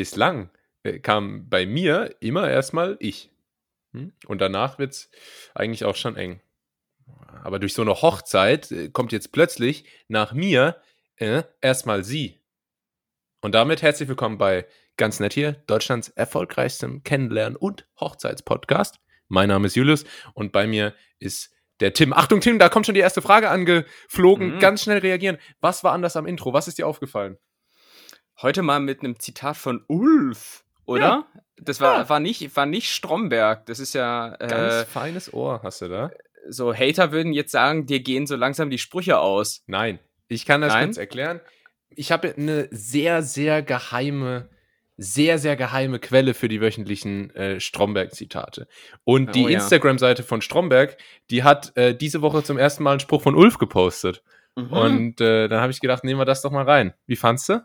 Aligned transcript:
bislang 0.00 0.48
äh, 0.82 0.98
kam 0.98 1.50
bei 1.50 1.66
mir 1.66 2.16
immer 2.20 2.48
erstmal 2.48 2.96
ich. 3.00 3.30
Hm? 3.92 4.14
Und 4.26 4.40
danach 4.40 4.78
wird 4.78 4.92
es 4.92 5.10
eigentlich 5.54 5.84
auch 5.84 5.94
schon 5.94 6.16
eng. 6.16 6.40
Aber 7.44 7.58
durch 7.58 7.74
so 7.74 7.82
eine 7.82 8.00
Hochzeit 8.00 8.72
äh, 8.72 8.88
kommt 8.88 9.12
jetzt 9.12 9.30
plötzlich 9.30 9.84
nach 10.08 10.32
mir 10.32 10.80
äh, 11.16 11.42
erstmal 11.60 12.02
sie. 12.02 12.40
Und 13.42 13.54
damit 13.54 13.82
herzlich 13.82 14.08
willkommen 14.08 14.38
bei 14.38 14.66
Ganz 14.96 15.20
nett 15.20 15.34
hier, 15.34 15.52
Deutschlands 15.66 16.08
erfolgreichstem 16.08 17.02
Kennenlernen- 17.02 17.56
und 17.56 17.86
Hochzeitspodcast. 18.00 19.00
Mein 19.28 19.48
Name 19.48 19.66
ist 19.66 19.76
Julius 19.76 20.04
und 20.32 20.50
bei 20.50 20.66
mir 20.66 20.94
ist 21.18 21.54
der 21.80 21.92
Tim. 21.92 22.14
Achtung, 22.14 22.40
Tim, 22.40 22.58
da 22.58 22.70
kommt 22.70 22.86
schon 22.86 22.94
die 22.94 23.02
erste 23.02 23.20
Frage 23.20 23.50
angeflogen. 23.50 24.54
Mhm. 24.54 24.58
Ganz 24.60 24.82
schnell 24.82 24.98
reagieren. 24.98 25.36
Was 25.60 25.84
war 25.84 25.92
anders 25.92 26.16
am 26.16 26.26
Intro? 26.26 26.54
Was 26.54 26.68
ist 26.68 26.78
dir 26.78 26.86
aufgefallen? 26.86 27.38
Heute 28.42 28.62
mal 28.62 28.80
mit 28.80 29.00
einem 29.00 29.18
Zitat 29.18 29.56
von 29.56 29.84
Ulf, 29.86 30.64
oder? 30.86 31.00
Ja. 31.00 31.26
Das 31.58 31.80
war, 31.80 31.98
ja. 31.98 32.08
war, 32.08 32.20
nicht, 32.20 32.56
war 32.56 32.64
nicht 32.64 32.90
Stromberg. 32.90 33.66
Das 33.66 33.78
ist 33.78 33.94
ja. 33.94 34.34
Äh, 34.40 34.48
Ganz 34.48 34.88
feines 34.88 35.34
Ohr 35.34 35.60
hast 35.62 35.82
du 35.82 35.88
da. 35.88 36.10
So, 36.48 36.74
Hater 36.74 37.12
würden 37.12 37.34
jetzt 37.34 37.52
sagen, 37.52 37.84
dir 37.84 38.00
gehen 38.00 38.26
so 38.26 38.36
langsam 38.36 38.70
die 38.70 38.78
Sprüche 38.78 39.18
aus. 39.18 39.62
Nein. 39.66 39.98
Ich 40.28 40.46
kann 40.46 40.62
das 40.62 40.72
Nein? 40.72 40.86
kurz 40.86 40.96
erklären. 40.96 41.40
Ich 41.90 42.12
habe 42.12 42.34
eine 42.34 42.68
sehr, 42.70 43.22
sehr 43.22 43.62
geheime 43.62 44.48
sehr, 45.02 45.38
sehr 45.38 45.56
geheime 45.56 45.98
Quelle 45.98 46.34
für 46.34 46.48
die 46.48 46.60
wöchentlichen 46.60 47.34
äh, 47.34 47.58
Stromberg-Zitate. 47.58 48.68
Und 49.04 49.34
die 49.34 49.44
oh, 49.44 49.48
ja. 49.48 49.58
Instagram-Seite 49.58 50.22
von 50.22 50.42
Stromberg, 50.42 50.98
die 51.30 51.42
hat 51.42 51.74
äh, 51.74 51.96
diese 51.96 52.20
Woche 52.20 52.42
zum 52.42 52.58
ersten 52.58 52.82
Mal 52.82 52.90
einen 52.90 53.00
Spruch 53.00 53.22
von 53.22 53.34
Ulf 53.34 53.56
gepostet. 53.56 54.22
Mhm. 54.56 54.72
Und 54.72 55.20
äh, 55.22 55.48
dann 55.48 55.62
habe 55.62 55.72
ich 55.72 55.80
gedacht, 55.80 56.04
nehmen 56.04 56.20
wir 56.20 56.26
das 56.26 56.42
doch 56.42 56.50
mal 56.50 56.64
rein. 56.64 56.92
Wie 57.06 57.16
fandst 57.16 57.48
du? 57.48 57.64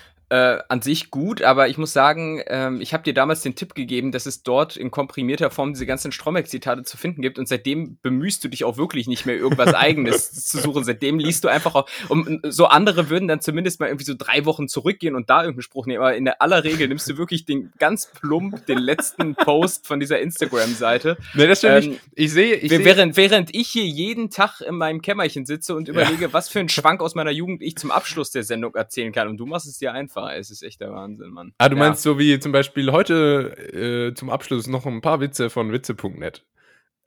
äh, 0.31 0.63
an 0.69 0.81
sich 0.81 1.11
gut, 1.11 1.41
aber 1.41 1.67
ich 1.67 1.77
muss 1.77 1.91
sagen, 1.91 2.41
ähm, 2.47 2.79
ich 2.79 2.93
habe 2.93 3.03
dir 3.03 3.13
damals 3.13 3.41
den 3.41 3.53
Tipp 3.53 3.75
gegeben, 3.75 4.13
dass 4.13 4.25
es 4.25 4.43
dort 4.43 4.77
in 4.77 4.89
komprimierter 4.89 5.51
Form 5.51 5.73
diese 5.73 5.85
ganzen 5.85 6.13
Stromberg-Zitate 6.13 6.83
zu 6.83 6.95
finden 6.95 7.21
gibt 7.21 7.37
und 7.37 7.49
seitdem 7.49 7.97
bemühst 8.01 8.41
du 8.41 8.47
dich 8.47 8.63
auch 8.63 8.77
wirklich 8.77 9.07
nicht 9.07 9.25
mehr 9.25 9.35
irgendwas 9.35 9.73
Eigenes 9.73 10.31
zu 10.47 10.59
suchen. 10.59 10.85
Seitdem 10.85 11.19
liest 11.19 11.43
du 11.43 11.49
einfach 11.49 11.75
auch, 11.75 11.89
um, 12.07 12.39
so 12.43 12.67
andere 12.67 13.09
würden 13.09 13.27
dann 13.27 13.41
zumindest 13.41 13.81
mal 13.81 13.87
irgendwie 13.87 14.05
so 14.05 14.13
drei 14.17 14.45
Wochen 14.45 14.69
zurückgehen 14.69 15.15
und 15.15 15.29
da 15.29 15.41
irgendeinen 15.41 15.63
Spruch 15.63 15.85
nehmen, 15.85 16.01
aber 16.01 16.15
in 16.15 16.23
der 16.23 16.41
aller 16.41 16.63
Regel 16.63 16.87
nimmst 16.87 17.09
du 17.09 17.17
wirklich 17.17 17.43
den 17.43 17.73
ganz 17.77 18.07
plump, 18.07 18.65
den 18.67 18.77
letzten 18.77 19.35
Post 19.35 19.85
von 19.85 19.99
dieser 19.99 20.21
Instagram-Seite. 20.21 21.17
Nee, 21.33 21.47
das 21.47 21.57
stimmt 21.57 21.87
ähm, 21.87 21.97
Ich 22.15 22.31
sehe, 22.31 22.55
ich 22.55 22.69
sehe. 22.69 22.85
Während, 22.85 23.17
während 23.17 23.53
ich 23.53 23.67
hier 23.67 23.85
jeden 23.85 24.29
Tag 24.29 24.61
in 24.61 24.75
meinem 24.75 25.01
Kämmerchen 25.01 25.45
sitze 25.45 25.75
und 25.75 25.89
überlege, 25.89 26.23
ja. 26.23 26.33
was 26.33 26.47
für 26.47 26.59
einen 26.59 26.69
Schwank 26.69 27.01
aus 27.01 27.15
meiner 27.15 27.31
Jugend 27.31 27.61
ich 27.61 27.75
zum 27.75 27.91
Abschluss 27.91 28.31
der 28.31 28.43
Sendung 28.43 28.75
erzählen 28.75 29.11
kann 29.11 29.27
und 29.27 29.35
du 29.35 29.45
machst 29.45 29.67
es 29.67 29.77
dir 29.77 29.91
einfach 29.91 30.20
einfach. 30.25 30.39
Es 30.39 30.51
ist 30.51 30.63
echt 30.63 30.81
der 30.81 30.91
Wahnsinn, 30.91 31.29
Mann. 31.29 31.53
Ah, 31.57 31.69
du 31.69 31.75
ja. 31.75 31.79
meinst 31.79 32.03
so 32.03 32.17
wie 32.19 32.39
zum 32.39 32.51
Beispiel 32.51 32.91
heute 32.91 34.11
äh, 34.11 34.13
zum 34.13 34.29
Abschluss 34.29 34.67
noch 34.67 34.85
ein 34.85 35.01
paar 35.01 35.19
Witze 35.19 35.49
von 35.49 35.71
witze.net. 35.71 36.45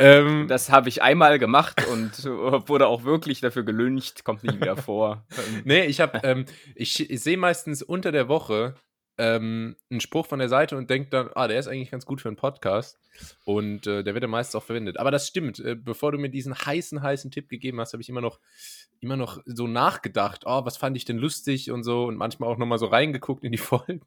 Ähm, 0.00 0.48
das 0.48 0.70
habe 0.70 0.88
ich 0.88 1.02
einmal 1.02 1.38
gemacht 1.38 1.86
und 1.86 2.24
wurde 2.24 2.88
auch 2.88 3.04
wirklich 3.04 3.40
dafür 3.40 3.62
gelüncht, 3.62 4.24
kommt 4.24 4.42
nie 4.42 4.56
wieder 4.56 4.76
vor. 4.76 5.24
nee, 5.64 5.84
ich 5.84 6.00
habe, 6.00 6.20
ähm, 6.24 6.46
ich, 6.74 7.10
ich 7.10 7.20
sehe 7.20 7.36
meistens 7.36 7.80
unter 7.80 8.10
der 8.10 8.28
Woche 8.28 8.74
ähm, 9.18 9.76
einen 9.90 10.00
Spruch 10.00 10.26
von 10.26 10.40
der 10.40 10.48
Seite 10.48 10.76
und 10.76 10.90
denkt 10.90 11.12
dann, 11.12 11.30
ah, 11.34 11.46
der 11.46 11.58
ist 11.58 11.68
eigentlich 11.68 11.90
ganz 11.90 12.06
gut 12.06 12.20
für 12.20 12.28
einen 12.28 12.36
Podcast. 12.36 12.98
Und 13.44 13.86
äh, 13.86 14.02
der 14.02 14.14
wird 14.14 14.22
ja 14.22 14.28
meistens 14.28 14.56
auch 14.56 14.64
verwendet. 14.64 14.98
Aber 14.98 15.12
das 15.12 15.28
stimmt. 15.28 15.60
Äh, 15.60 15.76
bevor 15.76 16.10
du 16.10 16.18
mir 16.18 16.30
diesen 16.30 16.54
heißen, 16.54 17.00
heißen 17.00 17.30
Tipp 17.30 17.48
gegeben 17.48 17.80
hast, 17.80 17.92
habe 17.92 18.02
ich 18.02 18.08
immer 18.08 18.20
noch, 18.20 18.40
immer 19.00 19.16
noch 19.16 19.38
so 19.44 19.66
nachgedacht, 19.66 20.42
oh, 20.46 20.64
was 20.64 20.76
fand 20.76 20.96
ich 20.96 21.04
denn 21.04 21.18
lustig 21.18 21.70
und 21.70 21.84
so. 21.84 22.04
Und 22.04 22.16
manchmal 22.16 22.48
auch 22.48 22.58
nochmal 22.58 22.78
so 22.78 22.86
reingeguckt 22.86 23.44
in 23.44 23.52
die 23.52 23.58
Folgen. 23.58 24.02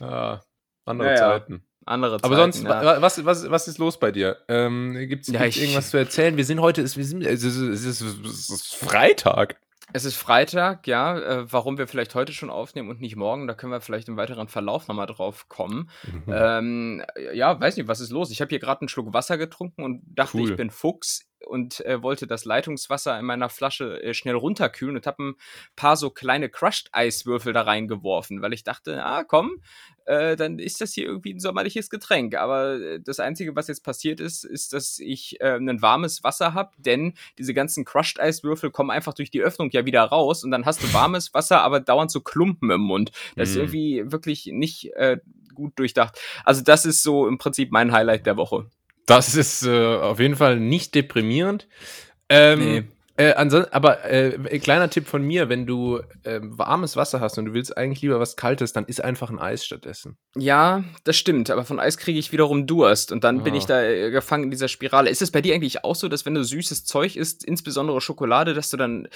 ah, 0.00 0.40
andere 0.84 1.10
ja, 1.10 1.16
Zeiten. 1.16 1.52
Ja. 1.52 1.60
Andere 1.88 2.16
Zeiten, 2.16 2.24
Aber 2.24 2.36
sonst, 2.36 2.64
ja. 2.64 3.00
was, 3.00 3.24
was, 3.24 3.48
was 3.48 3.68
ist 3.68 3.78
los 3.78 3.98
bei 4.00 4.10
dir? 4.10 4.38
Ähm, 4.48 4.94
Gibt 5.08 5.28
es 5.28 5.32
ja, 5.32 5.44
irgendwas 5.44 5.90
zu 5.90 5.96
erzählen? 5.96 6.36
Wir 6.36 6.44
sind 6.44 6.60
heute, 6.60 6.82
wir 6.82 7.04
sind, 7.04 7.22
es, 7.22 7.44
ist, 7.44 7.56
es, 7.56 7.84
ist, 7.84 8.00
es 8.00 8.50
ist 8.50 8.74
Freitag. 8.74 9.60
Es 9.92 10.04
ist 10.04 10.16
Freitag, 10.16 10.88
ja. 10.88 11.18
Äh, 11.18 11.52
warum 11.52 11.78
wir 11.78 11.86
vielleicht 11.86 12.14
heute 12.16 12.32
schon 12.32 12.50
aufnehmen 12.50 12.90
und 12.90 13.00
nicht 13.00 13.14
morgen, 13.14 13.46
da 13.46 13.54
können 13.54 13.72
wir 13.72 13.80
vielleicht 13.80 14.08
im 14.08 14.16
weiteren 14.16 14.48
Verlauf 14.48 14.88
nochmal 14.88 15.06
drauf 15.06 15.48
kommen. 15.48 15.88
Mhm. 16.02 16.24
Ähm, 16.26 17.04
ja, 17.32 17.58
weiß 17.60 17.76
nicht, 17.76 17.86
was 17.86 18.00
ist 18.00 18.10
los? 18.10 18.32
Ich 18.32 18.40
habe 18.40 18.48
hier 18.48 18.58
gerade 18.58 18.80
einen 18.80 18.88
Schluck 18.88 19.12
Wasser 19.12 19.38
getrunken 19.38 19.84
und 19.84 20.02
dachte, 20.06 20.38
cool. 20.38 20.50
ich 20.50 20.56
bin 20.56 20.70
Fuchs 20.70 21.28
und 21.46 21.84
äh, 21.86 22.02
wollte 22.02 22.26
das 22.26 22.44
Leitungswasser 22.44 23.18
in 23.18 23.24
meiner 23.24 23.48
Flasche 23.48 24.02
äh, 24.02 24.14
schnell 24.14 24.34
runterkühlen 24.34 24.96
und 24.96 25.06
habe 25.06 25.22
ein 25.22 25.34
paar 25.76 25.96
so 25.96 26.10
kleine 26.10 26.48
Crushed-Eiswürfel 26.48 27.52
da 27.52 27.62
reingeworfen, 27.62 28.42
weil 28.42 28.52
ich 28.52 28.64
dachte, 28.64 29.04
ah, 29.04 29.24
komm, 29.24 29.62
äh, 30.06 30.36
dann 30.36 30.58
ist 30.58 30.80
das 30.80 30.92
hier 30.92 31.04
irgendwie 31.04 31.34
ein 31.34 31.40
sommerliches 31.40 31.90
Getränk. 31.90 32.34
Aber 32.36 32.80
äh, 32.80 33.00
das 33.00 33.20
Einzige, 33.20 33.54
was 33.54 33.68
jetzt 33.68 33.84
passiert 33.84 34.20
ist, 34.20 34.44
ist, 34.44 34.72
dass 34.72 34.98
ich 34.98 35.40
äh, 35.40 35.56
ein 35.56 35.82
warmes 35.82 36.24
Wasser 36.24 36.54
habe, 36.54 36.72
denn 36.78 37.14
diese 37.38 37.54
ganzen 37.54 37.84
Crushed-Eiswürfel 37.84 38.70
kommen 38.70 38.90
einfach 38.90 39.14
durch 39.14 39.30
die 39.30 39.42
Öffnung 39.42 39.70
ja 39.70 39.84
wieder 39.84 40.02
raus 40.02 40.44
und 40.44 40.50
dann 40.50 40.64
hast 40.64 40.82
du 40.82 40.92
warmes 40.92 41.32
Wasser, 41.34 41.62
aber 41.62 41.80
dauernd 41.80 42.10
so 42.10 42.20
Klumpen 42.20 42.70
im 42.70 42.80
Mund. 42.80 43.12
Das 43.36 43.48
mm. 43.48 43.50
ist 43.50 43.56
irgendwie 43.56 44.12
wirklich 44.12 44.46
nicht 44.46 44.92
äh, 44.94 45.18
gut 45.54 45.78
durchdacht. 45.78 46.18
Also 46.44 46.62
das 46.62 46.84
ist 46.84 47.02
so 47.02 47.26
im 47.26 47.38
Prinzip 47.38 47.72
mein 47.72 47.92
Highlight 47.92 48.26
der 48.26 48.36
Woche. 48.36 48.70
Das 49.06 49.34
ist 49.34 49.64
äh, 49.64 49.96
auf 49.96 50.18
jeden 50.20 50.36
Fall 50.36 50.58
nicht 50.58 50.94
deprimierend. 50.94 51.68
Ähm, 52.28 52.58
nee. 52.58 52.84
Äh, 53.18 53.32
aber 53.32 54.04
äh, 54.04 54.58
kleiner 54.58 54.90
Tipp 54.90 55.06
von 55.06 55.22
mir, 55.22 55.48
wenn 55.48 55.64
du 55.64 56.00
äh, 56.24 56.40
warmes 56.42 56.96
Wasser 56.96 57.18
hast 57.20 57.38
und 57.38 57.46
du 57.46 57.54
willst 57.54 57.76
eigentlich 57.76 58.02
lieber 58.02 58.20
was 58.20 58.36
Kaltes, 58.36 58.74
dann 58.74 58.84
isst 58.84 59.02
einfach 59.02 59.30
ein 59.30 59.38
Eis 59.38 59.64
stattdessen. 59.64 60.18
Ja, 60.36 60.84
das 61.04 61.16
stimmt, 61.16 61.48
aber 61.48 61.64
von 61.64 61.80
Eis 61.80 61.96
kriege 61.96 62.18
ich 62.18 62.32
wiederum 62.32 62.66
Durst 62.66 63.12
und 63.12 63.24
dann 63.24 63.40
ah. 63.40 63.42
bin 63.42 63.54
ich 63.54 63.64
da 63.64 63.82
äh, 63.82 64.10
gefangen 64.10 64.44
in 64.44 64.50
dieser 64.50 64.68
Spirale. 64.68 65.08
Ist 65.08 65.22
es 65.22 65.30
bei 65.30 65.40
dir 65.40 65.54
eigentlich 65.54 65.82
auch 65.82 65.96
so, 65.96 66.08
dass 66.08 66.26
wenn 66.26 66.34
du 66.34 66.44
süßes 66.44 66.84
Zeug 66.84 67.16
isst, 67.16 67.42
insbesondere 67.42 68.02
Schokolade, 68.02 68.52
dass 68.52 68.68
du 68.68 68.76
dann, 68.76 69.08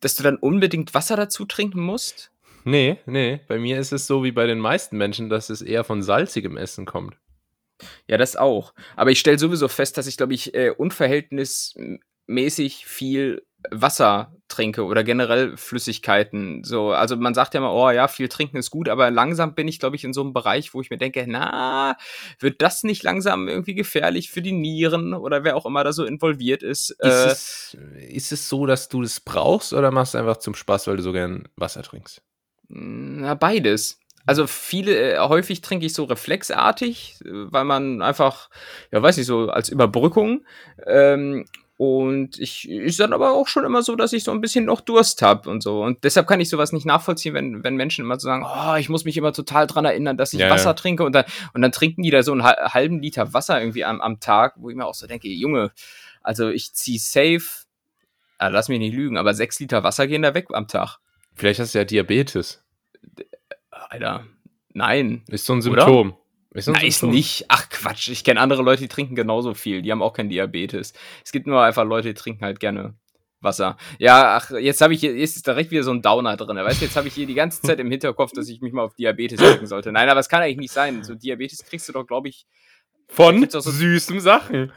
dass 0.00 0.16
du 0.16 0.22
dann 0.22 0.36
unbedingt 0.36 0.94
Wasser 0.94 1.16
dazu 1.16 1.44
trinken 1.44 1.80
musst? 1.80 2.30
Nee, 2.64 2.98
nee. 3.04 3.40
Bei 3.48 3.58
mir 3.58 3.78
ist 3.78 3.92
es 3.92 4.06
so 4.06 4.24
wie 4.24 4.32
bei 4.32 4.46
den 4.46 4.60
meisten 4.60 4.96
Menschen, 4.96 5.28
dass 5.28 5.50
es 5.50 5.60
eher 5.60 5.84
von 5.84 6.02
salzigem 6.02 6.56
Essen 6.56 6.86
kommt. 6.86 7.16
Ja, 8.06 8.18
das 8.18 8.36
auch. 8.36 8.74
Aber 8.96 9.10
ich 9.10 9.20
stelle 9.20 9.38
sowieso 9.38 9.68
fest, 9.68 9.98
dass 9.98 10.06
ich, 10.06 10.16
glaube 10.16 10.34
ich, 10.34 10.54
äh, 10.54 10.70
unverhältnismäßig 10.70 12.86
viel 12.86 13.42
Wasser 13.70 14.34
trinke 14.48 14.84
oder 14.84 15.04
generell 15.04 15.56
Flüssigkeiten. 15.56 16.64
So, 16.64 16.90
also 16.90 17.16
man 17.16 17.34
sagt 17.34 17.54
ja 17.54 17.60
mal, 17.60 17.72
oh 17.72 17.90
ja, 17.90 18.08
viel 18.08 18.28
trinken 18.28 18.56
ist 18.56 18.70
gut, 18.70 18.88
aber 18.88 19.10
langsam 19.10 19.54
bin 19.54 19.68
ich, 19.68 19.78
glaube 19.78 19.96
ich, 19.96 20.04
in 20.04 20.12
so 20.12 20.20
einem 20.20 20.32
Bereich, 20.32 20.74
wo 20.74 20.80
ich 20.80 20.90
mir 20.90 20.98
denke, 20.98 21.24
na, 21.28 21.96
wird 22.38 22.60
das 22.60 22.82
nicht 22.82 23.02
langsam 23.02 23.48
irgendwie 23.48 23.74
gefährlich 23.74 24.30
für 24.30 24.42
die 24.42 24.52
Nieren 24.52 25.14
oder 25.14 25.44
wer 25.44 25.56
auch 25.56 25.66
immer 25.66 25.84
da 25.84 25.92
so 25.92 26.04
involviert 26.04 26.62
ist? 26.62 26.90
Ist, 26.90 27.00
äh, 27.00 27.08
es, 27.08 27.76
ist 28.08 28.32
es 28.32 28.48
so, 28.48 28.66
dass 28.66 28.88
du 28.88 29.02
das 29.02 29.20
brauchst 29.20 29.72
oder 29.72 29.90
machst 29.90 30.14
du 30.14 30.18
einfach 30.18 30.38
zum 30.38 30.54
Spaß, 30.54 30.86
weil 30.86 30.96
du 30.96 31.02
so 31.02 31.12
gern 31.12 31.48
Wasser 31.56 31.82
trinkst? 31.82 32.22
Na, 32.68 33.34
beides 33.34 34.00
also 34.26 34.46
viele, 34.46 35.14
äh, 35.14 35.18
häufig 35.18 35.60
trinke 35.60 35.86
ich 35.86 35.94
so 35.94 36.04
reflexartig, 36.04 37.18
weil 37.24 37.64
man 37.64 38.02
einfach, 38.02 38.50
ja 38.90 39.02
weiß 39.02 39.18
ich, 39.18 39.26
so 39.26 39.48
als 39.48 39.68
Überbrückung. 39.68 40.44
Ähm, 40.86 41.46
und 41.78 42.38
ich 42.38 42.68
ist 42.68 43.00
dann 43.00 43.12
aber 43.12 43.32
auch 43.32 43.48
schon 43.48 43.64
immer 43.64 43.82
so, 43.82 43.96
dass 43.96 44.12
ich 44.12 44.22
so 44.22 44.30
ein 44.30 44.40
bisschen 44.40 44.66
noch 44.66 44.80
Durst 44.80 45.20
habe 45.20 45.50
und 45.50 45.64
so. 45.64 45.82
Und 45.82 46.04
deshalb 46.04 46.28
kann 46.28 46.40
ich 46.40 46.48
sowas 46.48 46.70
nicht 46.70 46.86
nachvollziehen, 46.86 47.34
wenn, 47.34 47.64
wenn 47.64 47.74
Menschen 47.74 48.04
immer 48.04 48.20
so 48.20 48.26
sagen, 48.26 48.46
oh, 48.46 48.76
ich 48.76 48.88
muss 48.88 49.04
mich 49.04 49.16
immer 49.16 49.32
total 49.32 49.66
dran 49.66 49.84
erinnern, 49.84 50.16
dass 50.16 50.32
ich 50.32 50.38
ja, 50.40 50.50
Wasser 50.50 50.70
ja. 50.70 50.74
trinke 50.74 51.02
und 51.02 51.12
dann, 51.12 51.24
und 51.54 51.62
dann 51.62 51.72
trinken 51.72 52.02
die 52.02 52.10
da 52.10 52.22
so 52.22 52.30
einen 52.30 52.44
halben 52.44 53.00
Liter 53.00 53.34
Wasser 53.34 53.58
irgendwie 53.58 53.84
am, 53.84 54.00
am 54.00 54.20
Tag, 54.20 54.54
wo 54.58 54.70
ich 54.70 54.76
mir 54.76 54.86
auch 54.86 54.94
so 54.94 55.08
denke, 55.08 55.26
Junge, 55.26 55.72
also 56.22 56.50
ich 56.50 56.72
zieh 56.72 56.98
safe, 56.98 57.64
äh, 58.38 58.48
lass 58.48 58.68
mich 58.68 58.78
nicht 58.78 58.94
lügen, 58.94 59.16
aber 59.16 59.34
sechs 59.34 59.58
Liter 59.58 59.82
Wasser 59.82 60.06
gehen 60.06 60.22
da 60.22 60.34
weg 60.34 60.46
am 60.52 60.68
Tag. 60.68 60.98
Vielleicht 61.34 61.58
hast 61.58 61.74
du 61.74 61.78
ja 61.78 61.84
Diabetes. 61.84 62.62
Alter, 63.88 64.26
nein. 64.72 65.22
Ist 65.28 65.46
so 65.46 65.52
ein 65.54 65.62
Symptom. 65.62 66.16
Ist 66.54 66.68
Nein, 66.68 66.86
ist 66.86 67.02
nicht. 67.02 67.46
Ach 67.48 67.70
Quatsch, 67.70 68.08
ich 68.08 68.24
kenne 68.24 68.38
andere 68.38 68.62
Leute, 68.62 68.82
die 68.82 68.88
trinken 68.88 69.14
genauso 69.14 69.54
viel. 69.54 69.80
Die 69.80 69.90
haben 69.90 70.02
auch 70.02 70.12
kein 70.12 70.28
Diabetes. 70.28 70.92
Es 71.24 71.32
gibt 71.32 71.46
nur 71.46 71.62
einfach 71.62 71.84
Leute, 71.84 72.08
die 72.08 72.14
trinken 72.14 72.44
halt 72.44 72.60
gerne 72.60 72.94
Wasser. 73.40 73.76
Ja, 73.98 74.36
ach, 74.36 74.50
jetzt 74.50 74.80
habe 74.82 74.92
ich 74.92 75.00
hier, 75.00 75.16
jetzt 75.16 75.36
ist 75.36 75.46
direkt 75.46 75.70
wieder 75.70 75.82
so 75.82 75.92
ein 75.92 76.02
Downer 76.02 76.36
drin. 76.36 76.56
Weißt 76.56 76.80
du, 76.80 76.84
jetzt 76.84 76.96
habe 76.96 77.08
ich 77.08 77.14
hier 77.14 77.26
die 77.26 77.34
ganze 77.34 77.62
Zeit 77.62 77.80
im 77.80 77.90
Hinterkopf, 77.90 78.32
dass 78.32 78.48
ich 78.48 78.60
mich 78.60 78.72
mal 78.72 78.82
auf 78.82 78.94
Diabetes 78.94 79.40
checken 79.40 79.66
sollte. 79.66 79.92
Nein, 79.92 80.08
aber 80.08 80.20
es 80.20 80.28
kann 80.28 80.42
eigentlich 80.42 80.58
nicht 80.58 80.72
sein. 80.72 81.02
So 81.04 81.14
Diabetes 81.14 81.64
kriegst 81.64 81.88
du 81.88 81.92
doch, 81.92 82.06
glaube 82.06 82.28
ich, 82.28 82.46
von 83.08 83.48
so 83.48 83.60
süßen 83.60 84.20
Sachen. 84.20 84.72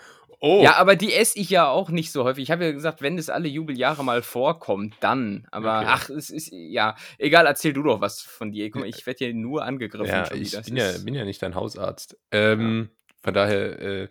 Oh. 0.47 0.61
Ja, 0.61 0.75
aber 0.75 0.95
die 0.95 1.11
esse 1.11 1.39
ich 1.39 1.49
ja 1.49 1.67
auch 1.67 1.89
nicht 1.89 2.11
so 2.11 2.23
häufig. 2.23 2.43
Ich 2.43 2.51
habe 2.51 2.65
ja 2.65 2.71
gesagt, 2.71 3.01
wenn 3.01 3.17
es 3.17 3.31
alle 3.31 3.47
Jubeljahre 3.47 4.03
mal 4.03 4.21
vorkommt, 4.21 4.93
dann. 4.99 5.47
Aber 5.49 5.79
okay. 5.79 5.87
ach, 5.89 6.09
es 6.11 6.29
ist 6.29 6.51
ja 6.51 6.95
egal. 7.17 7.47
Erzähl 7.47 7.73
du 7.73 7.81
doch 7.81 7.99
was 7.99 8.21
von 8.21 8.51
dir. 8.51 8.69
Guck 8.69 8.81
mal, 8.81 8.87
ich 8.87 9.07
werde 9.07 9.25
hier 9.25 9.33
nur 9.33 9.65
angegriffen. 9.65 10.05
Ja, 10.07 10.31
ich 10.31 10.51
bin 10.61 10.77
ja, 10.77 10.91
bin 11.03 11.15
ja, 11.15 11.25
nicht 11.25 11.41
dein 11.41 11.55
Hausarzt. 11.55 12.19
Ähm. 12.31 12.89
Von 13.23 13.33
daher, 13.33 13.79
äh, 13.81 14.07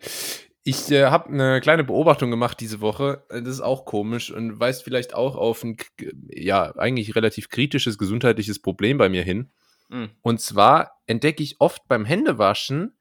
ich 0.65 0.91
äh, 0.91 1.05
habe 1.05 1.29
eine 1.29 1.61
kleine 1.61 1.85
Beobachtung 1.85 2.31
gemacht 2.31 2.59
diese 2.59 2.81
Woche. 2.81 3.23
Das 3.29 3.47
ist 3.47 3.61
auch 3.61 3.85
komisch 3.85 4.29
und 4.29 4.59
weist 4.59 4.83
vielleicht 4.83 5.13
auch 5.13 5.37
auf 5.37 5.63
ein, 5.63 5.77
ja, 6.27 6.75
eigentlich 6.75 7.15
relativ 7.15 7.47
kritisches 7.47 7.97
gesundheitliches 7.97 8.61
Problem 8.61 8.97
bei 8.97 9.07
mir 9.07 9.23
hin. 9.23 9.51
Mhm. 9.87 10.09
Und 10.21 10.41
zwar 10.41 10.99
entdecke 11.07 11.43
ich 11.43 11.61
oft 11.61 11.87
beim 11.87 12.03
Händewaschen 12.03 12.94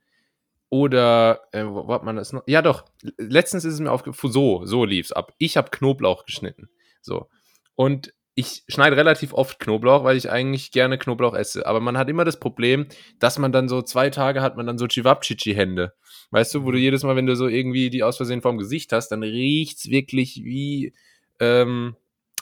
oder, 0.74 1.42
äh, 1.52 1.64
wo, 1.64 1.86
hat 1.94 2.02
man 2.02 2.16
das 2.16 2.32
noch? 2.32 2.42
Ja, 2.48 2.60
doch, 2.60 2.84
letztens 3.16 3.64
ist 3.64 3.74
es 3.74 3.80
mir 3.80 3.92
aufgefallen, 3.92 4.32
so, 4.32 4.66
so 4.66 4.84
lief 4.84 5.06
es 5.06 5.12
ab. 5.12 5.32
Ich 5.38 5.56
habe 5.56 5.70
Knoblauch 5.70 6.26
geschnitten. 6.26 6.68
So. 7.00 7.28
Und 7.76 8.12
ich 8.34 8.64
schneide 8.66 8.96
relativ 8.96 9.32
oft 9.34 9.60
Knoblauch, 9.60 10.02
weil 10.02 10.16
ich 10.16 10.32
eigentlich 10.32 10.72
gerne 10.72 10.98
Knoblauch 10.98 11.34
esse. 11.34 11.64
Aber 11.64 11.78
man 11.78 11.96
hat 11.96 12.08
immer 12.08 12.24
das 12.24 12.40
Problem, 12.40 12.88
dass 13.20 13.38
man 13.38 13.52
dann 13.52 13.68
so 13.68 13.82
zwei 13.82 14.10
Tage 14.10 14.42
hat 14.42 14.56
man 14.56 14.66
dann 14.66 14.76
so 14.76 14.88
Chivapchichi-Hände. 14.88 15.92
Weißt 16.32 16.52
du, 16.52 16.64
wo 16.64 16.72
du 16.72 16.78
mhm. 16.78 16.82
jedes 16.82 17.04
Mal, 17.04 17.14
wenn 17.14 17.26
du 17.26 17.36
so 17.36 17.46
irgendwie 17.46 17.88
die 17.88 18.02
aus 18.02 18.16
Versehen 18.16 18.42
vorm 18.42 18.58
Gesicht 18.58 18.92
hast, 18.92 19.10
dann 19.10 19.22
riecht's 19.22 19.90
wirklich 19.90 20.42
wie 20.42 20.92
ähm, 21.38 21.94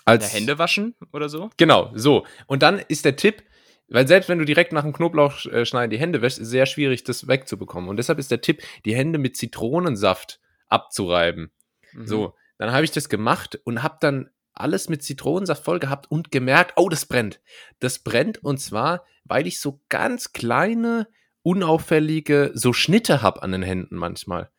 als 0.06 0.32
Hände 0.32 0.58
waschen 0.58 0.94
oder 1.12 1.29
so. 1.29 1.50
Genau, 1.58 1.93
so. 1.94 2.25
Und 2.46 2.62
dann 2.62 2.79
ist 2.79 3.05
der 3.05 3.17
Tipp, 3.17 3.43
weil 3.92 4.08
selbst 4.08 4.28
wenn 4.28 4.38
du 4.38 4.44
direkt 4.44 4.72
nach 4.72 4.82
dem 4.82 4.92
Knoblauch 4.92 5.46
äh, 5.46 5.88
die 5.88 5.98
Hände 5.98 6.22
wäschst, 6.22 6.38
ist 6.38 6.46
es 6.46 6.50
sehr 6.50 6.66
schwierig, 6.66 7.04
das 7.04 7.28
wegzubekommen. 7.28 7.88
Und 7.88 7.96
deshalb 7.96 8.18
ist 8.18 8.30
der 8.30 8.40
Tipp, 8.40 8.62
die 8.84 8.94
Hände 8.94 9.18
mit 9.18 9.36
Zitronensaft 9.36 10.40
abzureiben. 10.68 11.50
Mhm. 11.92 12.06
So, 12.06 12.34
dann 12.58 12.72
habe 12.72 12.84
ich 12.84 12.90
das 12.90 13.08
gemacht 13.08 13.60
und 13.64 13.82
habe 13.82 13.98
dann 14.00 14.30
alles 14.54 14.88
mit 14.88 15.02
Zitronensaft 15.02 15.64
voll 15.64 15.78
gehabt 15.78 16.10
und 16.10 16.30
gemerkt, 16.30 16.74
oh, 16.76 16.88
das 16.88 17.06
brennt. 17.06 17.40
Das 17.80 17.98
brennt 17.98 18.42
und 18.44 18.58
zwar, 18.58 19.04
weil 19.24 19.46
ich 19.46 19.60
so 19.60 19.80
ganz 19.88 20.32
kleine, 20.32 21.08
unauffällige, 21.42 22.50
so 22.54 22.72
Schnitte 22.72 23.22
habe 23.22 23.42
an 23.42 23.52
den 23.52 23.62
Händen 23.62 23.96
manchmal. 23.96 24.50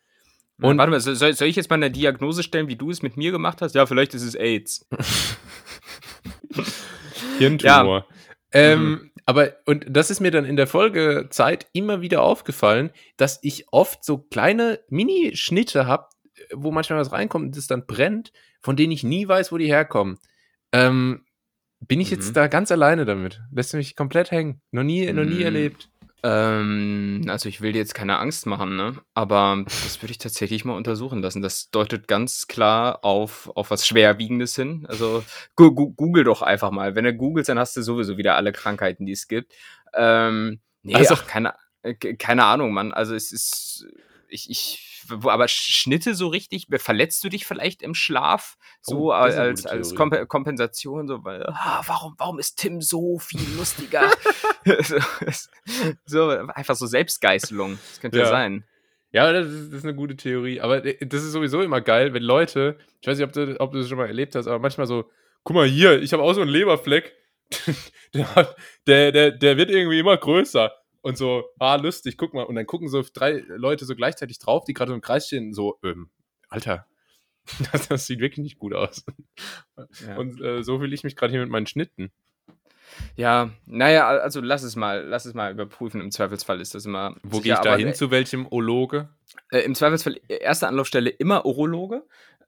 Und 0.60 0.78
warte 0.78 0.90
mal, 0.90 1.00
soll, 1.00 1.16
soll, 1.16 1.48
ich 1.48 1.56
jetzt 1.56 1.68
mal 1.68 1.76
eine 1.76 1.90
Diagnose 1.90 2.44
stellen, 2.44 2.68
wie 2.68 2.76
du 2.76 2.90
es 2.90 3.02
mit 3.02 3.16
mir 3.16 3.32
gemacht 3.32 3.60
hast? 3.60 3.74
Ja, 3.74 3.86
vielleicht 3.86 4.14
ist 4.14 4.22
es 4.22 4.36
AIDS. 4.36 4.86
Hirntumor. 7.38 7.98
Ja. 7.98 8.06
Ähm, 8.52 8.90
mhm. 8.90 9.10
Aber, 9.26 9.54
und 9.64 9.86
das 9.88 10.10
ist 10.10 10.20
mir 10.20 10.30
dann 10.30 10.44
in 10.44 10.56
der 10.56 10.66
Folgezeit 10.66 11.66
immer 11.72 12.02
wieder 12.02 12.22
aufgefallen, 12.22 12.90
dass 13.16 13.38
ich 13.42 13.66
oft 13.72 14.04
so 14.04 14.18
kleine 14.18 14.80
Mini-Schnitte 14.88 15.86
habe, 15.86 16.08
wo 16.52 16.70
manchmal 16.70 16.98
was 16.98 17.12
reinkommt 17.12 17.46
und 17.46 17.56
das 17.56 17.66
dann 17.66 17.86
brennt, 17.86 18.32
von 18.60 18.76
denen 18.76 18.92
ich 18.92 19.02
nie 19.02 19.26
weiß, 19.26 19.50
wo 19.50 19.58
die 19.58 19.66
herkommen. 19.66 20.18
Ähm, 20.72 21.24
bin 21.80 22.00
ich 22.00 22.10
mhm. 22.10 22.16
jetzt 22.16 22.36
da 22.36 22.48
ganz 22.48 22.70
alleine 22.70 23.04
damit? 23.04 23.40
Lässt 23.52 23.74
mich 23.74 23.96
komplett 23.96 24.30
hängen. 24.30 24.60
Noch 24.70 24.82
nie, 24.82 25.10
noch 25.12 25.24
nie 25.24 25.36
mhm. 25.36 25.42
erlebt. 25.42 25.90
Ähm, 26.26 27.26
also 27.28 27.50
ich 27.50 27.60
will 27.60 27.72
dir 27.72 27.80
jetzt 27.80 27.94
keine 27.94 28.18
Angst 28.18 28.46
machen, 28.46 28.76
ne? 28.76 28.94
Aber 29.12 29.62
das 29.66 30.00
würde 30.00 30.10
ich 30.10 30.16
tatsächlich 30.16 30.64
mal 30.64 30.74
untersuchen 30.74 31.20
lassen. 31.20 31.42
Das 31.42 31.68
deutet 31.68 32.08
ganz 32.08 32.46
klar 32.46 33.04
auf, 33.04 33.50
auf 33.54 33.70
was 33.70 33.86
Schwerwiegendes 33.86 34.56
hin. 34.56 34.86
Also 34.88 35.22
gu 35.54 35.70
google 35.74 36.24
doch 36.24 36.40
einfach 36.40 36.70
mal. 36.70 36.94
Wenn 36.94 37.04
du 37.04 37.12
googelst, 37.12 37.50
dann 37.50 37.58
hast 37.58 37.76
du 37.76 37.82
sowieso 37.82 38.16
wieder 38.16 38.36
alle 38.36 38.52
Krankheiten, 38.52 39.04
die 39.04 39.12
es 39.12 39.28
gibt. 39.28 39.52
Ähm, 39.92 40.60
nee, 40.82 40.94
also, 40.94 41.12
ach, 41.12 41.26
keine, 41.26 41.54
äh, 41.82 41.92
keine 41.94 42.44
Ahnung, 42.46 42.72
Mann. 42.72 42.94
Also 42.94 43.14
es 43.14 43.30
ist. 43.30 43.86
Ich, 44.28 44.48
ich 44.48 44.93
aber 45.10 45.48
Schnitte 45.48 46.14
so 46.14 46.28
richtig, 46.28 46.66
verletzt 46.76 47.22
du 47.24 47.28
dich 47.28 47.46
vielleicht 47.46 47.82
im 47.82 47.94
Schlaf 47.94 48.56
so 48.80 49.06
oh, 49.06 49.10
als, 49.10 49.66
als 49.66 49.94
Komp 49.94 50.28
Kompensation, 50.28 51.06
so, 51.06 51.24
weil, 51.24 51.44
ah, 51.46 51.82
warum, 51.86 52.14
warum 52.18 52.38
ist 52.38 52.56
Tim 52.56 52.80
so 52.80 53.18
viel 53.18 53.46
lustiger? 53.56 54.10
so, 56.06 56.28
einfach 56.30 56.74
so 56.74 56.86
Selbstgeißelung, 56.86 57.78
das 57.90 58.00
könnte 58.00 58.18
ja, 58.18 58.24
ja 58.24 58.30
sein. 58.30 58.64
Ja, 59.12 59.32
das 59.32 59.46
ist, 59.46 59.68
das 59.68 59.78
ist, 59.78 59.84
eine 59.84 59.94
gute 59.94 60.16
Theorie. 60.16 60.60
Aber 60.60 60.84
äh, 60.84 61.06
das 61.06 61.22
ist 61.22 61.32
sowieso 61.32 61.62
immer 61.62 61.80
geil, 61.80 62.14
wenn 62.14 62.22
Leute, 62.22 62.78
ich 63.00 63.06
weiß 63.06 63.16
nicht, 63.16 63.26
ob 63.26 63.32
du, 63.32 63.60
ob 63.60 63.72
du 63.72 63.78
das 63.78 63.88
schon 63.88 63.98
mal 63.98 64.08
erlebt 64.08 64.34
hast, 64.34 64.48
aber 64.48 64.58
manchmal 64.58 64.88
so, 64.88 65.08
guck 65.44 65.54
mal 65.54 65.68
hier, 65.68 66.02
ich 66.02 66.12
habe 66.12 66.22
auch 66.22 66.32
so 66.32 66.40
einen 66.40 66.50
Leberfleck. 66.50 67.14
der, 68.14 68.56
der, 68.86 69.12
der, 69.12 69.30
der 69.30 69.56
wird 69.56 69.70
irgendwie 69.70 70.00
immer 70.00 70.16
größer 70.16 70.72
und 71.04 71.18
so, 71.18 71.44
ah, 71.58 71.76
lustig, 71.76 72.16
guck 72.16 72.32
mal. 72.32 72.44
Und 72.44 72.54
dann 72.54 72.66
gucken 72.66 72.88
so 72.88 73.04
drei 73.12 73.44
Leute 73.46 73.84
so 73.84 73.94
gleichzeitig 73.94 74.38
drauf, 74.38 74.64
die 74.64 74.72
gerade 74.72 74.94
im 74.94 75.02
Kreis 75.02 75.26
stehen, 75.26 75.52
so, 75.52 75.78
ähm, 75.84 76.10
Alter, 76.48 76.86
das, 77.72 77.88
das, 77.88 78.06
sieht 78.06 78.20
wirklich 78.20 78.42
nicht 78.42 78.58
gut 78.58 78.74
aus. 78.74 79.04
Ja. 80.06 80.16
Und 80.16 80.40
äh, 80.40 80.62
so 80.62 80.78
fühle 80.78 80.94
ich 80.94 81.04
mich 81.04 81.14
gerade 81.14 81.30
hier 81.30 81.42
mit 81.42 81.50
meinen 81.50 81.66
Schnitten. 81.66 82.10
Ja, 83.16 83.50
naja, 83.66 84.08
also 84.08 84.40
lass 84.40 84.62
es 84.62 84.76
mal, 84.76 85.04
lass 85.04 85.26
es 85.26 85.34
mal 85.34 85.52
überprüfen. 85.52 86.00
Im 86.00 86.10
Zweifelsfall 86.10 86.60
ist 86.60 86.74
das 86.74 86.86
immer. 86.86 87.16
Wo 87.22 87.40
gehe 87.40 87.52
ich 87.52 87.58
da 87.58 87.76
hin? 87.76 87.92
Zu 87.94 88.10
welchem 88.10 88.46
Ologe? 88.50 89.10
Äh, 89.50 89.60
Im 89.60 89.74
Zweifelsfall 89.74 90.18
erste 90.28 90.68
Anlaufstelle 90.68 91.10
immer 91.10 91.44
Urologe. 91.44 92.06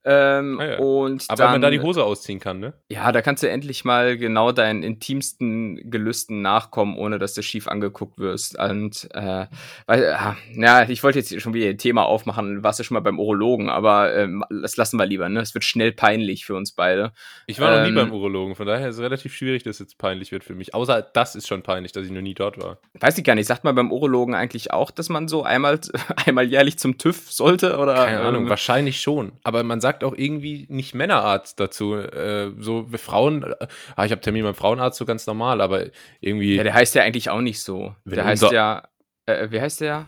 Ähm, 0.09 0.57
ah 0.59 0.65
ja. 0.65 0.77
und 0.77 1.25
Aber 1.27 1.37
dann, 1.37 1.47
wenn 1.47 1.51
man 1.53 1.61
da 1.61 1.69
die 1.69 1.81
Hose 1.81 2.03
ausziehen 2.03 2.39
kann, 2.39 2.61
ne? 2.61 2.73
Ja, 2.87 3.11
da 3.11 3.21
kannst 3.21 3.43
du 3.43 3.49
endlich 3.49 3.83
mal 3.83 4.17
genau 4.17 4.53
deinen 4.53 4.81
intimsten 4.81 5.91
Gelüsten 5.91 6.41
nachkommen, 6.41 6.97
ohne 6.97 7.19
dass 7.19 7.33
du 7.33 7.43
schief 7.43 7.67
angeguckt 7.67 8.17
wirst. 8.17 8.57
Und 8.57 9.09
äh, 9.13 9.47
weil, 9.85 10.17
ja, 10.53 10.87
ich 10.87 11.03
wollte 11.03 11.19
jetzt 11.19 11.41
schon 11.41 11.53
wieder 11.53 11.67
ein 11.69 11.77
Thema 11.77 12.05
aufmachen, 12.05 12.63
warst 12.63 12.79
du 12.79 12.85
schon 12.85 12.95
mal 12.95 13.01
beim 13.01 13.19
Urologen, 13.19 13.69
aber 13.69 14.13
äh, 14.13 14.29
das 14.61 14.77
lassen 14.77 14.97
wir 14.97 15.05
lieber, 15.05 15.27
ne? 15.27 15.41
Es 15.41 15.53
wird 15.53 15.65
schnell 15.65 15.91
peinlich 15.91 16.45
für 16.45 16.55
uns 16.55 16.71
beide. 16.71 17.11
Ich 17.45 17.59
war 17.59 17.69
ähm, 17.71 17.77
noch 17.77 17.83
nie 17.83 17.89
ähm, 17.89 18.09
beim 18.09 18.13
Urologen, 18.13 18.55
von 18.55 18.65
daher 18.65 18.87
ist 18.87 18.95
es 18.95 19.01
relativ 19.01 19.35
schwierig, 19.35 19.63
dass 19.63 19.75
es 19.75 19.79
jetzt 19.79 19.97
peinlich 19.97 20.31
wird 20.31 20.45
für 20.45 20.55
mich. 20.55 20.73
Außer 20.73 21.01
das 21.01 21.35
ist 21.35 21.47
schon 21.47 21.63
peinlich, 21.63 21.91
dass 21.91 22.05
ich 22.05 22.11
noch 22.11 22.21
nie 22.21 22.33
dort 22.33 22.61
war. 22.61 22.77
Weiß 22.93 23.17
ich 23.17 23.23
gar 23.23 23.35
nicht. 23.35 23.47
Sagt 23.47 23.65
man 23.65 23.75
beim 23.75 23.91
Urologen 23.91 24.35
eigentlich 24.35 24.71
auch, 24.71 24.89
dass 24.91 25.09
man 25.09 25.27
so 25.27 25.43
einmal, 25.43 25.79
einmal 26.25 26.45
jährlich 26.45 26.79
zum 26.79 26.97
TÜV 26.97 27.31
sollte? 27.31 27.77
Oder, 27.77 28.05
Keine 28.05 28.21
Ahnung, 28.21 28.43
ähm, 28.43 28.49
wahrscheinlich 28.49 29.01
schon. 29.01 29.33
Aber 29.43 29.63
man 29.63 29.81
sagt 29.81 29.96
sagt 29.97 30.03
auch 30.03 30.13
irgendwie 30.15 30.67
nicht 30.69 30.93
Männerarzt 30.93 31.59
dazu. 31.59 31.95
Äh, 31.95 32.51
so 32.59 32.91
wie 32.91 32.97
Frauen, 32.97 33.43
äh, 33.43 33.67
ah, 33.95 34.05
ich 34.05 34.11
habe 34.11 34.21
Termin 34.21 34.43
beim 34.43 34.55
Frauenarzt 34.55 34.97
so 34.97 35.05
ganz 35.05 35.25
normal, 35.25 35.61
aber 35.61 35.87
irgendwie. 36.21 36.55
Ja, 36.55 36.63
der 36.63 36.73
heißt 36.73 36.95
ja 36.95 37.03
eigentlich 37.03 37.29
auch 37.29 37.41
nicht 37.41 37.61
so. 37.61 37.95
Der 38.05 38.25
heißt 38.25 38.51
ja, 38.51 38.87
äh, 39.25 39.49
wie 39.49 39.59
heißt 39.59 39.81
der? 39.81 40.07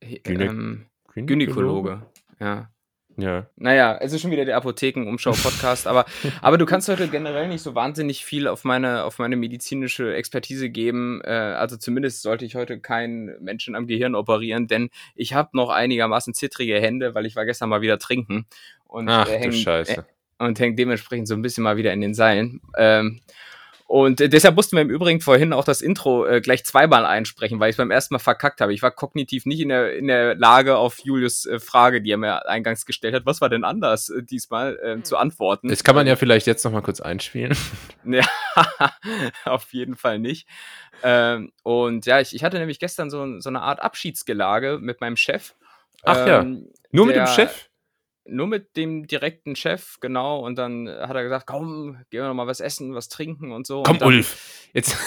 Gynä 0.00 0.44
ähm, 0.44 0.86
Gynäkologe. 1.14 2.02
Ja. 2.40 2.68
Ja. 3.16 3.46
Naja, 3.56 3.96
es 4.00 4.12
ist 4.12 4.22
schon 4.22 4.32
wieder 4.32 4.44
der 4.44 4.56
Apotheken-Umschau-Podcast, 4.56 5.86
aber, 5.86 6.04
aber 6.42 6.58
du 6.58 6.66
kannst 6.66 6.88
heute 6.88 7.06
generell 7.08 7.48
nicht 7.48 7.62
so 7.62 7.74
wahnsinnig 7.74 8.24
viel 8.24 8.48
auf 8.48 8.64
meine, 8.64 9.04
auf 9.04 9.18
meine 9.18 9.36
medizinische 9.36 10.14
Expertise 10.14 10.68
geben. 10.68 11.20
Äh, 11.22 11.30
also 11.30 11.76
zumindest 11.76 12.22
sollte 12.22 12.44
ich 12.44 12.56
heute 12.56 12.80
keinen 12.80 13.40
Menschen 13.40 13.76
am 13.76 13.86
Gehirn 13.86 14.14
operieren, 14.14 14.66
denn 14.66 14.90
ich 15.14 15.32
habe 15.32 15.50
noch 15.52 15.70
einigermaßen 15.70 16.34
zittrige 16.34 16.80
Hände, 16.80 17.14
weil 17.14 17.26
ich 17.26 17.36
war 17.36 17.44
gestern 17.44 17.68
mal 17.68 17.82
wieder 17.82 17.98
trinken 17.98 18.46
und 18.94 19.08
Ach, 19.08 19.28
äh, 19.28 19.38
hängt, 19.38 19.54
Scheiße. 19.54 20.04
Äh, 20.38 20.44
und 20.44 20.58
hängt 20.58 20.78
dementsprechend 20.78 21.28
so 21.28 21.34
ein 21.34 21.42
bisschen 21.42 21.64
mal 21.64 21.76
wieder 21.76 21.92
in 21.92 22.00
den 22.00 22.14
Seilen. 22.14 22.60
Ähm, 22.78 23.20
und 23.86 24.20
äh, 24.20 24.28
deshalb 24.28 24.54
mussten 24.54 24.76
wir 24.76 24.82
im 24.82 24.88
Übrigen 24.88 25.20
vorhin 25.20 25.52
auch 25.52 25.64
das 25.64 25.82
Intro 25.82 26.26
äh, 26.26 26.40
gleich 26.40 26.64
zweimal 26.64 27.04
einsprechen, 27.04 27.60
weil 27.60 27.70
ich 27.70 27.74
es 27.74 27.76
beim 27.76 27.90
ersten 27.90 28.14
Mal 28.14 28.18
verkackt 28.18 28.60
habe. 28.60 28.72
Ich 28.72 28.82
war 28.82 28.90
kognitiv 28.90 29.46
nicht 29.46 29.60
in 29.60 29.68
der, 29.68 29.96
in 29.96 30.06
der 30.06 30.36
Lage, 30.36 30.76
auf 30.76 31.00
Julius 31.00 31.44
äh, 31.44 31.58
Frage, 31.58 32.00
die 32.00 32.10
er 32.10 32.16
mir 32.16 32.48
eingangs 32.48 32.86
gestellt 32.86 33.14
hat, 33.14 33.26
was 33.26 33.40
war 33.40 33.50
denn 33.50 33.64
anders 33.64 34.08
äh, 34.08 34.22
diesmal, 34.22 34.78
äh, 34.82 35.02
zu 35.02 35.16
antworten. 35.16 35.68
Das 35.68 35.84
kann 35.84 35.94
man 35.94 36.06
ja 36.06 36.16
vielleicht 36.16 36.46
jetzt 36.46 36.64
noch 36.64 36.72
mal 36.72 36.82
kurz 36.82 37.00
einspielen. 37.00 37.56
ja, 38.04 38.24
auf 39.44 39.72
jeden 39.72 39.96
Fall 39.96 40.18
nicht. 40.18 40.48
Ähm, 41.02 41.52
und 41.62 42.06
ja, 42.06 42.20
ich, 42.20 42.34
ich 42.34 42.42
hatte 42.44 42.58
nämlich 42.58 42.78
gestern 42.78 43.10
so, 43.10 43.40
so 43.40 43.48
eine 43.48 43.60
Art 43.60 43.82
Abschiedsgelage 43.82 44.78
mit 44.80 45.00
meinem 45.00 45.16
Chef. 45.16 45.54
Ach 46.04 46.18
ähm, 46.20 46.26
ja, 46.26 46.42
nur 46.92 47.06
der, 47.06 47.06
mit 47.06 47.16
dem 47.16 47.26
Chef? 47.26 47.68
Nur 48.26 48.46
mit 48.46 48.76
dem 48.76 49.06
direkten 49.06 49.56
Chef, 49.56 49.98
genau. 50.00 50.40
Und 50.40 50.56
dann 50.56 50.88
hat 50.88 51.14
er 51.14 51.22
gesagt, 51.22 51.46
komm, 51.46 51.98
gehen 52.10 52.22
wir 52.22 52.28
noch 52.28 52.34
mal 52.34 52.46
was 52.46 52.60
essen, 52.60 52.94
was 52.94 53.08
trinken 53.08 53.52
und 53.52 53.66
so. 53.66 53.82
Komm, 53.82 53.98
dann, 53.98 54.08
Ulf, 54.08 54.68
jetzt. 54.72 54.96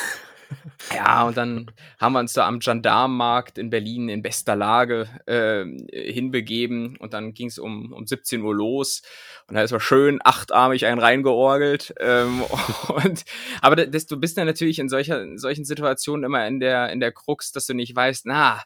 Ja, 0.94 1.28
und 1.28 1.36
dann 1.36 1.72
haben 2.00 2.14
wir 2.14 2.20
uns 2.20 2.34
da 2.34 2.48
am 2.48 2.60
Gendarmenmarkt 2.60 3.58
in 3.58 3.70
Berlin 3.70 4.08
in 4.08 4.22
bester 4.22 4.56
Lage 4.56 5.08
äh, 5.26 5.66
hinbegeben 6.12 6.96
und 6.98 7.14
dann 7.14 7.34
ging 7.34 7.48
es 7.48 7.60
um, 7.60 7.92
um 7.92 8.06
17 8.06 8.42
Uhr 8.42 8.56
los 8.56 9.02
und 9.48 9.56
da 9.56 9.62
ist 9.62 9.72
er 9.72 9.80
schön 9.80 10.20
achtarmig 10.24 10.86
einen 10.86 11.00
reingeorgelt. 11.00 11.94
Ähm, 12.00 12.42
und, 12.88 13.26
aber 13.62 13.76
das, 13.76 14.06
du 14.06 14.18
bist 14.18 14.38
dann 14.38 14.48
natürlich 14.48 14.80
in, 14.80 14.90
solcher, 14.90 15.22
in 15.22 15.38
solchen 15.38 15.66
Situationen 15.66 16.24
immer 16.24 16.48
in 16.48 16.60
der, 16.60 16.92
in 16.92 17.00
der 17.00 17.12
Krux, 17.12 17.52
dass 17.52 17.66
du 17.66 17.74
nicht 17.74 17.96
weißt, 17.96 18.26
na, 18.26 18.62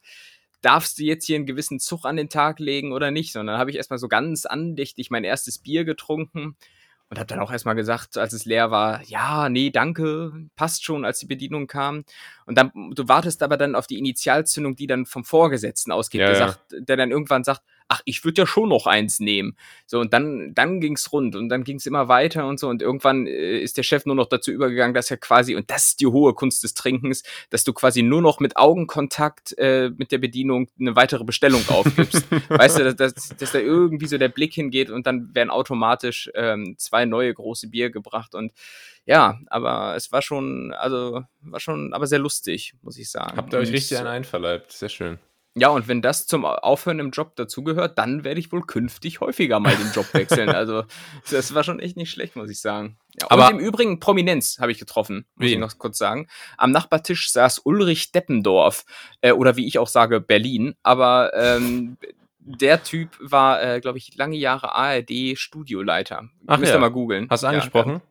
darfst 0.62 1.00
du 1.00 1.04
jetzt 1.04 1.26
hier 1.26 1.36
einen 1.36 1.46
gewissen 1.46 1.80
Zug 1.80 2.06
an 2.06 2.18
den 2.18 2.30
Tag 2.30 2.60
legen 2.60 2.94
oder 2.94 3.12
nicht? 3.12 3.34
Sondern 3.34 3.58
habe 3.58 3.70
ich 3.70 3.78
erstmal 3.78 4.00
so 4.00 4.08
ganz 4.08 4.46
andächtig 4.46 5.10
mein 5.10 5.24
erstes 5.24 5.60
Bier 5.60 5.86
getrunken 5.86 6.56
und 7.12 7.20
habe 7.20 7.28
dann 7.28 7.40
auch 7.40 7.52
erstmal 7.52 7.76
gesagt, 7.76 8.18
als 8.18 8.32
es 8.32 8.46
leer 8.46 8.72
war, 8.72 9.04
ja, 9.04 9.50
nee, 9.50 9.70
danke, 9.70 10.32
passt 10.56 10.86
schon, 10.86 11.04
als 11.04 11.20
die 11.20 11.26
Bedienung 11.26 11.68
kam. 11.68 12.06
Und 12.46 12.58
dann, 12.58 12.72
du 12.96 13.10
wartest 13.10 13.44
aber 13.44 13.58
dann 13.58 13.76
auf 13.76 13.86
die 13.86 14.00
Initialzündung, 14.00 14.78
die 14.78 14.88
dann 14.88 15.06
vom 15.06 15.26
Vorgesetzten 15.26 15.92
ausgeht, 15.92 16.22
ja, 16.22 16.28
der, 16.28 16.36
sagt, 16.36 16.62
der 16.72 16.96
dann 16.96 17.12
irgendwann 17.12 17.44
sagt, 17.44 17.64
ach, 17.92 18.02
ich 18.06 18.24
würde 18.24 18.44
ja 18.44 18.48
schon 18.48 18.70
noch 18.70 18.88
eins 18.88 19.20
nehmen. 19.20 19.58
So, 19.86 20.00
und 20.00 20.14
dann, 20.14 20.54
dann 20.56 20.80
ging's 20.80 21.12
rund 21.12 21.36
und 21.36 21.50
dann 21.50 21.66
ging's 21.66 21.86
immer 21.86 22.08
weiter 22.08 22.48
und 22.48 22.58
so. 22.58 22.70
Und 22.70 22.82
irgendwann 22.82 23.28
äh, 23.28 23.60
ist 23.60 23.76
der 23.76 23.84
Chef 23.84 24.06
nur 24.06 24.16
noch 24.16 24.28
dazu 24.28 24.50
übergegangen, 24.50 24.94
dass 24.94 25.12
er 25.12 25.18
quasi, 25.18 25.56
und 25.56 25.70
das 25.70 25.88
ist 25.88 26.00
die 26.00 26.08
hohe 26.08 26.34
Kunst 26.34 26.64
des 26.64 26.74
Trinkens, 26.74 27.24
dass 27.50 27.66
du 27.66 27.74
quasi 27.74 28.02
nur 28.02 28.22
noch 28.22 28.40
mit 28.40 28.56
Augenkontakt 28.56 29.58
äh, 29.58 29.90
mit 29.90 30.14
der 30.14 30.20
Bedienung 30.20 30.70
eine 30.80 30.96
weitere 30.96 31.26
Bestellung 31.26 31.62
aufgibst. 31.68 32.26
weißt 32.50 32.80
du, 32.80 32.94
dass, 32.94 33.14
dass, 33.14 33.36
dass 33.36 33.52
da 33.52 33.60
irgendwie 33.60 34.08
so 34.08 34.18
der 34.18 34.30
Blick 34.30 34.54
hingeht 34.54 34.90
und 34.90 35.06
dann 35.06 35.36
werden 35.36 35.50
automatisch 35.50 36.32
ähm, 36.34 36.76
zwei 36.78 37.04
neue 37.04 37.34
große 37.34 37.68
Bier 37.68 37.90
gebracht 37.90 38.36
und 38.36 38.54
ja, 39.06 39.40
aber 39.48 39.96
es 39.98 40.12
war 40.14 40.22
schon, 40.22 40.74
also 40.74 41.24
war 41.42 41.60
schon, 41.60 41.94
aber 41.94 42.08
sehr 42.08 42.20
lustig, 42.20 42.74
muss 42.84 42.98
ich 42.98 43.10
sagen. 43.10 43.36
Habt 43.36 43.52
ihr 43.52 43.60
euch 43.60 43.72
richtig 43.72 43.98
einen 43.98 44.08
einverleibt, 44.08 44.72
sehr 44.72 44.90
schön. 44.90 45.20
Ja, 45.54 45.68
und 45.68 45.90
wenn 45.90 46.02
das 46.02 46.28
zum 46.28 46.46
Aufhören 46.46 47.00
im 47.00 47.12
Job 47.12 47.36
dazugehört, 47.36 47.98
dann 47.98 48.24
werde 48.24 48.40
ich 48.40 48.54
wohl 48.54 48.62
künftig 48.62 49.20
häufiger 49.20 49.60
mal 49.60 49.76
den 49.76 49.92
Job 49.92 50.14
wechseln. 50.14 50.50
also, 50.50 50.86
das 51.30 51.54
war 51.54 51.64
schon 51.64 51.80
echt 51.80 51.98
nicht 51.98 52.10
schlecht, 52.10 52.38
muss 52.38 52.50
ich 52.50 52.62
sagen. 52.62 52.98
Ja, 53.20 53.28
Aber 53.30 53.48
und 53.48 53.56
im 53.56 53.60
Übrigen 53.60 54.00
Prominenz 54.00 54.60
habe 54.60 54.72
ich 54.72 54.80
getroffen, 54.80 55.26
muss 55.36 55.48
wie? 55.48 55.54
ich 55.54 55.60
noch 55.60 55.78
kurz 55.78 55.98
sagen. 55.98 56.28
Am 56.58 56.72
Nachbartisch 56.72 57.32
saß 57.32 57.60
Ulrich 57.66 58.14
Deppendorf, 58.14 58.86
äh, 59.20 59.34
oder 59.34 59.58
wie 59.58 59.68
ich 59.68 59.78
auch 59.78 59.90
sage, 59.90 60.22
Berlin. 60.22 60.76
Aber 60.84 61.34
ähm, 61.36 61.98
der 62.40 62.84
Typ 62.84 63.10
war, 63.20 63.62
äh, 63.62 63.82
glaube 63.82 63.98
ich, 63.98 64.16
lange 64.16 64.38
Jahre 64.38 64.74
ARD-Studioleiter. 64.74 66.30
Müsst 66.58 66.74
ja. 66.74 66.80
mal 66.80 66.92
googeln. 66.92 67.28
Hast 67.30 67.44
du 67.44 67.48
angesprochen? 67.48 67.96
Ja, 67.96 68.02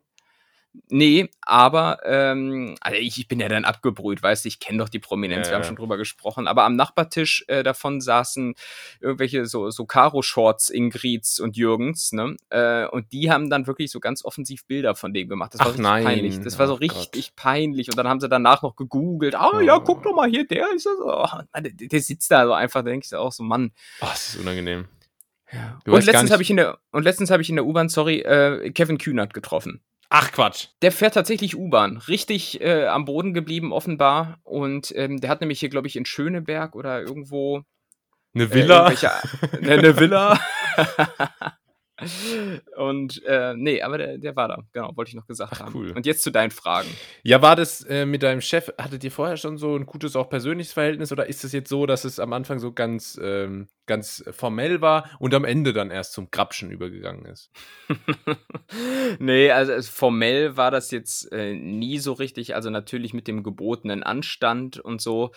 Nee, 0.88 1.28
aber 1.42 1.98
ähm, 2.04 2.76
also 2.80 2.96
ich, 2.96 3.18
ich 3.18 3.26
bin 3.26 3.40
ja 3.40 3.48
dann 3.48 3.64
abgebrüht, 3.64 4.22
weißt 4.22 4.44
du, 4.44 4.48
ich 4.48 4.60
kenne 4.60 4.78
doch 4.78 4.88
die 4.88 5.00
Prominenz, 5.00 5.48
ja, 5.48 5.52
wir 5.52 5.56
haben 5.56 5.64
schon 5.64 5.76
drüber 5.76 5.96
gesprochen. 5.96 6.46
Aber 6.46 6.64
am 6.64 6.76
Nachbartisch 6.76 7.44
äh, 7.48 7.64
davon 7.64 8.00
saßen 8.00 8.54
irgendwelche 9.00 9.46
so, 9.46 9.70
so 9.70 9.84
Karo-Shorts, 9.84 10.70
Ingrids 10.70 11.40
und 11.40 11.56
Jürgens, 11.56 12.12
ne? 12.12 12.36
Äh, 12.50 12.86
und 12.86 13.12
die 13.12 13.32
haben 13.32 13.50
dann 13.50 13.66
wirklich 13.66 13.90
so 13.90 13.98
ganz 13.98 14.24
offensiv 14.24 14.64
Bilder 14.66 14.94
von 14.94 15.12
dem 15.12 15.28
gemacht. 15.28 15.54
Das 15.54 15.60
war 15.60 15.66
Ach, 15.66 15.70
richtig 15.70 15.82
nein. 15.82 16.04
peinlich. 16.04 16.40
Das 16.40 16.58
war 16.58 16.68
so 16.68 16.74
oh 16.74 16.76
richtig 16.76 17.28
Gott. 17.28 17.36
peinlich. 17.36 17.88
Und 17.88 17.96
dann 17.96 18.06
haben 18.06 18.20
sie 18.20 18.28
danach 18.28 18.62
noch 18.62 18.76
gegoogelt. 18.76 19.34
Ah, 19.34 19.50
oh. 19.54 19.60
ja, 19.60 19.78
guck 19.80 20.04
doch 20.04 20.14
mal 20.14 20.30
hier, 20.30 20.46
der 20.46 20.72
ist 20.74 20.86
das. 20.86 20.98
Oh, 21.04 21.26
der, 21.58 21.72
der, 21.72 22.00
sitzt 22.00 22.30
da 22.30 22.46
so 22.46 22.52
einfach, 22.52 22.82
da 22.82 22.90
denke 22.90 23.06
ich 23.06 23.14
auch 23.14 23.32
so, 23.32 23.42
Mann. 23.42 23.72
Oh, 24.00 24.06
das 24.08 24.34
ist 24.34 24.40
unangenehm. 24.40 24.86
Ja. 25.52 25.80
Und 25.84 26.04
letztens 26.04 26.30
habe 26.30 26.42
ich 26.42 26.50
in 26.50 26.58
der 26.58 26.78
und 26.92 27.02
letztens 27.02 27.30
habe 27.30 27.42
ich 27.42 27.50
in 27.50 27.56
der 27.56 27.66
U-Bahn, 27.66 27.88
sorry, 27.88 28.20
äh, 28.20 28.70
Kevin 28.70 28.98
Kühnert 28.98 29.34
getroffen. 29.34 29.82
Ach 30.12 30.32
Quatsch. 30.32 30.66
Der 30.82 30.90
fährt 30.90 31.14
tatsächlich 31.14 31.56
U-Bahn. 31.56 31.96
Richtig 31.96 32.60
äh, 32.60 32.86
am 32.86 33.04
Boden 33.04 33.32
geblieben, 33.32 33.72
offenbar. 33.72 34.40
Und 34.42 34.92
ähm, 34.96 35.20
der 35.20 35.30
hat 35.30 35.40
nämlich 35.40 35.60
hier, 35.60 35.68
glaube 35.68 35.86
ich, 35.86 35.94
in 35.94 36.04
Schöneberg 36.04 36.74
oder 36.74 37.00
irgendwo. 37.00 37.62
Eine 38.34 38.52
Villa? 38.52 38.90
Äh, 38.90 38.98
eine 39.70 39.96
Villa. 39.98 40.40
Und 42.76 43.22
äh, 43.24 43.54
nee, 43.54 43.82
aber 43.82 43.98
der, 43.98 44.18
der 44.18 44.36
war 44.36 44.48
da, 44.48 44.62
genau, 44.72 44.96
wollte 44.96 45.10
ich 45.10 45.14
noch 45.14 45.26
gesagt 45.26 45.52
Ach, 45.56 45.60
haben. 45.60 45.74
Cool. 45.74 45.92
Und 45.92 46.06
jetzt 46.06 46.22
zu 46.22 46.30
deinen 46.30 46.50
Fragen. 46.50 46.88
Ja, 47.22 47.42
war 47.42 47.56
das 47.56 47.82
äh, 47.84 48.06
mit 48.06 48.22
deinem 48.22 48.40
Chef, 48.40 48.72
hattet 48.78 49.04
ihr 49.04 49.10
vorher 49.10 49.36
schon 49.36 49.58
so 49.58 49.76
ein 49.76 49.86
gutes, 49.86 50.16
auch 50.16 50.28
persönliches 50.28 50.72
Verhältnis 50.72 51.12
oder 51.12 51.26
ist 51.26 51.44
es 51.44 51.52
jetzt 51.52 51.68
so, 51.68 51.86
dass 51.86 52.04
es 52.04 52.18
am 52.18 52.32
Anfang 52.32 52.58
so 52.58 52.72
ganz, 52.72 53.18
ähm, 53.22 53.68
ganz 53.86 54.24
formell 54.30 54.80
war 54.80 55.10
und 55.18 55.34
am 55.34 55.44
Ende 55.44 55.72
dann 55.72 55.90
erst 55.90 56.12
zum 56.12 56.30
Grapschen 56.30 56.70
übergegangen 56.70 57.24
ist? 57.26 57.50
nee, 59.18 59.50
also 59.50 59.72
formell 59.82 60.56
war 60.56 60.70
das 60.70 60.90
jetzt 60.90 61.32
äh, 61.32 61.54
nie 61.54 61.98
so 61.98 62.12
richtig. 62.12 62.54
Also 62.54 62.70
natürlich 62.70 63.14
mit 63.14 63.26
dem 63.28 63.42
gebotenen 63.42 64.02
Anstand 64.02 64.78
und 64.78 65.00
so. 65.00 65.32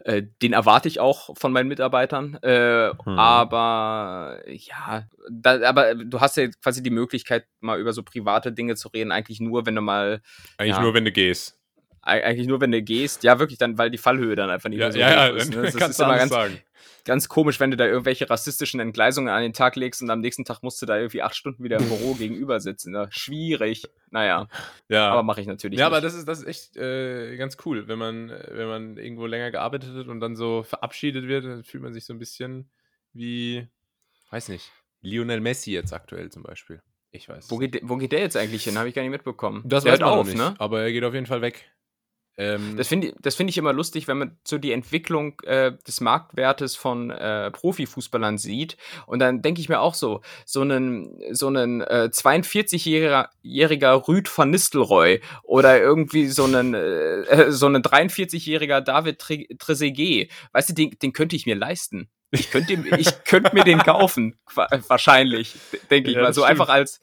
Äh, 0.00 0.22
den 0.42 0.52
erwarte 0.52 0.88
ich 0.88 1.00
auch 1.00 1.36
von 1.36 1.52
meinen 1.52 1.68
Mitarbeitern. 1.68 2.38
Äh, 2.42 2.90
hm. 2.90 3.18
Aber 3.18 4.38
ja, 4.46 5.04
da, 5.30 5.68
aber 5.68 5.94
du 6.08 6.20
hast 6.20 6.36
ja 6.36 6.48
quasi 6.62 6.82
die 6.82 6.90
Möglichkeit, 6.90 7.46
mal 7.60 7.80
über 7.80 7.92
so 7.92 8.02
private 8.02 8.52
Dinge 8.52 8.76
zu 8.76 8.88
reden, 8.88 9.12
eigentlich 9.12 9.40
nur, 9.40 9.66
wenn 9.66 9.74
du 9.74 9.82
mal. 9.82 10.22
Eigentlich 10.56 10.76
ja, 10.76 10.82
nur, 10.82 10.94
wenn 10.94 11.04
du 11.04 11.12
gehst. 11.12 11.58
Eigentlich 12.00 12.46
nur, 12.46 12.60
wenn 12.60 12.72
du 12.72 12.80
gehst. 12.80 13.22
Ja, 13.22 13.38
wirklich, 13.38 13.58
dann, 13.58 13.76
weil 13.76 13.90
die 13.90 13.98
Fallhöhe 13.98 14.34
dann 14.34 14.48
einfach 14.48 14.70
nicht 14.70 14.78
ja, 14.78 14.86
mehr 14.86 14.92
so 14.92 14.98
ja, 14.98 15.10
ja, 15.10 15.36
ist. 15.36 15.50
Ne? 15.54 15.62
Das 15.62 15.76
kannst 15.76 16.00
ist 16.00 16.04
immer 16.04 16.16
ganz, 16.16 16.30
sagen. 16.30 16.58
ganz 17.04 17.28
komisch, 17.28 17.60
wenn 17.60 17.70
du 17.70 17.76
da 17.76 17.86
irgendwelche 17.86 18.30
rassistischen 18.30 18.80
Entgleisungen 18.80 19.28
an 19.28 19.42
den 19.42 19.52
Tag 19.52 19.76
legst 19.76 20.00
und 20.00 20.08
am 20.08 20.20
nächsten 20.20 20.44
Tag 20.44 20.62
musst 20.62 20.80
du 20.80 20.86
da 20.86 20.96
irgendwie 20.96 21.22
acht 21.22 21.36
Stunden 21.36 21.62
wieder 21.64 21.78
im 21.78 21.88
Büro 21.88 22.14
gegenüber 22.14 22.60
sitzen. 22.60 22.92
Ne? 22.92 23.08
Schwierig. 23.10 23.84
Naja. 24.10 24.48
Ja. 24.88 25.10
Aber 25.10 25.22
mache 25.22 25.42
ich 25.42 25.46
natürlich. 25.46 25.78
Ja, 25.78 25.86
nicht. 25.86 25.96
aber 25.96 26.00
das 26.00 26.14
ist, 26.14 26.26
das 26.26 26.38
ist 26.40 26.46
echt 26.46 26.76
äh, 26.76 27.36
ganz 27.36 27.58
cool, 27.66 27.88
wenn 27.88 27.98
man, 27.98 28.30
wenn 28.30 28.68
man 28.68 28.96
irgendwo 28.96 29.26
länger 29.26 29.50
gearbeitet 29.50 29.94
hat 29.94 30.06
und 30.06 30.20
dann 30.20 30.34
so 30.34 30.62
verabschiedet 30.62 31.26
wird, 31.26 31.44
dann 31.44 31.64
fühlt 31.64 31.82
man 31.82 31.92
sich 31.92 32.06
so 32.06 32.14
ein 32.14 32.18
bisschen 32.18 32.70
wie, 33.12 33.66
weiß 34.30 34.48
nicht, 34.48 34.70
Lionel 35.00 35.40
Messi 35.40 35.72
jetzt 35.72 35.92
aktuell 35.92 36.30
zum 36.30 36.42
Beispiel. 36.42 36.82
Ich 37.10 37.28
weiß. 37.28 37.50
Wo 37.50 37.58
geht, 37.58 37.80
wo 37.82 37.96
geht 37.96 38.12
der 38.12 38.20
jetzt 38.20 38.36
eigentlich 38.36 38.64
hin? 38.64 38.78
Habe 38.78 38.88
ich 38.88 38.94
gar 38.94 39.02
nicht 39.02 39.10
mitbekommen. 39.10 39.62
Das 39.64 39.84
der 39.84 39.94
weiß 39.94 40.00
man 40.00 40.08
auf, 40.10 40.26
nicht, 40.26 40.36
ne? 40.36 40.54
Aber 40.58 40.82
er 40.82 40.92
geht 40.92 41.04
auf 41.04 41.14
jeden 41.14 41.26
Fall 41.26 41.40
weg. 41.40 41.70
Ähm, 42.38 42.76
das 42.76 42.86
finde 42.86 43.08
ich, 43.08 43.34
find 43.34 43.50
ich 43.50 43.58
immer 43.58 43.72
lustig, 43.72 44.06
wenn 44.06 44.18
man 44.18 44.38
so 44.46 44.58
die 44.58 44.70
Entwicklung 44.70 45.40
äh, 45.40 45.72
des 45.86 46.00
Marktwertes 46.00 46.76
von 46.76 47.10
äh, 47.10 47.50
Profifußballern 47.50 48.38
sieht. 48.38 48.76
Und 49.06 49.18
dann 49.18 49.42
denke 49.42 49.60
ich 49.60 49.68
mir 49.68 49.80
auch 49.80 49.94
so, 49.94 50.20
so 50.46 50.60
einen, 50.60 51.18
so 51.32 51.48
einen 51.48 51.80
äh, 51.80 52.10
42-jähriger 52.12 54.08
Rüd 54.08 54.38
van 54.38 54.50
Nistelrooy 54.50 55.20
oder 55.42 55.80
irgendwie 55.80 56.28
so 56.28 56.44
einen, 56.44 56.74
äh, 56.74 57.22
äh 57.22 57.50
so 57.50 57.66
einen 57.66 57.82
43-jähriger 57.82 58.82
David 58.82 59.18
Trezeguet, 59.18 60.30
weißt 60.52 60.68
du, 60.70 60.74
den, 60.74 60.96
den 61.02 61.12
könnte 61.12 61.34
ich 61.34 61.44
mir 61.44 61.56
leisten. 61.56 62.08
Ich 62.30 62.50
könnte 62.50 62.74
ich 62.98 63.24
könnte 63.24 63.54
mir 63.54 63.64
den 63.64 63.78
kaufen, 63.78 64.38
wahrscheinlich, 64.88 65.56
denke 65.90 66.10
ich 66.10 66.16
ja, 66.16 66.22
mal. 66.22 66.34
So 66.34 66.42
stimmt. 66.42 66.50
einfach 66.50 66.68
als, 66.68 67.00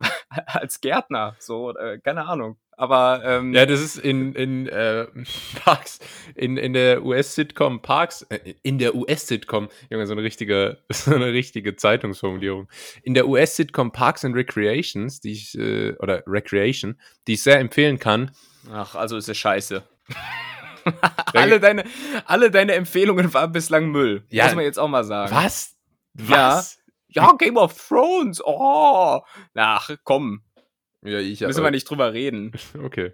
als 0.46 0.80
Gärtner, 0.80 1.36
so, 1.38 1.76
äh, 1.76 1.98
keine 1.98 2.26
Ahnung. 2.26 2.56
Aber 2.74 3.22
ähm, 3.24 3.52
ja, 3.52 3.66
das 3.66 3.80
ist 3.80 3.98
in, 3.98 4.34
in 4.34 4.66
äh, 4.66 5.06
Parks, 5.62 6.00
in, 6.34 6.56
in 6.56 6.72
der 6.72 7.04
US-Sitcom 7.04 7.82
Parks, 7.82 8.22
äh, 8.22 8.54
in 8.62 8.78
der 8.78 8.94
US-Sitcom, 8.94 9.68
Junge, 9.90 10.06
so 10.06 10.14
eine 10.14 10.22
richtige, 10.22 10.78
so 10.88 11.14
eine 11.14 11.32
richtige 11.32 11.76
Zeitungsformulierung. 11.76 12.68
In 13.02 13.14
der 13.14 13.28
US-Sitcom 13.28 13.92
Parks 13.92 14.24
and 14.24 14.34
Recreations, 14.34 15.20
die 15.20 15.32
ich, 15.32 15.56
äh, 15.56 15.92
oder 15.98 16.22
Recreation, 16.26 16.98
die 17.28 17.34
ich 17.34 17.42
sehr 17.42 17.60
empfehlen 17.60 17.98
kann. 17.98 18.30
Ach, 18.72 18.94
also 18.94 19.16
ist 19.16 19.28
es 19.28 19.36
scheiße. 19.36 19.82
alle, 21.34 21.60
deine, 21.60 21.84
alle 22.26 22.50
deine 22.50 22.74
Empfehlungen 22.74 23.32
waren 23.34 23.52
bislang 23.52 23.90
Müll. 23.90 24.24
Ja, 24.30 24.44
muss 24.46 24.54
man 24.54 24.64
jetzt 24.64 24.78
auch 24.78 24.88
mal 24.88 25.04
sagen. 25.04 25.34
Was? 25.34 25.76
Was? 26.14 26.78
Ja, 27.08 27.28
ja 27.28 27.32
Game 27.36 27.56
of 27.56 27.88
Thrones. 27.88 28.42
Oh. 28.44 29.20
Ach, 29.54 29.90
komm. 30.04 30.42
Ja, 31.04 31.18
ich 31.18 31.40
Müssen 31.40 31.64
wir 31.64 31.70
nicht 31.70 31.88
drüber 31.88 32.12
reden. 32.12 32.52
Okay. 32.82 33.12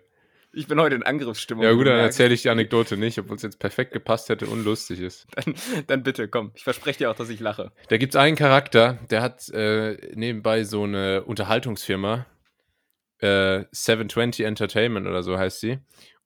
Ich 0.50 0.66
bin 0.66 0.80
heute 0.80 0.96
in 0.96 1.02
Angriffsstimmung. 1.02 1.62
Ja, 1.62 1.72
gut, 1.72 1.86
dann 1.86 1.98
erzähle 1.98 2.32
ich 2.32 2.40
die 2.42 2.48
Anekdote 2.48 2.96
nicht, 2.96 3.18
obwohl 3.18 3.36
es 3.36 3.42
jetzt 3.42 3.58
perfekt 3.58 3.92
gepasst 3.92 4.30
hätte 4.30 4.46
und 4.46 4.64
lustig 4.64 4.98
ist. 5.00 5.26
Dann, 5.36 5.54
dann 5.86 6.02
bitte, 6.02 6.26
komm. 6.26 6.52
Ich 6.54 6.64
verspreche 6.64 6.98
dir 6.98 7.10
auch, 7.10 7.14
dass 7.14 7.28
ich 7.28 7.38
lache. 7.38 7.70
Da 7.88 7.98
gibt 7.98 8.14
es 8.14 8.20
einen 8.20 8.34
Charakter, 8.34 8.98
der 9.10 9.20
hat 9.20 9.48
äh, 9.50 9.98
nebenbei 10.14 10.64
so 10.64 10.84
eine 10.84 11.22
Unterhaltungsfirma. 11.24 12.26
Äh, 13.18 13.64
720 13.72 14.46
Entertainment 14.46 15.06
oder 15.06 15.22
so 15.22 15.38
heißt 15.38 15.60
sie. 15.60 15.78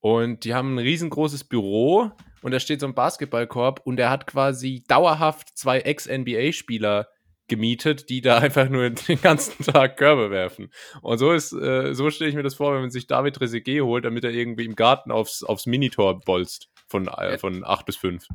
Und 0.03 0.45
die 0.45 0.53
haben 0.53 0.75
ein 0.75 0.79
riesengroßes 0.81 1.45
Büro 1.45 2.11
und 2.43 2.51
da 2.51 2.59
steht 2.59 2.81
so 2.81 2.87
ein 2.87 2.95
Basketballkorb 2.95 3.83
und 3.85 4.01
er 4.01 4.11
hat 4.11 4.27
quasi 4.27 4.83
dauerhaft 4.89 5.57
zwei 5.57 5.79
Ex-NBA-Spieler 5.79 7.07
gemietet, 7.47 8.09
die 8.09 8.21
da 8.21 8.39
einfach 8.41 8.69
nur 8.69 8.91
den 8.91 9.21
ganzen 9.23 9.65
Tag 9.65 9.97
Körbe 9.97 10.33
werfen. 10.33 10.73
Und 11.03 11.19
so 11.19 11.31
ist, 11.33 11.53
äh, 11.53 11.95
so 11.95 12.11
stelle 12.11 12.31
ich 12.31 12.37
mir 12.37 12.43
das 12.43 12.57
vor, 12.57 12.75
wenn 12.75 12.81
man 12.81 12.91
sich 12.91 13.07
David 13.07 13.37
Trezeguet 13.37 13.83
holt, 13.83 14.05
damit 14.05 14.25
er 14.25 14.33
irgendwie 14.33 14.65
im 14.65 14.75
Garten 14.75 15.13
aufs, 15.13 15.45
aufs 15.45 15.67
Minitor 15.67 16.19
bolzt 16.19 16.69
von, 16.89 17.07
äh, 17.07 17.39
von 17.39 17.65
8 17.65 17.87
bis 17.87 17.97
5. 17.97 18.27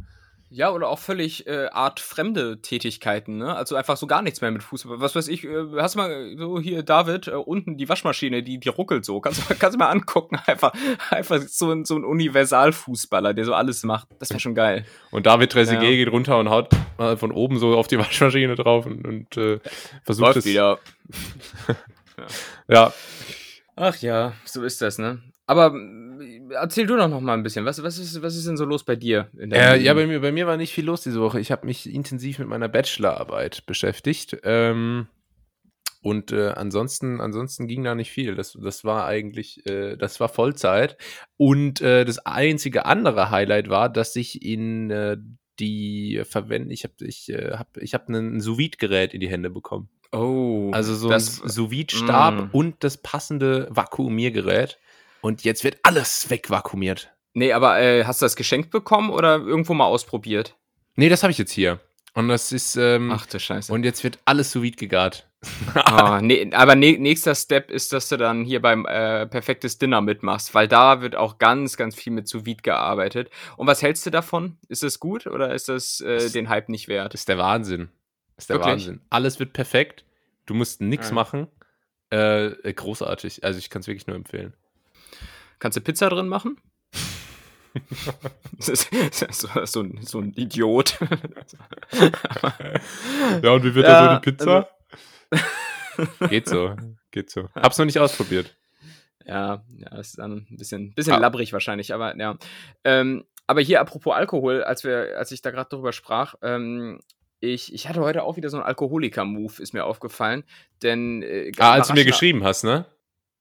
Ja, 0.50 0.72
oder 0.72 0.88
auch 0.88 1.00
völlig 1.00 1.46
äh, 1.46 1.68
artfremde 1.74 2.62
Tätigkeiten, 2.62 3.38
ne? 3.38 3.54
Also 3.54 3.76
einfach 3.76 3.98
so 3.98 4.08
gar 4.08 4.22
nichts 4.22 4.40
mehr 4.40 4.50
mit 4.50 4.64
Fußball. 4.64 5.02
Was 5.02 5.14
weiß 5.14 5.28
ich, 5.28 5.44
äh, 5.44 5.66
hast 5.78 5.96
du 5.96 6.00
mal 6.00 6.36
so 6.38 6.60
hier, 6.62 6.84
David, 6.84 7.28
äh, 7.28 7.32
unten 7.32 7.76
die 7.76 7.90
Waschmaschine, 7.90 8.44
die, 8.44 8.58
die 8.58 8.70
ruckelt 8.70 9.04
so. 9.04 9.20
Kannst 9.20 9.50
du 9.50 9.56
kannst 9.56 9.78
mal 9.78 9.90
angucken. 9.90 10.38
Einfach, 10.46 10.72
einfach 11.10 11.42
so 11.42 11.72
ein, 11.72 11.84
so 11.84 11.98
ein 11.98 12.06
Universalfußballer, 12.06 13.34
der 13.34 13.44
so 13.44 13.54
alles 13.54 13.84
macht. 13.84 14.08
Das 14.20 14.30
wäre 14.30 14.40
schon 14.40 14.56
geil. 14.56 14.86
Und 15.12 15.26
David 15.26 15.52
Trezeguet 15.52 15.84
ja. 15.84 15.90
geht 15.90 16.12
runter 16.12 16.38
und 16.38 16.50
haut 16.50 16.70
mal 16.98 17.18
von 17.18 17.32
oben 17.32 17.60
so 17.60 17.76
auf 17.76 17.88
die 17.88 17.98
Waschmaschine 18.00 18.56
drauf 18.56 18.86
und, 18.86 19.06
und 19.06 19.36
äh, 19.36 19.60
versucht 20.04 20.28
Läuft 20.28 20.38
es. 20.38 20.46
wieder. 20.46 20.80
ja. 22.18 22.26
ja. 22.68 22.94
Ach 23.76 23.98
ja, 23.98 24.34
so 24.46 24.64
ist 24.64 24.82
das, 24.82 24.98
ne? 24.98 25.22
Aber 25.46 25.74
erzähl 26.52 26.88
du 26.88 26.96
doch 26.96 27.08
noch 27.08 27.22
mal 27.22 27.34
ein 27.34 27.44
bisschen. 27.44 27.66
Was, 27.66 27.82
was, 27.84 27.98
ist, 27.98 28.22
was 28.22 28.36
ist 28.36 28.48
denn 28.48 28.58
so 28.58 28.66
los 28.66 28.84
bei 28.84 28.96
dir? 28.96 29.30
Äh, 29.38 29.82
ja, 29.82 29.94
bei 29.94 30.08
mir, 30.08 30.20
bei 30.20 30.32
mir 30.32 30.48
war 30.48 30.58
nicht 30.58 30.74
viel 30.74 30.86
los 30.86 31.02
diese 31.02 31.22
Woche. 31.22 31.40
Ich 31.40 31.52
habe 31.52 31.66
mich 31.66 31.92
intensiv 31.92 32.40
mit 32.40 32.48
meiner 32.48 32.68
Bachelorarbeit 32.68 33.66
beschäftigt. 33.66 34.38
Ähm, 34.44 35.08
und 36.02 36.32
äh, 36.32 36.50
ansonsten, 36.50 37.20
ansonsten 37.20 37.68
ging 37.68 37.84
da 37.84 37.96
nicht 37.96 38.12
viel. 38.12 38.36
Das, 38.36 38.58
das 38.62 38.84
war 38.84 39.06
eigentlich, 39.06 39.66
äh, 39.66 39.98
das 39.98 40.20
war 40.20 40.30
Vollzeit. 40.30 40.98
Und 41.38 41.82
äh, 41.82 42.06
das 42.06 42.20
einzige 42.20 42.86
andere 42.86 43.30
Highlight 43.30 43.70
war, 43.70 43.90
dass 43.90 44.16
ich 44.16 44.42
in 44.42 44.90
äh, 44.92 45.18
die 45.60 46.22
verwenden, 46.24 46.72
ich 46.72 46.84
habe 46.84 46.94
ich, 47.02 47.30
äh, 47.30 47.54
hab, 47.54 47.78
ich 47.78 47.94
hab 47.94 48.10
ein 48.10 48.40
sous 48.40 48.58
gerät 48.78 49.14
in 49.14 49.22
die 49.22 49.30
Hände 49.30 49.50
bekommen. 49.50 49.90
Oh. 50.12 50.70
Also 50.72 50.96
so 50.96 51.10
das, 51.10 51.42
ein 51.42 51.50
sous 51.50 51.74
stab 51.90 52.36
mm. 52.36 52.50
und 52.52 52.84
das 52.84 52.98
passende 52.98 53.68
Vakuumiergerät. 53.72 54.78
Und 55.28 55.44
jetzt 55.44 55.66
wird 55.66 55.80
alles 55.84 56.30
wegvakuumiert. 56.30 57.12
Nee, 57.34 57.52
aber 57.52 57.82
äh, 57.82 58.06
hast 58.06 58.22
du 58.22 58.26
das 58.26 58.38
geschenkt 58.38 58.72
bekommen 58.72 59.10
oder 59.10 59.36
irgendwo 59.36 59.74
mal 59.74 59.84
ausprobiert? 59.84 60.56
Nee, 60.96 61.10
das 61.10 61.22
habe 61.22 61.32
ich 61.32 61.38
jetzt 61.38 61.52
hier. 61.52 61.82
Und 62.14 62.30
das 62.30 62.54
ist. 62.54 62.78
Ähm, 62.78 63.12
Ach 63.12 63.26
du 63.26 63.38
Scheiße. 63.38 63.74
Und 63.74 63.84
jetzt 63.84 64.06
wird 64.06 64.20
alles 64.24 64.54
sous 64.54 64.72
gegart. 64.78 65.28
oh, 65.76 66.20
nee, 66.22 66.50
aber 66.54 66.76
ne, 66.76 66.98
nächster 66.98 67.36
Step 67.36 67.72
ist, 67.72 67.92
dass 67.92 68.08
du 68.08 68.16
dann 68.16 68.46
hier 68.46 68.62
beim 68.62 68.86
äh, 68.86 69.28
perfektes 69.28 69.78
Dinner 69.78 70.00
mitmachst, 70.00 70.56
weil 70.56 70.70
da 70.70 71.02
wird 71.02 71.18
auch 71.18 71.40
ganz, 71.40 71.76
ganz 71.76 71.94
viel 71.94 72.14
mit 72.14 72.30
sous 72.30 72.46
gearbeitet. 72.64 73.30
Und 73.58 73.68
was 73.68 73.82
hältst 73.82 74.06
du 74.06 74.12
davon? 74.12 74.58
Ist 74.70 74.84
das 74.84 74.98
gut 74.98 75.28
oder 75.28 75.54
ist 75.54 75.68
das, 75.68 76.00
äh, 76.00 76.20
das 76.20 76.32
den 76.32 76.48
Hype 76.48 76.70
nicht 76.70 76.88
wert? 76.88 77.14
Ist 77.14 77.28
der 77.28 77.38
Wahnsinn. 77.38 77.90
Ist 78.38 78.50
der 78.50 78.56
Wirklich? 78.60 78.72
Wahnsinn. 78.76 79.02
Alles 79.10 79.40
wird 79.40 79.52
perfekt. 79.52 80.06
Du 80.46 80.54
musst 80.54 80.80
nichts 80.80 81.10
ja. 81.10 81.16
machen. 81.16 81.48
Äh, 82.12 82.72
großartig. 82.72 83.44
Also 83.44 83.60
ich 83.60 83.70
kann 83.70 83.82
es 83.82 83.88
wirklich 83.88 84.08
nur 84.08 84.16
empfehlen. 84.16 84.54
Kannst 85.60 85.78
du 85.78 85.82
Pizza 85.82 86.10
drin 86.10 86.28
machen? 86.28 86.58
so, 88.60 88.74
so, 89.66 89.82
ein, 89.82 90.00
so 90.02 90.20
ein 90.20 90.34
Idiot. 90.36 90.98
ja, 93.42 93.52
und 93.52 93.64
wie 93.64 93.76
wird 93.76 93.88
ja, 93.88 94.06
da 94.06 94.14
so 94.14 94.20
die 94.20 94.32
Pizza? 94.32 94.70
Also 95.30 95.46
geht 96.30 96.48
so, 96.48 96.76
geht 97.12 97.30
so. 97.30 97.50
Hab's 97.56 97.78
noch 97.78 97.86
nicht 97.86 98.00
ausprobiert. 98.00 98.56
Ja, 99.26 99.64
ja, 99.78 99.98
ist 99.98 100.18
dann 100.20 100.48
ein 100.50 100.58
bisschen, 100.58 100.94
bisschen 100.94 101.14
ah. 101.14 101.20
labbrig 101.20 101.54
wahrscheinlich, 101.54 101.94
aber 101.94 102.18
ja. 102.18 102.38
Ähm, 102.84 103.26
aber 103.46 103.62
hier 103.62 103.82
apropos 103.82 104.16
Alkohol, 104.16 104.64
als 104.64 104.84
wir, 104.84 105.18
als 105.18 105.32
ich 105.32 105.42
da 105.42 105.52
gerade 105.52 105.70
drüber 105.70 105.94
sprach, 105.94 106.36
ähm, 106.42 107.00
ich, 107.40 107.74
ich 107.74 107.88
hatte 107.88 108.02
heute 108.02 108.24
auch 108.24 108.38
wieder 108.38 108.50
so 108.50 108.58
einen 108.58 108.66
Alkoholiker-Move, 108.66 109.62
ist 109.62 109.74
mir 109.74 109.86
aufgefallen. 109.86 110.44
Denn. 110.82 111.22
Äh, 111.22 111.52
ah, 111.58 111.74
als 111.74 111.88
du 111.88 111.94
mir 111.94 112.06
geschrieben 112.06 112.44
hast, 112.44 112.64
ne? 112.64 112.86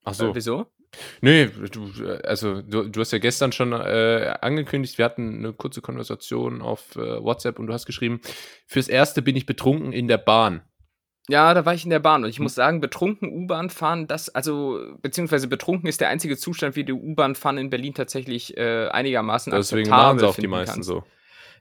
Ach 0.05 0.15
so. 0.15 0.31
Äh, 0.31 0.35
wieso? 0.35 0.67
Nee, 1.21 1.51
du, 1.73 1.91
also 2.25 2.63
du, 2.63 2.89
du 2.89 3.01
hast 3.01 3.13
ja 3.13 3.19
gestern 3.19 3.53
schon 3.53 3.73
äh, 3.73 4.35
angekündigt, 4.41 4.99
wir 4.99 5.05
hatten 5.05 5.39
eine 5.39 5.53
kurze 5.53 5.81
Konversation 5.81 6.63
auf 6.63 6.97
äh, 6.97 7.23
WhatsApp 7.23 7.59
und 7.59 7.67
du 7.67 7.73
hast 7.73 7.87
geschrieben, 7.87 8.21
fürs 8.67 8.89
Erste 8.89 9.23
bin 9.23 9.37
ich 9.37 9.47
betrunken 9.47 9.93
in 9.93 10.09
der 10.09 10.19
Bahn. 10.19 10.63
Ja, 11.29 11.55
da 11.55 11.65
war 11.65 11.75
ich 11.75 11.83
in 11.85 11.91
der 11.91 11.99
Bahn 11.99 12.23
und 12.23 12.31
ich 12.31 12.37
hm. 12.37 12.45
muss 12.45 12.55
sagen, 12.55 12.81
betrunken 12.81 13.29
U-Bahn 13.33 13.69
fahren, 13.69 14.07
das, 14.07 14.29
also, 14.29 14.81
beziehungsweise 15.03 15.49
betrunken 15.49 15.89
ist 15.89 16.01
der 16.01 16.09
einzige 16.09 16.37
Zustand, 16.37 16.77
wie 16.77 16.85
du 16.85 16.95
U-Bahn 16.95 17.35
fahren 17.35 17.59
in 17.59 17.71
Berlin 17.71 17.95
tatsächlich 17.95 18.57
äh, 18.57 18.89
einigermaßen 18.89 19.53
Deswegen 19.53 19.91
machen 19.91 20.21
sie 20.21 20.29
auch 20.29 20.37
die 20.37 20.47
meisten 20.47 20.75
kannst. 20.77 20.89
so. 20.89 21.03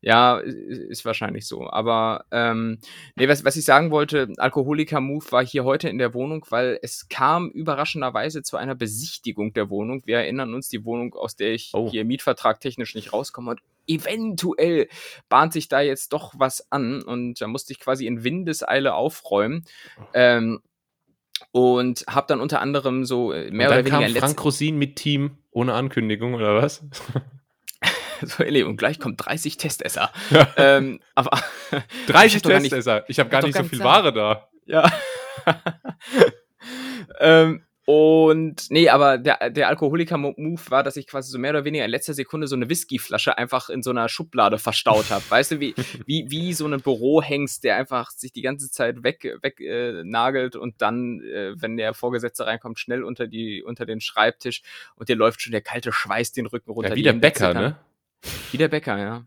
Ja, 0.06 0.38
ist 0.38 1.04
wahrscheinlich 1.04 1.48
so. 1.48 1.68
Aber 1.68 2.26
ähm, 2.30 2.78
nee, 3.16 3.28
was, 3.28 3.44
was 3.44 3.56
ich 3.56 3.66
sagen 3.66 3.90
wollte, 3.90 4.32
Alkoholiker-Move 4.38 5.32
war 5.32 5.44
hier 5.44 5.64
heute 5.64 5.90
in 5.90 5.98
der 5.98 6.14
Wohnung, 6.14 6.46
weil 6.50 6.78
es 6.84 7.10
kam 7.10 7.50
überraschenderweise 7.50 8.44
zu 8.44 8.56
einer 8.56 8.76
Besichtigung 8.76 9.54
der 9.54 9.72
Wohnung. 9.72 10.04
Wir 10.06 10.18
erinnern 10.18 10.54
uns, 10.54 10.70
die 10.70 10.86
Wohnung, 10.86 11.16
aus 11.16 11.36
der 11.36 11.56
ich 11.56 11.72
oh. 11.74 11.90
hier 11.90 12.06
Mietvertrag 12.06 12.60
technisch 12.60 12.94
nicht 12.94 13.14
rauskomme. 13.14 13.50
Und 13.50 13.62
eventuell 13.88 14.90
bahnt 15.28 15.54
sich 15.54 15.70
da 15.70 15.82
jetzt 15.82 16.14
doch 16.14 16.36
was 16.38 16.72
an. 16.72 17.02
Und 17.02 17.42
da 17.42 17.48
musste 17.48 17.74
ich 17.74 17.80
quasi 17.80 18.06
in 18.06 18.24
Windeseile 18.24 18.94
aufräumen. 18.94 19.66
Ähm, 20.14 20.62
und 21.52 22.06
habe 22.08 22.28
dann 22.28 22.42
unter 22.42 22.62
anderem 22.62 23.06
so 23.06 23.34
äh, 23.34 23.50
mehr 23.50 23.70
oder 23.70 23.80
weniger 23.80 24.02
kam 24.02 24.16
Frank 24.16 24.46
Rosin 24.46 24.78
mit 24.78 24.98
Team 24.98 25.40
ohne 25.50 25.74
Ankündigung 25.74 26.36
oder 26.36 26.62
was? 26.62 26.84
so, 28.22 28.44
und 28.44 28.78
gleich 28.78 29.00
kommt 29.00 29.26
30 29.26 29.58
Testesser. 29.58 30.12
Ja. 30.30 30.48
Ähm, 30.58 31.00
aber 31.16 31.40
30 32.08 32.42
Testesser? 32.42 33.06
Ich 33.08 33.20
habe 33.20 33.30
gar 33.30 33.44
nicht 33.44 33.58
so 33.58 33.64
viel. 33.64 33.80
Ware 33.80 34.14
da. 34.14 34.50
Ja. 34.68 34.92
ähm, 37.20 37.66
und 37.86 38.72
nee, 38.72 38.90
aber 38.90 39.20
der, 39.20 39.52
der 39.52 39.68
Alkoholiker-Move 39.68 40.62
war, 40.70 40.82
dass 40.82 40.98
ich 40.98 41.06
quasi 41.06 41.30
so 41.30 41.38
mehr 41.38 41.52
oder 41.52 41.66
weniger 41.66 41.86
in 41.86 41.92
letzter 41.92 42.16
Sekunde 42.16 42.48
so 42.48 42.56
eine 42.56 42.68
Whiskyflasche 42.68 43.38
einfach 43.38 43.70
in 43.70 43.84
so 43.84 43.92
einer 43.92 44.10
Schublade 44.10 44.58
verstaut 44.58 45.12
habe. 45.12 45.24
weißt 45.30 45.52
du, 45.52 45.60
wie, 45.60 45.76
wie, 46.08 46.26
wie 46.32 46.54
so 46.54 46.66
ein 46.66 46.82
Bürohengst, 46.82 47.64
der 47.64 47.76
einfach 47.76 48.10
sich 48.10 48.32
die 48.32 48.42
ganze 48.42 48.72
Zeit 48.72 49.04
weg, 49.04 49.38
weg 49.44 49.60
äh, 49.60 50.04
nagelt 50.04 50.56
und 50.56 50.82
dann, 50.82 51.22
äh, 51.22 51.54
wenn 51.62 51.78
der 51.78 51.94
Vorgesetzte 51.94 52.48
reinkommt, 52.48 52.80
schnell 52.80 53.04
unter, 53.04 53.28
die, 53.28 53.62
unter 53.62 53.86
den 53.86 54.02
Schreibtisch 54.02 54.64
und 54.96 55.08
dir 55.08 55.16
läuft 55.16 55.44
schon 55.44 55.52
der 55.52 55.62
kalte 55.62 55.92
Schweiß 55.92 56.32
den 56.32 56.48
Rücken 56.48 56.72
runter. 56.72 56.90
Ja, 56.90 56.96
wie 56.96 57.04
der 57.04 57.14
Bäcker, 57.14 57.54
ne? 57.54 57.78
Wie 58.52 58.58
der 58.58 58.68
Bäcker, 58.68 58.98
ja. 58.98 59.26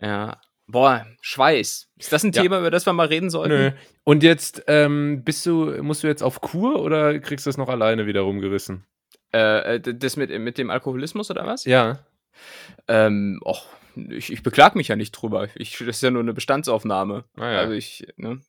Ja. 0.00 0.40
Boah, 0.66 1.06
Schweiß. 1.22 1.88
Ist 1.96 2.12
das 2.12 2.24
ein 2.24 2.32
ja. 2.32 2.42
Thema, 2.42 2.58
über 2.58 2.70
das 2.70 2.84
wir 2.86 2.92
mal 2.92 3.06
reden 3.06 3.30
sollten? 3.30 3.54
Nö. 3.54 3.70
Und 4.04 4.22
jetzt 4.22 4.64
ähm, 4.66 5.24
bist 5.24 5.46
du, 5.46 5.82
musst 5.82 6.02
du 6.02 6.08
jetzt 6.08 6.22
auf 6.22 6.40
Kur 6.40 6.82
oder 6.82 7.18
kriegst 7.20 7.46
du 7.46 7.48
das 7.48 7.56
noch 7.56 7.68
alleine 7.68 8.06
wieder 8.06 8.20
rumgerissen? 8.20 8.84
Äh, 9.32 9.76
äh 9.76 9.80
das 9.80 10.16
mit, 10.16 10.30
mit 10.38 10.58
dem 10.58 10.70
Alkoholismus 10.70 11.30
oder 11.30 11.46
was? 11.46 11.64
Ja. 11.64 12.00
Ähm, 12.86 13.40
och, 13.44 13.66
ich, 14.10 14.32
ich 14.32 14.42
beklag 14.42 14.76
mich 14.76 14.88
ja 14.88 14.96
nicht 14.96 15.12
drüber. 15.12 15.48
Ich, 15.54 15.78
das 15.78 15.96
ist 15.96 16.02
ja 16.02 16.10
nur 16.10 16.22
eine 16.22 16.34
Bestandsaufnahme. 16.34 17.24
Ah, 17.36 17.52
ja. 17.52 17.58
Also 17.60 17.74
ich, 17.74 18.06
ne? 18.16 18.40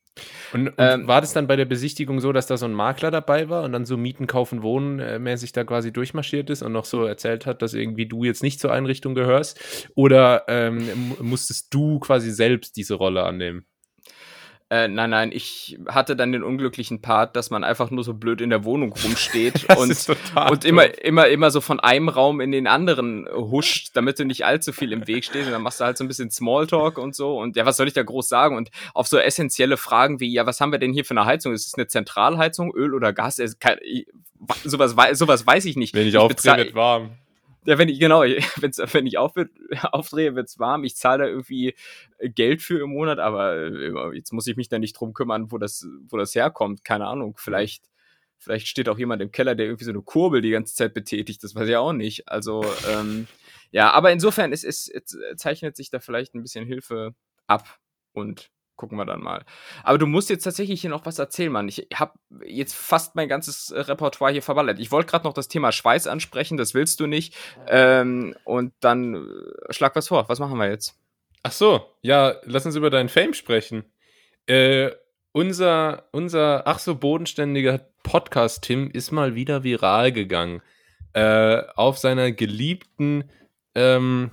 Und, 0.53 0.67
und 0.67 0.73
ähm, 0.77 1.07
war 1.07 1.21
das 1.21 1.33
dann 1.33 1.47
bei 1.47 1.55
der 1.55 1.65
Besichtigung 1.65 2.19
so, 2.19 2.31
dass 2.33 2.47
da 2.47 2.57
so 2.57 2.65
ein 2.65 2.73
Makler 2.73 3.11
dabei 3.11 3.49
war 3.49 3.63
und 3.63 3.71
dann 3.71 3.85
so 3.85 3.97
Mieten, 3.97 4.27
Kaufen, 4.27 4.63
Wohnen 4.63 4.99
äh, 4.99 5.19
mäßig 5.19 5.51
da 5.53 5.63
quasi 5.63 5.93
durchmarschiert 5.93 6.49
ist 6.49 6.61
und 6.61 6.73
noch 6.73 6.85
so 6.85 7.05
erzählt 7.05 7.45
hat, 7.45 7.61
dass 7.61 7.73
irgendwie 7.73 8.07
du 8.07 8.23
jetzt 8.23 8.43
nicht 8.43 8.59
zur 8.59 8.73
Einrichtung 8.73 9.15
gehörst? 9.15 9.87
Oder 9.95 10.43
ähm, 10.47 11.15
musstest 11.21 11.73
du 11.73 11.99
quasi 11.99 12.31
selbst 12.31 12.75
diese 12.75 12.95
Rolle 12.95 13.23
annehmen? 13.23 13.65
Äh, 14.71 14.87
nein, 14.87 15.09
nein, 15.09 15.31
ich 15.33 15.79
hatte 15.87 16.15
dann 16.15 16.31
den 16.31 16.43
unglücklichen 16.43 17.01
Part, 17.01 17.35
dass 17.35 17.49
man 17.49 17.63
einfach 17.63 17.89
nur 17.89 18.03
so 18.03 18.13
blöd 18.13 18.39
in 18.39 18.51
der 18.51 18.63
Wohnung 18.65 18.93
rumsteht 18.93 19.65
und, 19.77 20.07
und 20.35 20.63
immer, 20.63 21.03
immer, 21.03 21.27
immer 21.27 21.49
so 21.49 21.59
von 21.59 21.79
einem 21.79 22.07
Raum 22.07 22.39
in 22.39 22.51
den 22.51 22.67
anderen 22.67 23.27
huscht, 23.33 23.89
damit 23.95 24.19
du 24.19 24.25
nicht 24.25 24.45
allzu 24.45 24.71
viel 24.71 24.91
im 24.91 25.07
Weg 25.07 25.25
stehst. 25.25 25.47
Und 25.47 25.53
dann 25.53 25.63
machst 25.63 25.79
du 25.79 25.85
halt 25.85 25.97
so 25.97 26.03
ein 26.03 26.07
bisschen 26.07 26.29
Smalltalk 26.29 26.99
und 26.99 27.15
so. 27.15 27.39
Und 27.39 27.55
ja, 27.55 27.65
was 27.65 27.77
soll 27.77 27.87
ich 27.87 27.95
da 27.95 28.03
groß 28.03 28.29
sagen? 28.29 28.55
Und 28.57 28.69
auf 28.93 29.07
so 29.07 29.17
essentielle 29.17 29.75
Fragen 29.75 30.19
wie, 30.19 30.31
ja, 30.31 30.45
was 30.45 30.61
haben 30.61 30.71
wir 30.71 30.77
denn 30.77 30.93
hier 30.93 31.03
für 31.03 31.15
eine 31.15 31.25
Heizung? 31.25 31.51
Ist 31.51 31.65
es 31.65 31.73
eine 31.73 31.87
Zentralheizung, 31.87 32.71
Öl 32.75 32.93
oder 32.93 33.11
Gas? 33.11 33.41
Kein, 33.59 33.79
sowas, 34.63 34.95
sowas 35.13 35.47
weiß 35.47 35.65
ich 35.65 35.77
nicht. 35.77 35.95
Wenn 35.95 36.03
ich, 36.03 36.09
ich 36.09 36.17
aufdrehe, 36.17 36.57
wird 36.57 36.75
warm. 36.75 37.17
Ja, 37.65 37.77
wenn 37.77 37.89
ich, 37.89 37.99
genau, 37.99 38.21
wenn's, 38.57 38.77
wenn 38.77 39.07
ich 39.07 39.17
auf, 39.17 39.33
aufdrehe, 39.91 40.35
wird's 40.35 40.59
warm. 40.59 40.83
Ich 40.83 40.95
zahle 40.95 41.23
da 41.23 41.29
irgendwie 41.29 41.75
Geld 42.19 42.61
für 42.61 42.81
im 42.81 42.91
Monat, 42.91 43.19
aber 43.19 43.55
äh, 43.55 44.15
jetzt 44.15 44.31
muss 44.33 44.47
ich 44.47 44.55
mich 44.55 44.69
da 44.69 44.79
nicht 44.79 44.93
drum 44.93 45.13
kümmern, 45.13 45.51
wo 45.51 45.57
das, 45.57 45.85
wo 46.07 46.17
das 46.17 46.35
herkommt. 46.35 46.83
Keine 46.83 47.07
Ahnung. 47.07 47.35
Vielleicht, 47.37 47.85
vielleicht 48.37 48.67
steht 48.67 48.89
auch 48.89 48.97
jemand 48.97 49.21
im 49.21 49.31
Keller, 49.31 49.55
der 49.55 49.65
irgendwie 49.67 49.85
so 49.85 49.91
eine 49.91 50.01
Kurbel 50.01 50.41
die 50.41 50.51
ganze 50.51 50.75
Zeit 50.75 50.93
betätigt. 50.93 51.43
Das 51.43 51.55
weiß 51.55 51.67
ich 51.67 51.75
auch 51.75 51.93
nicht. 51.93 52.29
Also, 52.29 52.65
ähm, 52.89 53.27
ja, 53.71 53.91
aber 53.91 54.11
insofern 54.11 54.51
es, 54.53 54.63
es, 54.63 54.87
es 54.87 55.17
zeichnet 55.37 55.75
sich 55.75 55.89
da 55.89 55.99
vielleicht 55.99 56.33
ein 56.33 56.41
bisschen 56.41 56.65
Hilfe 56.65 57.13
ab 57.47 57.79
und 58.13 58.51
gucken 58.79 58.97
wir 58.97 59.05
dann 59.05 59.21
mal. 59.21 59.43
Aber 59.83 59.97
du 59.97 60.07
musst 60.07 60.29
jetzt 60.29 60.43
tatsächlich 60.43 60.81
hier 60.81 60.89
noch 60.89 61.05
was 61.05 61.19
erzählen, 61.19 61.51
Mann. 61.51 61.67
Ich 61.67 61.87
habe 61.93 62.13
jetzt 62.45 62.75
fast 62.75 63.15
mein 63.15 63.27
ganzes 63.27 63.73
Repertoire 63.75 64.31
hier 64.31 64.41
verballert. 64.41 64.79
Ich 64.79 64.91
wollte 64.91 65.11
gerade 65.11 65.25
noch 65.25 65.33
das 65.33 65.49
Thema 65.49 65.71
Schweiß 65.71 66.07
ansprechen, 66.07 66.57
das 66.57 66.73
willst 66.73 66.99
du 66.99 67.05
nicht. 67.05 67.35
Ähm, 67.67 68.35
und 68.45 68.73
dann 68.79 69.15
äh, 69.15 69.73
schlag 69.73 69.95
was 69.95 70.07
vor. 70.07 70.29
Was 70.29 70.39
machen 70.39 70.57
wir 70.57 70.69
jetzt? 70.69 70.97
Ach 71.43 71.51
so, 71.51 71.85
ja, 72.01 72.35
lass 72.43 72.65
uns 72.65 72.75
über 72.75 72.89
deinen 72.89 73.09
Fame 73.09 73.33
sprechen. 73.33 73.83
Äh, 74.47 74.91
unser, 75.33 76.05
unser 76.11 76.65
ach 76.65 76.79
so 76.79 76.95
bodenständiger 76.95 77.81
Podcast 78.03 78.63
Tim 78.63 78.89
ist 78.89 79.11
mal 79.11 79.35
wieder 79.35 79.63
viral 79.63 80.11
gegangen. 80.11 80.61
Äh, 81.13 81.63
auf 81.75 81.97
seiner 81.97 82.31
geliebten 82.31 83.29
ähm, 83.75 84.31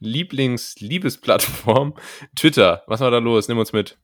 Lieblings-Liebesplattform 0.00 1.94
Twitter. 2.36 2.82
Was 2.86 3.00
war 3.00 3.10
da 3.10 3.18
los? 3.18 3.48
Nimm 3.48 3.58
uns 3.58 3.72
mit. 3.72 3.98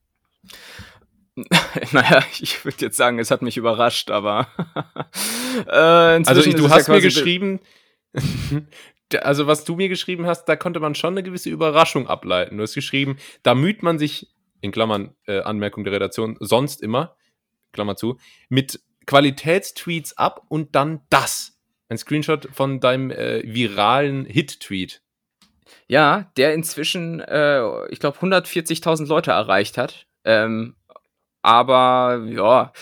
naja, 1.91 2.23
ich 2.39 2.63
würde 2.63 2.77
jetzt 2.79 2.97
sagen, 2.97 3.19
es 3.19 3.31
hat 3.31 3.41
mich 3.41 3.57
überrascht, 3.57 4.09
aber. 4.09 4.47
äh, 5.67 5.71
also, 5.71 6.49
du 6.51 6.69
hast 6.69 6.87
ja 6.87 6.93
mir 6.93 7.01
geschrieben, 7.01 7.59
also, 9.21 9.45
was 9.47 9.65
du 9.65 9.75
mir 9.75 9.89
geschrieben 9.89 10.25
hast, 10.25 10.45
da 10.45 10.55
konnte 10.55 10.79
man 10.79 10.95
schon 10.95 11.13
eine 11.13 11.23
gewisse 11.23 11.49
Überraschung 11.49 12.07
ableiten. 12.07 12.57
Du 12.57 12.63
hast 12.63 12.73
geschrieben, 12.73 13.17
da 13.43 13.53
müht 13.53 13.83
man 13.83 13.99
sich, 13.99 14.33
in 14.61 14.71
Klammern, 14.71 15.15
äh, 15.27 15.41
Anmerkung 15.41 15.83
der 15.83 15.93
Redaktion, 15.93 16.37
sonst 16.39 16.81
immer, 16.81 17.15
Klammer 17.71 17.95
zu, 17.95 18.17
mit 18.49 18.79
Qualitätstweets 19.05 20.17
ab 20.17 20.45
und 20.47 20.75
dann 20.75 21.01
das. 21.09 21.59
Ein 21.87 21.97
Screenshot 21.97 22.49
von 22.51 22.79
deinem 22.79 23.11
äh, 23.11 23.43
viralen 23.45 24.25
Hit-Tweet. 24.25 25.03
Ja, 25.87 26.31
der 26.37 26.53
inzwischen, 26.53 27.19
äh, 27.19 27.87
ich 27.89 27.99
glaube, 27.99 28.17
140.000 28.19 29.07
Leute 29.07 29.31
erreicht 29.31 29.77
hat. 29.77 30.07
Ähm, 30.23 30.75
aber 31.41 32.25
ja, 32.27 32.73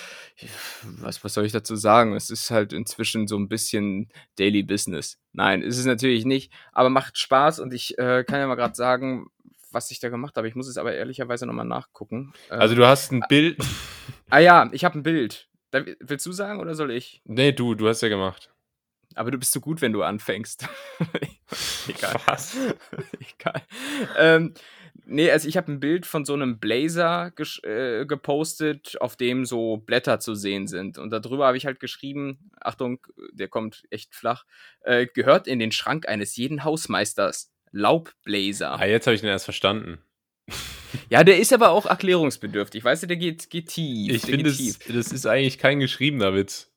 was, 0.84 1.24
was 1.24 1.34
soll 1.34 1.46
ich 1.46 1.52
dazu 1.52 1.76
sagen? 1.76 2.15
Es 2.15 2.30
ist 2.30 2.52
halt 2.52 2.74
inzwischen 2.74 3.28
so 3.28 3.38
ein 3.38 3.50
bisschen 3.50 4.10
Daily 4.38 4.63
Business. 4.63 5.17
Nein, 5.34 5.62
ist 5.62 5.78
es 5.78 5.86
natürlich 5.86 6.26
nicht, 6.26 6.52
aber 6.72 6.89
macht 6.89 7.17
Spaß 7.17 7.60
und 7.60 7.74
ich 7.74 7.98
äh, 7.98 8.24
kann 8.24 8.39
ja 8.39 8.48
mal 8.48 8.56
gerade 8.56 8.76
sagen, 8.76 9.28
was 9.72 9.91
ich 9.91 10.00
da 10.00 10.10
gemacht 10.10 10.38
habe. 10.38 10.48
Ich 10.48 10.56
muss 10.56 10.67
es 10.67 10.78
aber 10.78 10.93
ehrlicherweise 10.93 11.46
nochmal 11.46 11.65
nachgucken. 11.65 12.34
Also 12.50 12.76
du 12.76 12.86
hast 12.86 13.12
ein 13.12 13.24
Bild. 13.28 13.58
Ah 14.30 14.39
ja, 14.39 14.69
ich 14.72 14.86
habe 14.86 15.00
ein 15.00 15.04
Bild. 15.04 15.50
Da, 15.72 15.82
willst 16.00 16.26
du 16.26 16.32
sagen 16.32 16.60
oder 16.60 16.76
soll 16.76 16.91
ich? 16.91 17.22
Nee, 17.26 17.52
du, 17.52 17.76
du 17.76 17.88
hast 17.88 18.02
ja 18.02 18.10
gemacht. 18.10 18.53
Aber 19.15 19.32
du 19.32 19.38
bist 19.38 19.52
so 19.52 19.60
gut, 19.60 19.82
wenn 19.82 19.93
du 19.93 20.04
anfängst. 20.04 20.67
Egal. 21.88 22.15
Was? 22.26 22.56
Egal. 23.39 23.62
Ähm, 24.17 24.54
nee, 25.06 25.30
also 25.32 25.47
ich 25.47 25.58
habe 25.58 25.71
ein 25.71 25.80
Bild 25.80 26.06
von 26.06 26.26
so 26.26 26.34
einem 26.34 26.60
Blazer 26.60 27.32
äh, 27.63 28.06
gepostet, 28.06 28.99
auf 29.02 29.15
dem 29.15 29.45
so 29.45 29.78
Blätter 29.78 30.19
zu 30.19 30.36
sehen 30.36 30.67
sind. 30.67 30.97
Und 30.97 31.12
darüber 31.12 31.47
habe 31.47 31.58
ich 31.58 31.65
halt 31.65 31.80
geschrieben, 31.80 32.52
Achtung, 32.60 32.99
der 33.32 33.47
kommt 33.47 33.84
echt 33.89 34.15
flach, 34.15 34.45
äh, 34.82 35.08
gehört 35.08 35.47
in 35.47 35.60
den 35.60 35.71
Schrank 35.71 36.08
eines 36.08 36.36
jeden 36.36 36.63
Hausmeisters. 36.63 37.52
Laubblazer. 37.71 38.80
Ah, 38.80 38.86
jetzt 38.86 39.08
habe 39.08 39.15
ich 39.15 39.21
den 39.21 39.30
erst 39.30 39.45
verstanden. 39.45 39.99
Ja, 41.10 41.23
der 41.23 41.39
ist 41.39 41.52
aber 41.54 41.71
auch 41.71 41.86
erklärungsbedürftig. 41.86 42.84
Weißt 42.84 43.04
du, 43.04 43.08
der 43.08 43.17
geht, 43.17 43.49
geht 43.49 43.69
tief. 43.69 44.13
Ich 44.13 44.21
finde, 44.21 44.43
das, 44.43 44.80
das 44.88 45.12
ist 45.12 45.26
eigentlich 45.26 45.58
kein 45.58 45.80
geschriebener 45.80 46.34
Witz. 46.34 46.73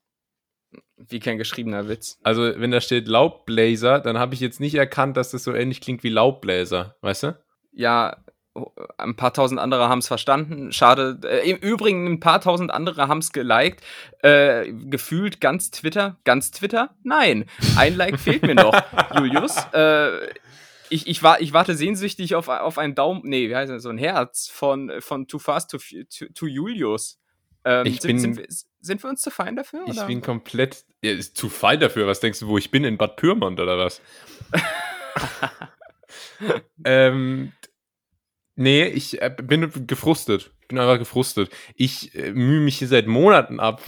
Wie 0.97 1.21
kein 1.21 1.39
geschriebener 1.39 1.89
Witz. 1.89 2.19
Also, 2.23 2.43
wenn 2.57 2.71
da 2.71 2.81
steht 2.81 3.07
Laubbläser, 3.07 4.01
dann 4.01 4.19
habe 4.19 4.35
ich 4.35 4.41
jetzt 4.41 4.61
nicht 4.61 4.75
erkannt, 4.75 5.17
dass 5.17 5.31
das 5.31 5.45
so 5.45 5.53
ähnlich 5.53 5.81
klingt 5.81 6.03
wie 6.03 6.09
Laubbläser, 6.09 6.97
weißt 7.03 7.23
du? 7.25 7.39
Ja, 7.73 8.17
ein 8.99 9.17
paar 9.17 9.33
tausend 9.33 9.61
andere 9.61 9.89
haben 9.89 9.99
es 9.99 10.09
verstanden. 10.09 10.73
Schade. 10.73 11.21
Äh, 11.25 11.51
Im 11.51 11.59
Übrigen, 11.59 12.07
ein 12.07 12.21
paar 12.21 12.41
tausend 12.41 12.71
andere 12.71 13.09
haben 13.09 13.19
es 13.19 13.33
geliked. 13.33 13.83
Äh, 14.23 14.73
gefühlt 14.73 15.41
ganz 15.41 15.71
Twitter. 15.71 16.17
Ganz 16.25 16.51
Twitter? 16.51 16.97
Nein. 17.03 17.47
Ein 17.77 17.97
Like 17.97 18.19
fehlt 18.19 18.43
mir 18.43 18.55
noch, 18.55 18.75
Julius. 19.17 19.57
Äh, 19.73 20.29
ich, 20.89 21.07
ich, 21.07 21.23
war, 21.23 21.41
ich 21.41 21.53
warte 21.53 21.75
sehnsüchtig 21.75 22.35
auf, 22.35 22.49
auf 22.49 22.79
einen 22.79 22.95
Daumen. 22.95 23.23
Nee, 23.25 23.49
wie 23.49 23.57
heißt 23.57 23.71
das? 23.71 23.83
So 23.83 23.91
ein 23.91 23.99
Herz 23.99 24.49
von, 24.49 24.93
von 25.01 25.27
Too 25.27 25.39
Fast 25.39 25.71
to, 25.71 25.79
to, 25.79 26.27
to 26.33 26.47
Julius. 26.47 27.19
Ähm, 27.65 27.87
ich 27.87 28.01
sind, 28.01 28.37
bin, 28.37 28.47
sind, 28.87 29.03
wir, 29.03 29.11
uns 29.11 29.22
zu 29.22 29.31
fein 29.31 29.57
dafür? 29.57 29.85
Ich 29.87 29.96
oder? 29.96 30.07
bin 30.07 30.22
komplett. 30.22 30.85
Ja, 31.03 31.18
zu 31.18 31.49
fein 31.49 31.81
dafür. 31.81 32.07
Was 32.07 32.20
denkst 32.20 32.40
du, 32.40 32.49
wo 32.49 32.59
ich 32.59 32.70
bin? 32.70 32.85
In 32.85 32.96
Bad 32.96 33.16
Pyrmont 33.16 33.61
oder 33.61 33.79
was? 33.79 34.01
ähm, 36.85 37.53
nee, 38.55 38.85
ich 38.85 39.20
äh, 39.20 39.35
bin 39.42 39.87
gefrustet. 39.87 40.53
Ich 40.62 40.68
bin 40.68 40.79
einfach 40.79 40.99
gefrustet. 40.99 41.51
Ich 41.75 42.14
äh, 42.14 42.33
mühe 42.33 42.61
mich 42.61 42.79
hier 42.79 42.88
seit 42.88 43.07
Monaten 43.07 43.61
ab 43.61 43.83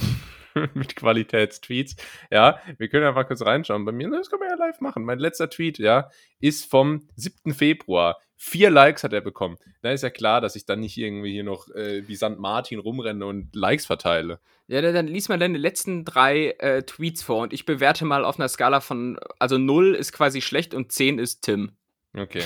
mit 0.74 0.96
Qualitätstweets. 0.96 1.96
Ja, 2.30 2.60
wir 2.76 2.88
können 2.88 3.06
einfach 3.06 3.26
kurz 3.26 3.42
reinschauen. 3.42 3.84
Bei 3.84 3.92
mir, 3.92 4.10
das 4.10 4.30
können 4.30 4.42
wir 4.42 4.48
ja 4.48 4.56
live 4.56 4.80
machen. 4.80 5.04
Mein 5.04 5.18
letzter 5.18 5.50
Tweet, 5.50 5.78
ja, 5.78 6.10
ist 6.40 6.70
vom 6.70 7.08
7. 7.16 7.54
Februar. 7.54 8.20
Vier 8.40 8.70
Likes 8.70 9.02
hat 9.02 9.12
er 9.12 9.20
bekommen. 9.20 9.58
Da 9.82 9.90
ist 9.90 10.02
ja 10.02 10.10
klar, 10.10 10.40
dass 10.40 10.54
ich 10.54 10.64
dann 10.64 10.78
nicht 10.78 10.96
irgendwie 10.96 11.32
hier 11.32 11.42
noch 11.42 11.68
äh, 11.74 12.06
wie 12.06 12.14
St. 12.14 12.38
Martin 12.38 12.78
rumrenne 12.78 13.26
und 13.26 13.52
Likes 13.52 13.84
verteile. 13.84 14.38
Ja, 14.68 14.80
dann, 14.80 14.94
dann 14.94 15.08
lies 15.08 15.28
mal 15.28 15.40
deine 15.40 15.58
letzten 15.58 16.04
drei 16.04 16.50
äh, 16.60 16.84
Tweets 16.84 17.24
vor 17.24 17.42
und 17.42 17.52
ich 17.52 17.66
bewerte 17.66 18.04
mal 18.04 18.24
auf 18.24 18.38
einer 18.38 18.48
Skala 18.48 18.80
von, 18.80 19.18
also 19.40 19.58
0 19.58 19.96
ist 19.96 20.12
quasi 20.12 20.40
schlecht 20.40 20.72
und 20.72 20.92
10 20.92 21.18
ist 21.18 21.42
Tim. 21.42 21.72
Okay. 22.16 22.44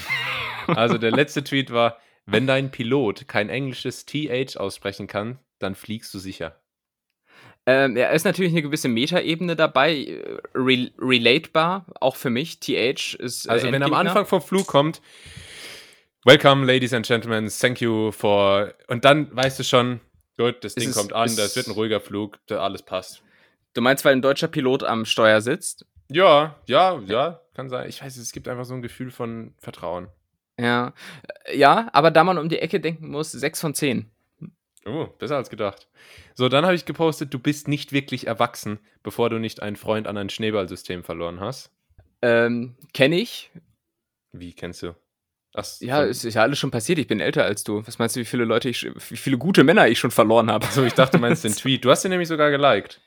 Also 0.67 0.97
der 0.97 1.11
letzte 1.11 1.45
Tweet 1.45 1.73
war, 1.73 1.99
wenn 2.25 2.47
dein 2.47 2.71
Pilot 2.71 3.29
kein 3.29 3.51
englisches 3.51 4.07
TH 4.07 4.57
aussprechen 4.57 5.09
kann, 5.09 5.41
dann 5.59 5.75
fliegst 5.75 6.15
du 6.15 6.19
sicher. 6.19 6.57
Ähm, 7.67 7.97
ja, 7.97 8.09
ist 8.09 8.25
natürlich 8.25 8.53
eine 8.53 8.63
gewisse 8.63 8.89
Metaebene 8.89 9.57
dabei, 9.57 9.95
äh, 9.95 10.39
re 10.55 10.91
relatbar, 10.99 11.87
auch 12.01 12.17
für 12.17 12.31
mich. 12.31 12.61
TH 12.61 13.15
ist. 13.15 13.47
Äh, 13.47 13.51
also, 13.51 13.71
wenn 13.71 13.83
am 13.83 13.95
Anfang 13.95 14.27
vom 14.27 14.41
Flug 14.41 14.67
kommt, 14.67 15.01
Welcome, 16.25 16.65
ladies 16.67 16.95
and 16.95 17.05
gentlemen, 17.05 17.49
thank 17.49 17.81
you 17.81 18.13
for. 18.13 18.75
Und 18.87 19.05
dann 19.05 19.35
weißt 19.35 19.59
du 19.59 19.65
schon, 19.65 20.01
gut, 20.37 20.63
das 20.63 20.77
Ding 20.77 20.91
es, 20.91 20.95
kommt 20.95 21.13
an, 21.13 21.35
das 21.35 21.57
wird 21.57 21.67
ein 21.67 21.73
ruhiger 21.73 21.99
Flug, 21.99 22.39
alles 22.49 22.83
passt. 22.83 23.25
Du 23.75 23.81
meinst, 23.81 24.05
weil 24.05 24.13
ein 24.13 24.23
deutscher 24.23 24.47
Pilot 24.47 24.85
am 24.85 25.05
Steuer 25.05 25.41
sitzt? 25.41 25.85
Ja, 26.09 26.55
ja, 26.67 27.01
ja, 27.07 27.41
kann 27.55 27.69
sein. 27.69 27.89
Ich 27.89 28.01
weiß, 28.01 28.19
es 28.19 28.31
gibt 28.31 28.47
einfach 28.47 28.65
so 28.65 28.75
ein 28.75 28.83
Gefühl 28.83 29.11
von 29.11 29.55
Vertrauen. 29.59 30.07
Ja, 30.61 30.95
ja, 31.53 31.89
aber 31.93 32.13
da 32.13 32.23
man 32.23 32.39
um 32.39 32.49
die 32.49 32.61
Ecke 32.61 32.79
denken 32.79 33.09
muss, 33.09 33.33
6 33.33 33.61
von 33.61 33.75
10. 33.75 34.09
Oh, 34.87 35.09
besser 35.19 35.37
als 35.37 35.51
gedacht. 35.51 35.89
So, 36.35 36.49
dann 36.49 36.65
habe 36.65 36.77
ich 36.77 36.85
gepostet, 36.85 37.35
du 37.35 37.41
bist 37.41 37.67
nicht 37.67 37.91
wirklich 37.91 38.29
erwachsen, 38.29 38.79
bevor 39.03 39.29
du 39.29 39.41
nicht 39.41 39.61
einen 39.61 39.75
Freund 39.75 40.07
an 40.07 40.17
ein 40.17 40.31
Schneeballsystem 40.31 41.03
verloren 41.03 41.41
hast. 41.41 41.73
Ähm, 42.21 42.77
kenne 42.95 43.17
ich. 43.17 43.51
Wie 44.31 44.53
kennst 44.53 44.85
du? 44.85 44.95
Ach, 45.55 45.67
ja, 45.81 46.05
es 46.05 46.25
ist 46.25 46.35
ja 46.35 46.43
alles 46.43 46.59
schon 46.59 46.71
passiert. 46.71 46.99
Ich 46.99 47.07
bin 47.07 47.21
älter 47.21 47.45
als 47.45 47.63
du. 47.63 47.87
Was 47.87 47.99
meinst 47.99 48.17
du, 48.17 48.21
wie 48.21 48.25
viele 48.25 48.45
Leute 48.45 48.71
ich, 48.71 48.85
wie 48.85 49.17
viele 49.17 49.37
gute 49.37 49.65
Männer 49.65 49.87
ich 49.89 49.99
schon 49.99 50.11
verloren 50.11 50.51
habe? 50.51 50.67
So, 50.67 50.83
ich 50.85 50.95
dachte, 50.95 51.19
du 51.19 51.21
meinst 51.21 51.45
den 51.45 51.53
Tweet. 51.57 51.85
Du 51.85 51.91
hast 51.91 52.03
den 52.03 52.11
nämlich 52.11 52.29
sogar 52.29 52.51
geliked. 52.51 53.01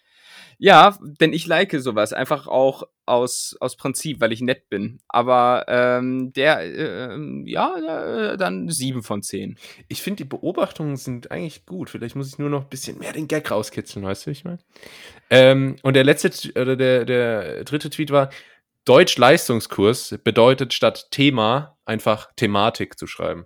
Ja, 0.58 0.97
denn 1.01 1.34
ich 1.34 1.47
like 1.47 1.73
sowas 1.79 2.13
einfach 2.13 2.47
auch 2.47 2.84
aus, 3.05 3.58
aus 3.60 3.75
Prinzip, 3.75 4.21
weil 4.21 4.31
ich 4.31 4.41
nett 4.41 4.69
bin. 4.69 4.99
Aber 5.08 5.65
ähm, 5.67 6.31
der, 6.34 6.62
äh, 6.62 7.17
ja, 7.45 8.34
äh, 8.34 8.38
dann 8.38 8.69
sieben 8.69 9.03
von 9.03 9.21
zehn. 9.21 9.58
Ich 9.88 10.01
finde, 10.01 10.23
die 10.23 10.29
Beobachtungen 10.29 10.95
sind 10.95 11.31
eigentlich 11.31 11.65
gut. 11.65 11.89
Vielleicht 11.89 12.15
muss 12.15 12.29
ich 12.29 12.39
nur 12.39 12.49
noch 12.49 12.63
ein 12.63 12.69
bisschen 12.69 12.99
mehr 12.99 13.12
den 13.12 13.27
Gag 13.27 13.51
rauskitzeln, 13.51 14.05
weißt 14.05 14.25
du, 14.25 14.27
wie 14.27 14.31
ich 14.34 14.45
meine? 14.45 14.60
Ähm, 15.29 15.75
und 15.81 15.95
der 15.95 16.03
letzte, 16.03 16.29
oder 16.60 16.75
der, 16.75 17.05
der 17.05 17.63
dritte 17.65 17.89
Tweet 17.89 18.12
war, 18.12 18.29
Deutsch-Leistungskurs 18.86 20.19
bedeutet 20.24 20.74
statt 20.74 21.08
Thema 21.12 21.78
einfach 21.86 22.30
Thematik 22.36 22.98
zu 22.98 23.08
schreiben. 23.08 23.45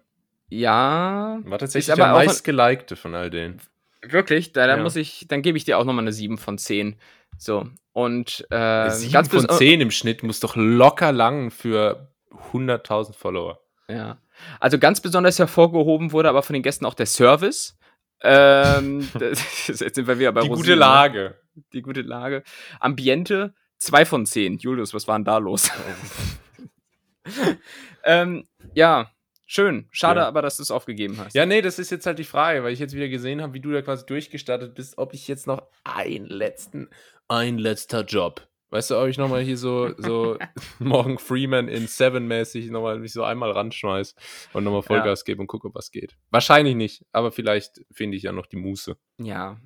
Ja. 0.49 1.39
War 1.43 1.60
tatsächlich 1.60 1.95
der 1.95 2.08
meistgelikte 2.08 2.95
von 2.95 3.15
all 3.15 3.30
denen. 3.30 3.62
Wirklich, 4.02 4.54
da, 4.54 4.67
da 4.67 4.78
ja. 4.78 4.84
muss 4.84 4.95
ich, 4.95 5.25
dann 5.28 5.41
gebe 5.41 5.58
ich 5.58 5.65
dir 5.65 5.78
auch 5.78 5.84
nochmal 5.84 6.04
eine 6.04 6.13
7 6.13 6.38
von 6.38 6.58
10. 6.58 6.97
So. 7.38 7.67
Und 7.93 8.45
äh, 8.49 8.89
7 8.89 9.12
ganz 9.12 9.30
von 9.30 9.49
10 9.49 9.82
im 9.82 9.91
Schnitt 9.91 10.23
muss 10.23 10.39
doch 10.39 10.56
locker 10.56 11.12
lang 11.12 11.52
für 11.52 12.10
100.000 12.54 13.13
Follower. 13.13 13.60
Ja. 13.88 14.17
Also 14.60 14.80
ganz 14.80 15.02
besonders 15.02 15.39
hervorgehoben 15.39 16.12
wurde 16.12 16.30
aber 16.30 16.43
von 16.43 16.54
den 16.54 16.63
Gästen 16.63 16.86
auch 16.86 16.93
der 16.93 17.06
Service. 17.06 17.78
Ähm, 18.21 19.10
das, 19.19 19.67
jetzt 19.67 19.95
sind 19.95 20.08
wir 20.08 20.19
wieder 20.19 20.32
bei 20.32 20.41
Die 20.41 20.47
Rosinen. 20.47 20.65
gute 20.65 20.75
Lage. 20.75 21.36
Die 21.73 21.82
gute 21.82 22.02
Lage. 22.02 22.43
Ambiente, 22.80 23.54
2 23.80 24.06
von 24.06 24.26
10. 24.26 24.60
Julius, 24.60 24.94
was 24.94 25.08
war 25.08 25.18
denn 25.18 25.26
da 25.26 25.38
los? 25.38 25.72
ähm, 28.04 28.48
ja, 28.74 29.12
Schön. 29.52 29.88
Schade 29.89 30.20
ja. 30.20 30.28
aber, 30.28 30.44
dass 30.44 30.58
du 30.58 30.62
es 30.62 30.70
aufgegeben 30.70 31.18
hast. 31.18 31.34
Ja, 31.34 31.44
nee, 31.48 31.63
das 31.63 31.80
ist 31.80 31.89
jetzt 31.89 32.06
halt 32.06 32.20
die 32.20 32.24
Frage, 32.24 32.63
weil 32.63 32.72
ich 32.72 32.78
jetzt 32.78 32.94
wieder 32.94 33.08
gesehen 33.08 33.42
habe, 33.42 33.56
wie 33.56 33.60
du 33.60 33.72
da 33.72 33.82
quasi 33.82 34.06
durchgestartet 34.06 34.76
bist, 34.76 35.00
ob 35.00 35.15
ich 35.15 35.28
jetzt 35.28 35.48
noch 35.48 35.63
einen 35.84 36.28
letzten, 36.28 36.88
ein 37.28 37.58
letzter 37.58 38.06
Job. 38.06 38.48
Weißt 38.70 38.92
du, 38.92 39.00
ob 39.00 39.08
ich 39.08 39.18
nochmal 39.18 39.42
hier 39.42 39.58
so, 39.58 39.92
so 39.98 40.38
morgen 40.80 41.18
Freeman 41.18 41.68
in 41.68 41.88
Seven 41.88 42.28
mäßig 42.28 42.70
nochmal 42.70 43.00
mich 43.00 43.12
so 43.12 43.24
einmal 43.24 43.50
ranschmeiß 43.50 44.13
und 44.54 44.63
nochmal 44.63 44.84
Vollgas 44.84 45.22
ja. 45.22 45.26
gebe 45.26 45.42
und 45.42 45.48
gucke, 45.48 45.72
was 45.74 45.89
geht. 45.89 46.15
Wahrscheinlich 46.30 46.76
nicht, 46.76 47.04
aber 47.12 47.32
vielleicht 47.32 47.82
finde 47.92 48.18
ich 48.18 48.24
ja 48.24 48.32
noch 48.32 48.46
die 48.46 48.58
Muße. 48.58 48.98
Ja. 49.18 49.60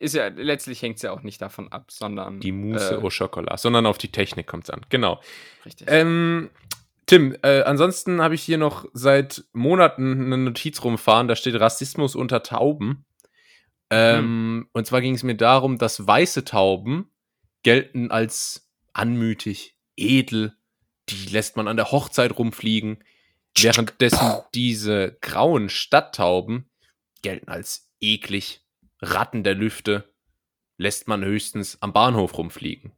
Ist 0.00 0.14
ja, 0.14 0.28
letztlich 0.28 0.80
hängt 0.80 0.96
es 0.96 1.02
ja 1.02 1.12
auch 1.12 1.22
nicht 1.22 1.42
davon 1.42 1.70
ab, 1.70 1.92
sondern. 1.92 2.40
Die 2.40 2.52
Muße 2.52 2.94
äh, 2.94 2.96
au 2.96 3.10
Chocolat, 3.10 3.60
sondern 3.60 3.84
auf 3.84 3.98
die 3.98 4.10
Technik 4.10 4.46
kommt 4.46 4.64
es 4.64 4.70
an. 4.70 4.80
Genau. 4.88 5.20
Richtig. 5.66 5.86
Ähm, 5.90 6.48
Tim, 7.04 7.36
äh, 7.42 7.62
ansonsten 7.62 8.22
habe 8.22 8.34
ich 8.34 8.42
hier 8.42 8.56
noch 8.56 8.86
seit 8.94 9.44
Monaten 9.52 10.24
eine 10.24 10.38
Notiz 10.38 10.82
rumfahren, 10.82 11.28
da 11.28 11.36
steht 11.36 11.60
Rassismus 11.60 12.16
unter 12.16 12.42
Tauben. 12.42 13.04
Ähm, 13.90 14.54
mhm. 14.56 14.68
Und 14.72 14.86
zwar 14.86 15.02
ging 15.02 15.14
es 15.14 15.22
mir 15.22 15.34
darum, 15.34 15.76
dass 15.76 16.06
weiße 16.06 16.46
Tauben 16.46 17.10
gelten 17.62 18.10
als 18.10 18.70
anmütig, 18.94 19.76
edel, 19.96 20.54
die 21.10 21.26
lässt 21.30 21.58
man 21.58 21.68
an 21.68 21.76
der 21.76 21.90
Hochzeit 21.90 22.38
rumfliegen, 22.38 23.04
währenddessen 23.58 24.38
diese 24.54 25.18
grauen 25.20 25.68
Stadttauben 25.68 26.70
gelten 27.20 27.48
als 27.48 27.90
eklig, 28.00 28.62
Ratten 29.00 29.44
der 29.44 29.54
Lüfte, 29.54 30.12
lässt 30.76 31.08
man 31.08 31.24
höchstens 31.24 31.78
am 31.80 31.92
Bahnhof 31.92 32.36
rumfliegen. 32.36 32.92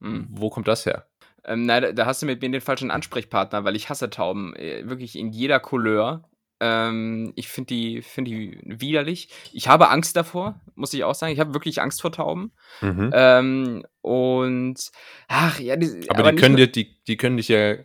Mhm. 0.00 0.26
Wo 0.30 0.50
kommt 0.50 0.68
das 0.68 0.86
her? 0.86 1.06
Ähm, 1.44 1.66
nein, 1.66 1.94
da 1.94 2.06
hast 2.06 2.22
du 2.22 2.26
mit 2.26 2.40
mir 2.40 2.50
den 2.50 2.60
falschen 2.60 2.90
Ansprechpartner, 2.90 3.64
weil 3.64 3.76
ich 3.76 3.88
hasse 3.90 4.10
Tauben. 4.10 4.54
Äh, 4.56 4.88
wirklich 4.88 5.16
in 5.16 5.30
jeder 5.30 5.60
Couleur. 5.60 6.28
Ähm, 6.60 7.32
ich 7.36 7.48
finde 7.48 7.68
die, 7.68 8.02
find 8.02 8.28
die 8.28 8.58
widerlich. 8.64 9.28
Ich 9.52 9.68
habe 9.68 9.90
Angst 9.90 10.16
davor, 10.16 10.60
muss 10.74 10.94
ich 10.94 11.04
auch 11.04 11.14
sagen. 11.14 11.32
Ich 11.32 11.40
habe 11.40 11.52
wirklich 11.52 11.82
Angst 11.82 12.00
vor 12.00 12.12
Tauben. 12.12 12.52
Mhm. 12.80 13.10
Ähm, 13.12 13.86
und 14.00 14.90
ach 15.28 15.60
ja, 15.60 15.76
die, 15.76 16.08
aber, 16.08 16.20
aber 16.20 16.32
die 16.32 16.38
können 16.38 16.56
dir, 16.56 16.68
die, 16.68 17.02
die 17.04 17.16
können 17.16 17.36
dich 17.36 17.48
ja. 17.48 17.76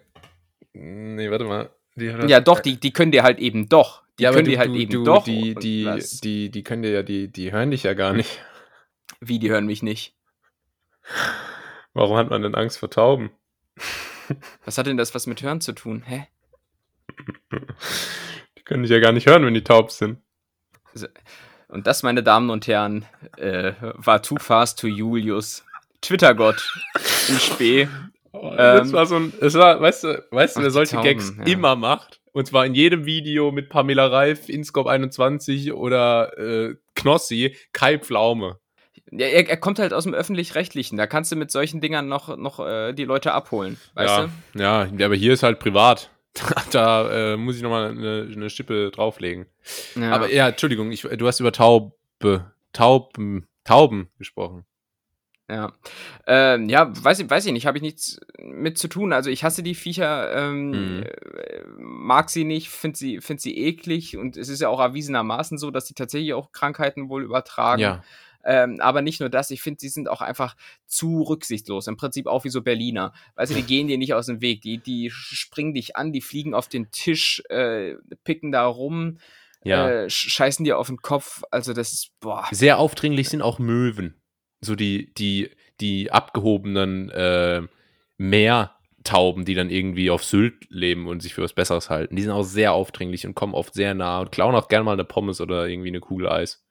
Nee, 0.74 1.32
warte 1.32 1.46
mal. 1.46 1.70
ja, 1.96 2.40
doch, 2.40 2.60
die, 2.60 2.80
die 2.80 2.92
können 2.92 3.12
dir 3.12 3.24
halt 3.24 3.40
eben 3.40 3.68
doch. 3.68 4.04
Die 4.20 4.24
ja, 4.24 4.32
können 4.32 4.46
dir 4.46 4.60
halt 4.60 4.70
du, 4.70 4.76
eben 4.76 4.92
du, 4.92 5.04
doch. 5.06 5.24
Die, 5.24 5.56
die, 5.56 6.04
die, 6.24 6.52
die 6.52 6.64
können 6.64 6.84
dir 6.84 6.92
ja, 6.92 7.04
die, 7.04 7.32
die 7.32 7.52
hören 7.54 7.72
dich 7.72 7.84
ja 7.84 7.94
gar 7.94 8.14
nicht. 8.14 8.42
Wie, 9.22 9.40
die 9.40 9.50
hören 9.50 9.66
mich 9.66 9.82
nicht? 9.82 10.14
Warum 11.94 12.18
hat 12.18 12.30
man 12.30 12.42
denn 12.42 12.54
Angst 12.54 12.80
vor 12.80 12.90
Tauben? 12.90 13.32
Was 14.66 14.78
hat 14.78 14.88
denn 14.88 14.98
das 14.98 15.16
was 15.16 15.26
mit 15.26 15.42
Hören 15.42 15.62
zu 15.62 15.74
tun? 15.74 16.04
Hä? 16.06 16.28
Können 18.66 18.84
dich 18.84 18.92
ja 18.92 19.00
gar 19.00 19.14
nicht 19.14 19.28
hören, 19.28 19.46
wenn 19.46 19.54
die 19.54 19.64
taub 19.64 19.92
sind. 19.92 20.20
Und 21.68 21.88
das, 21.88 22.04
meine 22.04 22.22
Damen 22.22 22.50
und 22.50 22.68
Herren, 22.68 23.06
äh, 23.38 23.74
war 23.82 24.22
Too 24.22 24.38
Fast 24.38 24.80
to 24.80 24.88
Julius. 24.88 25.64
Twitter-Gott 26.02 26.62
in 27.30 27.40
Spee. 27.40 27.88
Oh, 28.32 28.54
das 28.56 28.88
ähm, 28.88 28.94
war 28.94 29.06
so 29.06 29.16
ein, 29.16 29.34
es 29.42 29.54
war, 29.56 29.82
weißt 29.82 30.04
du, 30.04 30.26
weißt 30.32 30.58
du, 30.58 30.62
wer 30.62 30.72
solche 30.72 30.96
Tauben, 30.96 31.08
Gags 31.08 31.34
ja. 31.38 31.46
immer 31.46 31.76
macht? 31.76 32.22
Und 32.32 32.46
zwar 32.46 32.66
in 32.66 32.76
jedem 32.76 33.06
Video 33.06 33.52
mit 33.52 33.70
Pamela 33.70 34.08
Reif, 34.08 34.50
Inscope 34.50 34.90
21 34.90 35.74
oder 35.74 36.38
äh, 36.38 36.76
Knossi, 36.96 37.56
Kai 37.74 37.98
Pflaume. 37.98 38.60
Ja, 39.12 39.26
er, 39.26 39.50
er, 39.50 39.58
kommt 39.58 39.80
halt 39.80 39.94
aus 39.94 40.04
dem 40.04 40.14
Öffentlich-Rechtlichen. 40.14 40.98
Da 40.98 41.08
kannst 41.08 41.32
du 41.32 41.36
mit 41.36 41.50
solchen 41.50 41.82
Dingern 41.82 42.08
noch, 42.08 42.38
noch 42.38 42.60
äh, 42.60 42.94
die 42.94 43.06
Leute 43.06 43.34
abholen. 43.34 43.78
Weißt 43.96 44.18
ja, 44.18 44.30
du? 44.54 44.60
Ja, 44.60 45.06
aber 45.06 45.16
hier 45.16 45.34
ist 45.34 45.44
halt 45.44 45.60
privat. 45.60 46.12
da 46.72 47.34
äh, 47.34 47.38
muss 47.38 47.56
ich 47.56 47.64
nochmal 47.64 47.90
eine, 47.90 48.30
eine 48.32 48.50
Schippe 48.50 48.92
drauflegen. 48.92 49.48
Ja. 49.96 50.12
Aber 50.12 50.32
ja, 50.32 50.50
Entschuldigung, 50.50 50.92
ich, 50.92 51.02
du 51.02 51.28
hast 51.28 51.40
über 51.40 51.52
Taube, 51.52 51.94
Tauben, 52.72 53.48
Tauben 53.64 54.10
gesprochen. 54.18 54.66
Ja. 55.50 55.74
Ähm, 56.28 56.70
ja, 56.70 56.92
weiß 57.04 57.20
ich, 57.20 57.30
weiß 57.30 57.48
ich 57.48 57.54
nicht, 57.54 57.66
habe 57.66 57.78
ich 57.78 57.82
nichts 57.82 58.20
mit 58.40 58.78
zu 58.78 58.88
tun. 58.88 59.14
Also 59.14 59.32
ich 59.32 59.44
hasse 59.44 59.64
die 59.64 59.74
Viecher, 59.74 60.32
ähm, 60.34 60.70
mhm. 60.70 61.04
Äh, 61.04 61.64
mag 61.78 62.30
sie 62.30 62.44
nicht, 62.44 62.70
finde 62.70 62.98
sie, 62.98 63.20
find 63.20 63.42
sie 63.42 63.58
eklig 63.58 64.16
und 64.16 64.38
es 64.38 64.48
ist 64.48 64.62
ja 64.62 64.70
auch 64.70 64.80
erwiesenermaßen 64.80 65.58
so, 65.58 65.72
dass 65.72 65.88
sie 65.88 65.96
tatsächlich 65.96 66.34
auch 66.34 66.52
Krankheiten 66.52 67.10
wohl 67.10 67.24
übertragen. 67.24 67.82
Ja. 67.82 68.04
Ähm, 68.46 68.80
aber 68.80 69.02
nicht 69.02 69.20
nur 69.20 69.30
das, 69.30 69.52
ich 69.52 69.62
finde, 69.62 69.82
sie 69.82 69.90
sind 69.90 70.08
auch 70.08 70.22
einfach 70.22 70.56
zu 70.86 71.24
rücksichtslos. 71.24 71.88
Im 71.88 71.98
Prinzip 71.98 72.28
auch 72.28 72.46
wie 72.46 72.50
so 72.50 72.62
Berliner. 72.62 73.12
Weißt 73.36 73.52
du, 73.52 73.56
die 73.56 73.64
gehen 73.64 73.88
dir 73.88 73.98
nicht 73.98 74.14
aus 74.14 74.28
dem 74.28 74.42
Weg. 74.42 74.62
Die, 74.62 74.78
die 74.78 75.10
springen 75.12 75.74
dich 75.74 75.98
an, 75.98 76.14
die 76.14 76.22
fliegen 76.22 76.54
auf 76.54 76.70
den 76.70 76.90
Tisch, 76.92 77.44
äh, 77.50 77.96
picken 78.24 78.52
da 78.52 78.66
rum, 78.66 79.18
ja. 79.64 79.90
äh, 79.90 80.10
scheißen 80.10 80.64
dir 80.64 80.78
auf 80.78 80.88
den 80.88 80.98
Kopf. 80.98 81.44
Also 81.52 81.74
das 81.74 81.92
ist, 81.92 82.12
boah. 82.22 82.48
Sehr 82.52 82.78
aufdringlich 82.78 83.30
sind 83.30 83.42
auch 83.42 83.60
Möwen 83.60 84.16
so 84.62 84.76
die, 84.76 85.14
die, 85.14 85.50
die 85.80 86.12
abgehobenen 86.12 87.10
äh, 87.10 87.62
Meertauben, 88.18 89.46
die 89.46 89.56
dann 89.56 89.70
irgendwie 89.70 90.10
auf 90.10 90.24
Sylt 90.24 90.70
leben 90.70 91.08
und 91.08 91.22
sich 91.22 91.34
für 91.34 91.44
was 91.44 91.54
Besseres 91.54 91.90
halten. 91.90 92.16
Die 92.16 92.22
sind 92.22 92.32
auch 92.32 92.44
sehr 92.44 92.74
aufdringlich 92.74 93.26
und 93.26 93.36
kommen 93.36 93.54
oft 93.54 93.74
sehr 93.74 93.94
nah 93.94 94.20
und 94.20 94.32
klauen 94.32 94.56
auch 94.56 94.68
gerne 94.68 94.84
mal 94.84 94.94
eine 94.94 95.06
Pommes 95.06 95.42
oder 95.42 95.68
irgendwie 95.68 95.90
eine 95.90 96.02
Kugel 96.02 96.30
Eis. 96.30 96.64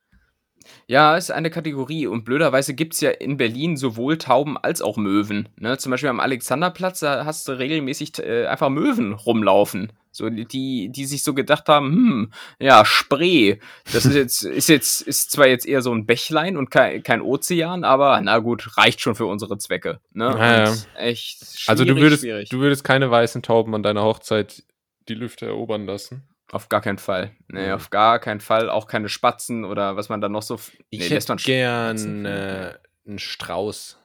Ja, 0.87 1.17
ist 1.17 1.31
eine 1.31 1.51
Kategorie. 1.51 2.07
Und 2.07 2.25
blöderweise 2.25 2.75
gibt 2.75 2.95
es 2.95 3.01
ja 3.01 3.11
in 3.11 3.37
Berlin 3.37 3.77
sowohl 3.77 4.19
Tauben 4.19 4.57
als 4.57 4.83
auch 4.83 4.97
Möwen. 4.97 5.49
Ne? 5.57 5.79
Zum 5.79 5.91
Beispiel 5.91 6.11
am 6.11 6.21
Alexanderplatz, 6.21 7.01
da 7.01 7.25
hast 7.25 7.49
du 7.49 7.53
regelmäßig 7.53 8.19
äh, 8.19 8.47
einfach 8.47 8.69
Möwen 8.69 9.13
rumlaufen. 9.13 9.93
So, 10.19 10.29
die, 10.29 10.91
die 10.91 11.05
sich 11.07 11.23
so 11.23 11.33
gedacht 11.33 11.69
haben, 11.69 11.93
hm, 11.93 12.33
ja, 12.59 12.85
Spree. 12.85 13.59
Das 13.93 14.05
ist 14.05 14.15
jetzt, 14.15 14.43
ist 14.43 14.69
jetzt, 14.69 15.01
ist 15.01 15.31
zwar 15.31 15.47
jetzt 15.47 15.65
eher 15.65 15.81
so 15.81 15.93
ein 15.95 16.07
Bächlein 16.07 16.57
und 16.57 16.71
kein, 16.71 17.03
kein 17.05 17.23
Ozean, 17.23 17.85
aber 17.85 18.21
na 18.21 18.39
gut, 18.39 18.77
reicht 18.77 19.01
schon 19.01 19.15
für 19.15 19.27
unsere 19.27 19.59
Zwecke. 19.59 20.01
Ne? 20.13 20.27
Ja, 20.27 20.65
ja. 20.65 20.75
Echt 20.97 21.65
also 21.69 21.85
du 21.85 21.97
würdest, 21.97 22.23
schwierig. 22.23 22.49
du 22.49 22.59
würdest 22.59 22.83
keine 22.83 23.11
weißen 23.11 23.43
Tauben 23.43 23.75
an 23.77 23.85
deiner 23.85 24.03
Hochzeit 24.03 24.65
die 25.09 25.15
Lüfte 25.15 25.47
erobern 25.47 25.87
lassen. 25.87 26.29
Auf 26.51 26.69
gar 26.69 26.81
keinen 26.81 26.99
Fall. 26.99 27.31
Nee, 27.47 27.69
mhm. 27.69 27.75
auf 27.75 27.91
gar 27.91 28.19
keinen 28.19 28.41
Fall. 28.41 28.71
Auch 28.71 28.89
keine 28.89 29.09
Spatzen 29.09 29.65
oder 29.65 29.97
was 29.97 30.09
man 30.09 30.21
da 30.21 30.29
noch 30.29 30.43
so. 30.43 30.59
Ich 30.91 30.99
nee, 30.99 31.09
hätte 31.09 31.37
gern 31.37 32.25
äh, 32.25 32.75
einen 33.07 33.19
Strauß. 33.19 33.99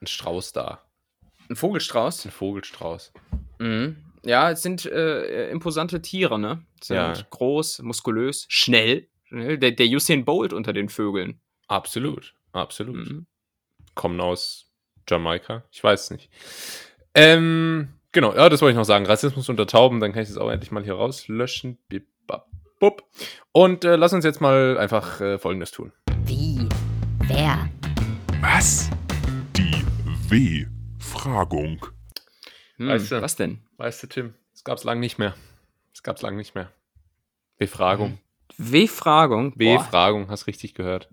Ein 0.00 0.06
Strauß 0.06 0.52
da. 0.52 0.82
Ein 1.48 1.56
Vogelstrauß? 1.56 2.26
Ein 2.26 2.30
Vogelstrauß. 2.30 3.12
Mhm. 3.58 3.96
Ja, 4.24 4.50
es 4.50 4.62
sind 4.62 4.86
äh, 4.86 5.50
imposante 5.50 6.00
Tiere, 6.00 6.38
ne? 6.38 6.64
Sind 6.82 6.96
ja. 6.96 7.12
groß, 7.30 7.80
muskulös, 7.82 8.46
schnell. 8.48 9.08
Der, 9.30 9.70
der 9.70 9.86
Usain 9.86 10.24
Bolt 10.24 10.52
unter 10.52 10.72
den 10.72 10.88
Vögeln. 10.88 11.40
Absolut, 11.66 12.34
absolut. 12.52 13.08
Mhm. 13.08 13.26
Kommen 13.94 14.20
aus 14.20 14.70
Jamaika? 15.08 15.64
Ich 15.70 15.82
weiß 15.82 16.04
es 16.04 16.10
nicht. 16.10 16.30
Ähm, 17.14 17.88
Genau, 18.14 18.34
ja, 18.34 18.50
das 18.50 18.60
wollte 18.60 18.72
ich 18.72 18.76
noch 18.76 18.84
sagen. 18.84 19.06
Rassismus 19.06 19.48
unter 19.48 19.66
Tauben, 19.66 19.98
dann 19.98 20.12
kann 20.12 20.22
ich 20.22 20.28
das 20.28 20.36
auch 20.36 20.50
endlich 20.50 20.70
mal 20.70 20.84
hier 20.84 20.92
rauslöschen. 20.92 21.78
Bip, 21.88 22.06
Und 23.52 23.86
äh, 23.86 23.96
lass 23.96 24.12
uns 24.12 24.22
jetzt 24.22 24.42
mal 24.42 24.76
einfach 24.76 25.18
äh, 25.22 25.38
Folgendes 25.38 25.70
tun. 25.70 25.92
Wie? 26.26 26.68
Wer? 27.20 27.70
Was? 28.42 28.90
Die 29.56 29.82
W-Fragung. 30.28 31.86
Hm, 32.82 32.88
weißt 32.88 33.12
du, 33.12 33.22
was 33.22 33.36
denn? 33.36 33.58
Weißt 33.76 34.02
du, 34.02 34.06
Tim, 34.08 34.34
es 34.52 34.64
gab's 34.64 34.84
lang 34.84 35.00
nicht 35.00 35.18
mehr. 35.18 35.34
Es 35.92 36.02
gab's 36.02 36.22
lang 36.22 36.36
nicht 36.36 36.54
mehr. 36.54 36.70
Befragung. 37.58 38.18
W-Fragung? 38.58 39.52
W-Fragung, 39.56 40.28
hast 40.28 40.46
richtig 40.46 40.74
gehört. 40.74 41.08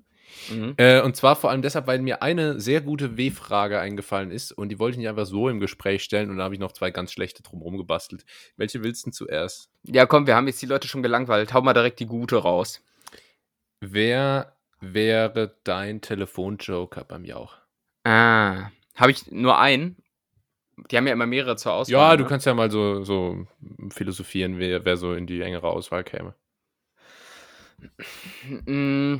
Mhm. 0.49 0.73
Äh, 0.77 1.01
und 1.01 1.15
zwar 1.15 1.35
vor 1.35 1.49
allem 1.49 1.61
deshalb, 1.61 1.87
weil 1.87 1.99
mir 1.99 2.21
eine 2.21 2.59
sehr 2.59 2.81
gute 2.81 3.17
W-Frage 3.17 3.79
eingefallen 3.79 4.31
ist 4.31 4.51
und 4.51 4.69
die 4.69 4.79
wollte 4.79 4.93
ich 4.93 4.97
nicht 4.99 5.09
einfach 5.09 5.25
so 5.25 5.49
im 5.49 5.59
Gespräch 5.59 6.03
stellen 6.03 6.29
und 6.29 6.37
da 6.37 6.43
habe 6.43 6.53
ich 6.53 6.59
noch 6.59 6.71
zwei 6.71 6.91
ganz 6.91 7.11
schlechte 7.11 7.43
drumherum 7.43 7.77
gebastelt. 7.77 8.25
Welche 8.57 8.83
willst 8.83 9.05
du 9.05 9.11
zuerst? 9.11 9.69
Ja, 9.83 10.05
komm, 10.05 10.27
wir 10.27 10.35
haben 10.35 10.47
jetzt 10.47 10.61
die 10.61 10.67
Leute 10.67 10.87
schon 10.87 11.03
gelangweilt. 11.03 11.53
Hau 11.53 11.61
mal 11.61 11.73
direkt 11.73 11.99
die 11.99 12.05
gute 12.05 12.37
raus. 12.37 12.81
Wer 13.79 14.55
wäre 14.81 15.57
dein 15.63 16.01
Telefonjoker 16.01 17.03
beim 17.03 17.25
Jauch? 17.25 17.57
Ah, 18.03 18.69
habe 18.95 19.11
ich 19.11 19.31
nur 19.31 19.59
einen? 19.59 19.97
Die 20.89 20.97
haben 20.97 21.07
ja 21.07 21.13
immer 21.13 21.25
mehrere 21.25 21.55
zur 21.55 21.73
Auswahl. 21.73 21.91
Ja, 21.91 22.17
du 22.17 22.23
ne? 22.23 22.29
kannst 22.29 22.45
ja 22.45 22.53
mal 22.53 22.71
so, 22.71 23.03
so 23.03 23.47
philosophieren, 23.89 24.59
wer, 24.59 24.85
wer 24.85 24.97
so 24.97 25.13
in 25.13 25.27
die 25.27 25.41
engere 25.41 25.67
Auswahl 25.67 26.03
käme. 26.03 26.33
Mm 28.65 29.17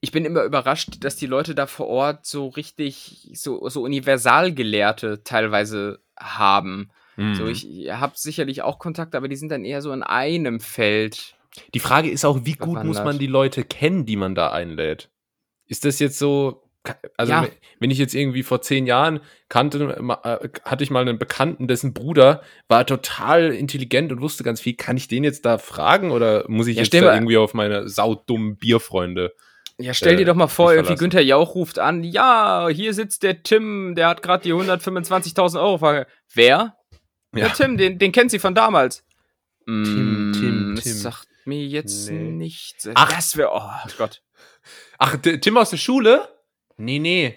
ich 0.00 0.12
bin 0.12 0.24
immer 0.24 0.44
überrascht, 0.44 1.04
dass 1.04 1.16
die 1.16 1.26
Leute 1.26 1.54
da 1.54 1.66
vor 1.66 1.86
Ort 1.88 2.26
so 2.26 2.48
richtig, 2.48 3.30
so, 3.34 3.68
so 3.68 3.82
Universalgelehrte 3.82 5.22
teilweise 5.24 6.00
haben. 6.18 6.90
Mhm. 7.16 7.34
So, 7.34 7.46
ich 7.46 7.90
habe 7.90 8.14
sicherlich 8.16 8.62
auch 8.62 8.78
Kontakt, 8.78 9.14
aber 9.14 9.28
die 9.28 9.36
sind 9.36 9.50
dann 9.50 9.64
eher 9.64 9.82
so 9.82 9.92
in 9.92 10.02
einem 10.02 10.60
Feld. 10.60 11.36
Die 11.74 11.80
Frage 11.80 12.10
ist 12.10 12.24
auch, 12.24 12.40
wie 12.44 12.54
gut 12.54 12.82
muss 12.84 13.02
man 13.02 13.18
die 13.18 13.26
Leute 13.26 13.64
kennen, 13.64 14.06
die 14.06 14.16
man 14.16 14.34
da 14.34 14.50
einlädt? 14.50 15.10
Ist 15.66 15.84
das 15.84 15.98
jetzt 15.98 16.18
so, 16.18 16.62
also 17.16 17.32
ja. 17.32 17.48
wenn 17.78 17.90
ich 17.90 17.98
jetzt 17.98 18.14
irgendwie 18.14 18.42
vor 18.42 18.62
zehn 18.62 18.86
Jahren 18.86 19.20
kannte, 19.48 19.96
äh, 20.24 20.48
hatte 20.64 20.82
ich 20.82 20.90
mal 20.90 21.00
einen 21.00 21.18
Bekannten, 21.18 21.68
dessen 21.68 21.92
Bruder 21.92 22.42
war 22.68 22.86
total 22.86 23.52
intelligent 23.52 24.12
und 24.12 24.20
wusste 24.20 24.44
ganz 24.44 24.60
viel. 24.60 24.74
Kann 24.74 24.96
ich 24.96 25.08
den 25.08 25.24
jetzt 25.24 25.44
da 25.44 25.58
fragen 25.58 26.10
oder 26.10 26.44
muss 26.48 26.66
ich 26.66 26.76
ja, 26.76 26.82
jetzt 26.82 26.94
da 26.94 27.14
irgendwie 27.14 27.36
auf 27.36 27.54
meine 27.54 27.88
saudummen 27.88 28.56
Bierfreunde 28.56 29.34
ja, 29.80 29.94
stell 29.94 30.16
dir 30.16 30.22
äh, 30.22 30.26
doch 30.26 30.34
mal 30.34 30.46
vor, 30.46 30.74
irgendwie 30.74 30.94
Günther 30.94 31.22
Jauch 31.22 31.54
ruft 31.54 31.78
an, 31.78 32.04
ja, 32.04 32.68
hier 32.68 32.92
sitzt 32.92 33.22
der 33.22 33.42
Tim, 33.42 33.94
der 33.94 34.08
hat 34.08 34.22
gerade 34.22 34.42
die 34.42 34.52
125.000 34.52 35.58
Euro 35.58 35.78
Frage. 35.78 36.06
Wer? 36.34 36.76
Ja. 37.34 37.46
Der 37.46 37.52
Tim, 37.54 37.76
den, 37.78 37.98
den 37.98 38.12
kennt 38.12 38.30
sie 38.30 38.38
von 38.38 38.54
damals. 38.54 39.04
Tim, 39.64 40.30
mm, 40.30 40.32
Tim, 40.32 40.80
Tim. 40.82 40.92
sagt 40.92 41.28
mir 41.44 41.64
jetzt 41.64 42.10
nee. 42.10 42.30
nichts. 42.30 42.88
Ach, 42.94 43.12
das 43.12 43.36
wäre, 43.36 43.50
oh 43.52 43.70
Gott. 43.96 44.22
Ach, 44.98 45.16
Tim 45.16 45.56
aus 45.56 45.70
der 45.70 45.78
Schule? 45.78 46.28
Nee, 46.80 46.98
nee. 46.98 47.34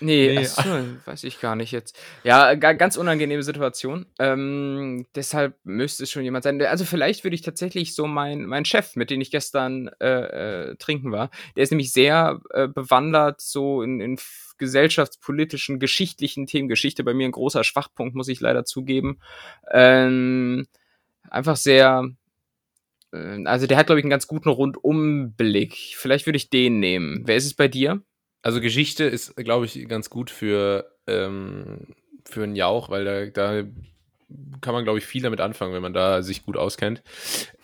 Nee, 0.00 0.34
nee. 0.34 0.38
Achso, 0.38 0.70
weiß 1.04 1.24
ich 1.24 1.40
gar 1.40 1.56
nicht 1.56 1.72
jetzt. 1.72 1.98
Ja, 2.24 2.54
ganz 2.54 2.96
unangenehme 2.96 3.42
Situation. 3.42 4.06
Ähm, 4.18 5.06
deshalb 5.14 5.56
müsste 5.64 6.04
es 6.04 6.10
schon 6.10 6.24
jemand 6.24 6.44
sein. 6.44 6.60
Also 6.62 6.84
vielleicht 6.84 7.24
würde 7.24 7.34
ich 7.34 7.42
tatsächlich 7.42 7.94
so 7.94 8.06
mein, 8.06 8.44
mein 8.46 8.64
Chef, 8.64 8.96
mit 8.96 9.10
dem 9.10 9.20
ich 9.20 9.30
gestern 9.30 9.88
äh, 10.00 10.70
äh, 10.70 10.76
trinken 10.76 11.12
war, 11.12 11.30
der 11.56 11.64
ist 11.64 11.70
nämlich 11.70 11.92
sehr 11.92 12.40
äh, 12.50 12.68
bewandert 12.68 13.40
so 13.40 13.82
in, 13.82 14.00
in 14.00 14.18
gesellschaftspolitischen, 14.58 15.78
geschichtlichen 15.78 16.46
Themen. 16.46 16.68
Geschichte 16.68 17.04
bei 17.04 17.14
mir 17.14 17.26
ein 17.26 17.32
großer 17.32 17.64
Schwachpunkt, 17.64 18.14
muss 18.14 18.28
ich 18.28 18.40
leider 18.40 18.64
zugeben. 18.64 19.20
Ähm, 19.70 20.66
einfach 21.28 21.56
sehr, 21.56 22.08
äh, 23.12 23.44
also 23.44 23.66
der 23.66 23.76
hat, 23.76 23.86
glaube 23.86 24.00
ich, 24.00 24.04
einen 24.04 24.10
ganz 24.10 24.26
guten 24.26 24.48
Rundumblick. 24.48 25.74
Vielleicht 25.96 26.26
würde 26.26 26.36
ich 26.36 26.50
den 26.50 26.78
nehmen. 26.78 27.22
Wer 27.26 27.36
ist 27.36 27.46
es 27.46 27.54
bei 27.54 27.68
dir? 27.68 28.02
Also 28.44 28.60
Geschichte 28.60 29.04
ist, 29.04 29.36
glaube 29.36 29.64
ich, 29.64 29.88
ganz 29.88 30.10
gut 30.10 30.30
für, 30.30 30.92
ähm, 31.06 31.94
für 32.26 32.42
einen 32.42 32.56
Jauch, 32.56 32.90
weil 32.90 33.04
da, 33.04 33.24
da 33.24 33.66
kann 34.60 34.74
man, 34.74 34.84
glaube 34.84 34.98
ich, 34.98 35.06
viel 35.06 35.22
damit 35.22 35.40
anfangen, 35.40 35.72
wenn 35.72 35.80
man 35.80 35.94
da 35.94 36.20
sich 36.20 36.44
gut 36.44 36.58
auskennt. 36.58 37.02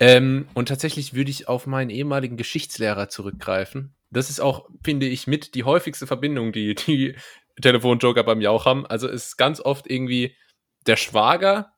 Ähm, 0.00 0.48
und 0.54 0.68
tatsächlich 0.68 1.12
würde 1.12 1.30
ich 1.30 1.48
auf 1.48 1.66
meinen 1.66 1.90
ehemaligen 1.90 2.38
Geschichtslehrer 2.38 3.10
zurückgreifen. 3.10 3.94
Das 4.10 4.30
ist 4.30 4.40
auch, 4.40 4.70
finde 4.82 5.06
ich, 5.06 5.26
mit 5.26 5.54
die 5.54 5.64
häufigste 5.64 6.06
Verbindung, 6.06 6.50
die 6.50 6.74
die 6.74 7.14
Telefonjoker 7.60 8.24
beim 8.24 8.40
Jauch 8.40 8.64
haben. 8.64 8.86
Also 8.86 9.06
es 9.06 9.26
ist 9.26 9.36
ganz 9.36 9.60
oft 9.60 9.86
irgendwie 9.86 10.34
der 10.86 10.96
Schwager 10.96 11.74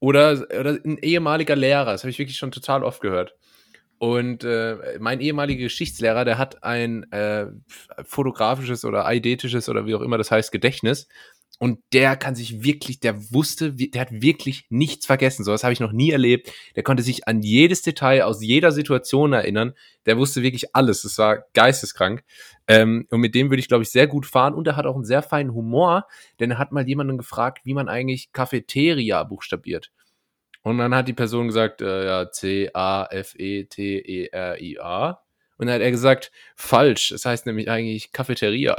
oder, 0.00 0.46
oder 0.60 0.78
ein 0.84 0.98
ehemaliger 0.98 1.56
Lehrer. 1.56 1.92
Das 1.92 2.02
habe 2.02 2.10
ich 2.10 2.18
wirklich 2.18 2.36
schon 2.36 2.52
total 2.52 2.84
oft 2.84 3.00
gehört. 3.00 3.36
Und 3.98 4.44
äh, 4.44 4.98
mein 5.00 5.20
ehemaliger 5.20 5.62
Geschichtslehrer, 5.62 6.24
der 6.24 6.38
hat 6.38 6.62
ein 6.62 7.10
äh, 7.12 7.46
fotografisches 8.04 8.84
oder 8.84 9.06
eidetisches 9.06 9.68
oder 9.68 9.86
wie 9.86 9.94
auch 9.94 10.00
immer 10.00 10.18
das 10.18 10.30
heißt, 10.30 10.52
Gedächtnis. 10.52 11.08
Und 11.60 11.78
der 11.92 12.16
kann 12.16 12.34
sich 12.34 12.64
wirklich, 12.64 12.98
der 12.98 13.32
wusste, 13.32 13.72
der 13.72 14.00
hat 14.00 14.10
wirklich 14.10 14.66
nichts 14.70 15.06
vergessen. 15.06 15.44
So 15.44 15.52
was 15.52 15.62
habe 15.62 15.72
ich 15.72 15.80
noch 15.80 15.92
nie 15.92 16.10
erlebt. 16.10 16.52
Der 16.74 16.82
konnte 16.82 17.02
sich 17.02 17.28
an 17.28 17.42
jedes 17.42 17.82
Detail 17.82 18.24
aus 18.24 18.42
jeder 18.42 18.72
Situation 18.72 19.32
erinnern. 19.32 19.72
Der 20.04 20.18
wusste 20.18 20.42
wirklich 20.42 20.74
alles. 20.74 21.04
Es 21.04 21.16
war 21.16 21.44
geisteskrank. 21.54 22.24
Ähm, 22.66 23.06
und 23.10 23.20
mit 23.20 23.34
dem 23.34 23.50
würde 23.50 23.60
ich, 23.60 23.68
glaube 23.68 23.84
ich, 23.84 23.90
sehr 23.90 24.08
gut 24.08 24.26
fahren. 24.26 24.54
Und 24.54 24.66
er 24.66 24.76
hat 24.76 24.86
auch 24.86 24.96
einen 24.96 25.04
sehr 25.04 25.22
feinen 25.22 25.54
Humor, 25.54 26.06
denn 26.40 26.50
er 26.50 26.58
hat 26.58 26.72
mal 26.72 26.86
jemanden 26.88 27.18
gefragt, 27.18 27.60
wie 27.64 27.74
man 27.74 27.88
eigentlich 27.88 28.32
Cafeteria 28.32 29.22
buchstabiert. 29.22 29.92
Und 30.64 30.78
dann 30.78 30.94
hat 30.94 31.06
die 31.08 31.12
Person 31.12 31.46
gesagt, 31.46 31.82
äh, 31.82 32.06
ja, 32.06 32.30
C-A-F-E-T-E-R-I-A. 32.30 32.78
Und 35.56 35.66
dann 35.66 35.74
hat 35.74 35.82
er 35.82 35.90
gesagt, 35.90 36.32
falsch. 36.56 37.12
Es 37.12 37.22
das 37.22 37.30
heißt 37.30 37.44
nämlich 37.46 37.70
eigentlich 37.70 38.12
Cafeteria. 38.12 38.74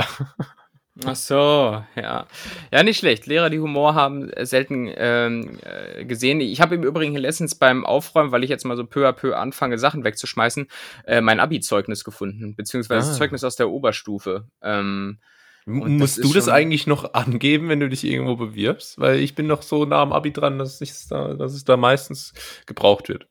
Ach 1.04 1.15
so, 1.15 1.84
ja. 1.95 2.26
Ja, 2.71 2.84
nicht 2.84 2.98
schlecht. 2.98 3.28
Lehrer, 3.28 3.50
die 3.50 3.60
Humor 3.60 3.93
haben, 3.93 4.30
äh, 4.32 4.45
selten 4.45 4.89
ähm, 4.95 5.60
äh, 5.62 6.06
gesehen. 6.06 6.41
Ich 6.41 6.60
habe 6.60 6.74
im 6.76 6.84
Übrigen 6.84 7.15
letztens 7.15 7.54
beim 7.56 7.86
Aufräumen, 7.86 8.32
weil 8.32 8.43
ich 8.43 8.50
jetzt 8.50 8.65
mal 8.65 8.78
so 8.78 8.86
peu 8.86 9.08
à 9.08 9.12
peu 9.12 9.36
anfange, 9.36 9.78
Sachen 9.78 10.04
wegzuschmeißen, 10.04 10.67
äh, 11.06 11.21
mein 11.21 11.39
Abi-Zeugnis 11.39 12.04
gefunden, 12.04 12.56
beziehungsweise 12.56 13.12
ah. 13.12 13.13
Zeugnis 13.13 13.43
aus 13.43 13.58
der 13.58 13.69
Oberstufe. 13.69 14.48
Ähm, 14.63 15.19
Musst 15.65 16.23
du 16.23 16.32
das 16.32 16.47
eigentlich 16.47 16.86
noch 16.86 17.13
angeben, 17.13 17.69
wenn 17.69 17.80
du 17.80 17.89
dich 17.89 18.04
irgendwo 18.04 18.36
bewirbst? 18.36 18.99
Weil 18.99 19.19
ich 19.19 19.34
bin 19.34 19.47
noch 19.47 19.63
so 19.63 19.86
nah 19.86 20.01
am 20.01 20.13
Abi 20.13 20.32
dran, 20.32 20.60
dass, 20.60 20.80
da, 21.10 21.34
dass 21.34 21.54
es 21.54 21.63
da 21.65 21.75
meistens 21.75 22.34
gebraucht 22.65 23.10
wird. 23.10 23.28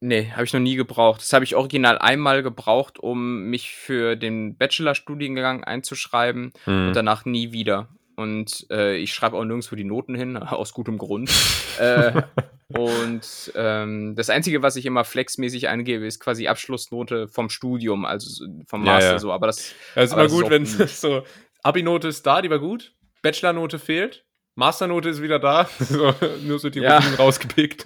Nee, 0.00 0.30
habe 0.32 0.44
ich 0.44 0.52
noch 0.52 0.60
nie 0.60 0.76
gebraucht. 0.76 1.22
Das 1.22 1.32
habe 1.32 1.44
ich 1.44 1.56
original 1.56 1.98
einmal 1.98 2.42
gebraucht, 2.42 2.98
um 2.98 3.44
mich 3.44 3.70
für 3.70 4.16
den 4.16 4.56
Bachelorstudiengang 4.56 5.64
einzuschreiben 5.64 6.52
hm. 6.64 6.88
und 6.88 6.96
danach 6.96 7.24
nie 7.24 7.52
wieder. 7.52 7.88
Und 8.16 8.66
äh, 8.70 8.96
ich 8.96 9.12
schreibe 9.12 9.36
auch 9.36 9.44
nirgendwo 9.44 9.76
die 9.76 9.84
Noten 9.84 10.14
hin, 10.14 10.36
aus 10.36 10.74
gutem 10.74 10.98
Grund. 10.98 11.30
äh, 11.78 12.22
und 12.68 13.52
ähm, 13.54 14.14
das 14.16 14.28
Einzige, 14.28 14.62
was 14.62 14.76
ich 14.76 14.84
immer 14.84 15.04
flexmäßig 15.04 15.68
eingebe, 15.68 16.06
ist 16.06 16.20
quasi 16.20 16.46
Abschlussnote 16.46 17.28
vom 17.28 17.48
Studium, 17.48 18.04
also 18.04 18.46
vom 18.66 18.84
Master 18.84 19.06
ja, 19.06 19.12
ja. 19.14 19.18
so. 19.18 19.32
Aber 19.32 19.46
das, 19.46 19.74
ja, 19.94 20.02
ist 20.02 20.12
immer 20.12 20.28
gut, 20.28 20.50
wenn 20.50 20.62
es 20.62 21.00
so 21.00 21.22
Abi-Note 21.62 22.08
ist 22.08 22.26
da, 22.26 22.42
die 22.42 22.50
war 22.50 22.58
gut. 22.58 22.94
Bachelor-Note 23.22 23.78
fehlt. 23.78 24.24
Master-Note 24.54 25.08
ist 25.08 25.22
wieder 25.22 25.38
da. 25.38 25.68
nur 26.42 26.58
so 26.58 26.70
die 26.70 26.80
ja. 26.80 26.98
rausgepickt. 27.18 27.84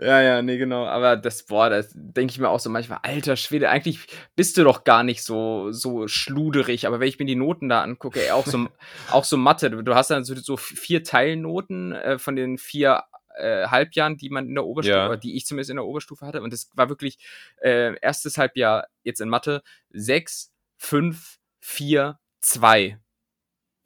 Ja, 0.00 0.22
ja, 0.22 0.42
nee, 0.42 0.56
genau. 0.56 0.86
Aber 0.86 1.16
das, 1.16 1.44
boah, 1.44 1.68
das 1.68 1.90
denke 1.94 2.32
ich 2.32 2.38
mir 2.38 2.48
auch 2.48 2.60
so 2.60 2.70
manchmal, 2.70 3.00
alter 3.02 3.36
Schwede, 3.36 3.68
eigentlich 3.68 4.06
bist 4.36 4.56
du 4.56 4.64
doch 4.64 4.84
gar 4.84 5.02
nicht 5.02 5.22
so, 5.22 5.72
so 5.72 6.06
schluderig. 6.08 6.86
Aber 6.86 7.00
wenn 7.00 7.08
ich 7.08 7.18
mir 7.18 7.24
die 7.26 7.34
Noten 7.34 7.68
da 7.68 7.82
angucke, 7.82 8.24
ey, 8.24 8.30
auch 8.30 8.46
so, 8.46 8.68
auch 9.10 9.24
so 9.24 9.36
Mathe, 9.36 9.70
du 9.70 9.94
hast 9.94 10.10
dann 10.10 10.24
so, 10.24 10.34
so 10.36 10.56
vier 10.56 11.02
Teilnoten 11.02 11.92
äh, 11.92 12.18
von 12.18 12.36
den 12.36 12.58
vier 12.58 13.02
äh, 13.36 13.66
Halbjahren, 13.66 14.16
die 14.16 14.30
man 14.30 14.48
in 14.48 14.54
der 14.54 14.64
Oberstufe, 14.64 14.96
ja. 14.96 15.16
die 15.16 15.36
ich 15.36 15.46
zumindest 15.46 15.70
in 15.70 15.76
der 15.76 15.86
Oberstufe 15.86 16.26
hatte. 16.26 16.42
Und 16.42 16.52
das 16.52 16.70
war 16.74 16.88
wirklich 16.88 17.18
äh, 17.60 17.94
erstes 18.00 18.38
Halbjahr 18.38 18.86
jetzt 19.02 19.20
in 19.20 19.28
Mathe 19.28 19.62
sechs, 19.90 20.52
fünf, 20.76 21.38
vier, 21.62 22.18
zwei. 22.40 22.98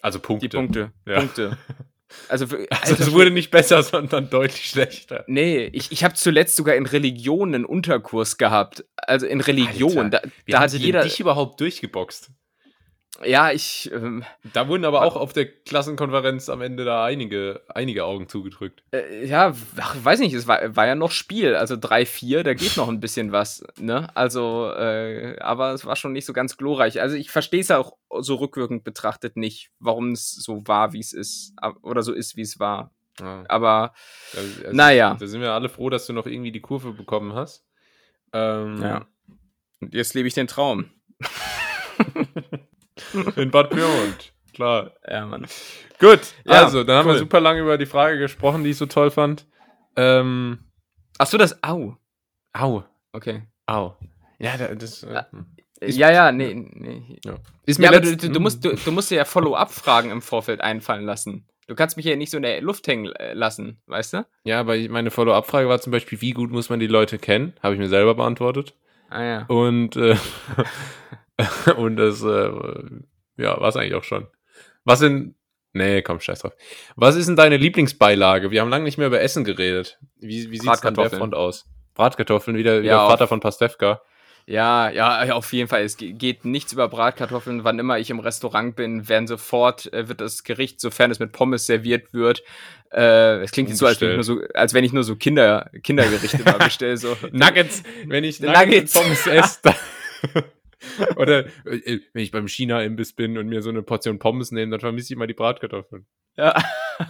Also 0.02 0.18
Punkte. 0.18 0.48
Die 0.48 0.56
Punkte. 0.56 0.92
Ja. 1.06 1.20
Punkte. 1.20 1.58
Also, 2.28 2.46
also 2.70 2.94
es 2.94 3.10
wurde 3.10 3.32
nicht 3.32 3.50
besser, 3.50 3.82
sondern 3.82 4.30
deutlich 4.30 4.70
schlechter. 4.70 5.24
Nee, 5.26 5.66
ich, 5.72 5.90
ich 5.90 6.04
habe 6.04 6.14
zuletzt 6.14 6.54
sogar 6.54 6.76
in 6.76 6.86
Religion 6.86 7.52
einen 7.52 7.64
Unterkurs 7.64 8.38
gehabt. 8.38 8.84
Also 8.96 9.26
in 9.26 9.40
Religion. 9.40 10.14
Alter, 10.14 10.20
da, 10.20 10.30
da 10.46 10.60
hat 10.60 10.72
jeder 10.72 11.02
dich 11.02 11.18
überhaupt 11.18 11.60
durchgeboxt. 11.60 12.30
Ja, 13.24 13.50
ich. 13.50 13.90
Ähm, 13.92 14.24
da 14.52 14.68
wurden 14.68 14.84
aber 14.84 15.02
auch 15.02 15.16
auf 15.16 15.32
der 15.32 15.46
Klassenkonferenz 15.46 16.48
am 16.48 16.60
Ende 16.60 16.84
da 16.84 17.04
einige, 17.04 17.62
einige 17.68 18.04
Augen 18.04 18.28
zugedrückt. 18.28 18.82
Äh, 18.92 19.26
ja, 19.26 19.54
ach, 19.78 19.96
weiß 20.02 20.20
nicht, 20.20 20.34
es 20.34 20.46
war, 20.46 20.76
war 20.76 20.86
ja 20.86 20.94
noch 20.94 21.10
Spiel, 21.10 21.54
also 21.54 21.76
3-4, 21.76 22.42
da 22.42 22.54
geht 22.54 22.76
noch 22.76 22.88
ein 22.88 23.00
bisschen 23.00 23.32
was, 23.32 23.64
ne? 23.78 24.14
Also, 24.14 24.70
äh, 24.70 25.38
aber 25.40 25.72
es 25.72 25.86
war 25.86 25.96
schon 25.96 26.12
nicht 26.12 26.26
so 26.26 26.32
ganz 26.32 26.56
glorreich. 26.56 27.00
Also 27.00 27.16
ich 27.16 27.30
verstehe 27.30 27.60
es 27.60 27.70
auch 27.70 27.96
so 28.20 28.36
rückwirkend 28.36 28.84
betrachtet 28.84 29.36
nicht, 29.36 29.70
warum 29.78 30.12
es 30.12 30.32
so 30.32 30.66
war, 30.66 30.92
wie 30.92 31.00
es 31.00 31.12
ist, 31.12 31.54
oder 31.82 32.02
so 32.02 32.12
ist, 32.12 32.36
wie 32.36 32.42
es 32.42 32.58
war. 32.58 32.92
Ja. 33.20 33.44
Aber, 33.48 33.94
also, 34.36 34.72
naja. 34.72 35.16
Da 35.18 35.26
sind 35.26 35.40
wir 35.40 35.52
alle 35.52 35.70
froh, 35.70 35.88
dass 35.88 36.06
du 36.06 36.12
noch 36.12 36.26
irgendwie 36.26 36.52
die 36.52 36.60
Kurve 36.60 36.92
bekommen 36.92 37.34
hast. 37.34 37.64
Ähm, 38.32 38.82
ja. 38.82 39.06
Und 39.80 39.94
jetzt 39.94 40.14
lebe 40.14 40.28
ich 40.28 40.34
den 40.34 40.48
Traum. 40.48 40.90
In 43.36 43.50
Bad 43.50 43.70
Pyrmont. 43.70 44.32
Klar. 44.52 44.92
Ja, 45.08 45.26
Mann. 45.26 45.46
Gut, 45.98 46.20
ja, 46.44 46.64
also, 46.64 46.84
dann 46.84 46.98
haben 46.98 47.08
wir 47.08 47.18
super 47.18 47.40
lange 47.40 47.60
über 47.60 47.78
die 47.78 47.86
Frage 47.86 48.18
gesprochen, 48.18 48.64
die 48.64 48.70
ich 48.70 48.76
so 48.76 48.86
toll 48.86 49.10
fand. 49.10 49.46
Ähm, 49.96 50.58
Achso, 51.18 51.38
das 51.38 51.62
Au. 51.62 51.96
Au. 52.52 52.84
Okay. 53.12 53.42
Au. 53.66 53.96
Ja, 54.38 54.56
das. 54.56 55.02
Äh, 55.02 55.22
hm. 55.30 55.46
ja, 55.82 56.10
ja, 56.10 56.32
nee, 56.32 56.54
nee. 56.54 57.18
Ja. 57.24 57.36
Ist 57.64 57.78
mir 57.78 57.84
ja, 57.84 57.90
aber 57.90 58.00
du, 58.00 58.16
du, 58.16 58.40
musst, 58.40 58.64
du, 58.64 58.74
du 58.74 58.92
musst 58.92 59.10
dir 59.10 59.16
ja 59.16 59.24
Follow-up-Fragen 59.24 60.10
im 60.10 60.22
Vorfeld 60.22 60.60
einfallen 60.60 61.04
lassen. 61.04 61.46
Du 61.66 61.74
kannst 61.74 61.96
mich 61.96 62.06
ja 62.06 62.14
nicht 62.14 62.30
so 62.30 62.36
in 62.36 62.44
der 62.44 62.60
Luft 62.60 62.86
hängen 62.86 63.12
äh, 63.16 63.32
lassen, 63.32 63.80
weißt 63.86 64.14
du? 64.14 64.26
Ja, 64.44 64.60
aber 64.60 64.76
meine 64.88 65.10
Follow-up-Frage 65.10 65.68
war 65.68 65.80
zum 65.80 65.90
Beispiel, 65.90 66.20
wie 66.20 66.30
gut 66.30 66.50
muss 66.50 66.70
man 66.70 66.78
die 66.78 66.86
Leute 66.86 67.18
kennen? 67.18 67.54
Habe 67.62 67.74
ich 67.74 67.80
mir 67.80 67.88
selber 67.88 68.14
beantwortet. 68.14 68.74
Ah 69.10 69.22
ja. 69.22 69.46
Und 69.46 69.96
äh, 69.96 70.16
und 71.76 71.96
das, 71.96 72.22
äh, 72.22 72.50
ja, 73.36 73.60
war 73.60 73.68
es 73.68 73.76
eigentlich 73.76 73.94
auch 73.94 74.04
schon. 74.04 74.26
Was 74.84 75.00
sind, 75.00 75.34
nee, 75.72 76.02
komm, 76.02 76.20
scheiß 76.20 76.40
drauf. 76.40 76.54
Was 76.94 77.16
ist 77.16 77.26
denn 77.26 77.36
deine 77.36 77.56
Lieblingsbeilage? 77.56 78.50
Wir 78.50 78.60
haben 78.60 78.70
lange 78.70 78.84
nicht 78.84 78.98
mehr 78.98 79.08
über 79.08 79.20
Essen 79.20 79.44
geredet. 79.44 79.98
Wie, 80.18 80.50
wie 80.50 80.58
sieht 80.58 80.70
es 80.70 80.82
an 80.82 80.94
der 80.94 81.10
Front 81.10 81.34
aus? 81.34 81.66
Bratkartoffeln, 81.94 82.56
wieder, 82.56 82.82
wieder 82.82 82.92
ja, 82.92 83.08
Vater 83.08 83.26
von 83.26 83.40
Pastewka. 83.40 84.02
Ja, 84.48 84.90
ja, 84.90 85.32
auf 85.32 85.52
jeden 85.52 85.68
Fall. 85.68 85.82
Es 85.82 85.96
geht 85.96 86.44
nichts 86.44 86.72
über 86.72 86.88
Bratkartoffeln. 86.88 87.64
Wann 87.64 87.80
immer 87.80 87.98
ich 87.98 88.10
im 88.10 88.20
Restaurant 88.20 88.76
bin, 88.76 89.08
werden 89.08 89.26
sofort, 89.26 89.92
äh, 89.92 90.08
wird 90.08 90.20
das 90.20 90.44
Gericht, 90.44 90.80
sofern 90.80 91.10
es 91.10 91.18
mit 91.18 91.32
Pommes 91.32 91.66
serviert 91.66 92.14
wird, 92.14 92.44
äh, 92.92 93.42
es 93.42 93.50
klingt 93.50 93.68
jetzt 93.68 93.78
so 93.78 93.86
als, 93.86 94.00
wenn 94.00 94.10
ich 94.10 94.14
nur 94.14 94.24
so, 94.24 94.40
als 94.54 94.74
wenn 94.74 94.84
ich 94.84 94.92
nur 94.92 95.04
so 95.04 95.16
Kinder, 95.16 95.70
Kindergerichte 95.82 96.38
bestelle. 96.58 96.96
So. 96.96 97.16
Nuggets, 97.32 97.82
wenn 98.06 98.24
ich 98.24 98.40
Nuggets, 98.40 98.60
Nuggets. 98.60 98.92
Pommes 98.92 99.26
esse, 99.26 99.74
Oder 101.16 101.46
äh, 101.64 102.00
wenn 102.12 102.22
ich 102.22 102.30
beim 102.30 102.48
China-Imbiss 102.48 103.12
bin 103.12 103.38
und 103.38 103.48
mir 103.48 103.62
so 103.62 103.70
eine 103.70 103.82
Portion 103.82 104.18
Pommes 104.18 104.52
nehme, 104.52 104.72
dann 104.72 104.80
vermisse 104.80 105.12
ich 105.12 105.18
mal 105.18 105.26
die 105.26 105.34
Bratkartoffeln. 105.34 106.06
Ja. 106.36 106.54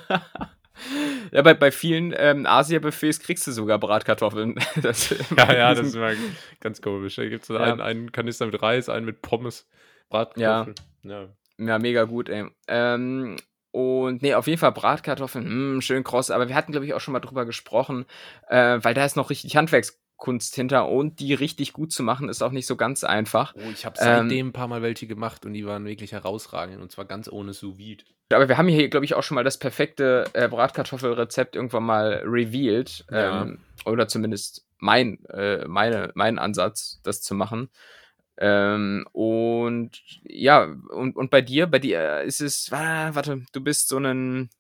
ja, 1.32 1.42
bei, 1.42 1.54
bei 1.54 1.70
vielen 1.70 2.14
ähm, 2.16 2.46
Asia-Buffets 2.46 3.20
kriegst 3.20 3.46
du 3.46 3.52
sogar 3.52 3.78
Bratkartoffeln. 3.78 4.56
Das, 4.82 5.10
ja, 5.36 5.52
ja, 5.52 5.74
das 5.74 5.88
ist 5.88 5.94
immer 5.94 6.12
ganz 6.60 6.80
komisch. 6.80 7.16
Da 7.16 7.26
gibt 7.26 7.44
es 7.44 7.48
ja. 7.48 7.58
einen, 7.58 7.80
einen 7.80 8.12
Kanister 8.12 8.46
mit 8.46 8.60
Reis, 8.62 8.88
einen 8.88 9.06
mit 9.06 9.22
Pommes, 9.22 9.68
Bratkartoffeln. 10.10 10.76
Ja, 11.02 11.22
ja. 11.22 11.28
ja 11.58 11.78
mega 11.78 12.04
gut, 12.04 12.28
ey. 12.28 12.46
Ähm, 12.68 13.36
und 13.72 14.22
nee, 14.22 14.34
auf 14.34 14.46
jeden 14.46 14.58
Fall 14.58 14.72
Bratkartoffeln, 14.72 15.44
mh, 15.44 15.50
hm, 15.74 15.80
schön 15.82 16.04
kross. 16.04 16.30
Aber 16.30 16.48
wir 16.48 16.54
hatten, 16.54 16.72
glaube 16.72 16.86
ich, 16.86 16.94
auch 16.94 17.00
schon 17.00 17.12
mal 17.12 17.20
drüber 17.20 17.44
gesprochen, 17.44 18.06
äh, 18.48 18.78
weil 18.80 18.94
da 18.94 19.04
ist 19.04 19.16
noch 19.16 19.28
richtig 19.28 19.56
Handwerks 19.56 20.00
Kunst 20.16 20.54
hinter 20.54 20.88
und 20.88 21.20
die 21.20 21.34
richtig 21.34 21.72
gut 21.72 21.92
zu 21.92 22.02
machen, 22.02 22.28
ist 22.28 22.42
auch 22.42 22.52
nicht 22.52 22.66
so 22.66 22.76
ganz 22.76 23.04
einfach. 23.04 23.54
Oh, 23.56 23.70
ich 23.72 23.84
habe 23.84 23.96
seitdem 23.98 24.38
ähm, 24.38 24.46
ein 24.48 24.52
paar 24.52 24.68
Mal 24.68 24.82
welche 24.82 25.06
gemacht 25.06 25.44
und 25.44 25.52
die 25.52 25.66
waren 25.66 25.84
wirklich 25.84 26.12
herausragend 26.12 26.80
und 26.80 26.90
zwar 26.90 27.04
ganz 27.04 27.28
ohne 27.30 27.52
sous 27.52 27.76
-Vide. 27.76 28.04
Aber 28.32 28.48
wir 28.48 28.58
haben 28.58 28.68
hier, 28.68 28.88
glaube 28.88 29.04
ich, 29.04 29.14
auch 29.14 29.22
schon 29.22 29.36
mal 29.36 29.44
das 29.44 29.58
perfekte 29.58 30.24
äh, 30.32 30.48
Bratkartoffelrezept 30.48 31.54
irgendwann 31.54 31.84
mal 31.84 32.22
revealed. 32.24 33.04
Ja. 33.10 33.42
Ähm, 33.42 33.58
oder 33.84 34.08
zumindest 34.08 34.66
mein, 34.78 35.24
äh, 35.26 35.66
meine, 35.66 36.10
mein 36.14 36.38
Ansatz, 36.38 37.00
das 37.04 37.22
zu 37.22 37.34
machen. 37.34 37.68
Ähm, 38.38 39.06
und 39.12 40.02
ja, 40.24 40.64
und, 40.64 41.16
und 41.16 41.30
bei 41.30 41.40
dir, 41.40 41.66
bei 41.66 41.78
dir 41.78 42.22
ist 42.22 42.40
es, 42.40 42.70
ah, 42.72 43.14
warte, 43.14 43.42
du 43.52 43.60
bist 43.60 43.88
so 43.88 43.98
ein 43.98 44.50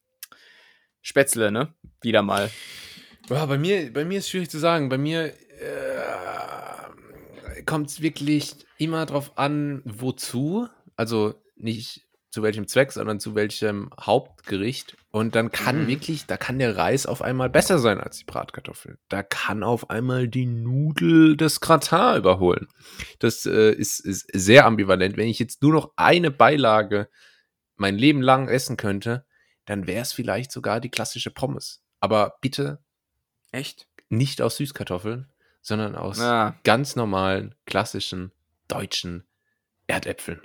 Spätzle, 1.02 1.50
ne? 1.50 1.74
Wieder 2.02 2.22
mal. 2.22 2.50
Ja, 3.28 3.46
bei 3.46 3.58
mir, 3.58 3.92
bei 3.92 4.04
mir 4.04 4.18
ist 4.18 4.30
schwierig 4.30 4.50
zu 4.50 4.58
sagen. 4.58 4.88
Bei 4.88 4.98
mir 4.98 5.32
äh, 5.60 7.62
kommt 7.64 7.90
es 7.90 8.00
wirklich 8.00 8.56
immer 8.78 9.06
drauf 9.06 9.38
an, 9.38 9.82
wozu. 9.84 10.68
Also 10.96 11.34
nicht 11.56 12.06
zu 12.30 12.42
welchem 12.42 12.68
Zweck, 12.68 12.92
sondern 12.92 13.18
zu 13.18 13.34
welchem 13.34 13.90
Hauptgericht. 13.98 14.96
Und 15.10 15.34
dann 15.34 15.50
kann 15.50 15.84
mhm. 15.84 15.86
wirklich, 15.86 16.26
da 16.26 16.36
kann 16.36 16.58
der 16.58 16.76
Reis 16.76 17.06
auf 17.06 17.22
einmal 17.22 17.48
besser 17.48 17.78
sein 17.78 17.98
als 17.98 18.18
die 18.18 18.24
Bratkartoffel. 18.24 18.98
Da 19.08 19.22
kann 19.22 19.62
auf 19.62 19.88
einmal 19.88 20.28
die 20.28 20.44
Nudel 20.44 21.38
das 21.38 21.60
Gratin 21.60 22.18
überholen. 22.18 22.68
Das 23.20 23.46
äh, 23.46 23.72
ist, 23.72 24.00
ist 24.00 24.28
sehr 24.34 24.66
ambivalent. 24.66 25.16
Wenn 25.16 25.28
ich 25.28 25.38
jetzt 25.38 25.62
nur 25.62 25.72
noch 25.72 25.92
eine 25.96 26.30
Beilage 26.30 27.08
mein 27.76 27.96
Leben 27.96 28.20
lang 28.20 28.48
essen 28.48 28.76
könnte, 28.76 29.24
dann 29.64 29.86
wäre 29.86 30.02
es 30.02 30.12
vielleicht 30.12 30.52
sogar 30.52 30.80
die 30.80 30.90
klassische 30.90 31.30
Pommes. 31.30 31.82
Aber 32.00 32.36
bitte. 32.42 32.80
Echt? 33.52 33.88
Nicht 34.10 34.42
aus 34.42 34.58
Süßkartoffeln, 34.58 35.32
sondern 35.66 35.96
aus 35.96 36.18
ja. 36.18 36.54
ganz 36.62 36.94
normalen, 36.94 37.52
klassischen, 37.66 38.30
deutschen 38.68 39.24
Erdäpfeln. 39.88 40.40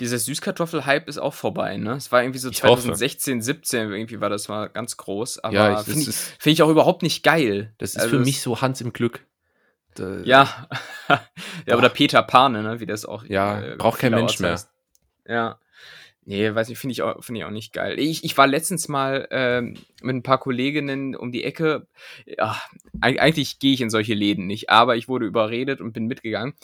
Dieser 0.00 0.18
Süßkartoffel-Hype 0.18 1.08
ist 1.08 1.18
auch 1.18 1.34
vorbei, 1.34 1.76
ne? 1.76 1.92
Es 1.92 2.10
war 2.10 2.22
irgendwie 2.22 2.40
so 2.40 2.50
Ich 2.50 2.56
2016, 2.58 3.40
17, 3.40 3.92
irgendwie 3.92 4.20
war 4.20 4.28
das 4.30 4.48
mal 4.48 4.68
ganz 4.68 4.96
groß. 4.96 5.38
Aber 5.38 5.54
Ja, 5.54 5.76
finde 5.78 6.00
ich, 6.00 6.16
find 6.16 6.52
ich 6.52 6.62
auch 6.64 6.68
überhaupt 6.68 7.02
nicht 7.02 7.22
geil. 7.22 7.72
Das 7.78 7.90
ist 7.90 7.98
Also 7.98 8.10
für 8.18 8.24
mich 8.24 8.42
so 8.42 8.60
Hans 8.60 8.80
im 8.80 8.92
Glück. 8.92 9.24
Da- 9.94 10.18
Ja. 10.24 10.68
ja, 11.08 11.20
Boah. 11.66 11.78
oder 11.78 11.88
Peter 11.88 12.22
Pane, 12.24 12.62
ne? 12.62 12.80
Wie 12.80 12.86
das 12.86 13.06
auch. 13.06 13.24
Ja, 13.24 13.76
braucht 13.78 14.00
kein 14.00 14.12
Mensch 14.12 14.40
mehr. 14.40 14.52
heißt. 14.52 14.68
Ja. 15.28 15.60
Nee, 16.26 16.54
weiß 16.54 16.70
ich, 16.70 16.78
finde 16.78 16.92
ich, 16.92 17.02
auch- 17.02 17.22
finde 17.22 17.40
ich 17.40 17.44
auch 17.44 17.50
nicht 17.50 17.72
geil. 17.72 17.98
Ich, 17.98 18.24
ich 18.24 18.36
war 18.38 18.46
letztens 18.46 18.88
mal 18.88 19.28
ähm, 19.30 19.74
mit 20.02 20.16
ein 20.16 20.22
paar 20.22 20.38
Kolleginnen 20.38 21.14
um 21.14 21.32
die 21.32 21.44
Ecke. 21.44 21.86
Ja, 22.24 22.56
eig- 23.00 23.18
eigentlich 23.18 23.58
gehe 23.58 23.74
ich 23.74 23.80
in 23.82 23.90
solche 23.90 24.14
Läden 24.14 24.46
nicht, 24.46 24.70
aber 24.70 24.96
ich 24.96 25.06
wurde 25.08 25.26
überredet 25.26 25.80
und 25.80 25.92
bin 25.92 26.06
mitgegangen. 26.06 26.54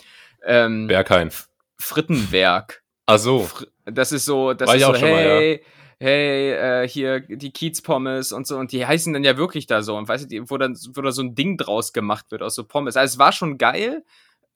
Ähm, 0.47 0.87
Berghain. 0.87 1.31
Frittenwerk. 1.79 2.83
Ach 3.07 3.19
so. 3.19 3.41
Fr- 3.45 3.67
Das 3.85 4.13
ist 4.13 4.25
so, 4.25 4.55
das 4.55 4.69
War 4.69 4.77
ist 4.77 4.83
so, 4.83 4.95
schon 4.95 5.11
mal, 5.11 5.19
hey, 5.25 5.63
hey, 5.99 6.53
äh, 6.85 6.89
hier 6.89 7.21
die 7.21 7.51
Kiezpommes 7.51 8.33
und 8.33 8.47
so. 8.47 8.57
Und 8.57 8.73
die 8.73 8.87
heißen 8.87 9.13
dann 9.13 9.25
ja 9.25 9.37
wirklich 9.37 9.67
da 9.67 9.83
so. 9.83 9.97
Und 9.97 10.09
weißt 10.09 10.31
du, 10.31 10.51
wo 10.51 10.57
dann 10.57 10.79
wo 10.95 11.03
da 11.03 11.13
so 11.13 11.23
ein 11.23 11.35
Ding 11.35 11.57
draus 11.59 11.93
gemacht 11.93 12.27
wird 12.31 12.43
aus 12.43 12.55
so 12.55 12.65
Pommes. 12.65 12.97
Also 12.97 13.15
es 13.15 13.19
war 13.19 13.33
schon 13.33 13.59
geil. 13.59 14.05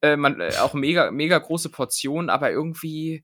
Äh, 0.00 0.16
man, 0.16 0.40
äh, 0.40 0.52
auch 0.62 0.72
mega, 0.74 1.10
mega 1.10 1.38
große 1.38 1.68
Portionen, 1.70 2.30
aber 2.30 2.50
irgendwie 2.50 3.22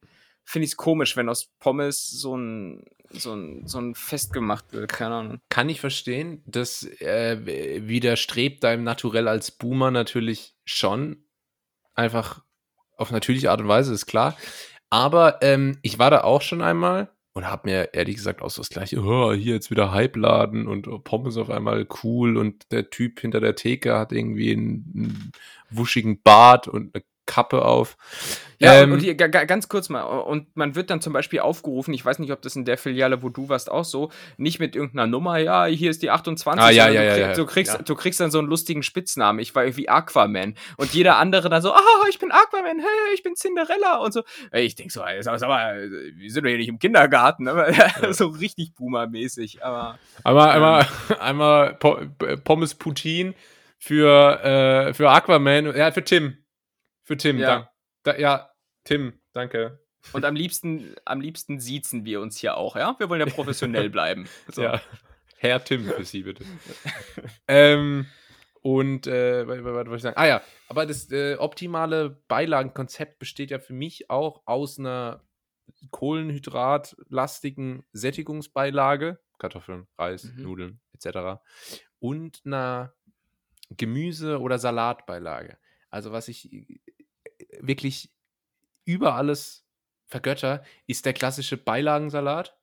finde 0.51 0.65
ich 0.65 0.73
es 0.73 0.77
komisch, 0.77 1.17
wenn 1.17 1.29
aus 1.29 1.53
Pommes 1.61 2.11
so 2.11 2.37
ein, 2.37 2.85
so 3.11 3.35
ein, 3.35 3.67
so 3.69 3.79
ein 3.79 3.95
Fest 3.95 4.33
gemacht 4.33 4.73
wird. 4.73 4.91
Keine 4.91 5.15
Ahnung. 5.15 5.41
Kann 5.49 5.69
ich 5.69 5.81
verstehen. 5.81 6.43
Das 6.45 6.83
äh, 7.01 7.87
widerstrebt 7.87 8.65
deinem 8.65 8.83
Naturell 8.83 9.29
als 9.29 9.53
Boomer 9.53 9.93
natürlich 9.93 10.57
schon. 10.65 11.25
Einfach 11.95 12.43
auf 12.97 13.13
natürliche 13.13 13.53
Art 13.53 13.61
und 13.61 13.69
Weise, 13.69 13.95
ist 13.95 14.07
klar. 14.07 14.37
Aber 14.91 15.39
ähm, 15.41 15.79
ich 15.83 16.01
war 16.01 16.11
da 16.11 16.23
auch 16.23 16.43
schon 16.43 16.63
einmal 16.63 17.13
und 17.33 17.47
habe 17.47 17.71
mir 17.71 17.95
ehrlich 17.95 18.17
gesagt 18.17 18.43
auch 18.43 18.51
so 18.51 18.61
das 18.61 18.71
gleiche, 18.71 19.01
oh, 19.01 19.33
hier 19.33 19.55
jetzt 19.55 19.71
wieder 19.71 19.93
Hype-Laden 19.93 20.67
und 20.67 20.89
oh, 20.89 20.99
Pommes 20.99 21.37
auf 21.37 21.49
einmal 21.49 21.87
cool 22.03 22.37
und 22.37 22.73
der 22.73 22.91
Typ 22.91 23.21
hinter 23.21 23.39
der 23.39 23.55
Theke 23.55 23.97
hat 23.97 24.11
irgendwie 24.11 24.53
einen, 24.53 24.93
einen 24.97 25.33
wuschigen 25.71 26.21
Bart 26.23 26.67
und 26.67 26.93
eine 26.93 27.05
Kappe 27.31 27.65
auf. 27.65 27.97
Ja, 28.59 28.75
Ähm, 28.75 28.91
und, 28.91 28.93
und 28.99 29.01
hier, 29.05 29.15
ga- 29.15 29.29
ga- 29.29 29.45
ganz 29.45 29.69
kurz 29.69 29.89
mal, 29.89 30.03
und 30.03 30.55
man 30.55 30.75
wird 30.75 30.91
dann 30.91 31.01
zum 31.01 31.13
Beispiel 31.15 31.39
aufgerufen, 31.41 31.95
ich 31.95 32.05
weiß 32.05 32.19
nicht, 32.19 32.31
ob 32.33 32.43
das 32.43 32.57
in 32.57 32.67
der 32.67 32.77
Filiale, 32.77 33.23
wo 33.23 33.31
du 33.31 33.49
warst, 33.49 33.71
auch 33.71 33.85
so, 33.87 34.11
nicht 34.37 34.59
mit 34.61 34.77
irgendeiner 34.77 35.07
Nummer, 35.07 35.39
ja, 35.39 35.65
hier 35.65 35.91
ist 35.91 36.03
die 36.03 36.11
28, 36.11 36.63
Ah, 36.63 36.71
ja, 36.71 36.85
sondern 36.87 37.05
ja, 37.05 37.09
du, 37.09 37.09
ja, 37.09 37.15
krieg, 37.15 37.27
ja. 37.29 37.33
du, 37.35 37.47
kriegst, 37.47 37.73
Ja. 37.75 37.83
du 37.83 37.95
kriegst 37.95 38.21
dann 38.21 38.31
so 38.31 38.39
einen 38.39 38.49
lustigen 38.49 38.83
Spitznamen. 38.83 39.39
Ich 39.39 39.55
war 39.55 39.65
irgendwie 39.65 39.89
Aquaman. 39.89 40.57
Und 40.77 40.93
jeder 40.93 41.17
andere 41.17 41.49
dann 41.49 41.63
so, 41.63 41.73
ah, 41.73 41.81
ich 42.11 42.19
bin 42.19 42.31
Aquaman, 42.33 42.79
hey, 42.81 43.15
ich 43.15 43.23
bin 43.23 43.35
Cinderella 43.35 43.97
und 43.99 44.13
so. 44.13 44.23
Ich 44.53 44.75
denk 44.75 44.91
so, 44.93 45.03
ey, 45.05 45.23
sag, 45.23 45.41
mal, 45.41 45.89
wir 46.17 46.31
sind 46.31 46.45
doch 46.45 46.49
hier 46.51 46.59
nicht 46.59 46.69
im 46.69 46.79
Kindergarten, 46.79 47.49
aber 47.49 47.73
so 48.13 48.27
richtig 48.27 48.75
Boomer-mäßig, 48.75 49.65
aber 49.65 49.99
Einmal, 50.25 50.51
einmal, 50.51 50.87
einmal 51.21 51.79
äh, 52.27 52.37
Pommes 52.37 52.75
Putin 52.75 53.35
für, 53.79 54.45
äh, 54.89 54.93
für 54.93 55.09
Aquaman, 55.11 55.75
ja, 55.75 55.91
für 55.93 56.05
Tim. 56.05 56.37
Für 57.11 57.17
Tim, 57.17 57.39
Ja. 57.39 57.69
Da, 58.05 58.17
ja, 58.17 58.53
Tim, 58.85 59.21
danke. 59.33 59.81
und 60.13 60.25
am 60.25 60.37
liebsten, 60.37 60.95
am 61.05 61.21
liebsten 61.21 61.59
siezen 61.59 62.05
wir 62.05 62.21
uns 62.21 62.37
hier 62.39 62.57
auch, 62.57 62.77
ja? 62.77 62.95
Wir 63.01 63.09
wollen 63.09 63.19
ja 63.27 63.27
professionell 63.35 63.91
bleiben. 63.91 64.29
So. 64.47 64.63
Ja. 64.63 64.81
Herr 65.39 65.65
Tim 65.65 65.87
für 65.87 66.05
Sie, 66.05 66.23
bitte. 66.23 66.45
ähm, 67.49 68.07
und, 68.63 69.09
äh, 69.09 69.45
was, 69.49 69.65
wollte 69.65 69.97
ich 69.97 70.03
sagen? 70.03 70.17
Ah 70.17 70.27
ja, 70.29 70.41
aber 70.69 70.87
das 70.87 71.11
äh, 71.11 71.35
optimale 71.35 72.11
Beilagenkonzept 72.29 73.19
besteht 73.19 73.51
ja 73.51 73.59
für 73.59 73.73
mich 73.73 74.09
auch 74.09 74.43
aus 74.47 74.79
einer 74.79 75.25
kohlenhydratlastigen 75.91 77.83
Sättigungsbeilage, 77.93 79.19
Kartoffeln, 79.39 79.89
Reis, 79.99 80.25
Mhm. 80.25 80.43
Nudeln 80.45 80.81
etc. 80.93 81.41
und 81.99 82.43
einer 82.45 82.95
Gemüse- 83.71 84.39
oder 84.41 84.61
Salatbeilage. 84.61 85.59
Also 85.91 86.13
was 86.13 86.29
ich 86.29 86.49
wirklich 87.63 88.11
über 88.85 89.15
alles 89.15 89.67
vergötter, 90.07 90.65
ist 90.87 91.07
der 91.07 91.13
klassische 91.13 91.57
Beilagensalat. 91.57 92.57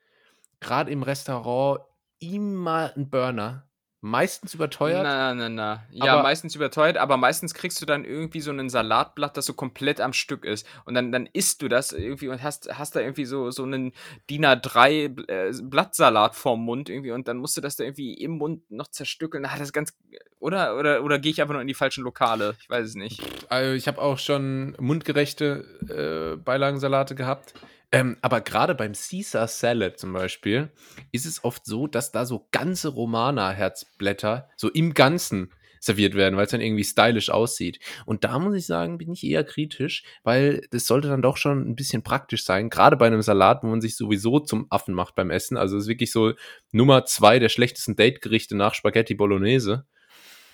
Gerade 0.59 0.91
im 0.91 1.03
Restaurant 1.03 1.81
immer 2.19 2.93
ein 2.95 3.09
Burner. 3.09 3.66
Meistens 4.07 4.53
überteuert. 4.53 5.03
Na, 5.03 5.33
na, 5.33 5.49
na. 5.49 5.83
Ja, 5.91 6.23
meistens 6.23 6.55
überteuert, 6.55 6.97
aber 6.97 7.17
meistens 7.17 7.53
kriegst 7.53 7.81
du 7.81 7.85
dann 7.85 8.05
irgendwie 8.05 8.39
so 8.39 8.51
ein 8.51 8.69
Salatblatt, 8.69 9.35
das 9.35 9.45
so 9.45 9.53
komplett 9.53 9.99
am 9.99 10.13
Stück 10.13 10.45
ist. 10.45 10.65
Und 10.85 10.93
dann, 10.93 11.11
dann 11.11 11.27
isst 11.33 11.61
du 11.61 11.67
das 11.67 11.91
irgendwie 11.91 12.29
und 12.29 12.41
hast, 12.41 12.69
hast 12.77 12.95
da 12.95 13.01
irgendwie 13.01 13.25
so, 13.25 13.51
so 13.51 13.63
einen 13.63 13.91
DIN 14.29 14.45
A3 14.45 15.29
äh, 15.29 15.51
Blattsalat 15.61 16.35
vorm 16.35 16.63
Mund 16.63 16.89
irgendwie 16.89 17.11
und 17.11 17.27
dann 17.27 17.37
musst 17.37 17.57
du 17.57 17.61
das 17.61 17.75
da 17.75 17.83
irgendwie 17.83 18.13
im 18.13 18.37
Mund 18.37 18.71
noch 18.71 18.87
zerstückeln. 18.87 19.45
Ah, 19.45 19.57
das 19.57 19.73
ganz. 19.73 19.93
Oder, 20.39 20.77
oder, 20.77 21.03
oder 21.03 21.19
gehe 21.19 21.31
ich 21.31 21.41
einfach 21.41 21.53
nur 21.53 21.61
in 21.61 21.67
die 21.67 21.73
falschen 21.73 22.05
Lokale? 22.05 22.55
Ich 22.61 22.69
weiß 22.69 22.87
es 22.87 22.95
nicht. 22.95 23.21
Also 23.49 23.73
ich 23.73 23.89
habe 23.89 24.01
auch 24.01 24.19
schon 24.19 24.73
mundgerechte 24.79 26.35
äh, 26.37 26.37
Beilagensalate 26.37 27.13
gehabt. 27.13 27.53
Ähm, 27.91 28.17
aber 28.21 28.41
gerade 28.41 28.75
beim 28.75 28.93
Caesar 28.93 29.47
Salad 29.47 29.97
zum 29.97 30.11
Beispiel 30.13 30.71
ist 31.11 31.25
es 31.25 31.43
oft 31.43 31.65
so, 31.65 31.87
dass 31.87 32.11
da 32.11 32.25
so 32.25 32.47
ganze 32.51 32.89
Romana-Herzblätter 32.89 34.49
so 34.57 34.69
im 34.69 34.93
Ganzen 34.93 35.53
serviert 35.79 36.15
werden, 36.15 36.35
weil 36.35 36.45
es 36.45 36.51
dann 36.51 36.61
irgendwie 36.61 36.83
stylisch 36.83 37.29
aussieht. 37.29 37.79
Und 38.05 38.23
da 38.23 38.39
muss 38.39 38.55
ich 38.55 38.65
sagen, 38.65 38.97
bin 38.97 39.13
ich 39.13 39.23
eher 39.23 39.43
kritisch, 39.43 40.03
weil 40.23 40.67
das 40.71 40.85
sollte 40.85 41.07
dann 41.07 41.21
doch 41.21 41.37
schon 41.37 41.69
ein 41.69 41.75
bisschen 41.75 42.03
praktisch 42.03 42.43
sein, 42.43 42.69
gerade 42.69 42.97
bei 42.97 43.07
einem 43.07 43.21
Salat, 43.21 43.63
wo 43.63 43.67
man 43.67 43.79
sich 43.79 43.95
sowieso 43.95 44.39
zum 44.39 44.67
Affen 44.69 44.93
macht 44.93 45.15
beim 45.15 45.29
Essen. 45.29 45.55
Also 45.55 45.77
es 45.77 45.83
ist 45.83 45.89
wirklich 45.89 46.11
so 46.11 46.33
Nummer 46.71 47.05
zwei 47.05 47.39
der 47.39 47.49
schlechtesten 47.49 47.95
Date-Gerichte 47.95 48.55
nach 48.55 48.73
Spaghetti 48.73 49.15
Bolognese. 49.15 49.85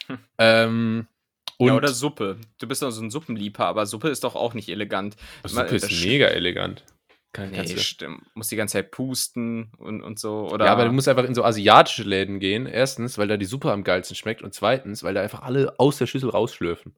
Hm. 0.08 0.18
Ähm, 0.38 1.08
ja, 1.60 1.76
oder 1.76 1.90
Suppe. 1.90 2.38
Du 2.60 2.68
bist 2.68 2.82
doch 2.82 2.92
so 2.92 3.02
ein 3.02 3.10
Suppenliebhaber. 3.10 3.86
Suppe 3.86 4.10
ist 4.10 4.24
doch 4.24 4.36
auch 4.36 4.54
nicht 4.54 4.70
elegant. 4.70 5.16
Suppe 5.46 5.66
Man- 5.66 5.76
ist 5.76 6.06
mega 6.06 6.28
elegant. 6.28 6.84
Kann, 7.34 7.50
Nee, 7.50 7.58
kannst 7.58 7.74
du- 7.74 7.80
stimmt. 7.80 8.22
Muss 8.36 8.48
die 8.48 8.56
ganze 8.56 8.74
Zeit 8.74 8.92
pusten 8.92 9.72
und, 9.78 10.02
und 10.02 10.20
so. 10.20 10.48
Oder 10.52 10.66
ja, 10.68 10.72
aber 10.72 10.86
du 10.86 10.92
musst 10.92 11.08
einfach 11.08 11.24
in 11.26 11.34
so 11.36 11.44
asiatische 11.44 12.04
Läden 12.04 12.40
gehen. 12.40 12.68
Erstens, 12.68 13.18
weil 13.18 13.28
da 13.28 13.38
die 13.38 13.46
Suppe 13.46 13.72
am 13.72 13.84
geilsten 13.84 14.16
schmeckt. 14.16 14.42
Und 14.44 14.54
zweitens, 14.54 15.04
weil 15.04 15.16
da 15.16 15.22
einfach 15.22 15.42
alle 15.42 15.74
aus 15.80 15.98
der 15.98 16.06
Schüssel 16.08 16.30
rausschlürfen. 16.30 16.96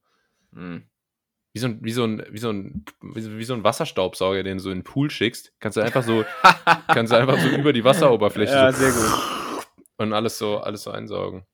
Wie 0.52 1.60
so 1.60 1.68
ein, 1.68 1.80
wie 1.82 1.92
so 1.94 2.04
ein, 2.04 2.22
wie 2.32 2.38
so 2.38 2.50
ein, 2.50 2.84
wie 3.02 3.22
so, 3.22 3.38
wie 3.38 3.44
so 3.46 3.54
ein 3.54 3.64
Wasserstaubsauger, 3.64 4.44
den 4.44 4.58
du 4.58 4.64
so 4.64 4.72
in 4.72 4.80
den 4.80 4.84
Pool 4.84 5.10
schickst. 5.10 5.54
Kannst 5.62 5.78
du 5.78 5.82
einfach 5.82 6.04
so, 6.04 6.26
kannst 6.88 7.14
du 7.14 7.18
einfach 7.18 7.40
so 7.40 7.48
über 7.48 7.72
die 7.72 7.84
Wasseroberfläche 7.86 8.52
Ja, 8.54 8.72
so 8.74 8.78
sehr 8.80 8.92
gut. 8.92 9.66
und 9.98 10.12
alles 10.14 10.38
so, 10.38 10.58
alles 10.60 10.84
so 10.84 10.92
einsaugen. 10.92 11.46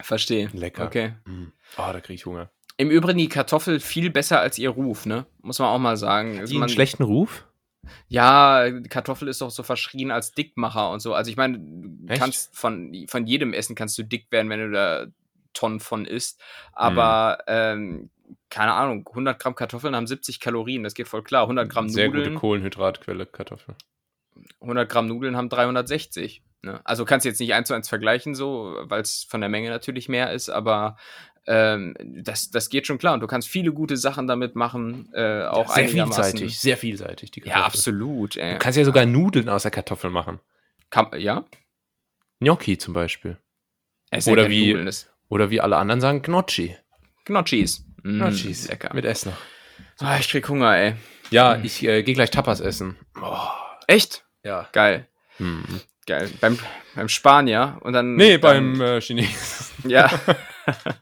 Verstehe. 0.00 0.48
Lecker. 0.54 0.86
Okay. 0.86 1.14
Mm. 1.26 1.44
Oh, 1.76 1.90
da 1.92 2.00
krieg 2.00 2.14
ich 2.16 2.24
Hunger. 2.26 2.50
Im 2.78 2.90
Übrigen 2.90 3.18
die 3.18 3.28
Kartoffel 3.28 3.80
viel 3.80 4.10
besser 4.10 4.40
als 4.40 4.58
ihr 4.58 4.70
Ruf, 4.70 5.04
ne? 5.06 5.26
Muss 5.42 5.58
man 5.58 5.68
auch 5.68 5.78
mal 5.78 5.96
sagen. 5.98 6.38
Also 6.40 6.50
Die 6.52 6.58
man, 6.58 6.64
einen 6.68 6.74
schlechten 6.74 7.02
Ruf? 7.02 7.46
Ja, 8.08 8.70
Kartoffel 8.88 9.28
ist 9.28 9.40
doch 9.40 9.50
so 9.50 9.62
verschrien 9.62 10.10
als 10.10 10.32
Dickmacher 10.32 10.90
und 10.90 11.00
so. 11.00 11.14
Also 11.14 11.30
ich 11.30 11.36
meine, 11.36 11.58
du 11.58 12.08
Echt? 12.08 12.20
kannst 12.20 12.56
von, 12.56 13.06
von 13.08 13.26
jedem 13.26 13.52
Essen 13.52 13.74
kannst 13.74 13.98
du 13.98 14.02
dick 14.02 14.30
werden, 14.30 14.48
wenn 14.50 14.60
du 14.60 14.70
da 14.70 15.06
Tonnen 15.52 15.80
von 15.80 16.04
isst. 16.04 16.40
Aber 16.72 17.38
Hm. 17.46 17.54
ähm, 17.80 18.10
keine 18.48 18.72
Ahnung, 18.72 19.06
100 19.08 19.38
Gramm 19.38 19.54
Kartoffeln 19.54 19.94
haben 19.96 20.06
70 20.06 20.40
Kalorien, 20.40 20.82
das 20.82 20.94
geht 20.94 21.08
voll 21.08 21.22
klar. 21.22 21.42
100 21.42 21.68
Gramm 21.68 21.88
Sehr 21.88 22.06
Nudeln, 22.08 22.24
gute 22.24 22.36
Kohlenhydratquelle, 22.36 23.26
Kartoffel. 23.26 23.74
100 24.60 24.88
Gramm 24.88 25.08
Nudeln 25.08 25.36
haben 25.36 25.48
360. 25.48 26.42
Ne? 26.62 26.80
Also 26.84 27.04
kannst 27.04 27.24
du 27.24 27.28
jetzt 27.28 27.40
nicht 27.40 27.54
eins 27.54 27.68
zu 27.68 27.74
eins 27.74 27.88
vergleichen, 27.88 28.34
so, 28.34 28.76
weil 28.82 29.02
es 29.02 29.24
von 29.24 29.40
der 29.40 29.50
Menge 29.50 29.68
natürlich 29.68 30.08
mehr 30.08 30.32
ist, 30.32 30.48
aber 30.48 30.96
ähm, 31.46 31.94
das, 32.00 32.50
das 32.50 32.68
geht 32.68 32.86
schon 32.86 32.98
klar. 32.98 33.14
Und 33.14 33.20
du 33.20 33.26
kannst 33.26 33.48
viele 33.48 33.72
gute 33.72 33.96
Sachen 33.96 34.26
damit 34.26 34.54
machen, 34.56 35.10
äh, 35.14 35.44
auch 35.44 35.68
sehr 35.74 35.84
einigermaßen. 35.84 36.24
vielseitig, 36.38 36.58
sehr 36.60 36.76
vielseitig, 36.76 37.30
die 37.30 37.42
Ja, 37.44 37.64
absolut. 37.64 38.36
Ey. 38.36 38.52
Du 38.52 38.58
kannst 38.58 38.78
ja 38.78 38.84
sogar 38.84 39.06
Nudeln 39.06 39.48
aus 39.48 39.62
der 39.62 39.70
Kartoffel 39.70 40.10
machen. 40.10 40.40
Kann, 40.90 41.08
ja? 41.18 41.44
Gnocchi 42.40 42.78
zum 42.78 42.94
Beispiel. 42.94 43.38
Es 44.10 44.28
Oder 44.28 44.44
ja 44.44 44.50
wie- 44.50 44.90
Oder 45.28 45.50
wie 45.50 45.60
alle 45.60 45.76
anderen 45.76 46.00
sagen, 46.00 46.22
Gnocchi. 46.22 46.76
Gnocchis. 47.24 47.84
Mm, 48.02 48.18
Gnocchis. 48.18 48.68
Lecker. 48.68 48.92
Mit 48.94 49.04
Essen. 49.04 49.32
Ah, 50.00 50.18
ich 50.18 50.28
krieg 50.28 50.48
Hunger, 50.48 50.76
ey. 50.76 50.94
Ja, 51.30 51.56
Mhm. 51.56 51.64
ich 51.64 51.82
äh, 51.84 52.02
gehe 52.02 52.14
gleich 52.14 52.30
Tapas 52.30 52.60
essen. 52.60 52.96
Oh, 53.20 53.38
Echt? 53.86 54.24
ja. 54.44 54.68
Geil. 54.72 55.06
Hm. 55.38 55.64
Geil. 56.06 56.28
Beim, 56.40 56.58
beim 56.94 57.08
Spanier 57.08 57.78
und 57.82 57.92
dann. 57.94 58.16
Nee, 58.16 58.38
dann, 58.38 58.78
beim 58.78 58.80
äh, 58.80 59.00
Chinesen. 59.00 59.90
Ja. 59.90 60.10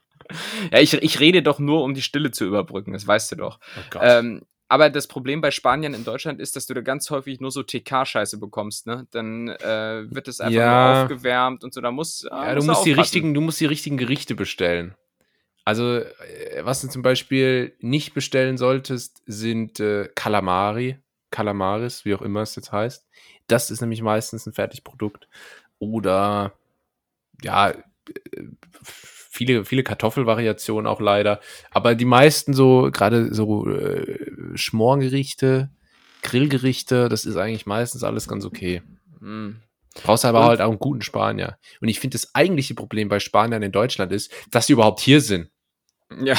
ja, 0.73 0.79
ich, 0.79 0.95
ich 0.95 1.21
rede 1.21 1.43
doch 1.43 1.59
nur, 1.59 1.83
um 1.83 1.95
die 1.95 2.03
Stille 2.03 2.31
zu 2.31 2.45
überbrücken, 2.45 2.93
das 2.93 3.07
weißt 3.07 3.33
du 3.33 3.37
doch. 3.37 3.59
Oh. 3.95 3.99
Ähm, 4.01 4.43
aber 4.69 4.89
das 4.89 5.09
Problem 5.09 5.41
bei 5.41 5.51
Spaniern 5.51 5.95
in 5.95 6.05
Deutschland 6.05 6.41
ist, 6.41 6.55
dass 6.55 6.67
du 6.67 6.75
da 6.75 6.81
ganz 6.81 7.11
häufig 7.11 7.41
nur 7.41 7.51
so 7.51 7.63
TK-Scheiße 7.63 8.39
bekommst, 8.39 8.87
ne? 8.87 9.09
Dann 9.11 9.49
äh, 9.49 10.05
wird 10.09 10.29
es 10.29 10.41
einfach 10.41 10.55
Ja. 10.55 10.93
nur 10.95 11.03
aufgewärmt 11.03 11.65
und 11.65 11.75
so. 11.75 11.81
Da 11.81 11.91
muss. 11.91 12.25
ja, 12.31 12.55
du 12.55 12.63
musst 12.63 12.85
die 12.87 12.93
richtigen, 12.93 13.35
du 13.35 13.41
musst 13.41 13.61
die 13.61 13.67
richtigen 13.67 13.97
Gerichte 13.97 14.37
bestellen. 14.37 14.95
Also, 15.65 15.97
äh, 15.97 16.07
was 16.63 16.83
du 16.83 16.89
zum 16.89 17.03
Beispiel 17.03 17.75
nicht 17.81 18.15
bestellen 18.15 18.59
solltest, 18.59 19.23
sind 19.27 19.81
äh, 19.81 20.09
Kalamari. 20.15 20.99
Calamaris, 21.33 22.05
wie 22.05 22.15
auch 22.15 22.23
immer 22.23 22.43
es 22.43 22.57
jetzt 22.57 22.73
heißt. 22.73 23.07
Das 23.47 23.71
ist 23.71 23.81
nämlich 23.81 24.03
meistens 24.03 24.47
ein 24.47 24.53
Fertigprodukt. 24.53 25.29
Oder 25.79 26.53
ja, 27.43 27.73
viele, 29.31 29.65
viele 29.65 29.83
Kartoffelvariationen 29.83 30.87
auch 30.87 31.01
leider. 31.01 31.41
Aber 31.71 31.95
die 31.95 32.05
meisten 32.05 32.53
so, 32.53 32.91
gerade 32.93 33.33
so 33.33 33.67
äh, 33.69 34.19
Schmorgerichte, 34.55 35.71
Grillgerichte, 36.23 37.09
das 37.09 37.25
ist 37.25 37.37
eigentlich 37.37 37.65
meistens 37.65 38.05
alles 38.05 38.29
ganz 38.29 38.45
okay. 38.45 38.83
Mm. 39.21 39.53
Brauchst 40.03 40.25
aber 40.25 40.41
und? 40.41 40.47
halt 40.47 40.61
auch 40.61 40.69
einen 40.69 40.79
guten 40.79 41.03
Spanier. 41.03 41.59
Und 41.81 41.89
ich 41.89 42.01
finde, 42.01 42.17
das 42.17 42.35
eigentliche 42.35 42.75
Problem 42.75 43.09
bei 43.09 43.21
Spaniern 43.21 43.63
in 43.63 43.73
Deutschland 43.73 44.13
ist, 44.13 44.33
dass 44.51 44.67
sie 44.67 44.75
überhaupt 44.75 45.01
hier 45.01 45.21
sind. 45.21 45.49
Ja. 46.23 46.37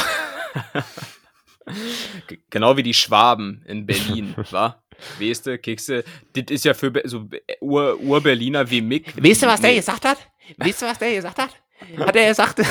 genau 2.50 2.78
wie 2.78 2.84
die 2.84 2.94
Schwaben 2.94 3.64
in 3.68 3.86
Berlin, 3.86 4.36
wa? 4.52 4.84
Weißt 5.20 5.48
du, 5.48 5.58
Kekse, 5.58 6.04
das 6.34 6.46
ist 6.50 6.66
ja 6.66 6.74
für 6.74 6.92
so 7.06 7.28
Ur-Berliner 7.60 8.70
wie 8.70 8.82
Mick. 8.82 9.22
Weißt 9.22 9.44
du, 9.44 9.48
was 9.48 9.62
der 9.62 9.74
gesagt 9.74 10.06
hat? 10.06 10.18
Weißt 10.58 10.82
du, 10.82 10.86
was 10.86 11.00
der 11.00 11.16
gesagt 11.16 11.40
hat? 11.40 11.50
Hat 11.98 12.16
er 12.16 12.28
gesagt. 12.30 12.62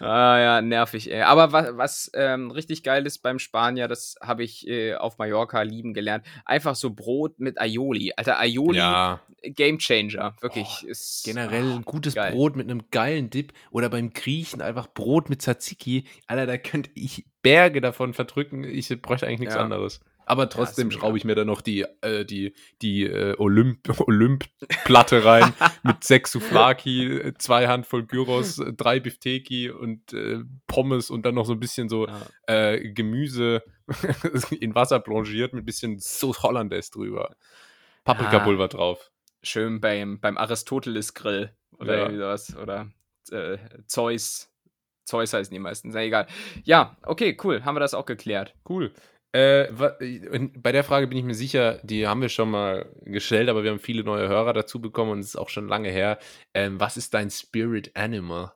ah 0.00 0.38
ja, 0.38 0.62
nervig, 0.62 1.10
ey. 1.10 1.22
Aber 1.22 1.52
was, 1.52 1.76
was 1.76 2.10
ähm, 2.14 2.50
richtig 2.50 2.82
geil 2.82 3.06
ist 3.06 3.18
beim 3.18 3.38
Spanier, 3.38 3.88
das 3.88 4.16
habe 4.22 4.42
ich 4.42 4.66
äh, 4.66 4.94
auf 4.94 5.18
Mallorca 5.18 5.62
lieben 5.62 5.94
gelernt. 5.94 6.24
Einfach 6.44 6.74
so 6.74 6.90
Brot 6.90 7.38
mit 7.38 7.60
Aioli. 7.60 8.12
Alter, 8.16 8.38
Aioli, 8.38 8.78
ja. 8.78 9.20
Game 9.42 9.78
Changer. 9.78 10.34
Wirklich. 10.40 10.82
Oh, 10.84 10.88
ist, 10.88 11.22
generell 11.24 11.72
ein 11.72 11.82
gutes 11.82 12.14
geil. 12.14 12.32
Brot 12.32 12.56
mit 12.56 12.68
einem 12.68 12.90
geilen 12.90 13.30
Dip 13.30 13.52
oder 13.70 13.88
beim 13.88 14.12
Griechen 14.12 14.60
einfach 14.60 14.88
Brot 14.88 15.30
mit 15.30 15.42
Tzatziki. 15.42 16.04
Alter, 16.26 16.46
da 16.46 16.58
könnte 16.58 16.90
ich 16.94 17.26
Berge 17.42 17.80
davon 17.80 18.14
verdrücken. 18.14 18.64
Ich 18.64 18.88
bräuchte 19.00 19.26
eigentlich 19.26 19.40
nichts 19.40 19.54
ja. 19.54 19.62
anderes. 19.62 20.00
Aber 20.28 20.50
trotzdem 20.50 20.90
ja, 20.90 20.98
schraube 20.98 21.16
ich 21.16 21.24
mir 21.24 21.34
da 21.34 21.44
noch 21.44 21.62
die, 21.62 21.86
äh, 22.02 22.24
die, 22.24 22.52
die 22.82 23.04
äh, 23.04 23.34
Olymp, 23.38 23.88
Olymp-Platte 24.06 25.24
rein 25.24 25.54
mit 25.82 26.04
sechs 26.04 26.32
Souflaki, 26.32 27.32
zwei 27.38 27.66
Handvoll 27.66 28.04
Gyros, 28.04 28.60
drei 28.76 29.00
Bifteki 29.00 29.70
und 29.70 30.12
äh, 30.12 30.40
Pommes 30.66 31.10
und 31.10 31.24
dann 31.24 31.34
noch 31.34 31.46
so 31.46 31.52
ein 31.52 31.60
bisschen 31.60 31.88
so 31.88 32.06
ja. 32.06 32.26
Äh, 32.46 32.92
Gemüse 32.92 33.62
in 34.60 34.74
Wasser 34.74 35.00
blanchiert 35.00 35.54
mit 35.54 35.62
ein 35.62 35.66
bisschen 35.66 35.98
Sauce 35.98 36.42
Hollandaise 36.42 36.90
drüber. 36.90 37.34
Paprikapulver 38.04 38.64
ja. 38.64 38.68
drauf. 38.68 39.10
Schön 39.42 39.80
beim, 39.80 40.20
beim 40.20 40.36
Aristoteles-Grill 40.36 41.52
oder 41.78 41.94
ja. 41.94 42.00
irgendwie 42.00 42.18
sowas. 42.18 42.56
Oder 42.56 42.90
äh, 43.30 43.56
Zeus. 43.86 44.52
Zeus 45.04 45.32
heißen 45.32 45.52
die 45.54 45.58
meisten. 45.58 45.90
Sehr 45.90 46.02
egal. 46.02 46.26
Ja, 46.64 46.98
okay, 47.02 47.34
cool. 47.42 47.64
Haben 47.64 47.76
wir 47.76 47.80
das 47.80 47.94
auch 47.94 48.04
geklärt. 48.04 48.54
Cool. 48.68 48.92
Äh, 49.32 49.68
bei 50.56 50.72
der 50.72 50.84
Frage 50.84 51.06
bin 51.06 51.18
ich 51.18 51.24
mir 51.24 51.34
sicher, 51.34 51.80
die 51.82 52.06
haben 52.06 52.22
wir 52.22 52.30
schon 52.30 52.50
mal 52.50 52.90
gestellt, 53.02 53.48
aber 53.48 53.62
wir 53.62 53.70
haben 53.70 53.78
viele 53.78 54.02
neue 54.02 54.26
Hörer 54.28 54.54
dazu 54.54 54.80
bekommen 54.80 55.10
und 55.12 55.18
es 55.20 55.28
ist 55.28 55.36
auch 55.36 55.50
schon 55.50 55.68
lange 55.68 55.90
her. 55.90 56.18
Ähm, 56.54 56.80
was 56.80 56.96
ist 56.96 57.12
dein 57.12 57.30
Spirit 57.30 57.94
Animal? 57.94 58.52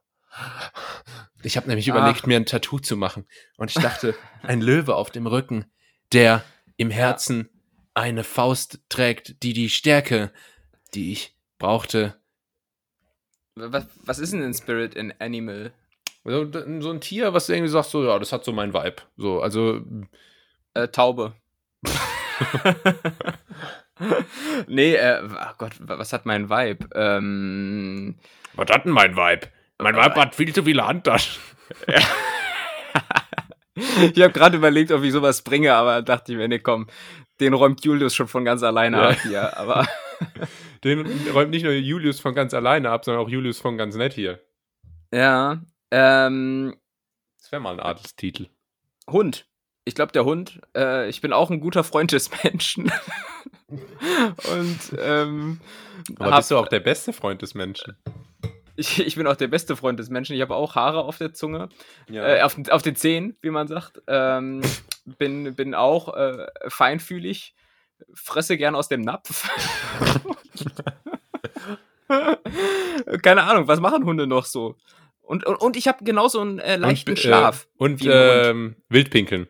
Ich 1.42 1.56
habe 1.56 1.68
nämlich 1.68 1.90
Ach. 1.92 1.96
überlegt, 1.96 2.26
mir 2.26 2.36
ein 2.36 2.46
Tattoo 2.46 2.78
zu 2.78 2.96
machen. 2.96 3.26
Und 3.58 3.70
ich 3.70 3.82
dachte, 3.82 4.14
ein 4.42 4.60
Löwe 4.62 4.94
auf 4.94 5.10
dem 5.10 5.26
Rücken, 5.26 5.66
der 6.12 6.42
im 6.78 6.90
Herzen 6.90 7.50
ja. 7.52 7.60
eine 7.94 8.24
Faust 8.24 8.80
trägt, 8.88 9.42
die 9.42 9.52
die 9.52 9.68
Stärke, 9.68 10.32
die 10.94 11.12
ich 11.12 11.36
brauchte. 11.58 12.16
Was, 13.54 13.86
was 14.02 14.18
ist 14.18 14.32
denn 14.32 14.42
ein 14.42 14.54
Spirit 14.54 14.94
in 14.94 15.12
Animal? 15.18 15.74
So, 16.24 16.50
so 16.80 16.90
ein 16.90 17.00
Tier, 17.00 17.34
was 17.34 17.46
du 17.46 17.52
irgendwie 17.52 17.70
sagst, 17.70 17.90
so, 17.90 18.04
ja, 18.04 18.18
das 18.18 18.32
hat 18.32 18.44
so 18.44 18.52
mein 18.52 18.72
Vibe. 18.72 19.02
So, 19.16 19.40
also 19.42 19.82
äh, 20.74 20.88
Taube. 20.88 21.34
nee, 24.66 24.94
äh, 24.94 25.22
oh 25.24 25.54
Gott, 25.58 25.72
was 25.80 26.12
hat 26.12 26.26
mein 26.26 26.50
Vibe? 26.50 26.88
Ähm, 26.94 28.16
was 28.54 28.68
hat 28.70 28.84
denn 28.84 28.92
mein 28.92 29.16
Vibe? 29.16 29.48
Mein 29.78 29.96
Vibe 29.96 30.14
hat 30.14 30.34
viel 30.34 30.54
zu 30.54 30.64
viele 30.64 30.86
Handtaschen. 30.86 31.42
ich 33.74 34.22
habe 34.22 34.32
gerade 34.32 34.56
überlegt, 34.56 34.92
ob 34.92 35.02
ich 35.02 35.12
sowas 35.12 35.42
bringe, 35.42 35.74
aber 35.74 36.02
dachte 36.02 36.32
ich 36.32 36.38
mir, 36.38 36.48
nee, 36.48 36.58
komm, 36.58 36.86
den 37.40 37.54
räumt 37.54 37.84
Julius 37.84 38.14
schon 38.14 38.28
von 38.28 38.44
ganz 38.44 38.62
alleine 38.62 38.98
ja. 38.98 39.08
ab 39.08 39.18
hier. 39.22 39.56
Aber 39.56 39.86
den 40.84 41.06
räumt 41.32 41.50
nicht 41.50 41.64
nur 41.64 41.72
Julius 41.72 42.20
von 42.20 42.34
ganz 42.34 42.54
alleine 42.54 42.90
ab, 42.90 43.04
sondern 43.04 43.24
auch 43.24 43.28
Julius 43.28 43.58
von 43.58 43.76
ganz 43.76 43.96
nett 43.96 44.12
hier. 44.12 44.40
Ja. 45.12 45.60
Ähm, 45.90 46.76
das 47.38 47.52
wäre 47.52 47.60
mal 47.60 47.74
ein 47.74 47.80
Adelstitel. 47.80 48.48
Hund 49.10 49.46
ich 49.84 49.94
glaube, 49.94 50.12
der 50.12 50.24
Hund, 50.24 50.60
äh, 50.76 51.08
ich 51.08 51.20
bin 51.20 51.32
auch 51.32 51.50
ein 51.50 51.60
guter 51.60 51.84
Freund 51.84 52.12
des 52.12 52.30
Menschen. 52.42 52.92
Und, 53.68 54.78
ähm, 54.98 55.60
Aber 56.18 56.30
hab, 56.30 56.38
bist 56.38 56.50
du 56.50 56.58
auch 56.58 56.68
der 56.68 56.80
beste 56.80 57.12
Freund 57.12 57.42
des 57.42 57.54
Menschen? 57.54 57.96
Ich, 58.76 59.00
ich 59.00 59.16
bin 59.16 59.26
auch 59.26 59.36
der 59.36 59.48
beste 59.48 59.76
Freund 59.76 59.98
des 59.98 60.08
Menschen. 60.10 60.34
Ich 60.36 60.42
habe 60.42 60.54
auch 60.54 60.74
Haare 60.74 61.04
auf 61.04 61.18
der 61.18 61.34
Zunge, 61.34 61.68
ja. 62.08 62.26
äh, 62.26 62.42
auf, 62.42 62.56
auf 62.70 62.82
den 62.82 62.96
Zehen, 62.96 63.36
wie 63.40 63.50
man 63.50 63.68
sagt. 63.68 64.00
Ähm, 64.06 64.62
bin, 65.18 65.54
bin 65.54 65.74
auch 65.74 66.14
äh, 66.14 66.46
feinfühlig, 66.68 67.54
fresse 68.14 68.56
gern 68.56 68.74
aus 68.74 68.88
dem 68.88 69.00
Napf. 69.00 69.48
Keine 73.22 73.44
Ahnung, 73.44 73.68
was 73.68 73.80
machen 73.80 74.04
Hunde 74.04 74.26
noch 74.26 74.44
so? 74.44 74.76
Und, 75.22 75.46
und, 75.46 75.56
und 75.56 75.76
ich 75.76 75.88
habe 75.88 76.04
genauso 76.04 76.40
einen 76.40 76.58
äh, 76.58 76.76
leichten 76.76 77.10
und, 77.10 77.18
äh, 77.18 77.22
Schlaf. 77.22 77.68
und 77.78 78.02
ähm, 78.04 78.76
Wildpinkeln. 78.88 79.48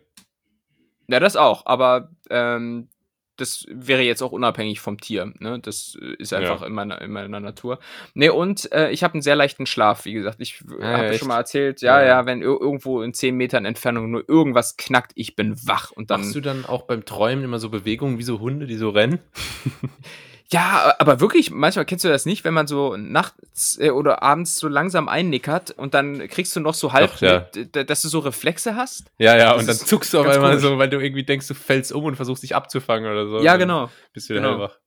Ja, 1.12 1.20
das 1.20 1.36
auch, 1.36 1.66
aber 1.66 2.08
ähm, 2.30 2.88
das 3.36 3.66
wäre 3.68 4.00
jetzt 4.00 4.22
auch 4.22 4.32
unabhängig 4.32 4.80
vom 4.80 4.98
Tier. 4.98 5.30
Ne? 5.40 5.58
Das 5.60 5.94
ist 6.18 6.32
einfach 6.32 6.62
ja. 6.62 6.66
in, 6.66 6.72
meiner, 6.72 7.02
in 7.02 7.12
meiner 7.12 7.38
Natur. 7.38 7.80
Ne, 8.14 8.32
und 8.32 8.72
äh, 8.72 8.90
ich 8.92 9.04
habe 9.04 9.12
einen 9.12 9.22
sehr 9.22 9.36
leichten 9.36 9.66
Schlaf, 9.66 10.06
wie 10.06 10.14
gesagt. 10.14 10.40
Ich 10.40 10.62
ah, 10.80 10.96
habe 10.96 11.18
schon 11.18 11.28
mal 11.28 11.36
erzählt, 11.36 11.82
ja, 11.82 12.00
ja, 12.00 12.06
ja, 12.06 12.26
wenn 12.26 12.40
irgendwo 12.40 13.02
in 13.02 13.12
10 13.12 13.36
Metern 13.36 13.66
Entfernung 13.66 14.10
nur 14.10 14.26
irgendwas 14.26 14.78
knackt, 14.78 15.12
ich 15.14 15.36
bin 15.36 15.54
wach. 15.66 15.90
Und 15.90 16.10
dann, 16.10 16.22
Machst 16.22 16.34
du 16.34 16.40
dann 16.40 16.64
auch 16.64 16.82
beim 16.82 17.04
Träumen 17.04 17.44
immer 17.44 17.58
so 17.58 17.68
Bewegungen 17.68 18.16
wie 18.16 18.22
so 18.22 18.40
Hunde, 18.40 18.66
die 18.66 18.76
so 18.76 18.88
rennen? 18.88 19.18
Ja, 20.52 20.94
aber 20.98 21.20
wirklich, 21.20 21.50
manchmal 21.50 21.86
kennst 21.86 22.04
du 22.04 22.08
das 22.08 22.26
nicht, 22.26 22.44
wenn 22.44 22.52
man 22.52 22.66
so 22.66 22.96
nachts 22.96 23.78
äh, 23.80 23.90
oder 23.90 24.22
abends 24.22 24.56
so 24.56 24.68
langsam 24.68 25.08
einnickert 25.08 25.70
und 25.70 25.94
dann 25.94 26.28
kriegst 26.28 26.54
du 26.54 26.60
noch 26.60 26.74
so 26.74 26.92
halb, 26.92 27.12
Doch, 27.12 27.20
ja. 27.22 27.48
mit, 27.54 27.88
dass 27.88 28.02
du 28.02 28.08
so 28.08 28.18
Reflexe 28.18 28.76
hast. 28.76 29.10
Ja, 29.18 29.36
ja, 29.36 29.52
das 29.52 29.60
und 29.60 29.68
dann 29.68 29.76
zuckst 29.76 30.12
du 30.12 30.20
auf 30.20 30.26
einmal 30.26 30.58
so, 30.58 30.76
weil 30.76 30.90
du 30.90 31.00
irgendwie 31.00 31.24
denkst, 31.24 31.48
du 31.48 31.54
fällst 31.54 31.90
um 31.92 32.04
und 32.04 32.16
versuchst 32.16 32.42
dich 32.42 32.54
abzufangen 32.54 33.10
oder 33.10 33.26
so. 33.28 33.42
Ja, 33.42 33.56
genau. 33.56 33.90
Bist 34.12 34.28
du 34.28 34.34
wieder 34.34 34.42
genau. 34.42 34.58
hellwach. 34.58 34.78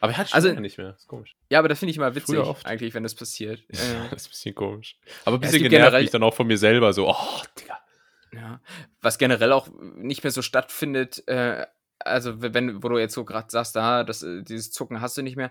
Aber 0.00 0.12
er 0.12 0.18
hat 0.18 0.28
schon 0.28 0.34
also, 0.34 0.52
nicht 0.60 0.76
mehr. 0.76 0.88
Das 0.88 1.00
ist 1.00 1.08
komisch. 1.08 1.34
Ja, 1.48 1.60
aber 1.60 1.68
das 1.68 1.78
finde 1.78 1.92
ich 1.92 1.96
immer 1.96 2.14
witzig, 2.14 2.38
eigentlich, 2.64 2.92
wenn 2.92 3.04
das 3.04 3.14
passiert. 3.14 3.60
Ja, 3.72 3.78
das 4.10 4.22
ist 4.22 4.28
ein 4.28 4.30
bisschen 4.30 4.54
komisch. 4.54 4.98
Aber 5.24 5.38
ein 5.38 5.40
bisschen 5.40 5.62
ja, 5.62 5.68
genervt 5.70 5.98
mich 5.98 6.10
dann 6.10 6.22
auch 6.22 6.34
von 6.34 6.46
mir 6.46 6.58
selber 6.58 6.92
so, 6.92 7.08
oh, 7.08 7.42
Digga. 7.58 7.78
Ja. 8.34 8.60
Was 9.00 9.16
generell 9.16 9.52
auch 9.52 9.68
nicht 9.96 10.22
mehr 10.22 10.32
so 10.32 10.42
stattfindet, 10.42 11.26
äh, 11.28 11.64
also 12.04 12.42
wenn, 12.42 12.82
wo 12.82 12.88
du 12.88 12.98
jetzt 12.98 13.14
so 13.14 13.24
gerade 13.24 13.48
sagst, 13.50 13.76
da, 13.76 14.04
das, 14.04 14.22
äh, 14.22 14.42
dieses 14.42 14.70
Zucken 14.70 15.00
hast 15.00 15.16
du 15.16 15.22
nicht 15.22 15.36
mehr. 15.36 15.50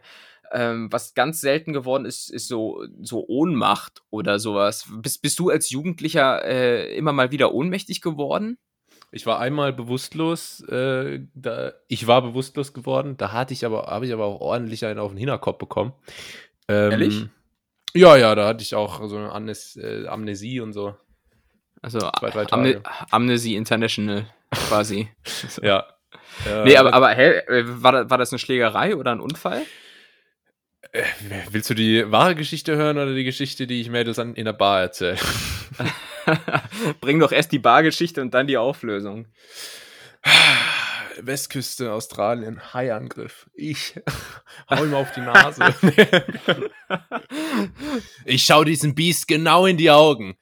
Ähm, 0.51 0.91
was 0.91 1.15
ganz 1.15 1.41
selten 1.41 1.73
geworden 1.73 2.05
ist, 2.05 2.29
ist 2.29 2.47
so, 2.47 2.85
so 3.01 3.25
Ohnmacht 3.27 4.03
oder 4.09 4.39
sowas. 4.39 4.87
Bist, 5.01 5.21
bist 5.21 5.39
du 5.39 5.49
als 5.49 5.69
Jugendlicher 5.69 6.45
äh, 6.45 6.95
immer 6.95 7.11
mal 7.11 7.31
wieder 7.31 7.53
ohnmächtig 7.53 8.01
geworden? 8.01 8.57
Ich 9.11 9.25
war 9.25 9.39
einmal 9.39 9.73
bewusstlos, 9.73 10.61
äh, 10.69 11.21
da, 11.35 11.73
ich 11.87 12.07
war 12.07 12.23
bewusstlos 12.23 12.73
geworden, 12.73 13.15
da 13.17 13.31
hatte 13.31 13.53
ich 13.53 13.63
aber, 13.63 13.87
habe 13.87 14.07
ich 14.07 14.13
aber 14.13 14.25
auch 14.25 14.41
ordentlich 14.41 14.85
einen 14.85 14.97
auf 14.99 15.11
den 15.11 15.17
Hinterkopf 15.17 15.59
bekommen. 15.59 15.93
Ähm, 16.67 16.91
Ehrlich? 16.91 17.25
Ja, 17.93 18.15
ja, 18.17 18.33
da 18.33 18.47
hatte 18.47 18.63
ich 18.63 18.73
auch 18.73 19.07
so 19.07 19.17
eine 19.17 19.31
Amnes 19.31 19.75
äh, 19.75 20.07
Amnesie 20.07 20.61
und 20.61 20.73
so. 20.73 20.95
Also 21.81 21.99
Zwei, 21.99 22.45
Tage. 22.45 22.81
Amnesie 23.11 23.55
International 23.55 24.25
quasi. 24.51 25.09
ja, 25.61 25.85
ja, 26.45 26.63
nee, 26.63 26.77
aber, 26.77 26.93
aber 26.93 27.09
hä, 27.09 27.39
äh, 27.47 27.63
war, 27.65 28.09
war 28.09 28.17
das 28.17 28.31
eine 28.31 28.39
Schlägerei 28.39 28.95
oder 28.95 29.11
ein 29.11 29.19
Unfall? 29.19 29.61
Äh, 30.91 31.03
willst 31.49 31.69
du 31.69 31.73
die 31.73 32.11
wahre 32.11 32.35
Geschichte 32.35 32.75
hören 32.75 32.97
oder 32.97 33.13
die 33.13 33.23
Geschichte, 33.23 33.65
die 33.65 33.81
ich 33.81 33.89
Mädels 33.89 34.19
an, 34.19 34.35
in 34.35 34.45
der 34.45 34.53
Bar 34.53 34.81
erzähle? 34.81 35.17
Bring 37.01 37.19
doch 37.19 37.31
erst 37.31 37.51
die 37.51 37.59
Bargeschichte 37.59 38.21
und 38.21 38.33
dann 38.33 38.47
die 38.47 38.57
Auflösung. 38.57 39.27
Westküste, 41.21 41.91
Australien, 41.91 42.73
Haiangriff. 42.73 43.49
Ich 43.53 43.95
hau 44.69 44.83
ihm 44.83 44.93
auf 44.93 45.11
die 45.13 45.21
Nase. 45.21 45.73
ich 48.25 48.43
schau 48.43 48.63
diesem 48.63 48.95
Biest 48.95 49.27
genau 49.27 49.65
in 49.65 49.77
die 49.77 49.91
Augen. 49.91 50.37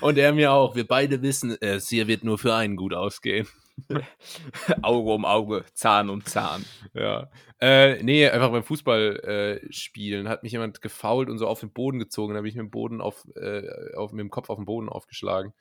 Und 0.00 0.18
er 0.18 0.32
mir 0.32 0.52
auch. 0.52 0.74
Wir 0.74 0.86
beide 0.86 1.22
wissen, 1.22 1.56
es 1.60 1.88
hier 1.88 2.06
wird 2.06 2.24
nur 2.24 2.38
für 2.38 2.54
einen 2.54 2.76
gut 2.76 2.94
ausgehen. 2.94 3.48
Auge 4.82 5.10
um 5.10 5.24
Auge, 5.24 5.64
Zahn 5.74 6.10
um 6.10 6.24
Zahn. 6.24 6.64
Ja. 6.94 7.30
Äh, 7.60 8.02
nee, 8.02 8.28
einfach 8.28 8.50
beim 8.50 8.62
Fußball 8.62 9.60
äh, 9.62 10.28
hat 10.28 10.42
mich 10.42 10.52
jemand 10.52 10.80
gefault 10.80 11.28
und 11.28 11.38
so 11.38 11.46
auf 11.46 11.60
den 11.60 11.72
Boden 11.72 11.98
gezogen. 11.98 12.34
Da 12.34 12.38
habe 12.38 12.48
ich 12.48 12.54
mit 12.54 12.64
dem 12.64 12.70
Boden 12.70 13.00
auf, 13.00 13.26
äh, 13.36 13.94
auf, 13.94 14.12
mit 14.12 14.20
dem 14.20 14.30
Kopf 14.30 14.50
auf 14.50 14.56
den 14.56 14.66
Boden 14.66 14.88
aufgeschlagen. 14.88 15.52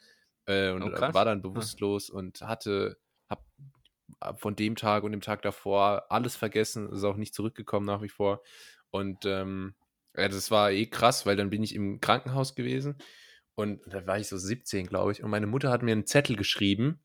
Äh, 0.46 0.72
und 0.72 0.84
oh, 0.84 1.14
war 1.14 1.26
dann 1.26 1.42
bewusstlos 1.42 2.10
ja. 2.10 2.16
und 2.16 2.42
hatte, 2.42 2.98
hab 3.30 3.46
von 4.38 4.56
dem 4.56 4.76
Tag 4.76 5.04
und 5.04 5.12
dem 5.12 5.22
Tag 5.22 5.42
davor 5.42 6.06
alles 6.10 6.36
vergessen, 6.36 6.90
ist 6.90 7.04
auch 7.04 7.18
nicht 7.18 7.34
zurückgekommen 7.34 7.86
nach 7.86 8.02
wie 8.02 8.10
vor. 8.10 8.42
Und 8.92 9.26
ähm, 9.26 9.76
ja, 10.16 10.28
das 10.28 10.52
war 10.52 10.72
eh 10.72 10.88
krass, 10.88 11.26
weil 11.26 11.36
dann 11.36 11.50
bin 11.50 11.64
ich 11.64 11.76
im 11.76 12.02
Krankenhaus 12.02 12.56
gewesen 12.56 12.98
und 13.56 13.82
da 13.88 14.06
war 14.08 14.18
ich 14.18 14.28
so 14.28 14.38
17, 14.38 14.88
glaube 14.88 15.12
ich. 15.12 15.24
Und 15.24 15.30
meine 15.30 15.48
Mutter 15.48 15.70
hat 15.70 15.84
mir 15.84 15.92
einen 15.92 16.08
Zettel 16.08 16.36
geschrieben 16.36 17.00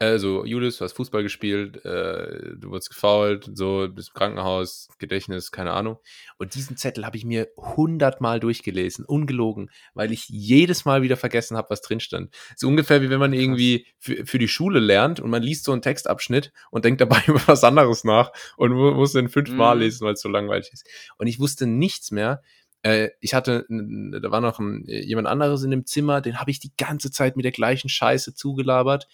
also, 0.00 0.44
Julius, 0.44 0.78
du 0.78 0.84
hast 0.84 0.92
Fußball 0.92 1.24
gespielt, 1.24 1.84
äh, 1.84 2.54
du 2.56 2.70
wurdest 2.70 2.90
gefault, 2.90 3.50
so, 3.52 3.88
bist 3.92 4.10
im 4.10 4.14
Krankenhaus, 4.14 4.88
Gedächtnis, 4.98 5.50
keine 5.50 5.72
Ahnung. 5.72 5.98
Und 6.36 6.54
diesen 6.54 6.76
Zettel 6.76 7.04
habe 7.04 7.16
ich 7.16 7.24
mir 7.24 7.48
hundertmal 7.56 8.38
durchgelesen, 8.38 9.04
ungelogen, 9.04 9.70
weil 9.94 10.12
ich 10.12 10.28
jedes 10.28 10.84
Mal 10.84 11.02
wieder 11.02 11.16
vergessen 11.16 11.56
habe, 11.56 11.70
was 11.70 11.82
drin 11.82 11.98
stand. 11.98 12.32
So 12.54 12.68
ungefähr 12.68 13.02
wie 13.02 13.10
wenn 13.10 13.18
man 13.18 13.32
irgendwie 13.32 13.86
für, 13.98 14.24
für 14.24 14.38
die 14.38 14.46
Schule 14.46 14.78
lernt 14.78 15.18
und 15.18 15.30
man 15.30 15.42
liest 15.42 15.64
so 15.64 15.72
einen 15.72 15.82
Textabschnitt 15.82 16.52
und 16.70 16.84
denkt 16.84 17.00
dabei 17.00 17.20
über 17.26 17.42
was 17.46 17.64
anderes 17.64 18.04
nach 18.04 18.30
und 18.56 18.72
muss 18.72 19.12
den 19.14 19.28
fünfmal 19.28 19.74
mm. 19.74 19.80
lesen, 19.80 20.06
weil 20.06 20.14
es 20.14 20.20
so 20.20 20.28
langweilig 20.28 20.70
ist. 20.72 20.86
Und 21.16 21.26
ich 21.26 21.40
wusste 21.40 21.66
nichts 21.66 22.12
mehr. 22.12 22.40
Äh, 22.82 23.08
ich 23.20 23.34
hatte, 23.34 23.66
da 23.68 24.30
war 24.30 24.40
noch 24.40 24.60
ein, 24.60 24.84
jemand 24.86 25.26
anderes 25.26 25.64
in 25.64 25.72
dem 25.72 25.86
Zimmer, 25.86 26.20
den 26.20 26.38
habe 26.38 26.52
ich 26.52 26.60
die 26.60 26.70
ganze 26.76 27.10
Zeit 27.10 27.34
mit 27.34 27.44
der 27.44 27.50
gleichen 27.50 27.88
Scheiße 27.88 28.34
zugelabert 28.34 29.08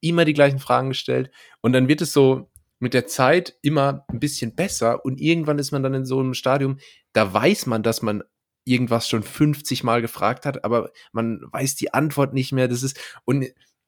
immer 0.00 0.24
die 0.24 0.34
gleichen 0.34 0.58
Fragen 0.58 0.88
gestellt 0.88 1.30
und 1.60 1.72
dann 1.72 1.88
wird 1.88 2.00
es 2.00 2.12
so 2.12 2.50
mit 2.78 2.94
der 2.94 3.06
Zeit 3.06 3.56
immer 3.62 4.04
ein 4.08 4.20
bisschen 4.20 4.54
besser 4.54 5.04
und 5.04 5.20
irgendwann 5.20 5.58
ist 5.58 5.72
man 5.72 5.82
dann 5.82 5.94
in 5.94 6.04
so 6.04 6.20
einem 6.20 6.34
Stadium, 6.34 6.78
da 7.12 7.32
weiß 7.32 7.66
man, 7.66 7.82
dass 7.82 8.02
man 8.02 8.22
irgendwas 8.64 9.08
schon 9.08 9.22
50 9.22 9.84
Mal 9.84 10.02
gefragt 10.02 10.44
hat, 10.44 10.64
aber 10.64 10.90
man 11.12 11.40
weiß 11.52 11.76
die 11.76 11.94
Antwort 11.94 12.34
nicht 12.34 12.52
mehr. 12.52 12.68
Das 12.68 12.82
ist, 12.82 12.98
und 13.24 13.46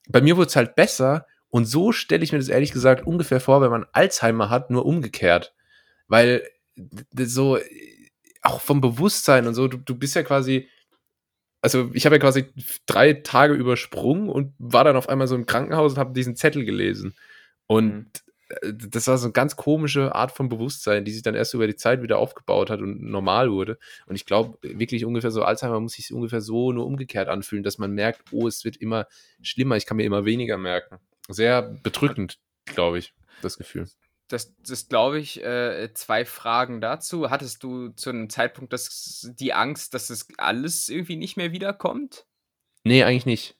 bei 0.09 0.20
mir 0.20 0.36
wurde 0.36 0.47
es 0.47 0.57
halt 0.57 0.74
besser 0.76 1.26
und 1.51 1.66
so 1.66 1.93
stelle 1.93 2.24
ich 2.24 2.32
mir 2.32 2.39
das 2.39 2.49
ehrlich 2.49 2.72
gesagt 2.72 3.07
ungefähr 3.07 3.41
vor, 3.41 3.61
wenn 3.61 3.70
man 3.70 3.86
Alzheimer 3.93 4.51
hat, 4.51 4.70
nur 4.70 4.86
umgekehrt. 4.86 5.55
Weil 6.07 6.49
so, 7.16 7.59
auch 8.43 8.61
vom 8.61 8.80
Bewusstsein 8.80 9.47
und 9.47 9.55
so, 9.55 9.68
du, 9.68 9.78
du 9.78 9.95
bist 9.95 10.14
ja 10.14 10.22
quasi, 10.22 10.68
also 11.61 11.90
ich 11.92 12.06
habe 12.06 12.16
ja 12.16 12.20
quasi 12.20 12.46
drei 12.86 13.14
Tage 13.14 13.54
übersprungen 13.54 14.28
und 14.28 14.54
war 14.59 14.84
dann 14.84 14.96
auf 14.96 15.09
einmal 15.09 15.26
so 15.26 15.34
im 15.34 15.46
Krankenhaus 15.46 15.92
und 15.92 15.98
habe 15.98 16.12
diesen 16.12 16.36
Zettel 16.36 16.64
gelesen. 16.64 17.14
Und 17.66 17.94
mhm. 17.94 18.06
Äh, 18.48 18.72
das 18.74 19.06
war 19.06 19.18
so 19.18 19.26
eine 19.26 19.32
ganz 19.32 19.56
komische 19.56 20.14
Art 20.14 20.32
von 20.32 20.48
Bewusstsein, 20.48 21.04
die 21.04 21.12
sich 21.12 21.22
dann 21.22 21.34
erst 21.34 21.54
über 21.54 21.66
die 21.66 21.76
Zeit 21.76 22.02
wieder 22.02 22.18
aufgebaut 22.18 22.70
hat 22.70 22.80
und 22.80 23.02
normal 23.02 23.50
wurde. 23.50 23.78
Und 24.06 24.16
ich 24.16 24.26
glaube, 24.26 24.59
wirklich 24.62 25.04
ungefähr 25.04 25.30
so, 25.30 25.42
Alzheimer 25.42 25.80
muss 25.80 25.92
sich 25.92 26.12
ungefähr 26.12 26.40
so 26.40 26.72
nur 26.72 26.86
umgekehrt 26.86 27.28
anfühlen, 27.28 27.62
dass 27.62 27.78
man 27.78 27.92
merkt, 27.92 28.22
oh, 28.32 28.46
es 28.46 28.64
wird 28.64 28.76
immer 28.76 29.06
schlimmer, 29.42 29.76
ich 29.76 29.86
kann 29.86 29.96
mir 29.96 30.04
immer 30.04 30.24
weniger 30.24 30.59
merken. 30.59 30.98
Sehr 31.28 31.62
bedrückend, 31.62 32.38
glaube 32.64 32.98
ich, 32.98 33.14
das 33.42 33.59
Gefühl 33.59 33.86
das, 34.29 34.55
das 34.62 34.89
glaube 34.89 35.18
ich, 35.18 35.43
äh, 35.43 35.93
zwei 35.95 36.24
Fragen 36.24 36.81
dazu. 36.81 37.31
Hattest 37.31 37.62
du 37.62 37.89
zu 37.91 38.11
einem 38.11 38.31
Zeitpunkt 38.31 38.72
das, 38.72 39.31
die 39.39 39.53
Angst, 39.53 39.95
dass 39.95 40.09
das 40.09 40.29
alles 40.37 40.89
irgendwie 40.89 41.16
nicht 41.16 41.37
mehr 41.37 41.53
wiederkommt? 41.53 42.26
Nee, 42.85 43.03
eigentlich 43.05 43.26
nicht. 43.26 43.57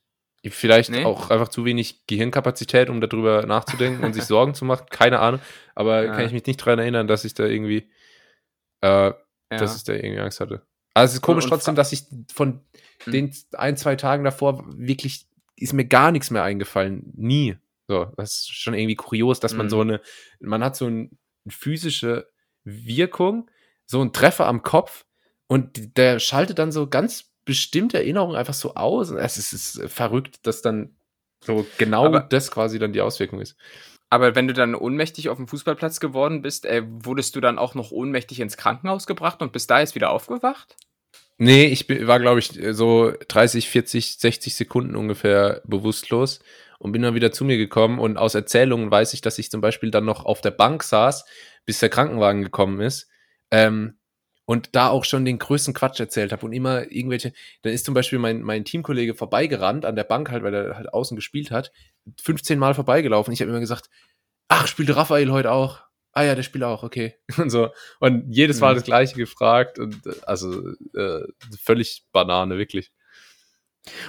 Vielleicht 0.47 0.91
nee? 0.91 1.05
auch 1.05 1.31
einfach 1.31 1.49
zu 1.49 1.65
wenig 1.65 2.07
Gehirnkapazität, 2.07 2.91
um 2.91 3.01
darüber 3.01 3.45
nachzudenken 3.45 4.05
und 4.05 4.13
sich 4.13 4.25
Sorgen 4.25 4.55
zu 4.55 4.65
machen. 4.65 4.87
Keine 4.91 5.19
Ahnung. 5.19 5.41
Aber 5.75 6.05
ja. 6.05 6.13
kann 6.15 6.27
ich 6.27 6.33
mich 6.33 6.47
nicht 6.47 6.61
daran 6.61 6.79
erinnern, 6.79 7.09
dass 7.09 7.25
ich 7.25 7.35
da 7.35 7.45
irgendwie, 7.45 7.91
äh, 8.81 8.89
ja. 8.89 9.15
dass 9.49 9.77
ich 9.77 9.85
da 9.85 9.95
irgendwie 9.95 10.21
Angst 10.21 10.41
hatte. 10.41 10.63
Also 10.95 11.13
es 11.13 11.15
ist 11.17 11.23
komisch 11.23 11.45
und, 11.45 11.53
und 11.53 11.57
trotzdem, 11.57 11.75
dass 11.75 11.93
ich 11.93 12.05
von 12.33 12.65
hm. 13.05 13.13
den 13.13 13.37
ein, 13.53 13.77
zwei 13.77 13.97
Tagen 13.97 14.25
davor 14.25 14.65
wirklich 14.69 15.27
ist 15.57 15.73
mir 15.73 15.85
gar 15.85 16.13
nichts 16.13 16.31
mehr 16.31 16.45
eingefallen. 16.45 17.13
Nie. 17.17 17.57
So, 17.89 18.13
das 18.17 18.33
ist 18.33 18.55
schon 18.55 18.75
irgendwie 18.75 18.97
kurios, 18.97 19.41
dass 19.41 19.55
man 19.55 19.67
mhm. 19.67 19.71
so 19.71 19.81
eine, 19.81 20.01
man 20.41 20.63
hat 20.63 20.77
so 20.77 20.87
eine 20.87 21.09
physische 21.49 22.31
Wirkung, 22.65 23.51
so 23.87 24.01
einen 24.01 24.13
Treffer 24.13 24.47
am 24.47 24.63
Kopf 24.63 25.07
und 25.47 25.97
der 25.97 26.19
schaltet 26.19 26.59
dann 26.59 26.71
so 26.71 26.87
ganz 26.87 27.33
bestimmte 27.47 27.97
Erinnerungen 27.97 28.37
einfach 28.37 28.55
so 28.55 28.75
aus. 28.75 29.11
Es 29.11 29.39
ist, 29.39 29.53
es 29.55 29.75
ist 29.75 29.91
verrückt, 29.93 30.47
dass 30.47 30.61
dann 30.61 30.97
so 31.43 31.67
genau 31.79 32.05
aber, 32.05 32.21
das 32.21 32.51
quasi 32.51 32.79
dann 32.79 32.93
die 32.93 33.01
Auswirkung 33.01 33.41
ist. 33.41 33.57
Aber 34.11 34.35
wenn 34.35 34.49
du 34.49 34.55
dann 34.55 34.75
ohnmächtig 34.75 35.31
auf 35.31 35.39
dem 35.39 35.49
Fußballplatz 35.49 36.01
geworden 36.01 36.43
bist, 36.43 36.67
äh, 36.67 36.83
wurdest 36.87 37.37
du 37.37 37.41
dann 37.41 37.59
auch 37.59 37.75
noch 37.75 37.91
ohnmächtig 37.91 38.41
ins 38.41 38.59
Krankenhaus 38.59 39.07
gebracht 39.07 39.41
und 39.41 39.53
bist 39.53 39.71
da 39.71 39.81
jetzt 39.81 39.95
wieder 39.95 40.11
aufgewacht? 40.11 40.77
Nee, 41.39 41.67
ich 41.67 41.89
war, 42.07 42.19
glaube 42.19 42.41
ich, 42.41 42.59
so 42.73 43.13
30, 43.29 43.71
40, 43.71 44.19
60 44.19 44.55
Sekunden 44.57 44.97
ungefähr 44.97 45.63
bewusstlos 45.65 46.41
und 46.79 46.93
bin 46.93 47.03
dann 47.03 47.15
wieder 47.15 47.33
zu 47.33 47.45
mir 47.45 47.57
gekommen 47.57 47.99
und 47.99 48.17
aus 48.17 48.35
Erzählungen 48.35 48.91
weiß 48.91 49.13
ich, 49.15 49.21
dass 49.21 49.39
ich 49.39 49.51
zum 49.51 49.61
Beispiel 49.61 49.91
dann 49.91 50.05
noch 50.05 50.25
auf 50.25 50.41
der 50.41 50.53
Bank 50.53 50.83
saß, 50.83 51.25
bis 51.67 51.81
der 51.81 51.89
Krankenwagen 51.89 52.43
gekommen 52.43 52.81
ist 52.81 53.09
ähm, 53.51 53.99
und 54.45 54.75
da 54.75 54.89
auch 54.89 55.05
schon 55.05 55.25
den 55.25 55.39
größten 55.39 55.75
Quatsch 55.75 56.01
erzählt 56.01 56.33
habe 56.33 56.47
und 56.47 56.53
immer 56.53 56.91
irgendwelche, 56.91 57.33
dann 57.63 57.73
ist 57.73 57.85
zum 57.85 57.95
Beispiel 57.95 58.19
mein, 58.19 58.43
mein 58.43 58.65
Teamkollege 58.65 59.15
vorbeigerannt 59.15 59.85
an 59.85 59.97
der 59.97 60.05
Bank 60.05 60.31
halt, 60.31 60.43
weil 60.43 60.55
er 60.55 60.77
halt 60.77 60.93
außen 60.93 61.17
gespielt 61.17 61.51
hat, 61.51 61.73
15 62.23 62.59
Mal 62.59 62.75
vorbeigelaufen. 62.75 63.33
Ich 63.33 63.41
habe 63.41 63.51
immer 63.51 63.61
gesagt, 63.61 63.91
ach, 64.49 64.67
spielt 64.67 64.95
Raphael 64.95 65.31
heute 65.31 65.53
auch? 65.53 65.81
Ah 66.13 66.23
ja, 66.23 66.35
der 66.35 66.43
spielt 66.43 66.65
auch, 66.65 66.83
okay. 66.83 67.17
Und 67.37 67.51
so. 67.51 67.71
Und 68.01 68.31
jedes 68.31 68.61
Mal 68.61 68.73
mhm. 68.73 68.77
das 68.77 68.85
gleiche 68.85 69.17
gefragt 69.17 69.79
und 69.79 70.07
äh, 70.07 70.15
also 70.27 70.71
äh, 70.95 71.21
völlig 71.61 72.07
Banane, 72.13 72.57
wirklich. 72.57 72.91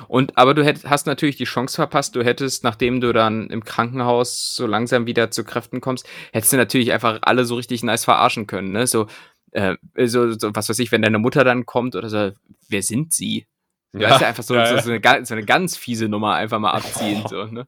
Und 0.07 0.38
aber 0.38 0.53
du 0.53 0.63
hätt, 0.63 0.86
hast 0.86 1.07
natürlich 1.07 1.38
die 1.38 1.45
Chance 1.45 1.75
verpasst. 1.75 2.15
Du 2.15 2.23
hättest, 2.23 2.63
nachdem 2.63 3.01
du 3.01 3.13
dann 3.13 3.49
im 3.49 3.63
Krankenhaus 3.63 4.55
so 4.55 4.67
langsam 4.67 5.05
wieder 5.05 5.32
zu 5.32 5.43
Kräften 5.43 5.82
kommst, 5.82 6.07
hättest 6.32 6.53
du 6.53 6.57
natürlich 6.57 6.91
einfach 6.91 7.19
alle 7.21 7.45
so 7.45 7.55
richtig 7.55 7.84
nice 7.84 8.05
verarschen 8.05 8.47
können. 8.47 8.71
Ne? 8.71 8.88
So, 8.88 9.07
äh, 9.51 9.75
so, 10.05 10.32
so 10.32 10.55
was 10.55 10.69
weiß 10.69 10.80
ich, 10.80 10.91
wenn 10.91 11.01
deine 11.01 11.19
Mutter 11.19 11.43
dann 11.43 11.65
kommt 11.65 11.95
oder 11.95 12.09
so, 12.09 12.32
wer 12.67 12.84
sind 12.84 13.13
sie? 13.13 13.45
Du 13.91 13.99
ja, 13.99 14.09
weißt 14.11 14.21
ja 14.21 14.27
einfach 14.27 14.43
so, 14.43 14.55
ja, 14.55 14.67
so, 14.67 14.77
so, 14.77 14.91
eine, 14.91 15.25
so, 15.25 15.34
eine, 15.34 15.45
ganz 15.45 15.75
fiese 15.75 16.07
Nummer 16.07 16.36
einfach 16.36 16.59
mal 16.59 16.71
abziehen. 16.71 17.23
Oh. 17.25 17.27
So, 17.27 17.45
ne? 17.45 17.67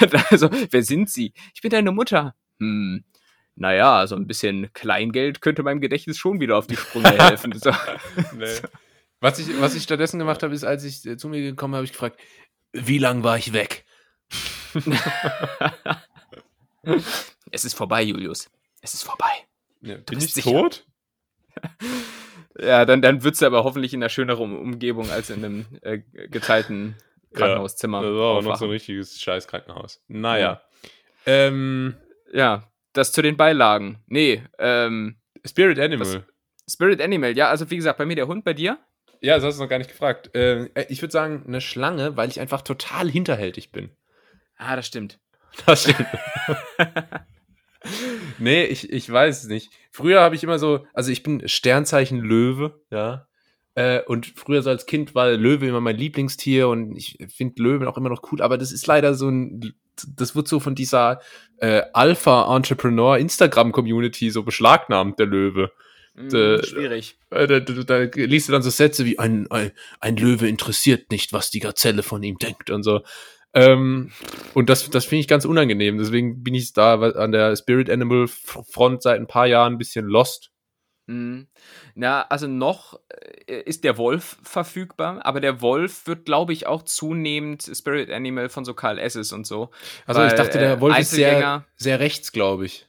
also, 0.30 0.50
wer 0.70 0.82
sind 0.82 1.08
sie? 1.10 1.32
Ich 1.54 1.60
bin 1.60 1.70
deine 1.70 1.92
Mutter. 1.92 2.34
Hm. 2.58 3.04
Naja, 3.56 4.06
so 4.06 4.16
ein 4.16 4.26
bisschen 4.26 4.72
Kleingeld 4.72 5.40
könnte 5.40 5.62
meinem 5.62 5.80
Gedächtnis 5.80 6.18
schon 6.18 6.40
wieder 6.40 6.56
auf 6.56 6.66
die 6.66 6.76
Sprünge 6.76 7.10
helfen. 7.10 7.54
nee. 8.36 8.46
Was 9.24 9.38
ich, 9.38 9.58
was 9.58 9.74
ich 9.74 9.82
stattdessen 9.82 10.18
gemacht 10.18 10.42
habe, 10.42 10.52
ist, 10.52 10.64
als 10.64 10.84
ich 10.84 11.06
äh, 11.06 11.16
zu 11.16 11.30
mir 11.30 11.40
gekommen 11.40 11.72
habe, 11.72 11.78
habe 11.78 11.86
ich 11.86 11.92
gefragt, 11.92 12.20
wie 12.72 12.98
lang 12.98 13.22
war 13.22 13.38
ich 13.38 13.54
weg? 13.54 13.86
es 17.50 17.64
ist 17.64 17.72
vorbei, 17.72 18.02
Julius. 18.02 18.50
Es 18.82 18.92
ist 18.92 19.02
vorbei. 19.02 19.32
Ja, 19.80 19.96
bin 19.96 20.18
ich 20.18 20.34
sicher. 20.34 20.50
tot? 20.50 20.86
ja, 22.58 22.84
dann, 22.84 23.00
dann 23.00 23.24
würdest 23.24 23.40
du 23.40 23.46
aber 23.46 23.64
hoffentlich 23.64 23.94
in 23.94 24.02
einer 24.02 24.10
schöneren 24.10 24.58
Umgebung 24.58 25.08
als 25.08 25.30
in 25.30 25.42
einem 25.42 25.64
äh, 25.80 26.00
geteilten 26.28 26.94
Krankenhauszimmer. 27.32 28.02
Ja, 28.02 28.10
das 28.10 28.18
war 28.18 28.26
auch 28.26 28.42
noch 28.42 28.56
so 28.58 28.66
ein 28.66 28.72
richtiges 28.72 29.22
scheiß 29.22 29.48
Krankenhaus. 29.48 30.02
Naja. 30.06 30.60
Ja. 31.24 31.32
Ähm, 31.46 31.96
ja, 32.30 32.70
das 32.92 33.12
zu 33.12 33.22
den 33.22 33.38
Beilagen. 33.38 34.04
Nee, 34.06 34.42
ähm. 34.58 35.16
Spirit 35.46 35.78
Animal. 35.78 36.26
Spirit 36.68 37.00
Animal, 37.00 37.34
ja, 37.34 37.48
also 37.48 37.70
wie 37.70 37.76
gesagt, 37.76 37.96
bei 37.96 38.04
mir 38.04 38.16
der 38.16 38.26
Hund, 38.26 38.44
bei 38.44 38.52
dir? 38.52 38.78
Ja, 39.20 39.36
das 39.36 39.44
hast 39.44 39.58
du 39.58 39.62
noch 39.62 39.70
gar 39.70 39.78
nicht 39.78 39.90
gefragt. 39.90 40.34
Äh, 40.34 40.64
äh, 40.74 40.86
ich 40.88 41.02
würde 41.02 41.12
sagen, 41.12 41.44
eine 41.46 41.60
Schlange, 41.60 42.16
weil 42.16 42.28
ich 42.28 42.40
einfach 42.40 42.62
total 42.62 43.08
hinterhältig 43.10 43.72
bin. 43.72 43.90
Ah, 44.56 44.76
das 44.76 44.86
stimmt. 44.86 45.18
Das 45.66 45.82
stimmt. 45.82 46.08
nee, 48.38 48.64
ich, 48.64 48.92
ich 48.92 49.08
weiß 49.08 49.44
es 49.44 49.48
nicht. 49.48 49.70
Früher 49.92 50.20
habe 50.20 50.34
ich 50.34 50.42
immer 50.42 50.58
so, 50.58 50.84
also 50.92 51.12
ich 51.12 51.22
bin 51.22 51.48
Sternzeichen 51.48 52.18
Löwe, 52.18 52.82
ja. 52.90 53.28
Äh, 53.76 54.02
und 54.02 54.26
früher 54.26 54.62
so 54.62 54.70
als 54.70 54.86
Kind 54.86 55.14
war 55.14 55.30
Löwe 55.30 55.68
immer 55.68 55.80
mein 55.80 55.96
Lieblingstier 55.96 56.68
und 56.68 56.96
ich 56.96 57.18
finde 57.28 57.62
Löwen 57.62 57.86
auch 57.86 57.96
immer 57.96 58.08
noch 58.08 58.22
cool, 58.32 58.42
aber 58.42 58.58
das 58.58 58.72
ist 58.72 58.86
leider 58.88 59.14
so 59.14 59.28
ein, 59.28 59.74
das 60.16 60.34
wird 60.34 60.48
so 60.48 60.58
von 60.58 60.74
dieser 60.74 61.20
äh, 61.58 61.82
Alpha-Entrepreneur 61.92 63.18
Instagram-Community 63.18 64.30
so 64.30 64.42
beschlagnahmt, 64.42 65.18
der 65.18 65.26
Löwe. 65.26 65.70
Mm, 66.14 66.62
schwierig. 66.62 67.18
Da, 67.30 67.46
da, 67.46 67.60
da, 67.60 67.82
da, 67.82 67.98
liest 68.14 68.48
du 68.48 68.52
dann 68.52 68.62
so 68.62 68.70
Sätze 68.70 69.04
wie 69.04 69.18
ein, 69.18 69.50
ein, 69.50 69.72
ein, 70.00 70.16
Löwe 70.16 70.48
interessiert 70.48 71.10
nicht, 71.10 71.32
was 71.32 71.50
die 71.50 71.60
Gazelle 71.60 72.02
von 72.02 72.22
ihm 72.22 72.38
denkt 72.38 72.70
und 72.70 72.84
so. 72.84 73.02
Ähm, 73.52 74.10
und 74.52 74.68
das, 74.68 74.88
das 74.90 75.04
finde 75.04 75.20
ich 75.20 75.28
ganz 75.28 75.44
unangenehm. 75.44 75.98
Deswegen 75.98 76.42
bin 76.42 76.54
ich 76.54 76.72
da 76.72 77.00
an 77.00 77.32
der 77.32 77.56
Spirit 77.56 77.90
Animal 77.90 78.26
Front 78.28 79.02
seit 79.02 79.20
ein 79.20 79.26
paar 79.26 79.46
Jahren 79.46 79.74
ein 79.74 79.78
bisschen 79.78 80.06
lost. 80.06 80.50
Mhm. 81.06 81.48
Na, 81.94 82.22
also 82.22 82.46
noch 82.46 82.98
äh, 83.46 83.60
ist 83.62 83.84
der 83.84 83.98
Wolf 83.98 84.38
verfügbar, 84.42 85.24
aber 85.24 85.40
der 85.40 85.60
Wolf 85.60 86.06
wird, 86.06 86.24
glaube 86.24 86.52
ich, 86.52 86.66
auch 86.66 86.82
zunehmend 86.82 87.62
Spirit 87.62 88.10
Animal 88.10 88.48
von 88.48 88.64
so 88.64 88.74
Karl 88.74 88.98
Esses 88.98 89.32
und 89.32 89.46
so. 89.46 89.70
Also 90.06 90.20
weil, 90.20 90.28
ich 90.28 90.34
dachte, 90.34 90.58
der 90.58 90.74
äh, 90.74 90.80
Wolf 90.80 90.98
ist 90.98 91.10
sehr, 91.10 91.64
sehr 91.76 92.00
rechts, 92.00 92.32
glaube 92.32 92.66
ich. 92.66 92.88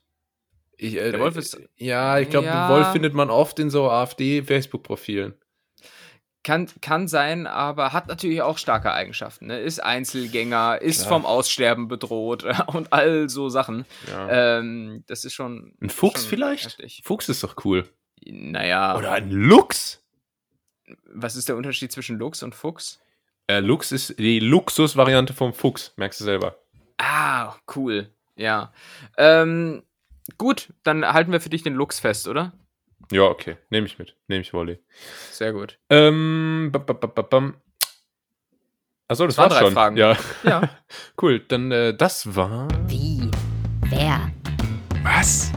Ich, 0.78 0.95
äh, 0.95 1.11
der 1.11 1.19
Wolf 1.19 1.38
ist. 1.38 1.59
Ja, 1.78 2.19
ich 2.19 2.30
glaube, 2.30 2.47
ja. 2.47 2.69
Wolf 2.69 2.91
findet 2.91 3.13
man 3.13 3.30
oft 3.30 3.59
in 3.59 3.69
so 3.69 3.89
AfD-Facebook-Profilen. 3.89 5.34
Kann, 6.43 6.69
kann 6.80 7.07
sein, 7.07 7.47
aber 7.47 7.91
hat 7.91 8.07
natürlich 8.07 8.43
auch 8.43 8.59
starke 8.59 8.93
Eigenschaften. 8.93 9.47
Ne? 9.47 9.59
Ist 9.59 9.80
Einzelgänger, 9.84 10.80
ist 10.80 10.99
Klar. 10.99 11.09
vom 11.09 11.26
Aussterben 11.26 11.88
bedroht 11.88 12.45
und 12.67 12.93
all 12.93 13.30
so 13.30 13.49
Sachen. 13.49 13.86
Ja. 14.07 14.59
Ähm, 14.59 15.03
das 15.07 15.26
ist 15.26 15.34
schon. 15.34 15.73
Ein 15.82 15.89
Fuchs 15.89 16.21
schon 16.21 16.30
vielleicht? 16.30 16.65
Heftig. 16.65 17.01
Fuchs 17.03 17.30
ist 17.30 17.43
doch 17.43 17.55
cool. 17.65 17.89
Naja. 18.23 18.95
Oder 18.95 19.13
ein 19.13 19.32
Luchs. 19.32 20.03
Was 21.11 21.36
ist 21.36 21.49
der 21.49 21.55
Unterschied 21.55 21.91
zwischen 21.91 22.19
Luchs 22.19 22.43
und 22.43 22.53
Fuchs? 22.53 22.99
Äh, 23.47 23.59
Lux 23.59 23.91
ist 23.91 24.17
die 24.19 24.39
Luxusvariante 24.39 25.34
vom 25.34 25.53
Fuchs, 25.53 25.93
merkst 25.97 26.19
du 26.19 26.26
selber. 26.26 26.57
Ah, 26.97 27.55
cool. 27.76 28.09
Ja. 28.36 28.73
Ähm, 29.17 29.84
gut, 30.38 30.73
dann 30.84 31.05
halten 31.05 31.32
wir 31.32 31.41
für 31.41 31.49
dich 31.49 31.63
den 31.63 31.73
Lux 31.73 31.99
fest, 31.99 32.28
oder? 32.28 32.53
Ja, 33.11 33.23
okay. 33.23 33.57
Nehme 33.69 33.86
ich 33.86 33.99
mit. 33.99 34.15
Nehme 34.28 34.41
ich 34.41 34.53
Volley. 34.53 34.80
Sehr 35.32 35.53
gut. 35.53 35.78
Ähm, 35.89 36.71
Achso, 39.07 39.26
das, 39.28 39.36
das 39.36 39.38
war 39.38 39.49
drei 39.49 39.59
schon. 39.59 39.73
Fragen. 39.73 39.97
Ja. 39.97 40.17
ja. 40.43 40.69
cool, 41.21 41.39
dann 41.39 41.71
äh, 41.71 41.95
das 41.95 42.36
war. 42.36 42.67
Wie? 42.88 43.30
Wer? 43.89 44.32
Was? 45.03 45.51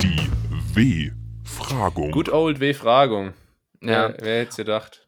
Die 0.00 0.30
W-Fragung. 0.74 2.10
Good 2.10 2.30
old 2.30 2.60
W-Fragung. 2.60 3.34
Ja. 3.82 4.08
Wer, 4.08 4.16
wer 4.20 4.40
hätte 4.40 4.50
es 4.50 4.56
gedacht? 4.56 5.07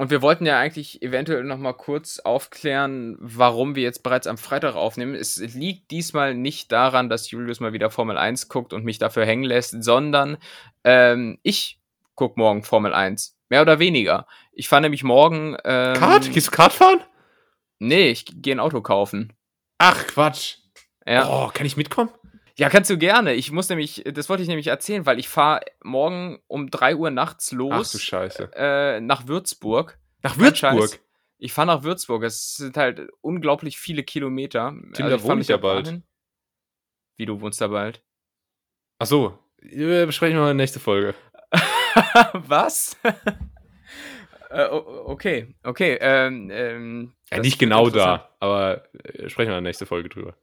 Und 0.00 0.08
wir 0.08 0.22
wollten 0.22 0.46
ja 0.46 0.58
eigentlich 0.58 1.02
eventuell 1.02 1.44
noch 1.44 1.58
mal 1.58 1.74
kurz 1.74 2.20
aufklären, 2.20 3.18
warum 3.20 3.74
wir 3.74 3.82
jetzt 3.82 4.02
bereits 4.02 4.26
am 4.26 4.38
Freitag 4.38 4.74
aufnehmen. 4.74 5.14
Es 5.14 5.36
liegt 5.36 5.90
diesmal 5.90 6.34
nicht 6.34 6.72
daran, 6.72 7.10
dass 7.10 7.30
Julius 7.30 7.60
mal 7.60 7.74
wieder 7.74 7.90
Formel 7.90 8.16
1 8.16 8.48
guckt 8.48 8.72
und 8.72 8.82
mich 8.82 8.98
dafür 8.98 9.26
hängen 9.26 9.44
lässt, 9.44 9.84
sondern 9.84 10.38
ähm, 10.84 11.38
ich 11.42 11.80
gucke 12.14 12.40
morgen 12.40 12.62
Formel 12.62 12.94
1. 12.94 13.36
Mehr 13.50 13.60
oder 13.60 13.78
weniger. 13.78 14.26
Ich 14.52 14.70
fahre 14.70 14.80
nämlich 14.80 15.04
morgen. 15.04 15.58
Ähm, 15.66 15.92
Kart? 15.92 16.32
Gehst 16.32 16.46
du 16.46 16.50
Kart 16.52 16.72
fahren? 16.72 17.00
Nee, 17.78 18.08
ich 18.08 18.24
gehe 18.24 18.54
ein 18.54 18.60
Auto 18.60 18.80
kaufen. 18.80 19.34
Ach, 19.76 20.06
Quatsch. 20.06 20.60
Ja. 21.06 21.28
Oh, 21.28 21.50
kann 21.52 21.66
ich 21.66 21.76
mitkommen? 21.76 22.08
Ja, 22.60 22.68
kannst 22.68 22.90
du 22.90 22.98
gerne. 22.98 23.32
Ich 23.32 23.50
muss 23.52 23.70
nämlich, 23.70 24.04
das 24.04 24.28
wollte 24.28 24.42
ich 24.42 24.48
nämlich 24.50 24.66
erzählen, 24.66 25.06
weil 25.06 25.18
ich 25.18 25.30
fahre 25.30 25.62
morgen 25.82 26.40
um 26.46 26.70
3 26.70 26.94
Uhr 26.94 27.10
nachts 27.10 27.52
los. 27.52 27.72
Ach 27.72 27.90
du 27.90 27.96
Scheiße. 27.96 28.50
Äh, 28.54 29.00
nach 29.00 29.26
Würzburg. 29.26 29.98
Nach 30.22 30.36
Würzburg? 30.36 31.00
Ich 31.38 31.54
fahre 31.54 31.68
nach 31.68 31.84
Würzburg. 31.84 32.22
Es 32.22 32.56
sind 32.56 32.76
halt 32.76 33.08
unglaublich 33.22 33.78
viele 33.78 34.02
Kilometer. 34.02 34.74
Tim, 34.92 35.06
also 35.06 35.16
da 35.16 35.22
wohne 35.22 35.40
ich 35.40 35.48
ja 35.48 35.56
bald. 35.56 35.88
Hin. 35.88 36.02
Wie, 37.16 37.24
du 37.24 37.40
wohnst 37.40 37.62
da 37.62 37.68
bald? 37.68 38.02
Ach 38.98 39.06
so. 39.06 39.38
Wir 39.62 40.04
besprechen 40.04 40.36
mal 40.36 40.50
in 40.50 40.58
der 40.58 40.62
nächsten 40.62 40.80
Folge. 40.80 41.14
Was? 42.34 42.98
äh, 44.50 44.66
okay, 44.66 45.54
okay. 45.62 45.96
Ähm, 45.98 46.50
ähm, 46.52 47.12
ja, 47.32 47.38
nicht 47.38 47.58
genau 47.58 47.88
da, 47.88 48.28
aber 48.38 48.84
äh, 49.02 49.30
sprechen 49.30 49.48
wir 49.48 49.56
in 49.56 49.64
der 49.64 49.70
nächsten 49.70 49.86
Folge 49.86 50.10
drüber 50.10 50.36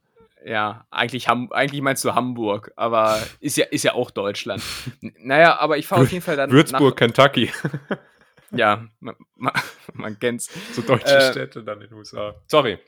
ja, 0.44 0.86
eigentlich, 0.90 1.28
Ham 1.28 1.50
eigentlich 1.52 1.82
meinst 1.82 2.04
du 2.04 2.14
Hamburg, 2.14 2.72
aber 2.76 3.20
ist 3.40 3.56
ja, 3.56 3.66
ist 3.66 3.84
ja 3.84 3.94
auch 3.94 4.10
Deutschland. 4.10 4.62
naja, 5.00 5.58
aber 5.58 5.78
ich 5.78 5.86
fahre 5.86 6.02
auf 6.02 6.12
jeden 6.12 6.24
Fall 6.24 6.36
dann. 6.36 6.50
Würzburg, 6.50 6.96
Kentucky. 6.96 7.50
ja, 8.50 8.86
man, 9.00 9.16
man, 9.36 9.52
man, 9.92 10.18
kennt's. 10.18 10.50
So 10.72 10.82
deutsche 10.82 11.16
äh, 11.16 11.30
Städte 11.30 11.62
dann 11.62 11.80
in 11.82 11.88
den 11.88 11.98
USA. 11.98 12.34
Sorry. 12.46 12.78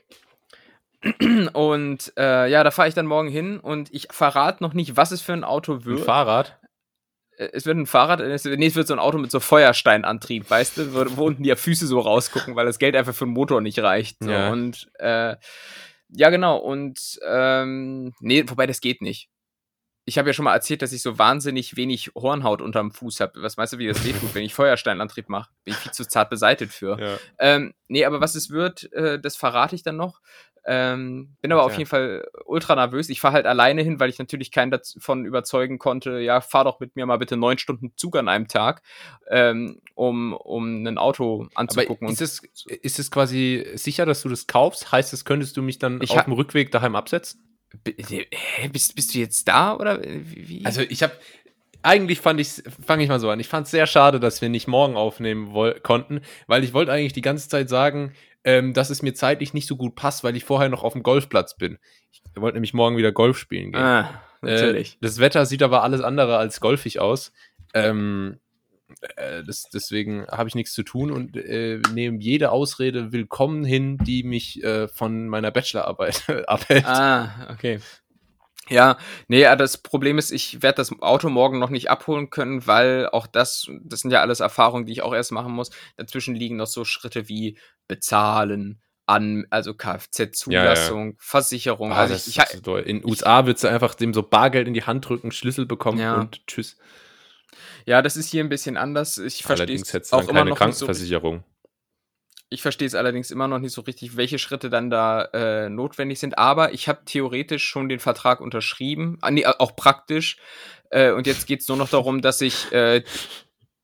Und 1.53 2.13
äh, 2.17 2.49
ja, 2.49 2.63
da 2.63 2.71
fahre 2.71 2.87
ich 2.87 2.93
dann 2.93 3.07
morgen 3.07 3.29
hin 3.29 3.59
und 3.59 3.91
ich 3.91 4.07
verrate 4.11 4.61
noch 4.61 4.73
nicht, 4.73 4.97
was 4.97 5.09
es 5.09 5.21
für 5.21 5.33
ein 5.33 5.43
Auto 5.43 5.83
wird. 5.83 5.99
Ein 5.99 6.05
Fahrrad? 6.05 6.59
Äh, 7.37 7.49
es 7.53 7.65
wird 7.65 7.77
ein 7.77 7.87
Fahrrad, 7.87 8.19
es, 8.19 8.45
nee, 8.45 8.67
es 8.67 8.75
wird 8.75 8.87
so 8.87 8.93
ein 8.93 8.99
Auto 8.99 9.17
mit 9.17 9.31
so 9.31 9.39
Feuersteinantrieb, 9.39 10.47
weißt 10.47 10.77
du, 10.77 10.93
wo, 10.93 11.17
wo 11.17 11.25
unten 11.25 11.41
die 11.41 11.55
Füße 11.55 11.87
so 11.87 11.99
rausgucken, 11.99 12.55
weil 12.55 12.67
das 12.67 12.77
Geld 12.77 12.95
einfach 12.95 13.15
für 13.15 13.25
den 13.25 13.33
Motor 13.33 13.61
nicht 13.61 13.79
reicht. 13.79 14.17
So. 14.19 14.29
Ja. 14.29 14.51
Und 14.51 14.91
äh, 14.99 15.37
ja, 16.11 16.29
genau. 16.29 16.57
Und 16.57 17.19
ähm, 17.27 18.13
nee, 18.19 18.43
wobei 18.47 18.67
das 18.67 18.81
geht 18.81 19.01
nicht. 19.01 19.29
Ich 20.05 20.17
habe 20.17 20.29
ja 20.29 20.33
schon 20.33 20.45
mal 20.45 20.53
erzählt, 20.53 20.81
dass 20.81 20.93
ich 20.93 21.01
so 21.01 21.19
wahnsinnig 21.19 21.75
wenig 21.75 22.11
Hornhaut 22.15 22.61
unterm 22.61 22.91
Fuß 22.91 23.19
habe. 23.19 23.41
Was 23.43 23.57
meinst 23.57 23.73
du, 23.73 23.77
wie 23.77 23.87
das 23.87 24.03
wehtut, 24.03 24.33
wenn 24.33 24.43
ich 24.43 24.53
Feuersteinantrieb 24.53 25.29
mache? 25.29 25.49
Bin 25.63 25.73
ich 25.73 25.79
viel 25.79 25.91
zu 25.91 26.07
zart 26.07 26.29
beseitigt 26.29 26.73
für. 26.73 26.99
Ja. 26.99 27.17
Ähm, 27.39 27.73
nee, 27.87 28.05
aber 28.05 28.19
was 28.19 28.35
es 28.35 28.49
wird, 28.49 28.91
äh, 28.93 29.19
das 29.19 29.35
verrate 29.35 29.75
ich 29.75 29.83
dann 29.83 29.97
noch. 29.97 30.21
Ähm, 30.63 31.35
bin 31.41 31.51
aber 31.51 31.61
ja. 31.61 31.65
auf 31.65 31.77
jeden 31.77 31.89
Fall 31.89 32.27
ultra 32.45 32.75
nervös. 32.75 33.09
Ich 33.09 33.19
fahre 33.19 33.33
halt 33.33 33.45
alleine 33.47 33.81
hin, 33.81 33.99
weil 33.99 34.09
ich 34.09 34.19
natürlich 34.19 34.51
keinen 34.51 34.69
davon 34.69 35.25
überzeugen 35.25 35.79
konnte, 35.79 36.19
ja, 36.19 36.39
fahr 36.39 36.65
doch 36.65 36.79
mit 36.79 36.95
mir 36.95 37.05
mal 37.07 37.17
bitte 37.17 37.35
neun 37.35 37.57
Stunden 37.57 37.93
Zug 37.95 38.15
an 38.15 38.27
einem 38.27 38.47
Tag, 38.47 38.83
ähm, 39.29 39.81
um, 39.95 40.33
um 40.33 40.85
ein 40.85 40.97
Auto 40.99 41.47
anzugucken. 41.55 42.07
Aber 42.07 42.13
ist, 42.13 42.21
es, 42.21 42.65
ist 42.65 42.99
es 42.99 43.09
quasi 43.09 43.65
sicher, 43.73 44.05
dass 44.05 44.21
du 44.21 44.29
das 44.29 44.45
kaufst? 44.45 44.91
Heißt 44.91 45.13
es, 45.13 45.25
könntest 45.25 45.57
du 45.57 45.63
mich 45.63 45.79
dann 45.79 45.99
ich 46.01 46.11
auf 46.11 46.25
dem 46.25 46.33
Rückweg 46.33 46.71
daheim 46.71 46.95
absetzen? 46.95 47.50
Hä, 47.85 48.69
bist, 48.71 48.95
bist 48.95 49.13
du 49.13 49.19
jetzt 49.19 49.47
da 49.47 49.75
oder 49.75 50.01
wie? 50.03 50.65
Also 50.65 50.81
ich 50.81 51.03
habe 51.03 51.13
eigentlich 51.83 52.21
fand 52.21 52.39
ich, 52.39 52.63
fange 52.85 53.03
ich 53.03 53.09
mal 53.09 53.19
so 53.19 53.29
an. 53.29 53.39
Ich 53.39 53.47
fand 53.47 53.65
es 53.65 53.71
sehr 53.71 53.87
schade, 53.87 54.19
dass 54.19 54.41
wir 54.41 54.49
nicht 54.49 54.67
morgen 54.67 54.95
aufnehmen 54.95 55.53
konnten, 55.83 56.21
weil 56.47 56.63
ich 56.63 56.73
wollte 56.73 56.91
eigentlich 56.91 57.13
die 57.13 57.21
ganze 57.21 57.49
Zeit 57.49 57.69
sagen, 57.69 58.13
ähm, 58.43 58.73
dass 58.73 58.89
es 58.89 59.01
mir 59.01 59.13
zeitlich 59.13 59.53
nicht 59.53 59.67
so 59.67 59.75
gut 59.75 59.95
passt, 59.95 60.23
weil 60.23 60.35
ich 60.35 60.45
vorher 60.45 60.69
noch 60.69 60.83
auf 60.83 60.93
dem 60.93 61.03
Golfplatz 61.03 61.55
bin. 61.55 61.77
Ich 62.11 62.21
wollte 62.35 62.55
nämlich 62.55 62.73
morgen 62.73 62.97
wieder 62.97 63.11
Golf 63.11 63.37
spielen 63.37 63.71
gehen. 63.71 63.81
Ah, 63.81 64.21
natürlich. 64.41 64.95
Äh, 64.95 64.97
das 65.01 65.19
Wetter 65.19 65.45
sieht 65.45 65.63
aber 65.63 65.83
alles 65.83 66.01
andere 66.01 66.37
als 66.37 66.59
golfig 66.59 66.99
aus. 66.99 67.31
Ähm, 67.73 68.39
äh, 69.15 69.43
das, 69.43 69.69
deswegen 69.73 70.25
habe 70.27 70.49
ich 70.49 70.55
nichts 70.55 70.73
zu 70.73 70.83
tun 70.83 71.11
und 71.11 71.35
äh, 71.37 71.79
nehme 71.93 72.19
jede 72.19 72.51
Ausrede 72.51 73.11
willkommen 73.11 73.63
hin, 73.63 73.97
die 73.97 74.23
mich 74.23 74.63
äh, 74.63 74.87
von 74.87 75.27
meiner 75.27 75.51
Bachelorarbeit 75.51 76.29
abhält. 76.47 76.85
Ah, 76.85 77.49
okay. 77.51 77.79
Ja, 78.69 78.97
nee, 79.27 79.43
das 79.57 79.79
Problem 79.79 80.17
ist, 80.17 80.31
ich 80.31 80.61
werde 80.61 80.77
das 80.77 80.93
Auto 81.01 81.29
morgen 81.29 81.59
noch 81.59 81.69
nicht 81.69 81.89
abholen 81.89 82.29
können, 82.29 82.65
weil 82.67 83.09
auch 83.09 83.27
das, 83.27 83.69
das 83.83 83.99
sind 83.99 84.11
ja 84.11 84.21
alles 84.21 84.39
Erfahrungen, 84.39 84.85
die 84.85 84.93
ich 84.93 85.01
auch 85.01 85.13
erst 85.13 85.33
machen 85.33 85.51
muss. 85.51 85.71
Dazwischen 85.97 86.35
liegen 86.35 86.55
noch 86.55 86.67
so 86.67 86.85
Schritte 86.85 87.27
wie 87.27 87.57
bezahlen, 87.87 88.81
an, 89.07 89.45
also 89.49 89.73
Kfz-Zulassung, 89.73 91.03
ja, 91.03 91.09
ja. 91.11 91.15
Versicherung. 91.17 91.91
Ah, 91.91 91.97
also 91.97 92.13
ich, 92.13 92.37
ich, 92.37 92.61
so 92.63 92.77
in 92.77 92.99
den 92.99 93.09
USA 93.09 93.45
würdest 93.45 93.63
du 93.63 93.67
einfach 93.67 93.93
dem 93.95 94.13
so 94.13 94.23
Bargeld 94.23 94.67
in 94.67 94.73
die 94.73 94.83
Hand 94.83 95.07
drücken, 95.07 95.31
Schlüssel 95.31 95.65
bekommen 95.65 95.99
ja. 95.99 96.15
und 96.15 96.45
tschüss. 96.47 96.77
Ja, 97.85 98.01
das 98.01 98.17
ist 98.17 98.29
hier 98.29 98.43
ein 98.43 98.49
bisschen 98.49 98.77
anders. 98.77 99.17
Ich 99.17 99.43
verstehe 99.43 99.75
es 99.75 100.13
auch 100.13 100.27
immer 100.27 100.45
noch 100.45 100.57
Krankenversicherung. 100.57 101.39
So 101.39 101.51
ich 102.53 102.61
verstehe 102.61 102.85
es 102.85 102.95
allerdings 102.95 103.31
immer 103.31 103.47
noch 103.47 103.59
nicht 103.59 103.71
so 103.71 103.81
richtig, 103.81 104.17
welche 104.17 104.37
Schritte 104.37 104.69
dann 104.69 104.89
da 104.89 105.23
äh, 105.33 105.69
notwendig 105.69 106.19
sind. 106.19 106.37
Aber 106.37 106.73
ich 106.73 106.89
habe 106.89 107.05
theoretisch 107.05 107.63
schon 107.63 107.87
den 107.87 107.99
Vertrag 107.99 108.41
unterschrieben, 108.41 109.17
ah, 109.21 109.31
nee, 109.31 109.45
auch 109.45 109.77
praktisch. 109.77 110.35
Äh, 110.89 111.11
und 111.11 111.27
jetzt 111.27 111.47
geht 111.47 111.61
es 111.61 111.69
nur 111.69 111.77
noch 111.77 111.89
darum, 111.89 112.21
dass 112.21 112.41
ich, 112.41 112.69
äh, 112.73 113.03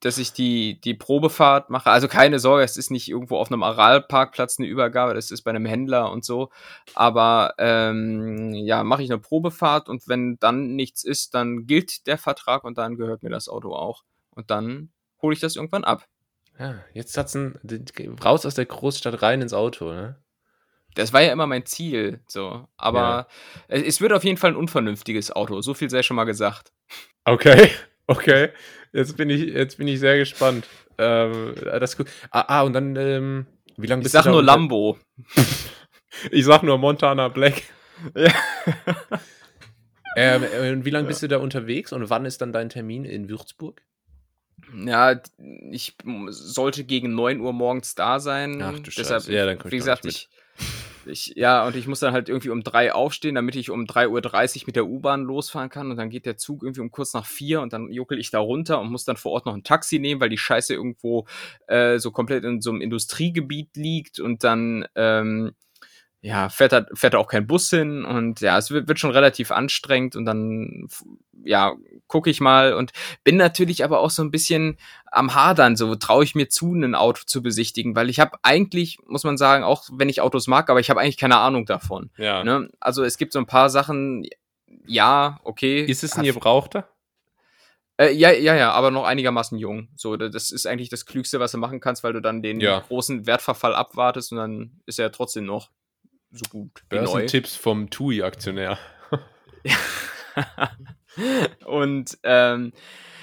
dass 0.00 0.18
ich 0.18 0.32
die, 0.32 0.80
die 0.80 0.94
Probefahrt 0.94 1.70
mache. 1.70 1.90
Also 1.90 2.06
keine 2.08 2.38
Sorge, 2.38 2.62
es 2.62 2.76
ist 2.76 2.90
nicht 2.90 3.08
irgendwo 3.08 3.36
auf 3.36 3.50
einem 3.50 3.62
Aralparkplatz 3.62 4.58
eine 4.58 4.68
Übergabe, 4.68 5.14
das 5.14 5.30
ist 5.30 5.42
bei 5.42 5.50
einem 5.50 5.66
Händler 5.66 6.12
und 6.12 6.24
so. 6.24 6.50
Aber 6.94 7.54
ähm, 7.58 8.54
ja, 8.54 8.84
mache 8.84 9.02
ich 9.02 9.10
eine 9.10 9.18
Probefahrt 9.18 9.88
und 9.88 10.06
wenn 10.06 10.38
dann 10.38 10.76
nichts 10.76 11.02
ist, 11.02 11.34
dann 11.34 11.66
gilt 11.66 12.06
der 12.06 12.18
Vertrag 12.18 12.64
und 12.64 12.78
dann 12.78 12.96
gehört 12.96 13.22
mir 13.22 13.30
das 13.30 13.48
Auto 13.48 13.74
auch. 13.74 14.04
Und 14.30 14.50
dann 14.50 14.90
hole 15.20 15.34
ich 15.34 15.40
das 15.40 15.56
irgendwann 15.56 15.84
ab. 15.84 16.06
Ja, 16.58 16.76
jetzt 16.92 17.16
hat's 17.16 17.34
ein, 17.34 17.58
raus 18.24 18.46
aus 18.46 18.54
der 18.54 18.66
Großstadt 18.66 19.22
rein 19.22 19.42
ins 19.42 19.52
Auto, 19.52 19.92
ne? 19.92 20.16
Das 20.94 21.12
war 21.12 21.22
ja 21.22 21.32
immer 21.32 21.46
mein 21.46 21.66
Ziel, 21.66 22.20
so. 22.26 22.66
Aber 22.76 23.28
ja. 23.68 23.76
es 23.76 24.00
wird 24.00 24.12
auf 24.12 24.24
jeden 24.24 24.36
Fall 24.36 24.50
ein 24.50 24.56
unvernünftiges 24.56 25.30
Auto. 25.30 25.60
So 25.60 25.74
viel 25.74 25.90
sei 25.90 26.02
schon 26.02 26.16
mal 26.16 26.24
gesagt. 26.24 26.72
Okay, 27.24 27.70
okay. 28.08 28.50
Jetzt 28.92 29.16
bin 29.16 29.30
ich, 29.30 29.42
jetzt 29.54 29.78
bin 29.78 29.88
ich 29.88 30.00
sehr 30.00 30.18
gespannt. 30.18 30.66
Ähm, 30.98 31.54
das 31.64 31.96
ah, 32.30 32.44
ah, 32.48 32.62
und 32.62 32.72
dann, 32.72 32.96
ähm, 32.96 33.46
wie 33.76 33.86
lange 33.86 34.02
bist 34.02 34.14
ich 34.14 34.20
sag 34.20 34.30
nur 34.30 34.42
Lambo. 34.42 34.98
ich 36.30 36.44
sag 36.44 36.62
nur 36.62 36.78
Montana 36.78 37.28
Black. 37.28 37.62
Ja. 38.14 38.32
ähm, 40.16 40.44
äh, 40.44 40.84
wie 40.84 40.90
lange 40.90 41.08
bist 41.08 41.20
du 41.20 41.26
da 41.26 41.38
unterwegs 41.38 41.92
und 41.92 42.08
wann 42.10 42.26
ist 42.26 42.40
dann 42.40 42.52
dein 42.52 42.68
Termin 42.68 43.04
in 43.04 43.28
Würzburg? 43.28 43.82
Ja, 44.72 45.20
ich 45.72 45.96
sollte 46.28 46.84
gegen 46.84 47.16
9 47.16 47.40
Uhr 47.40 47.52
morgens 47.52 47.96
da 47.96 48.20
sein. 48.20 48.62
Ach 48.62 48.74
du 48.74 48.82
Deshalb, 48.82 49.22
Scheiße. 49.22 49.32
Ja, 49.32 49.46
dann 49.46 49.58
wie 49.64 49.76
gesagt, 49.76 50.04
ich, 50.04 50.28
ich, 51.08 51.32
ja, 51.36 51.66
und 51.66 51.76
ich 51.76 51.86
muss 51.86 52.00
dann 52.00 52.12
halt 52.12 52.28
irgendwie 52.28 52.50
um 52.50 52.62
3 52.62 52.92
aufstehen, 52.92 53.34
damit 53.34 53.56
ich 53.56 53.70
um 53.70 53.84
3.30 53.84 54.08
Uhr 54.60 54.62
mit 54.66 54.76
der 54.76 54.86
U-Bahn 54.86 55.22
losfahren 55.22 55.70
kann. 55.70 55.90
Und 55.90 55.96
dann 55.96 56.10
geht 56.10 56.26
der 56.26 56.36
Zug 56.36 56.62
irgendwie 56.62 56.80
um 56.80 56.90
kurz 56.90 57.14
nach 57.14 57.26
4 57.26 57.60
und 57.60 57.72
dann 57.72 57.90
juckel 57.90 58.18
ich 58.18 58.30
da 58.30 58.38
runter 58.38 58.80
und 58.80 58.90
muss 58.90 59.04
dann 59.04 59.16
vor 59.16 59.32
Ort 59.32 59.46
noch 59.46 59.54
ein 59.54 59.64
Taxi 59.64 59.98
nehmen, 59.98 60.20
weil 60.20 60.28
die 60.28 60.38
Scheiße 60.38 60.74
irgendwo 60.74 61.26
äh, 61.66 61.98
so 61.98 62.10
komplett 62.10 62.44
in 62.44 62.60
so 62.60 62.70
einem 62.70 62.80
Industriegebiet 62.80 63.76
liegt 63.76 64.20
und 64.20 64.44
dann, 64.44 64.86
ähm, 64.94 65.52
ja, 66.20 66.48
fährt, 66.48 66.72
da, 66.72 66.86
fährt 66.94 67.14
da 67.14 67.18
auch 67.18 67.28
kein 67.28 67.46
Bus 67.46 67.70
hin 67.70 68.04
und 68.04 68.40
ja, 68.40 68.58
es 68.58 68.70
wird, 68.70 68.88
wird 68.88 68.98
schon 68.98 69.12
relativ 69.12 69.52
anstrengend 69.52 70.16
und 70.16 70.24
dann, 70.24 70.88
ja, 71.44 71.76
gucke 72.08 72.28
ich 72.28 72.40
mal 72.40 72.74
und 72.74 72.92
bin 73.22 73.36
natürlich 73.36 73.84
aber 73.84 74.00
auch 74.00 74.10
so 74.10 74.22
ein 74.22 74.32
bisschen 74.32 74.78
am 75.12 75.34
Hadern, 75.34 75.76
so 75.76 75.94
traue 75.94 76.24
ich 76.24 76.34
mir 76.34 76.48
zu, 76.48 76.74
ein 76.74 76.96
Auto 76.96 77.22
zu 77.24 77.40
besichtigen, 77.42 77.94
weil 77.94 78.10
ich 78.10 78.18
habe 78.18 78.36
eigentlich, 78.42 78.98
muss 79.06 79.22
man 79.22 79.36
sagen, 79.36 79.62
auch 79.62 79.84
wenn 79.92 80.08
ich 80.08 80.20
Autos 80.20 80.48
mag, 80.48 80.70
aber 80.70 80.80
ich 80.80 80.90
habe 80.90 81.00
eigentlich 81.00 81.18
keine 81.18 81.38
Ahnung 81.38 81.66
davon. 81.66 82.10
Ja. 82.16 82.42
Ne? 82.42 82.68
Also 82.80 83.04
es 83.04 83.16
gibt 83.16 83.32
so 83.32 83.38
ein 83.38 83.46
paar 83.46 83.70
Sachen, 83.70 84.26
ja, 84.86 85.38
okay. 85.44 85.84
Ist 85.84 86.02
es 86.02 86.16
ein 86.16 86.24
Gebrauchter? 86.24 86.88
Äh, 87.96 88.12
ja, 88.12 88.30
ja, 88.32 88.56
ja, 88.56 88.72
aber 88.72 88.90
noch 88.90 89.04
einigermaßen 89.04 89.58
jung. 89.58 89.88
So, 89.96 90.16
das 90.16 90.50
ist 90.50 90.66
eigentlich 90.66 90.88
das 90.88 91.04
Klügste, 91.04 91.40
was 91.40 91.52
du 91.52 91.58
machen 91.58 91.80
kannst, 91.80 92.04
weil 92.04 92.12
du 92.12 92.20
dann 92.20 92.42
den 92.42 92.60
Ja. 92.60 92.80
großen 92.80 93.26
Wertverfall 93.26 93.74
abwartest 93.74 94.32
und 94.32 94.38
dann 94.38 94.80
ist 94.86 94.98
er 94.98 95.12
trotzdem 95.12 95.44
noch 95.44 95.70
so 96.30 96.44
gut. 96.50 96.82
Börsentipps 96.88 97.56
vom 97.56 97.90
TUI-Aktionär. 97.90 98.78
und 101.66 102.18
ähm, 102.22 102.72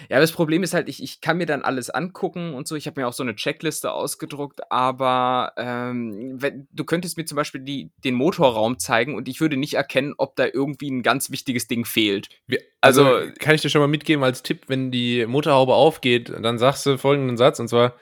ja, 0.10 0.20
das 0.20 0.32
Problem 0.32 0.62
ist 0.64 0.74
halt, 0.74 0.90
ich, 0.90 1.02
ich 1.02 1.22
kann 1.22 1.38
mir 1.38 1.46
dann 1.46 1.62
alles 1.64 1.90
angucken 1.90 2.54
und 2.54 2.68
so. 2.68 2.76
Ich 2.76 2.86
habe 2.86 3.00
mir 3.02 3.08
auch 3.08 3.14
so 3.14 3.24
eine 3.24 3.36
Checkliste 3.36 3.92
ausgedruckt, 3.92 4.72
aber 4.72 5.54
ähm, 5.58 6.34
wenn, 6.42 6.68
du 6.72 6.84
könntest 6.84 7.18
mir 7.18 7.26
zum 7.26 7.38
Beispiel 7.38 7.62
die, 7.62 7.92
den 8.04 8.14
Motorraum 8.16 8.78
zeigen 8.78 9.16
und 9.16 9.28
ich 9.28 9.40
würde 9.42 9.58
nicht 9.58 9.76
erkennen, 9.76 10.14
ob 10.18 10.36
da 10.36 10.46
irgendwie 10.46 10.92
ein 10.92 11.02
ganz 11.02 11.32
wichtiges 11.32 11.68
Ding 11.68 11.86
fehlt. 11.86 12.30
Also, 12.82 13.06
Also- 13.06 13.32
kann 13.40 13.56
ich 13.56 13.62
dir 13.62 13.70
schon 13.70 13.82
mal 13.82 13.88
mitgeben 13.88 14.24
als 14.24 14.44
Tipp, 14.44 14.64
wenn 14.68 14.92
die 14.92 15.26
Motorhaube 15.26 15.74
aufgeht, 15.74 16.30
dann 16.40 16.58
sagst 16.60 16.86
du 16.86 16.98
folgenden 16.98 17.38
Satz 17.38 17.60
und 17.60 17.68
zwar: 17.70 17.96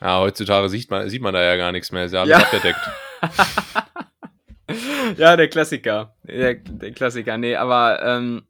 Ja, 0.00 0.20
heutzutage 0.20 0.68
sieht 0.68 0.90
man, 0.90 1.08
sieht 1.10 1.22
man 1.22 1.34
da 1.34 1.42
ja 1.42 1.56
gar 1.56 1.72
nichts 1.72 1.90
mehr, 1.92 2.04
ist 2.04 2.12
ja 2.12 2.20
alles 2.20 2.30
Ja. 2.30 2.38
abgedeckt. 2.38 2.80
Ja, 5.16 5.36
der 5.36 5.48
Klassiker. 5.48 6.16
Der, 6.24 6.54
der 6.54 6.90
Klassiker, 6.92 7.38
nee, 7.38 7.54
aber 7.54 8.02
ähm, 8.02 8.42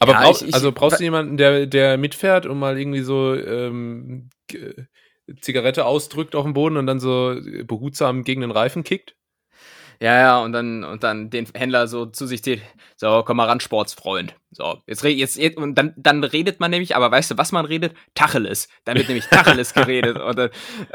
Aber 0.00 0.12
Ja, 0.14 0.20
brauch, 0.20 0.40
ich- 0.40 0.48
ich- 0.48 0.54
also 0.54 0.72
brauchst 0.72 0.98
du 0.98 1.04
jemanden, 1.04 1.36
der, 1.36 1.66
der 1.66 1.98
mitfährt 1.98 2.46
und 2.46 2.58
mal 2.58 2.78
irgendwie 2.78 3.02
so 3.02 3.34
ähm, 3.34 4.30
Zigarette 5.40 5.84
ausdrückt 5.84 6.34
auf 6.34 6.44
dem 6.44 6.54
Boden 6.54 6.76
und 6.76 6.86
dann 6.86 7.00
so 7.00 7.36
behutsam 7.64 8.24
gegen 8.24 8.40
den 8.40 8.50
Reifen 8.50 8.82
kickt? 8.82 9.14
Ja, 10.00 10.18
ja, 10.18 10.40
und 10.40 10.52
dann, 10.52 10.82
und 10.84 11.04
dann 11.04 11.30
den 11.30 11.46
Händler 11.54 11.86
so 11.86 12.06
zu 12.06 12.26
sich 12.26 12.42
zählt, 12.42 12.62
so, 12.96 13.22
komm 13.24 13.36
mal 13.36 13.46
ran, 13.46 13.60
Sportsfreund. 13.60 14.34
So, 14.54 14.82
jetzt, 14.86 15.02
red- 15.02 15.16
jetzt, 15.16 15.38
jetzt 15.38 15.56
und 15.56 15.74
dann, 15.76 15.94
dann 15.96 16.22
redet 16.24 16.60
man 16.60 16.70
nämlich, 16.70 16.94
aber 16.94 17.10
weißt 17.10 17.30
du, 17.30 17.38
was 17.38 17.52
man 17.52 17.64
redet? 17.64 17.94
Tacheles. 18.14 18.68
Dann 18.84 18.98
wird 18.98 19.08
nämlich 19.08 19.24
Tacheles 19.26 19.72
geredet. 19.74 20.18
Und 20.18 20.50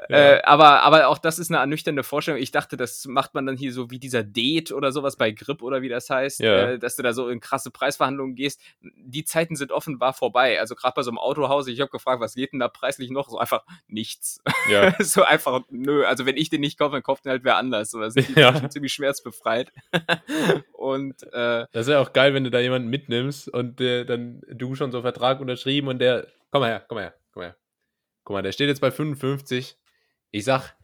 äh, 0.10 0.41
aber, 0.43 0.84
aber 0.84 1.08
auch 1.08 1.18
das 1.18 1.39
ist 1.39 1.49
eine 1.49 1.58
ernüchternde 1.60 2.03
Vorstellung. 2.03 2.39
Ich 2.39 2.51
dachte, 2.51 2.78
das 2.78 3.05
macht 3.05 3.34
man 3.34 3.47
dann 3.47 3.58
hier 3.58 3.74
so 3.74 3.89
wie 3.89 3.97
dieser 3.97 4.24
Date 4.24 4.72
oder 4.72 4.91
sowas 4.91 5.16
bei 5.18 5.32
Grip 5.32 5.64
oder 5.64 5.82
wie 5.82 5.89
das 5.89 6.08
heißt, 6.10 6.39
Ja. 6.41 6.70
äh, 6.74 6.80
dass 6.80 6.95
du 6.97 7.01
da 7.03 7.14
so 7.14 7.30
in 7.30 7.39
krasse 7.39 7.72
Preisverhandlungen 7.72 8.36
gehst. 8.36 8.62
Die 8.82 9.26
Zeiten 9.26 9.55
sind 9.55 9.72
offenbar 9.72 10.14
vorbei. 10.14 10.60
Also 10.60 10.76
gerade 10.76 10.93
bei 10.95 11.01
so 11.01 11.10
einem 11.10 11.18
Autohaus, 11.18 11.68
ich 11.68 11.82
habe 11.82 11.89
gefragt, 11.89 12.22
was 12.22 12.36
geht 12.36 12.53
denn 12.53 12.60
da 12.60 12.68
preislich 12.68 13.10
noch? 13.10 13.28
So 13.30 13.39
einfach 13.39 13.64
nichts. 13.88 14.39
Ja. 14.72 14.93
so 15.03 15.24
einfach, 15.24 15.62
nö, 15.72 16.05
also 16.05 16.28
wenn 16.28 16.38
ich 16.38 16.49
den 16.51 16.62
nicht 16.62 16.78
kaufe, 16.78 16.91
dann 16.93 17.01
kauft 17.03 17.26
den 17.26 17.32
halt 17.32 17.43
wer 17.43 17.58
anders. 17.58 17.89
So, 17.89 17.99
das 17.99 18.16
ist 18.16 18.36
Ja. 18.36 18.70
ziemlich 18.70 18.93
schmerzbefreit. 18.93 19.72
und 20.74 21.24
äh, 21.34 21.66
Das 21.72 21.88
wäre 21.88 21.99
auch 21.99 22.14
geil, 22.14 22.34
wenn 22.34 22.43
du 22.43 22.51
da 22.51 22.60
jemanden 22.60 22.89
mitnimmst 22.89 23.47
und 23.50 23.82
äh, 23.82 24.06
dann 24.06 24.41
du 24.50 24.76
schon 24.76 24.91
so 24.91 25.02
Vertrag 25.02 25.39
unterschrieben 25.39 25.88
und 25.88 26.00
der, 26.00 26.28
komm 26.52 26.62
mal 26.62 26.70
her, 26.70 26.86
komm 26.88 26.98
mal 26.98 27.04
her, 27.04 27.16
komm 27.32 27.41
mal 27.41 27.48
her. 27.50 27.58
Guck 28.28 28.34
mal, 28.34 28.41
der 28.41 28.52
steht 28.52 28.68
jetzt 28.68 28.82
bei 28.82 28.91
55. 28.91 29.78
Ich 30.32 30.43
sag, 30.43 30.76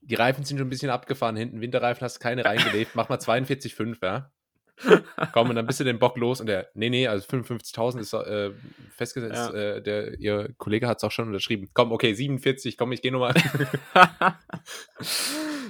die 0.00 0.14
Reifen 0.14 0.42
sind 0.42 0.56
schon 0.56 0.68
ein 0.68 0.70
bisschen 0.70 0.88
abgefahren 0.88 1.36
hinten. 1.36 1.60
Winterreifen 1.60 2.02
hast 2.02 2.18
keine 2.18 2.46
reingelegt. 2.46 2.92
Mach 2.94 3.10
mal 3.10 3.18
42,5, 3.18 4.02
ja? 4.02 4.32
Komm, 5.32 5.50
und 5.50 5.56
dann 5.56 5.66
bist 5.66 5.80
du 5.80 5.84
den 5.84 5.98
Bock 5.98 6.16
los 6.16 6.40
und 6.40 6.46
der, 6.46 6.68
nee, 6.74 6.90
nee, 6.90 7.06
also 7.06 7.26
55.000 7.26 8.00
ist 8.00 8.12
äh, 8.12 8.50
festgesetzt. 8.94 9.54
Äh, 9.54 9.82
der, 9.82 10.18
ihr 10.18 10.50
Kollege 10.58 10.86
hat 10.86 10.98
es 10.98 11.04
auch 11.04 11.10
schon 11.10 11.28
unterschrieben. 11.28 11.70
Komm, 11.72 11.92
okay, 11.92 12.12
47, 12.12 12.76
komm, 12.76 12.92
ich 12.92 13.02
gehe 13.02 13.12
nochmal. 13.12 13.34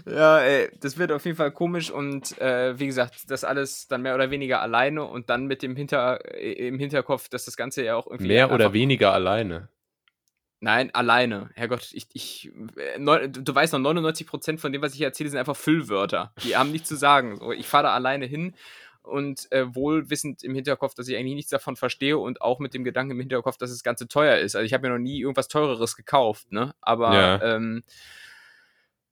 ja, 0.06 0.40
ey, 0.40 0.70
das 0.80 0.98
wird 0.98 1.12
auf 1.12 1.24
jeden 1.24 1.36
Fall 1.36 1.52
komisch 1.52 1.90
und 1.90 2.38
äh, 2.40 2.78
wie 2.78 2.86
gesagt, 2.86 3.30
das 3.30 3.44
alles 3.44 3.86
dann 3.86 4.02
mehr 4.02 4.14
oder 4.14 4.30
weniger 4.30 4.60
alleine 4.60 5.04
und 5.04 5.30
dann 5.30 5.46
mit 5.46 5.62
dem 5.62 5.76
Hinter, 5.76 6.20
äh, 6.34 6.52
im 6.68 6.78
Hinterkopf, 6.78 7.28
dass 7.28 7.44
das 7.44 7.56
Ganze 7.56 7.84
ja 7.84 7.96
auch 7.96 8.06
irgendwie. 8.06 8.28
Mehr 8.28 8.50
oder 8.52 8.72
weniger 8.72 9.12
alleine. 9.12 9.68
Nein, 10.60 10.92
alleine. 10.94 11.50
Herrgott, 11.54 11.90
ich, 11.92 12.08
ich, 12.14 12.50
äh, 12.76 12.98
neun, 12.98 13.30
du 13.30 13.54
weißt 13.54 13.74
noch, 13.74 13.80
99% 13.80 14.58
von 14.58 14.72
dem, 14.72 14.80
was 14.80 14.94
ich 14.94 15.02
erzähle, 15.02 15.28
sind 15.28 15.38
einfach 15.38 15.56
Füllwörter. 15.56 16.32
Die 16.42 16.56
haben 16.56 16.72
nichts 16.72 16.88
zu 16.88 16.96
sagen. 16.96 17.36
So, 17.36 17.52
ich 17.52 17.68
fahre 17.68 17.84
da 17.84 17.94
alleine 17.94 18.24
hin 18.24 18.54
und 19.06 19.50
äh, 19.52 19.74
wohl 19.74 20.10
wissend 20.10 20.42
im 20.42 20.54
Hinterkopf, 20.54 20.94
dass 20.94 21.08
ich 21.08 21.16
eigentlich 21.16 21.34
nichts 21.36 21.50
davon 21.50 21.76
verstehe 21.76 22.18
und 22.18 22.42
auch 22.42 22.58
mit 22.58 22.74
dem 22.74 22.84
Gedanken 22.84 23.12
im 23.12 23.20
Hinterkopf, 23.20 23.56
dass 23.56 23.70
das 23.70 23.82
Ganze 23.82 24.08
teuer 24.08 24.36
ist. 24.38 24.56
Also 24.56 24.64
ich 24.66 24.72
habe 24.74 24.86
mir 24.88 24.92
noch 24.94 25.00
nie 25.02 25.20
irgendwas 25.20 25.48
teureres 25.48 25.96
gekauft, 25.96 26.50
ne? 26.52 26.74
Aber 26.80 27.14
Ja. 27.14 27.42
ähm, 27.56 27.82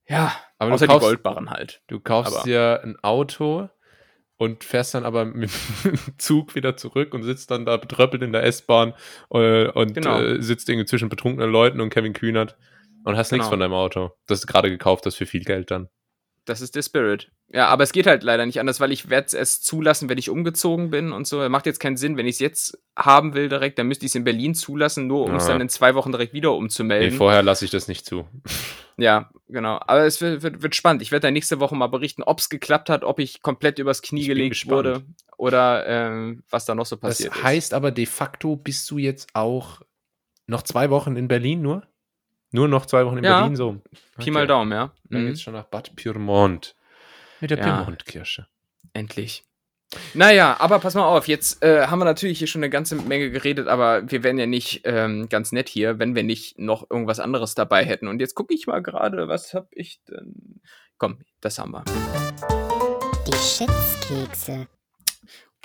ja, 0.06 0.34
Aber 0.58 0.70
du 0.70 0.74
außer 0.74 0.86
kaufst- 0.86 1.02
die 1.02 1.06
Goldbarren 1.06 1.50
halt. 1.50 1.82
Du 1.86 2.00
kaufst 2.00 2.34
Aber- 2.34 2.44
dir 2.44 2.80
ein 2.82 2.98
Auto 3.02 3.68
und 4.36 4.64
fährst 4.64 4.94
dann 4.94 5.04
aber 5.04 5.24
mit 5.24 5.50
dem 5.84 5.94
Zug 6.18 6.54
wieder 6.54 6.76
zurück 6.76 7.14
und 7.14 7.22
sitzt 7.22 7.50
dann 7.50 7.64
da 7.64 7.76
betröppelt 7.76 8.22
in 8.22 8.32
der 8.32 8.42
S-Bahn 8.44 8.94
äh, 9.30 9.68
und 9.68 9.94
Genau. 9.94 10.20
äh, 10.20 10.42
sitzt 10.42 10.68
irgendwie 10.68 10.86
zwischen 10.86 11.08
betrunkenen 11.08 11.50
Leuten 11.50 11.80
und 11.80 11.90
Kevin 11.90 12.12
Kühnert 12.12 12.56
und 13.04 13.16
hast 13.16 13.32
nichts 13.32 13.46
Genau. 13.46 13.50
von 13.52 13.60
deinem 13.60 13.72
Auto. 13.74 14.10
Das 14.26 14.40
du 14.42 14.46
gerade 14.46 14.70
gekauft 14.70 15.06
hast 15.06 15.16
für 15.16 15.26
viel 15.26 15.44
Geld 15.44 15.70
dann. 15.70 15.88
Das 16.46 16.60
ist 16.60 16.74
der 16.76 16.82
Spirit. 16.82 17.30
Ja, 17.52 17.68
aber 17.68 17.84
es 17.84 17.92
geht 17.92 18.06
halt 18.06 18.22
leider 18.22 18.44
nicht 18.44 18.60
anders, 18.60 18.78
weil 18.78 18.92
ich 18.92 19.08
werde 19.08 19.26
es 19.26 19.32
erst 19.34 19.64
zulassen, 19.64 20.08
wenn 20.10 20.18
ich 20.18 20.28
umgezogen 20.28 20.90
bin 20.90 21.10
und 21.12 21.26
so. 21.26 21.48
Macht 21.48 21.64
jetzt 21.64 21.80
keinen 21.80 21.96
Sinn. 21.96 22.16
Wenn 22.18 22.26
ich 22.26 22.34
es 22.34 22.38
jetzt 22.40 22.78
haben 22.96 23.32
will 23.32 23.48
direkt, 23.48 23.78
dann 23.78 23.86
müsste 23.86 24.04
ich 24.04 24.10
es 24.10 24.14
in 24.14 24.24
Berlin 24.24 24.54
zulassen, 24.54 25.06
nur 25.06 25.24
um 25.24 25.34
es 25.36 25.46
dann 25.46 25.60
in 25.62 25.68
zwei 25.70 25.94
Wochen 25.94 26.12
direkt 26.12 26.34
wieder 26.34 26.50
Nee, 26.50 26.56
umzumelden. 26.56 27.16
vorher 27.16 27.42
lasse 27.42 27.64
ich 27.64 27.70
das 27.70 27.88
nicht 27.88 28.04
zu. 28.04 28.26
ja, 28.98 29.30
genau. 29.48 29.80
Aber 29.86 30.04
es 30.04 30.20
wird, 30.20 30.42
wird, 30.42 30.62
wird 30.62 30.74
spannend. 30.74 31.00
Ich 31.00 31.12
werde 31.12 31.28
dann 31.28 31.32
nächste 31.34 31.60
Woche 31.60 31.74
mal 31.76 31.86
berichten, 31.86 32.22
ob 32.22 32.40
es 32.40 32.50
geklappt 32.50 32.90
hat, 32.90 33.04
ob 33.04 33.18
ich 33.20 33.40
komplett 33.40 33.78
übers 33.78 34.02
Knie 34.02 34.20
Ich 34.22 34.26
gelegt 34.26 34.68
wurde 34.68 35.02
oder 35.38 35.86
ähm, 35.86 36.42
was 36.50 36.66
da 36.66 36.74
noch 36.74 36.86
so 36.86 36.96
Das 36.96 37.00
passiert 37.18 37.34
ist. 37.36 37.42
heißt 37.42 37.74
aber 37.74 37.90
de 37.90 38.04
facto 38.06 38.56
bist 38.56 38.90
du 38.90 38.98
jetzt 38.98 39.28
auch 39.32 39.80
noch 40.46 40.62
zwei 40.62 40.90
Wochen 40.90 41.16
in 41.16 41.26
Berlin 41.28 41.62
nur? 41.62 41.86
Nur 42.54 42.68
noch 42.68 42.86
zwei 42.86 43.04
Wochen 43.04 43.18
in 43.18 43.24
Ja. 43.24 43.40
Berlin 43.40 43.56
so. 43.56 43.80
Pi 44.16 44.30
mal 44.30 44.46
Daumen, 44.46 44.70
ja. 44.70 44.92
Dann 45.10 45.22
Mhm. 45.24 45.26
geht's 45.26 45.42
schon 45.42 45.54
nach 45.54 45.64
Bad 45.64 45.96
Pyrmont. 45.96 46.76
Mit 47.40 47.50
der 47.50 47.58
Ja. 47.58 47.64
Pyrmont-Kirsche. 47.82 48.46
Endlich. 48.92 49.42
Naja, 50.14 50.56
aber 50.60 50.78
pass 50.78 50.94
mal 50.94 51.04
auf, 51.04 51.26
jetzt 51.26 51.64
äh, 51.64 51.88
haben 51.88 51.98
wir 51.98 52.04
natürlich 52.04 52.38
hier 52.38 52.46
schon 52.46 52.60
eine 52.60 52.70
ganze 52.70 52.94
Menge 52.94 53.32
geredet, 53.32 53.66
aber 53.66 54.08
wir 54.08 54.22
wären 54.22 54.38
ja 54.38 54.46
nicht 54.46 54.82
ähm, 54.84 55.28
ganz 55.28 55.50
nett 55.50 55.68
hier, 55.68 55.98
wenn 55.98 56.14
wir 56.14 56.22
nicht 56.22 56.56
noch 56.56 56.88
irgendwas 56.88 57.18
anderes 57.18 57.56
dabei 57.56 57.84
hätten. 57.84 58.06
Und 58.06 58.20
jetzt 58.20 58.36
gucke 58.36 58.54
ich 58.54 58.68
mal 58.68 58.80
gerade, 58.80 59.26
was 59.26 59.52
hab 59.52 59.66
ich 59.72 60.00
denn? 60.08 60.60
Komm, 60.96 61.18
das 61.40 61.58
haben 61.58 61.72
wir. 61.72 61.82
Die 63.26 63.32
Schätzkekse. 63.36 64.68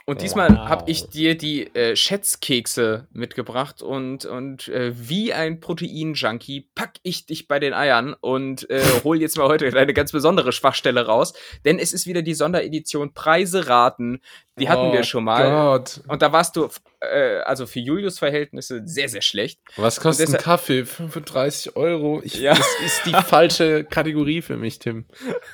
Und 0.10 0.22
diesmal 0.22 0.50
Wow. 0.50 0.68
habe 0.70 0.92
ich 0.92 1.08
dir 1.10 1.38
die 1.38 1.74
äh, 1.76 1.96
Schätzkekse 1.96 3.08
mitgebracht 3.12 3.82
und, 3.82 4.26
und 4.26 4.68
äh, 4.70 4.92
wie 4.96 5.34
ein 5.34 5.60
Protein-Junkie 5.60 6.70
pack 6.76 6.96
ich 7.04 7.26
dich 7.26 7.48
bei 7.48 7.60
den 7.60 7.74
Eiern 7.74 8.16
und 8.20 8.70
äh, 8.70 8.82
hol 9.04 9.22
jetzt 9.22 9.38
mal 9.38 9.48
heute 9.48 9.68
eine 9.78 9.94
ganz 9.94 10.12
besondere 10.12 10.52
Schwachstelle 10.52 11.06
raus, 11.06 11.34
denn 11.66 11.80
es 11.80 11.94
ist 11.94 12.08
wieder 12.08 12.22
die 12.22 12.34
Sonderedition 12.34 13.14
Preise 13.14 13.68
raten. 13.68 14.22
Die 14.60 14.68
hatten 14.68 14.92
wir 14.92 15.04
schon 15.04 15.24
mal. 15.24 15.46
Oh 15.48 15.78
Gott. 15.78 16.02
Und 16.10 16.22
da 16.22 16.34
warst 16.34 16.58
du, 16.58 16.68
äh, 17.00 17.38
also 17.46 17.66
für 17.66 17.80
Julius 17.80 18.20
Verhältnisse 18.20 18.82
sehr, 18.86 19.08
sehr 19.08 19.22
schlecht. 19.22 19.62
Was 19.78 20.02
kostet 20.02 20.28
ein 20.28 20.32
deshalb- 20.34 20.44
Kaffee? 20.44 20.86
35 20.86 21.78
Euro. 21.78 22.20
Ich, 22.26 22.34
Ja. 22.36 22.56
Das 22.56 22.68
ist 22.86 23.06
die 23.06 23.14
falsche 23.14 23.86
Kategorie 23.86 24.42
für 24.42 24.58
mich, 24.58 24.80
Tim. 24.80 25.06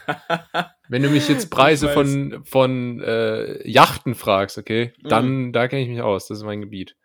Wenn 0.90 1.02
du 1.04 1.10
mich 1.10 1.28
jetzt 1.30 1.50
Preise 1.50 1.90
von, 1.90 2.44
von 2.46 3.02
äh, 3.02 3.68
Yachten 3.70 4.16
fragst, 4.16 4.58
okay, 4.58 4.94
Mhm. 5.04 5.08
dann 5.10 5.54
da 5.54 5.68
kenne 5.68 5.82
ich 5.84 5.90
mich 5.90 6.02
aus. 6.02 6.28
Das 6.28 6.38
ist 6.40 6.44
mein 6.44 6.62
Gebiet. 6.62 6.96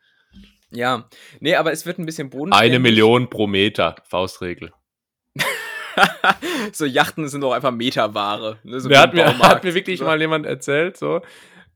Ja. 0.70 1.08
Nee, 1.40 1.56
aber 1.56 1.72
es 1.72 1.86
wird 1.86 1.98
ein 1.98 2.06
bisschen 2.06 2.30
Boden. 2.30 2.52
Eine 2.52 2.78
Million 2.78 3.28
pro 3.30 3.46
Meter, 3.46 3.96
Faustregel. 4.08 4.72
so 6.72 6.84
Yachten 6.84 7.28
sind 7.28 7.40
doch 7.40 7.52
einfach 7.52 7.72
Meterware. 7.72 8.58
Ne? 8.62 8.80
So 8.80 8.88
Der 8.88 9.00
hat 9.00 9.14
mir, 9.14 9.38
hat 9.38 9.64
mir 9.64 9.74
wirklich 9.74 9.98
so. 9.98 10.04
mal 10.04 10.20
jemand 10.20 10.46
erzählt, 10.46 10.96
so, 10.96 11.22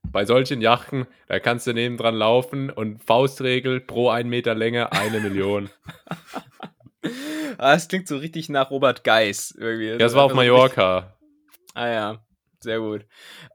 bei 0.04 0.24
solchen 0.26 0.60
Yachten, 0.60 1.06
da 1.28 1.40
kannst 1.40 1.66
du 1.66 1.72
nebendran 1.72 2.14
laufen 2.14 2.70
und 2.70 3.02
Faustregel 3.02 3.80
pro 3.80 4.10
ein 4.10 4.28
Meter 4.28 4.54
Länge 4.54 4.92
eine 4.92 5.20
Million. 5.20 5.70
Ah, 7.58 7.74
das 7.74 7.86
klingt 7.88 8.08
so 8.08 8.16
richtig 8.16 8.48
nach 8.48 8.70
Robert 8.70 9.04
Geis 9.04 9.54
irgendwie. 9.56 9.88
Ja, 9.88 9.96
das 9.98 10.14
war 10.14 10.24
auf 10.24 10.32
Mallorca. 10.32 11.14
Ah 11.74 11.88
ja, 11.88 12.24
sehr 12.60 12.80
gut. 12.80 13.06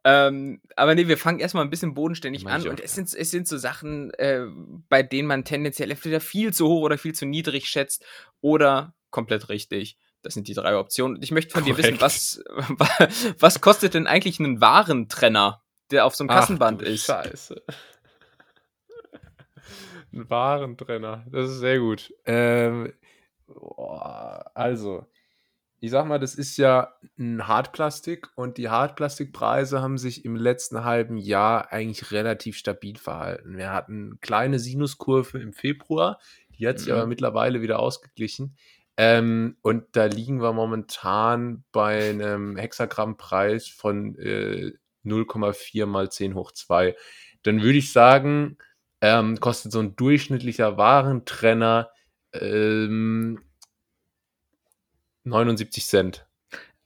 Ähm, 0.04 0.62
aber 0.76 0.96
nee, 0.96 1.08
wir 1.08 1.18
fangen 1.18 1.40
erstmal 1.40 1.64
ein 1.64 1.70
bisschen 1.70 1.94
bodenständig 1.94 2.46
an 2.46 2.62
Mallorca. 2.62 2.70
und 2.70 2.80
es 2.80 2.94
sind, 2.96 3.14
es 3.14 3.32
sind 3.32 3.48
so 3.48 3.58
Sachen, 3.58 4.14
äh, 4.14 4.46
bei 4.88 5.04
denen 5.04 5.28
man 5.28 5.44
tendenziell 5.44 5.92
entweder 5.92 6.20
viel 6.22 6.54
zu 6.54 6.68
hoch 6.68 6.82
oder 6.82 6.98
viel 6.98 7.16
zu 7.16 7.26
niedrig 7.26 7.68
schätzt 7.68 8.06
oder 8.42 8.94
komplett 9.10 9.50
richtig. 9.50 9.98
Das 10.22 10.34
sind 10.34 10.48
die 10.48 10.54
drei 10.54 10.78
Optionen. 10.78 11.22
Ich 11.22 11.32
möchte 11.32 11.54
von 11.54 11.64
Korrekt. 11.64 11.80
dir 11.80 11.84
wissen, 11.84 12.02
was, 12.02 12.44
was 13.40 13.62
kostet 13.62 13.94
denn 13.94 14.06
eigentlich 14.06 14.40
ein 14.40 14.62
Warentrenner, 14.62 15.64
der 15.92 16.06
auf 16.06 16.16
so 16.16 16.24
einem 16.24 16.30
Kassenband 16.30 16.82
Ach, 16.84 16.88
ist? 16.88 17.06
Scheiße. 17.06 17.64
Ein 20.12 20.28
Warentrenner, 20.28 21.24
das 21.30 21.52
ist 21.52 21.60
sehr 21.60 21.78
gut. 21.78 22.12
Ähm, 22.26 22.92
boah, 23.46 24.44
also, 24.56 25.06
ich 25.82 25.92
sag 25.92 26.06
mal, 26.06 26.20
das 26.20 26.36
ist 26.36 26.58
ja 26.58 26.94
ein 27.18 27.48
Hartplastik 27.48 28.30
und 28.36 28.58
die 28.58 28.70
Hartplastikpreise 28.70 29.82
haben 29.82 29.98
sich 29.98 30.26
im 30.26 30.36
letzten 30.36 30.84
halben 30.84 31.18
Jahr 31.18 31.72
eigentlich 31.72 32.12
relativ 32.12 32.58
stabil 32.58 32.98
verhalten. 32.98 33.58
Wir 33.58 33.72
hatten 33.72 34.20
kleine 34.22 34.60
Sinuskurve 34.60 35.40
im 35.40 35.54
Februar, 35.54 36.20
die 36.58 36.68
hat 36.68 36.80
sich 36.80 36.90
mhm. 36.90 36.96
aber 36.96 37.08
mittlerweile 37.08 37.62
wieder 37.62 37.80
ausgeglichen. 37.80 38.58
Ähm, 38.98 39.56
und 39.62 39.86
da 39.94 40.06
liegen 40.06 40.42
wir 40.42 40.52
momentan 40.52 41.64
bei 41.72 42.10
einem 42.10 42.58
Hexagrammpreis 42.58 43.70
von 43.70 44.18
äh, 44.20 44.74
0,4 45.06 45.86
mal 45.86 46.12
10 46.12 46.36
hoch 46.36 46.52
2. 46.52 46.96
Dann 47.44 47.62
würde 47.62 47.78
ich 47.78 47.94
sagen, 47.94 48.58
ähm, 49.00 49.40
kostet 49.40 49.72
so 49.72 49.80
ein 49.80 49.96
durchschnittlicher 49.96 50.76
Warentrenner 50.76 51.92
ähm, 52.34 53.40
79 55.30 55.86
Cent. 55.86 56.28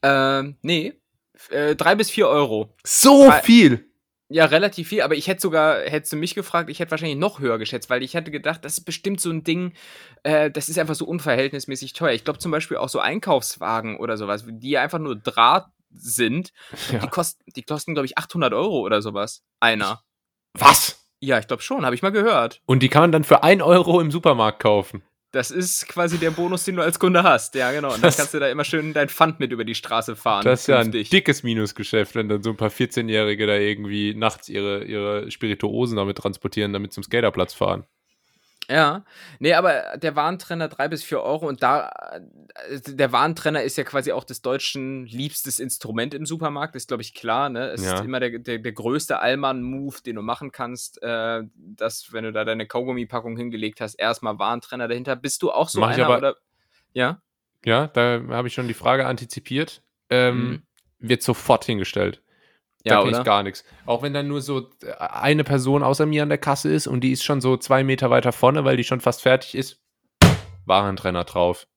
Ähm, 0.01 0.57
nee. 0.61 0.93
Äh, 1.49 1.75
drei 1.75 1.95
bis 1.95 2.09
vier 2.09 2.27
Euro. 2.27 2.75
So 2.83 3.27
Weil, 3.27 3.41
viel! 3.41 3.89
Ja, 4.29 4.45
relativ 4.45 4.87
viel, 4.87 5.01
aber 5.01 5.15
ich 5.15 5.27
hätte 5.27 5.41
sogar, 5.41 5.81
hättest 5.81 6.13
du 6.13 6.17
mich 6.17 6.33
gefragt, 6.33 6.69
ich 6.69 6.79
hätte 6.79 6.91
wahrscheinlich 6.91 7.17
noch 7.17 7.39
höher 7.39 7.59
geschätzt, 7.59 7.89
weil 7.89 8.01
ich 8.01 8.15
hätte 8.15 8.31
gedacht, 8.31 8.65
das 8.65 8.79
ist 8.79 8.85
bestimmt 8.85 9.21
so 9.21 9.29
ein 9.29 9.43
Ding, 9.43 9.73
äh, 10.23 10.49
das 10.49 10.69
ist 10.69 10.79
einfach 10.79 10.95
so 10.95 11.05
unverhältnismäßig 11.05 11.93
teuer. 11.93 12.13
Ich 12.13 12.23
glaube 12.23 12.39
zum 12.39 12.51
Beispiel 12.51 12.77
auch 12.77 12.89
so 12.89 12.99
Einkaufswagen 12.99 13.97
oder 13.97 14.17
sowas, 14.17 14.45
die 14.47 14.77
einfach 14.77 14.97
nur 14.97 15.15
Draht 15.15 15.67
sind, 15.91 16.51
ja. 16.91 16.99
die, 16.99 17.07
kosten, 17.07 17.43
die 17.55 17.63
kosten, 17.63 17.93
glaube 17.93 18.07
ich, 18.07 18.17
800 18.17 18.53
Euro 18.53 18.79
oder 18.79 19.01
sowas. 19.01 19.43
Einer. 19.59 20.01
Was? 20.53 21.05
Ja, 21.19 21.37
ich 21.37 21.47
glaube 21.47 21.61
schon, 21.61 21.85
habe 21.85 21.95
ich 21.95 22.01
mal 22.01 22.11
gehört. 22.11 22.61
Und 22.65 22.81
die 22.81 22.89
kann 22.89 23.03
man 23.03 23.11
dann 23.11 23.23
für 23.23 23.43
1 23.43 23.61
Euro 23.61 24.01
im 24.01 24.09
Supermarkt 24.09 24.61
kaufen. 24.61 25.03
Das 25.33 25.49
ist 25.49 25.87
quasi 25.87 26.19
der 26.19 26.29
Bonus, 26.29 26.63
den 26.63 26.75
du 26.75 26.83
als 26.83 26.99
Kunde 26.99 27.23
hast. 27.23 27.55
Ja, 27.55 27.71
genau. 27.71 27.91
Und 27.91 28.03
dann 28.03 28.13
kannst 28.13 28.35
du 28.35 28.39
da 28.39 28.49
immer 28.49 28.63
schön 28.63 28.93
dein 28.93 29.09
Pfand 29.09 29.39
mit 29.39 29.51
über 29.51 29.65
die 29.65 29.73
Straße 29.73 30.15
fahren. 30.15 30.45
Das 30.45 30.61
ist 30.61 30.67
ja 30.67 30.77
ein 30.77 30.91
dickes 30.91 31.41
Minusgeschäft, 31.41 32.13
wenn 32.13 32.29
dann 32.29 32.43
so 32.43 32.51
ein 32.51 32.55
paar 32.55 32.69
14-Jährige 32.69 33.47
da 33.47 33.55
irgendwie 33.55 34.13
nachts 34.13 34.47
ihre, 34.47 34.83
ihre 34.83 35.31
Spirituosen 35.31 35.97
damit 35.97 36.19
transportieren, 36.19 36.71
damit 36.71 36.93
zum 36.93 37.01
Skaterplatz 37.01 37.55
fahren. 37.55 37.83
Ja, 38.73 39.05
nee, 39.37 39.53
aber 39.53 39.97
der 39.97 40.15
Warentrenner 40.15 40.67
drei 40.67 40.87
bis 40.87 41.03
vier 41.03 41.21
Euro 41.21 41.47
und 41.47 41.61
da, 41.61 41.91
äh, 42.67 42.79
der 42.87 43.11
Warentrenner 43.11 43.61
ist 43.61 43.77
ja 43.77 43.83
quasi 43.83 44.11
auch 44.11 44.23
des 44.23 44.41
Deutschen 44.41 45.05
liebstes 45.05 45.59
Instrument 45.59 46.15
im 46.15 46.25
Supermarkt, 46.25 46.75
ist 46.75 46.87
glaube 46.87 47.03
ich 47.03 47.13
klar, 47.13 47.49
ne? 47.49 47.67
Es 47.67 47.85
ja. 47.85 47.93
ist 47.93 48.03
immer 48.03 48.19
der, 48.19 48.39
der, 48.39 48.57
der 48.57 48.71
größte 48.71 49.19
Allmann-Move, 49.19 49.97
den 50.03 50.15
du 50.15 50.23
machen 50.23 50.51
kannst, 50.51 51.03
äh, 51.03 51.43
dass, 51.55 52.13
wenn 52.13 52.23
du 52.23 52.33
da 52.33 52.45
deine 52.45 52.65
Kaugummi-Packung 52.65 53.37
hingelegt 53.37 53.79
hast, 53.79 53.93
erstmal 53.93 54.39
Warentrenner 54.39 54.87
dahinter. 54.87 55.15
Bist 55.15 55.43
du 55.43 55.51
auch 55.51 55.69
so 55.69 55.79
Mach 55.79 55.89
einer 55.89 56.05
aber, 56.07 56.17
oder? 56.17 56.35
Ja? 56.93 57.21
Ja, 57.63 57.85
da 57.85 58.23
habe 58.29 58.47
ich 58.47 58.55
schon 58.55 58.67
die 58.67 58.73
Frage 58.73 59.05
antizipiert. 59.05 59.83
Ähm, 60.09 60.49
mhm. 60.49 60.61
Wird 60.97 61.21
sofort 61.21 61.65
hingestellt. 61.65 62.22
Ja, 62.83 62.97
da 62.97 63.03
kenne 63.03 63.17
ich 63.17 63.23
gar 63.23 63.43
nichts. 63.43 63.63
Auch 63.85 64.01
wenn 64.01 64.13
dann 64.13 64.27
nur 64.27 64.41
so 64.41 64.69
äh, 64.83 64.93
eine 64.97 65.43
Person 65.43 65.83
außer 65.83 66.05
mir 66.05 66.23
an 66.23 66.29
der 66.29 66.37
Kasse 66.37 66.71
ist 66.71 66.87
und 66.87 67.01
die 67.01 67.11
ist 67.11 67.23
schon 67.23 67.39
so 67.39 67.57
zwei 67.57 67.83
Meter 67.83 68.09
weiter 68.09 68.31
vorne, 68.31 68.65
weil 68.65 68.77
die 68.77 68.83
schon 68.83 68.99
fast 68.99 69.21
fertig 69.21 69.55
ist, 69.55 69.81
Warentrenner 70.65 71.23
drauf. 71.23 71.67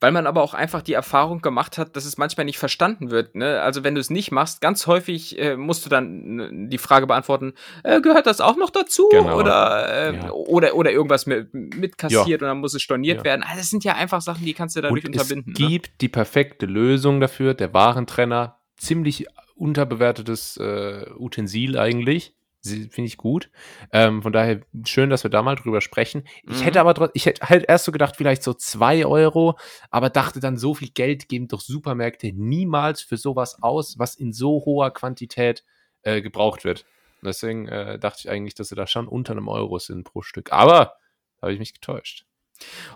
Weil 0.00 0.12
man 0.12 0.26
aber 0.26 0.42
auch 0.42 0.54
einfach 0.54 0.82
die 0.82 0.92
Erfahrung 0.92 1.40
gemacht 1.40 1.76
hat, 1.76 1.96
dass 1.96 2.04
es 2.04 2.16
manchmal 2.16 2.46
nicht 2.46 2.58
verstanden 2.58 3.10
wird. 3.10 3.34
Ne? 3.34 3.60
Also 3.60 3.84
wenn 3.84 3.94
du 3.94 4.00
es 4.00 4.10
nicht 4.10 4.30
machst, 4.30 4.60
ganz 4.60 4.86
häufig 4.86 5.38
äh, 5.38 5.56
musst 5.56 5.84
du 5.84 5.90
dann 5.90 6.70
die 6.70 6.78
Frage 6.78 7.06
beantworten, 7.06 7.54
äh, 7.82 8.00
gehört 8.00 8.26
das 8.26 8.40
auch 8.40 8.56
noch 8.56 8.70
dazu? 8.70 9.08
Genau. 9.10 9.38
Oder, 9.38 9.92
äh, 9.92 10.16
ja. 10.16 10.30
oder, 10.30 10.74
oder 10.74 10.92
irgendwas 10.92 11.26
mit, 11.26 11.52
mit 11.52 11.98
kassiert 11.98 12.28
ja. 12.28 12.34
und 12.36 12.42
dann 12.42 12.58
muss 12.58 12.74
es 12.74 12.82
storniert 12.82 13.18
ja. 13.18 13.24
werden. 13.24 13.42
Also 13.42 13.58
das 13.58 13.70
sind 13.70 13.84
ja 13.84 13.94
einfach 13.94 14.20
Sachen, 14.20 14.44
die 14.44 14.54
kannst 14.54 14.76
du 14.76 14.80
dadurch 14.80 15.04
und 15.04 15.14
unterbinden. 15.14 15.52
Es 15.52 15.60
ne? 15.60 15.68
gibt 15.68 15.86
ne? 15.88 15.94
die 16.00 16.08
perfekte 16.08 16.66
Lösung 16.66 17.20
dafür, 17.20 17.54
der 17.54 17.74
Warentrenner, 17.74 18.60
ziemlich 18.76 19.26
unterbewertetes 19.58 20.56
äh, 20.56 21.10
Utensil 21.18 21.78
eigentlich. 21.78 22.34
Finde 22.62 23.04
ich 23.04 23.16
gut. 23.16 23.50
Ähm, 23.92 24.22
von 24.22 24.32
daher 24.32 24.60
schön, 24.84 25.10
dass 25.10 25.22
wir 25.22 25.30
da 25.30 25.42
mal 25.42 25.54
drüber 25.54 25.80
sprechen. 25.80 26.24
Ich 26.42 26.58
mhm. 26.58 26.64
hätte 26.64 26.80
aber 26.80 27.10
ich 27.14 27.26
hätte 27.26 27.48
halt 27.48 27.64
erst 27.68 27.84
so 27.84 27.92
gedacht, 27.92 28.16
vielleicht 28.16 28.42
so 28.42 28.52
zwei 28.52 29.06
Euro, 29.06 29.56
aber 29.90 30.10
dachte 30.10 30.40
dann, 30.40 30.56
so 30.56 30.74
viel 30.74 30.90
Geld 30.90 31.28
geben 31.28 31.46
doch 31.46 31.60
Supermärkte 31.60 32.32
niemals 32.32 33.00
für 33.00 33.16
sowas 33.16 33.62
aus, 33.62 33.98
was 33.98 34.16
in 34.16 34.32
so 34.32 34.64
hoher 34.64 34.92
Quantität 34.92 35.64
äh, 36.02 36.20
gebraucht 36.20 36.64
wird. 36.64 36.84
deswegen 37.22 37.68
äh, 37.68 37.98
dachte 37.98 38.20
ich 38.24 38.30
eigentlich, 38.30 38.54
dass 38.54 38.68
sie 38.68 38.74
da 38.74 38.86
schon 38.86 39.06
unter 39.06 39.32
einem 39.32 39.48
Euro 39.48 39.78
sind 39.78 40.04
pro 40.04 40.22
Stück. 40.22 40.52
Aber 40.52 40.96
da 41.36 41.42
habe 41.42 41.52
ich 41.52 41.60
mich 41.60 41.74
getäuscht. 41.74 42.27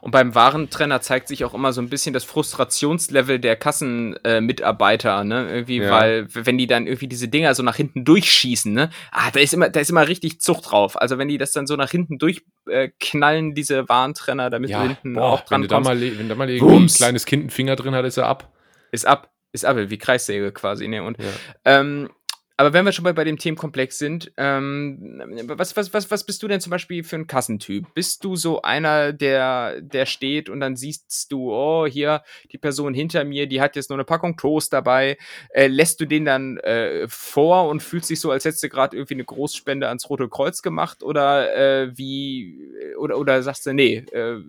Und 0.00 0.10
beim 0.10 0.34
Warentrenner 0.34 1.00
zeigt 1.00 1.28
sich 1.28 1.44
auch 1.44 1.54
immer 1.54 1.72
so 1.72 1.80
ein 1.80 1.88
bisschen 1.88 2.12
das 2.12 2.24
Frustrationslevel 2.24 3.38
der 3.38 3.56
Kassenmitarbeiter, 3.56 5.20
äh, 5.20 5.24
ne? 5.24 5.48
Irgendwie, 5.50 5.78
ja. 5.78 5.90
weil, 5.90 6.26
wenn 6.32 6.58
die 6.58 6.66
dann 6.66 6.86
irgendwie 6.86 7.08
diese 7.08 7.28
Dinger 7.28 7.54
so 7.54 7.62
nach 7.62 7.76
hinten 7.76 8.04
durchschießen, 8.04 8.72
ne? 8.72 8.90
Ah, 9.10 9.30
da 9.30 9.40
ist 9.40 9.54
immer, 9.54 9.70
da 9.70 9.80
ist 9.80 9.90
immer 9.90 10.08
richtig 10.08 10.40
Zucht 10.40 10.70
drauf. 10.70 11.00
Also 11.00 11.18
wenn 11.18 11.28
die 11.28 11.38
das 11.38 11.52
dann 11.52 11.66
so 11.66 11.76
nach 11.76 11.90
hinten 11.90 12.18
durchknallen, 12.18 13.50
äh, 13.50 13.54
diese 13.54 13.88
Warentrenner, 13.88 14.50
damit 14.50 14.70
ja, 14.70 14.82
du 14.82 14.88
hinten 14.88 15.14
boah, 15.14 15.24
auch 15.24 15.40
dran 15.42 15.62
wenn 15.62 15.68
kommst. 15.68 15.88
Da 15.88 15.94
mal, 15.94 16.18
wenn 16.18 16.28
da 16.28 16.34
mal 16.34 16.48
ein 16.48 16.86
kleines 16.88 17.24
Kind 17.24 17.42
einen 17.42 17.50
Finger 17.50 17.76
drin 17.76 17.94
hat, 17.94 18.04
ist 18.04 18.16
er 18.16 18.26
ab. 18.26 18.52
Ist 18.90 19.06
ab. 19.06 19.30
Ist 19.54 19.66
ab, 19.66 19.76
wie 19.76 19.98
Kreissäge 19.98 20.50
quasi, 20.50 20.88
ne? 20.88 21.02
Und, 21.02 21.18
ja. 21.18 21.24
ähm, 21.66 22.08
aber 22.56 22.72
wenn 22.72 22.84
wir 22.84 22.92
schon 22.92 23.04
bei, 23.04 23.12
bei 23.12 23.24
dem 23.24 23.38
Themenkomplex 23.38 23.98
sind, 23.98 24.32
ähm, 24.36 25.22
was, 25.46 25.76
was, 25.76 25.92
was, 25.92 26.10
was 26.10 26.24
bist 26.24 26.42
du 26.42 26.48
denn 26.48 26.60
zum 26.60 26.70
Beispiel 26.70 27.04
für 27.04 27.16
ein 27.16 27.26
Kassentyp? 27.26 27.86
Bist 27.94 28.24
du 28.24 28.36
so 28.36 28.62
einer, 28.62 29.12
der, 29.12 29.80
der 29.80 30.06
steht 30.06 30.48
und 30.48 30.60
dann 30.60 30.76
siehst 30.76 31.30
du, 31.32 31.52
oh, 31.52 31.86
hier 31.86 32.22
die 32.50 32.58
Person 32.58 32.94
hinter 32.94 33.24
mir, 33.24 33.46
die 33.46 33.60
hat 33.60 33.76
jetzt 33.76 33.90
nur 33.90 33.96
eine 33.96 34.04
Packung 34.04 34.36
Toast 34.36 34.72
dabei. 34.72 35.16
Äh, 35.50 35.68
lässt 35.68 36.00
du 36.00 36.06
den 36.06 36.24
dann 36.24 36.58
äh, 36.58 37.06
vor 37.08 37.68
und 37.68 37.82
fühlst 37.82 38.10
dich 38.10 38.20
so, 38.20 38.30
als 38.30 38.44
hättest 38.44 38.62
du 38.62 38.68
gerade 38.68 38.96
irgendwie 38.96 39.14
eine 39.14 39.24
Großspende 39.24 39.88
ans 39.88 40.08
Rote 40.08 40.28
Kreuz 40.28 40.62
gemacht? 40.62 41.02
Oder 41.02 41.54
äh, 41.56 41.96
wie, 41.96 42.58
oder, 42.98 43.18
oder 43.18 43.42
sagst 43.42 43.66
du, 43.66 43.72
nee, 43.72 44.04
äh, 44.12 44.40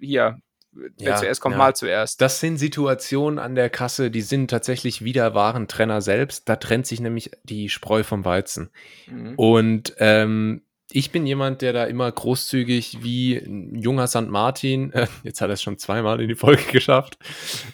hier, 0.00 0.40
Wer 0.72 0.90
ja, 0.98 1.16
zuerst 1.16 1.40
kommt, 1.40 1.54
ja. 1.54 1.58
mal 1.58 1.74
zuerst. 1.74 2.20
Das 2.20 2.40
sind 2.40 2.58
Situationen 2.58 3.38
an 3.38 3.54
der 3.54 3.70
Kasse, 3.70 4.10
die 4.10 4.20
sind 4.20 4.48
tatsächlich 4.50 5.02
wieder 5.02 5.34
Warentrenner 5.34 6.00
selbst. 6.00 6.48
Da 6.48 6.56
trennt 6.56 6.86
sich 6.86 7.00
nämlich 7.00 7.30
die 7.42 7.68
Spreu 7.68 8.02
vom 8.02 8.24
Weizen. 8.24 8.70
Mhm. 9.06 9.34
Und 9.36 9.94
ähm, 9.98 10.62
ich 10.90 11.10
bin 11.10 11.26
jemand, 11.26 11.60
der 11.60 11.72
da 11.72 11.84
immer 11.84 12.10
großzügig 12.10 13.02
wie 13.02 13.36
ein 13.36 13.74
junger 13.74 14.06
St. 14.06 14.28
Martin, 14.28 14.92
äh, 14.92 15.06
jetzt 15.22 15.40
hat 15.40 15.50
er 15.50 15.54
es 15.54 15.62
schon 15.62 15.78
zweimal 15.78 16.20
in 16.20 16.28
die 16.28 16.34
Folge 16.34 16.62
geschafft, 16.72 17.18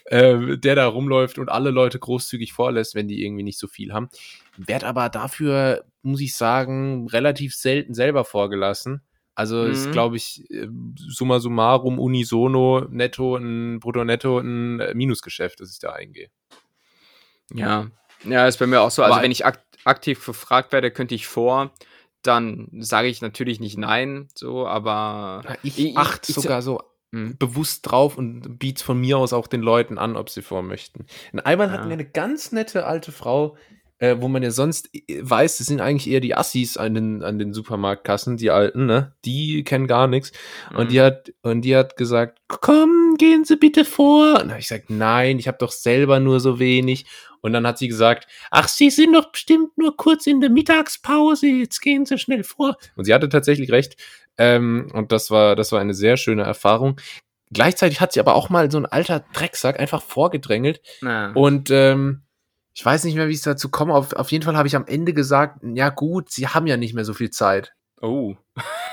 äh, 0.07 0.57
der 0.59 0.75
da 0.75 0.87
rumläuft 0.87 1.39
und 1.39 1.49
alle 1.49 1.71
Leute 1.71 1.99
großzügig 1.99 2.53
vorlässt, 2.53 2.95
wenn 2.95 3.07
die 3.07 3.25
irgendwie 3.25 3.45
nicht 3.45 3.59
so 3.59 3.69
viel 3.69 3.93
haben. 3.93 4.09
Werd 4.57 4.85
aber 4.85 5.09
dafür, 5.09 5.85
muss 6.03 6.21
ich 6.21 6.37
sagen, 6.37 7.07
relativ 7.09 7.55
selten 7.55 7.95
selber 7.95 8.25
vorgelassen. 8.25 9.03
Also 9.35 9.57
mhm. 9.57 9.73
ist, 9.73 9.93
glaube 9.93 10.17
ich, 10.17 10.49
äh, 10.51 10.69
summa 10.97 11.41
summarum 11.41 11.99
unisono 11.99 12.87
netto 12.89 13.37
ein 13.37 13.81
Brutto-Netto 13.81 14.39
ein 14.39 14.81
äh, 14.81 14.95
Minusgeschäft, 14.95 15.61
das 15.61 15.73
ich 15.73 15.81
da 15.81 15.93
eingehe. 15.93 16.31
Ja, 17.53 17.89
ja, 18.25 18.47
ist 18.47 18.59
bei 18.59 18.67
mir 18.67 18.81
auch 18.81 18.91
so. 18.91 19.03
Also, 19.03 19.21
wenn 19.21 19.31
ich 19.31 19.45
akt 19.45 19.61
aktiv 19.85 20.25
gefragt 20.25 20.73
werde, 20.73 20.91
könnte 20.91 21.15
ich 21.15 21.27
vor, 21.27 21.71
dann 22.23 22.69
sage 22.79 23.09
ich 23.09 23.21
natürlich 23.21 23.61
nicht 23.61 23.77
nein, 23.77 24.29
so, 24.35 24.67
aber. 24.67 25.43
ich, 25.63 25.79
ich 25.79 25.97
achte 25.99 26.33
sogar 26.33 26.63
so 26.63 26.81
hm. 27.13 27.37
bewusst 27.37 27.83
drauf 27.83 28.17
und 28.17 28.59
biete 28.59 28.83
von 28.83 28.99
mir 28.99 29.19
aus 29.19 29.33
auch 29.33 29.47
den 29.47 29.61
Leuten 29.61 29.99
an, 29.99 30.17
ob 30.17 30.31
sie 30.31 30.43
vor 30.43 30.63
möchten. 30.63 31.07
In 31.33 31.41
einmal 31.41 31.67
ja. 31.67 31.75
hatten 31.75 31.89
wir 31.89 31.95
eine 31.95 32.09
ganz 32.09 32.51
nette 32.51 32.87
alte 32.87 33.13
Frau, 33.13 33.57
äh, 33.99 34.17
wo 34.19 34.29
man 34.29 34.43
ja 34.43 34.51
sonst 34.51 34.91
äh, 34.95 35.21
weiß, 35.23 35.59
das 35.59 35.67
sind 35.67 35.81
eigentlich 35.81 36.11
eher 36.11 36.21
die 36.21 36.35
Assis 36.35 36.77
an 36.77 36.95
den, 36.95 37.23
an 37.23 37.39
den 37.39 37.53
Supermarktkassen, 37.53 38.37
die 38.37 38.51
Alten, 38.51 38.87
ne? 38.87 39.13
Die 39.25 39.65
kennen 39.65 39.87
gar 39.87 40.07
nichts. 40.07 40.33
Mhm. 40.71 40.79
Und 40.79 40.93
die 40.93 41.01
hat, 41.01 41.33
und 41.43 41.63
die 41.63 41.77
hat 41.77 41.97
gesagt, 41.97 42.41
komm, 42.49 43.17
gehen 43.19 43.45
Sie 43.45 43.57
bitte 43.57 43.85
vor. 43.85 44.41
Und 44.43 44.51
habe 44.51 44.61
ich 44.61 44.69
gesagt, 44.69 44.91
nein, 44.91 45.39
ich 45.39 45.49
habe 45.49 45.59
doch 45.59 45.73
selber 45.73 46.21
nur 46.21 46.41
so 46.41 46.59
wenig. 46.59 47.07
Und 47.41 47.53
dann 47.53 47.67
hat 47.67 47.77
sie 47.77 47.89
gesagt, 47.89 48.27
ach, 48.51 48.69
Sie 48.69 48.89
sind 48.89 49.13
doch 49.13 49.31
bestimmt 49.31 49.77
nur 49.77 49.97
kurz 49.97 50.27
in 50.27 50.41
der 50.41 50.49
Mittagspause, 50.49 51.47
jetzt 51.47 51.81
gehen 51.81 52.07
Sie 52.07 52.19
schnell 52.19 52.43
vor. 52.43 52.77
Und 52.97 53.05
sie 53.05 53.13
hatte 53.13 53.29
tatsächlich 53.29 53.71
recht. 53.71 53.97
Ähm, 54.39 54.91
und 54.95 55.13
das 55.13 55.31
war, 55.31 55.55
das 55.55 55.71
war 55.71 55.81
eine 55.81 55.95
sehr 55.95 56.17
schöne 56.17 56.43
Erfahrung. 56.43 56.97
Gleichzeitig 57.53 58.01
hat 58.01 58.13
sie 58.13 58.21
aber 58.21 58.35
auch 58.35 58.49
mal 58.49 58.71
so 58.71 58.79
ein 58.79 58.87
alter 58.87 59.25
Drecksack 59.33 59.79
einfach 59.79 60.03
vorgedrängelt. 60.03 60.81
Na. 61.03 61.33
Und 61.35 61.71
ähm, 61.71 62.24
ich 62.75 62.85
weiß 62.85 63.05
nicht 63.05 63.15
mehr, 63.15 63.29
wie 63.29 63.35
es 63.35 63.43
dazu 63.43 63.69
kommt. 63.71 63.93
Auf, 63.93 64.13
auf 64.15 64.33
jeden 64.33 64.45
Fall 64.45 64.57
habe 64.57 64.69
ich 64.69 64.77
am 64.77 64.87
Ende 64.87 65.15
gesagt, 65.15 65.61
ja 65.63 65.91
gut, 65.91 66.31
sie 66.31 66.49
haben 66.49 66.67
ja 66.67 66.77
nicht 66.77 66.93
mehr 66.95 67.05
so 67.05 67.15
viel 67.15 67.31
Zeit. 67.31 67.73
Oh. 68.01 68.35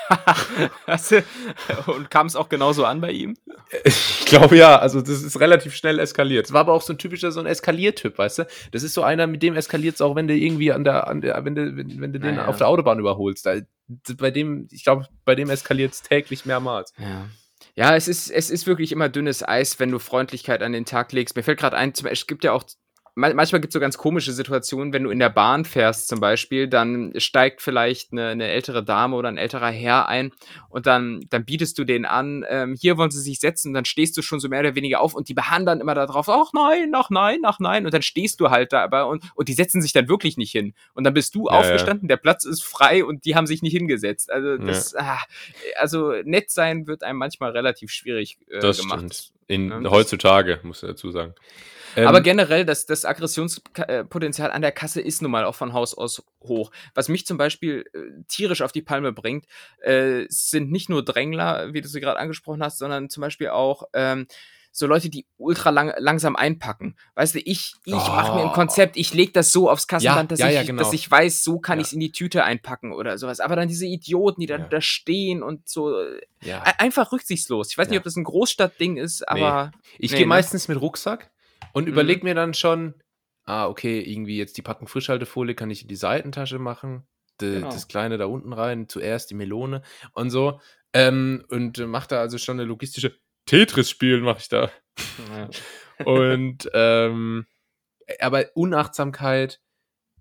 und 1.88 2.10
kam 2.10 2.28
es 2.28 2.36
auch 2.36 2.48
genauso 2.48 2.86
an 2.86 3.02
bei 3.02 3.12
ihm? 3.12 3.36
Ich 3.84 4.26
glaube 4.26 4.56
ja, 4.56 4.78
also 4.78 5.02
das 5.02 5.24
ist 5.24 5.40
relativ 5.40 5.76
schnell 5.76 6.00
eskaliert. 6.00 6.46
Es 6.46 6.54
war 6.54 6.62
aber 6.62 6.74
auch 6.74 6.82
so 6.82 6.94
ein 6.94 6.98
typischer, 6.98 7.32
so 7.32 7.40
ein 7.40 7.46
Eskaliertyp, 7.46 8.18
weißt 8.18 8.40
du? 8.40 8.48
Das 8.72 8.84
ist 8.84 8.94
so 8.94 9.04
einer, 9.04 9.28
mit 9.28 9.44
dem 9.44 9.56
eskaliert 9.56 9.96
es 9.96 10.02
auch, 10.02 10.16
wenn 10.16 10.28
du 10.28 10.36
irgendwie 10.36 10.72
an 10.72 10.84
der, 10.84 11.08
an 11.08 11.22
der 11.22 11.44
wenn 11.44 11.56
du, 11.56 11.76
wenn, 11.76 12.00
wenn 12.00 12.14
du 12.14 12.20
den 12.20 12.40
auf 12.40 12.58
der 12.58 12.68
Autobahn 12.68 13.00
überholst. 13.00 13.46
Da, 13.46 13.56
bei 14.18 14.32
dem, 14.32 14.68
ich 14.72 14.84
glaube, 14.84 15.08
bei 15.26 15.36
dem 15.36 15.50
eskaliert 15.50 15.94
es 15.94 16.04
täglich 16.04 16.46
mehrmals. 16.46 16.94
Ja. 16.98 17.26
Ja, 17.76 17.96
es 17.96 18.08
ist, 18.08 18.30
es 18.30 18.50
ist 18.50 18.68
wirklich 18.68 18.92
immer 18.92 19.10
dünnes 19.10 19.48
Eis, 19.48 19.80
wenn 19.80 19.92
du 19.92 20.00
Freundlichkeit 20.00 20.62
an 20.62 20.74
den 20.74 20.86
Tag 20.86 21.12
legst. 21.12 21.36
Mir 21.36 21.44
fällt 21.44 21.60
gerade 21.60 21.78
ein, 21.78 21.94
zum 21.94 22.06
Beispiel, 22.06 22.22
es 22.22 22.28
gibt 22.28 22.44
ja 22.44 22.52
auch, 22.54 22.64
manchmal 23.16 23.60
gibt 23.62 23.72
es 23.72 23.74
so 23.74 23.80
ganz 23.80 23.98
komische 23.98 24.32
Situationen, 24.32 24.94
wenn 24.94 25.04
du 25.04 25.10
in 25.10 25.20
der 25.20 25.30
Bahn 25.30 25.66
fährst 25.66 26.08
zum 26.08 26.20
Beispiel, 26.20 26.68
dann 26.68 27.14
steigt 27.18 27.62
vielleicht 27.62 28.12
eine, 28.14 28.28
eine 28.30 28.48
ältere 28.48 28.84
Dame 28.84 29.16
oder 29.16 29.28
ein 29.28 29.38
älterer 29.38 29.70
Herr 29.70 30.08
ein 30.08 30.32
und 30.70 30.86
dann, 30.86 31.26
dann 31.30 31.44
bietest 31.46 31.78
du 31.78 31.84
denen 31.84 32.06
an, 32.06 32.46
ähm, 32.48 32.76
hier 32.80 32.98
wollen 32.98 33.12
sie 33.12 33.22
sich 33.22 33.40
setzen, 33.40 33.74
dann 33.74 33.86
stehst 33.86 34.16
du 34.18 34.22
schon 34.22 34.40
so 34.40 34.48
mehr 34.50 34.62
oder 34.62 34.76
weniger 34.76 35.02
auf 35.02 35.14
und 35.14 35.28
die 35.30 35.34
beharren 35.34 35.66
dann 35.66 35.82
immer 35.82 35.94
darauf, 35.96 36.30
ach 36.30 36.52
nein, 36.54 36.92
ach 36.96 37.10
nein, 37.10 37.40
ach 37.44 37.60
nein, 37.60 37.86
und 37.86 37.94
dann 37.94 38.02
stehst 38.02 38.40
du 38.40 38.50
halt 38.50 38.72
da 38.74 38.82
aber 38.84 39.08
und, 39.08 39.24
und 39.36 39.48
die 39.50 39.54
setzen 39.54 39.82
sich 39.82 39.92
dann 39.94 40.08
wirklich 40.08 40.38
nicht 40.38 40.52
hin. 40.52 40.74
Und 40.94 41.04
dann 41.04 41.14
bist 41.14 41.36
du 41.36 41.48
Ja, 41.48 41.54
ja. 41.54 41.60
aufgestanden, 41.60 42.08
der 42.08 42.18
Platz 42.18 42.46
ist 42.46 42.64
frei 42.64 43.04
und 43.04 43.26
die 43.26 43.36
haben 43.36 43.48
sich 43.48 43.62
nicht 43.62 43.74
hingesetzt. 43.74 44.32
Also 44.32 44.58
das, 44.58 44.96
ah, 44.96 45.20
also 45.78 46.14
nett 46.24 46.50
sein 46.50 46.88
wird 46.88 47.04
einem 47.04 47.20
manchmal 47.20 47.52
relativ 47.52 47.92
schwierig 47.92 48.38
äh, 48.50 48.60
Das 48.60 48.80
gemacht. 48.80 49.00
stimmt. 49.00 49.32
In, 49.48 49.70
Ja, 49.70 49.80
das- 49.82 49.92
heutzutage, 49.92 50.60
muss 50.64 50.82
ich 50.82 50.88
dazu 50.90 51.12
sagen. 51.12 51.36
Ähm, 51.96 52.08
Aber 52.08 52.22
generell, 52.22 52.66
das, 52.66 52.86
das 52.86 53.06
Aggressionspotenzial 53.06 54.52
an 54.52 54.62
der 54.62 54.72
Kasse 54.72 55.02
ist 55.02 55.22
nun 55.22 55.32
mal 55.32 55.46
auch 55.46 55.56
von 55.56 55.74
Haus 55.74 55.94
aus 55.98 56.24
hoch. 56.44 56.72
Was 56.94 57.10
mich 57.10 57.26
zum 57.26 57.38
Beispiel 57.38 57.86
äh, 57.94 58.24
tierisch 58.28 58.62
auf 58.62 58.72
die 58.72 58.82
Palme 58.82 59.12
bringt, 59.12 59.46
äh, 59.82 60.26
sind 60.30 60.72
nicht 60.72 60.90
nur 60.90 61.04
Drängler, 61.04 61.74
wie 61.74 61.82
du 61.82 61.88
sie 61.88 62.02
gerade 62.02 62.20
angesprochen 62.20 62.64
hast, 62.64 62.78
sondern 62.78 63.10
zum 63.10 63.22
Beispiel 63.22 63.50
auch 63.50 63.84
ähm, 63.94 64.28
so 64.74 64.88
Leute, 64.88 65.10
die 65.10 65.26
ultra 65.38 65.70
lang, 65.70 65.94
langsam 65.98 66.38
einpacken. 66.38 66.96
Weißt 67.16 67.36
du, 67.36 67.40
ich, 67.40 67.76
ich 67.84 67.92
mache 67.94 68.36
mir 68.36 68.44
ein 68.44 68.48
Oh. 68.52 68.54
Konzept, 68.54 68.96
ich 68.96 69.14
lege 69.14 69.34
das 69.34 69.52
so 69.52 69.70
aufs 69.70 69.86
Kassenband, 69.86 70.32
dass, 70.32 70.40
ja, 70.40 70.48
ich, 70.48 70.54
ja, 70.56 70.64
genau. 70.64 70.82
dass 70.84 70.94
ich 70.94 71.12
weiß, 71.12 71.44
so 71.44 71.60
kann 71.60 71.78
Ja. 71.78 71.82
ich 71.82 71.88
es 71.88 71.94
in 71.94 72.00
die 72.00 72.14
Tüte 72.14 72.46
einpacken 72.46 72.94
oder 72.94 73.18
sowas. 73.18 73.42
Aber 73.42 73.58
dann 73.58 73.68
diese 73.68 73.86
Idioten, 73.86 74.40
die 74.40 74.48
da, 74.48 74.60
Ja. 74.60 74.68
da 74.70 74.80
stehen 74.80 75.44
und 75.44 75.68
so, 75.68 76.00
äh, 76.00 76.22
ja. 76.42 76.62
einfach 76.78 77.12
rücksichtslos. 77.12 77.70
Ich 77.72 77.78
weiß 77.78 77.88
nicht, 77.90 77.96
Ja. 77.96 78.00
ob 78.00 78.06
das 78.06 78.16
ein 78.16 78.24
Großstadtding 78.24 78.96
ist, 78.96 79.28
aber 79.28 79.72
Ich 79.98 80.12
Nee, 80.12 80.20
gehe 80.20 80.26
ne? 80.26 80.30
meistens 80.30 80.70
mit 80.70 80.80
Rucksack 80.80 81.30
und 81.74 81.86
Mhm. 81.86 81.92
überlege 81.92 82.24
mir 82.24 82.36
dann 82.36 82.54
schon, 82.54 82.96
ah, 83.46 83.68
okay, 83.68 84.00
irgendwie 84.02 84.38
jetzt 84.38 84.58
die 84.58 84.62
Packung 84.62 84.88
Frischhaltefolie 84.88 85.56
kann 85.56 85.70
ich 85.72 85.82
in 85.84 85.88
die 85.88 85.96
Seitentasche 85.96 86.60
machen, 86.60 87.08
de, 87.40 87.56
Genau. 87.56 87.70
das 87.72 87.88
Kleine 87.88 88.18
da 88.18 88.26
unten 88.26 88.54
rein, 88.54 88.88
zuerst 88.90 89.30
die 89.32 89.36
Melone 89.36 89.82
und 90.14 90.30
so. 90.30 90.60
Ähm, 90.94 91.44
und 91.50 91.80
äh, 91.80 91.86
mache 91.88 92.08
da 92.10 92.20
also 92.20 92.38
schon 92.38 92.60
eine 92.60 92.68
logistische 92.68 93.18
Tetris-Spiel, 93.46 94.22
mache 94.22 94.40
ich 94.40 94.50
da. 94.50 94.72
Und, 96.06 96.70
ähm, 96.74 97.46
aber 98.20 98.46
Unachtsamkeit, 98.56 99.62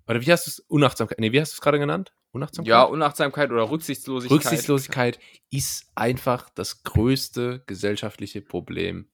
oder 0.06 0.20
wie 0.20 0.30
hast 0.32 0.46
du 0.46 0.50
es? 0.50 0.58
Unachtsamkeit, 0.60 1.18
nee, 1.20 1.32
wie 1.32 1.40
hast 1.40 1.52
du 1.52 1.56
es 1.56 1.60
gerade 1.60 1.78
genannt? 1.78 2.12
Unachtsamkeit? 2.32 2.68
ja, 2.68 2.82
Unachtsamkeit 2.84 3.50
oder 3.50 3.68
Rücksichtslosigkeit. 3.70 4.36
Rücksichtslosigkeit 4.38 5.18
ist 5.50 5.90
einfach 5.96 6.48
das 6.50 6.82
größte 6.84 7.64
gesellschaftliche 7.66 8.40
Problem 8.42 9.10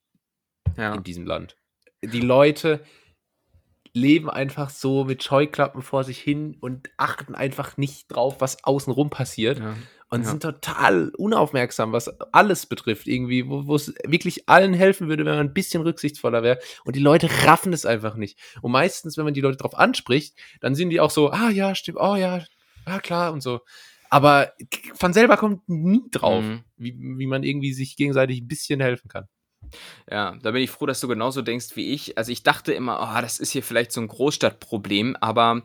Ja. 0.76 0.94
in 0.94 1.02
diesem 1.02 1.24
Land. 1.26 1.56
Die 2.12 2.20
Leute 2.20 2.80
leben 3.92 4.28
einfach 4.28 4.68
so 4.70 5.04
mit 5.04 5.22
Scheuklappen 5.22 5.80
vor 5.82 6.04
sich 6.04 6.18
hin 6.18 6.56
und 6.60 6.90
achten 6.98 7.34
einfach 7.34 7.76
nicht 7.78 8.08
drauf, 8.12 8.36
was 8.40 8.62
außenrum 8.62 9.08
passiert 9.08 9.58
Ja. 9.58 9.74
und 10.10 10.22
ja. 10.22 10.28
sind 10.30 10.42
total 10.42 11.08
unaufmerksam, 11.16 11.92
was 11.92 12.08
alles 12.32 12.66
betrifft, 12.66 13.06
irgendwie, 13.06 13.48
wo 13.48 13.74
es 13.74 13.94
wirklich 14.04 14.48
allen 14.50 14.74
helfen 14.74 15.08
würde, 15.08 15.24
wenn 15.24 15.36
man 15.36 15.46
ein 15.46 15.54
bisschen 15.54 15.82
rücksichtsvoller 15.82 16.42
wäre. 16.42 16.58
Und 16.84 16.94
die 16.94 17.00
Leute 17.00 17.30
raffen 17.46 17.72
es 17.72 17.86
einfach 17.86 18.16
nicht. 18.16 18.38
Und 18.60 18.72
meistens, 18.72 19.16
wenn 19.16 19.24
man 19.24 19.32
die 19.34 19.40
Leute 19.40 19.56
darauf 19.56 19.78
anspricht, 19.78 20.36
dann 20.60 20.74
sind 20.74 20.90
die 20.90 21.00
auch 21.00 21.10
so, 21.10 21.30
ah 21.30 21.48
ja, 21.48 21.74
stimmt, 21.74 21.98
oh 21.98 22.16
ja, 22.16 22.44
ah 22.84 22.98
klar 23.00 23.32
und 23.32 23.40
so. 23.42 23.60
Aber 24.10 24.52
von 24.94 25.14
selber 25.14 25.38
kommt 25.38 25.66
nie 25.70 26.02
drauf, 26.10 26.44
Mhm. 26.44 26.64
wie, 26.76 26.94
wie 26.98 27.26
man 27.26 27.42
irgendwie 27.42 27.72
sich 27.72 27.96
gegenseitig 27.96 28.42
ein 28.42 28.46
bisschen 28.48 28.80
helfen 28.80 29.08
kann. 29.08 29.26
Ja, 30.10 30.36
da 30.42 30.50
bin 30.50 30.62
ich 30.62 30.70
froh, 30.70 30.86
dass 30.86 31.00
du 31.00 31.08
genauso 31.08 31.42
denkst 31.42 31.74
wie 31.74 31.92
ich. 31.92 32.16
Also 32.18 32.32
ich 32.32 32.42
dachte 32.42 32.72
immer, 32.72 33.00
oh, 33.00 33.20
das 33.20 33.38
ist 33.38 33.52
hier 33.52 33.62
vielleicht 33.62 33.92
so 33.92 34.00
ein 34.00 34.08
Großstadtproblem, 34.08 35.16
aber 35.20 35.62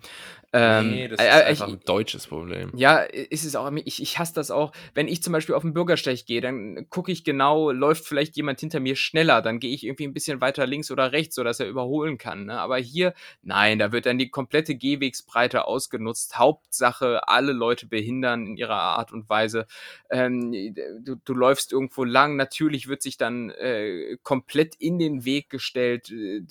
ähm, 0.54 0.92
äh, 0.94 1.06
äh, 1.16 1.54
ich, 1.54 1.62
ein 1.62 1.80
deutsches 1.86 2.28
Problem. 2.28 2.72
ja, 2.76 2.98
ist 2.98 3.46
es 3.46 3.56
auch. 3.56 3.72
Ich, 3.86 4.02
ich 4.02 4.20
hasse 4.20 4.34
das 4.34 4.52
auch. 4.52 4.74
Wenn 4.94 5.08
ich 5.08 5.24
zum 5.24 5.32
Beispiel 5.32 5.56
auf 5.56 5.62
den 5.62 5.74
Bürgersteig 5.74 6.26
gehe, 6.26 6.42
dann 6.42 6.88
gucke 6.90 7.12
ich 7.12 7.24
genau, 7.24 7.72
läuft 7.72 8.06
vielleicht 8.06 8.36
jemand 8.36 8.60
hinter 8.60 8.82
mir 8.82 8.98
schneller, 8.98 9.42
dann 9.42 9.60
gehe 9.60 9.74
ich 9.74 9.86
irgendwie 9.86 10.08
ein 10.08 10.14
bisschen 10.14 10.42
weiter 10.42 10.68
links 10.68 10.92
oder 10.92 11.14
rechts, 11.14 11.36
sodass 11.36 11.62
er 11.62 11.70
überholen 11.70 12.18
kann. 12.18 12.46
Ne? 12.48 12.60
Aber 12.60 12.78
hier, 12.78 13.14
nein, 13.44 13.80
da 13.80 13.94
wird 13.94 14.06
dann 14.06 14.18
die 14.18 14.30
komplette 14.30 14.76
Gehwegsbreite 14.76 15.66
ausgenutzt. 15.66 16.38
Hauptsache, 16.38 17.28
alle 17.30 17.54
Leute 17.54 17.88
behindern 17.88 18.46
in 18.46 18.58
ihrer 18.58 18.82
Art 18.82 19.14
und 19.14 19.30
Weise. 19.30 19.68
Ähm, 20.10 20.52
du, 21.00 21.16
du 21.16 21.34
läufst 21.34 21.72
irgendwo 21.72 22.04
lang, 22.04 22.36
natürlich 22.36 22.90
wird 22.90 23.02
sich 23.02 23.16
dann 23.16 23.52
äh, 23.52 24.18
komplett 24.24 24.76
in 24.76 25.00
den 25.00 25.24
Weg 25.24 25.50
gestellt 25.50 26.12
äh, 26.12 26.42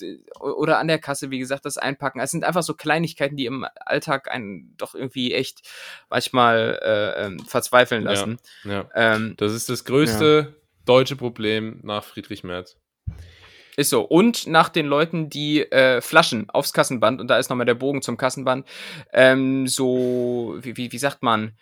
oder 0.41 0.79
an 0.79 0.89
der 0.89 0.99
Kasse, 0.99 1.31
wie 1.31 1.39
gesagt, 1.39 1.67
das 1.67 1.77
Einpacken. 1.77 2.21
Es 2.21 2.31
sind 2.31 2.45
einfach 2.45 2.63
so 2.63 2.73
Kleinigkeiten, 2.73 3.37
die 3.37 3.45
im 3.45 3.67
Alltag 3.91 4.31
einen 4.31 4.75
doch 4.79 4.95
irgendwie 4.95 5.35
echt 5.35 5.61
manchmal 6.09 6.79
äh, 6.83 7.27
ähm, 7.27 7.41
verzweifeln 7.41 8.05
Ja. 8.05 8.11
lassen. 8.11 8.39
Ja. 8.65 8.89
Ähm, 8.95 9.35
Das 9.37 9.53
ist 9.53 9.69
das 9.69 9.85
größte 9.85 10.55
deutsche 10.87 11.17
Problem 11.17 11.81
nach 11.83 12.05
Friedrich 12.05 12.43
Merz. 12.45 12.77
ist 13.77 13.91
so. 13.91 14.03
Und 14.03 14.47
nach 14.47 14.69
den 14.69 14.87
Leuten, 14.87 15.31
die 15.31 15.61
äh, 15.71 16.01
Flaschen 16.01 16.49
aufs 16.51 16.73
Kassenband, 16.73 17.21
und 17.21 17.29
da 17.29 17.39
ist 17.39 17.49
nochmal 17.51 17.67
der 17.67 17.75
Bogen 17.75 18.03
zum 18.03 18.17
Kassenband, 18.17 18.67
ähm, 19.13 19.67
so, 19.67 20.57
wie, 20.61 20.77
wie, 20.77 20.91
wie 20.93 20.99
sagt 20.99 21.23
man, 21.23 21.53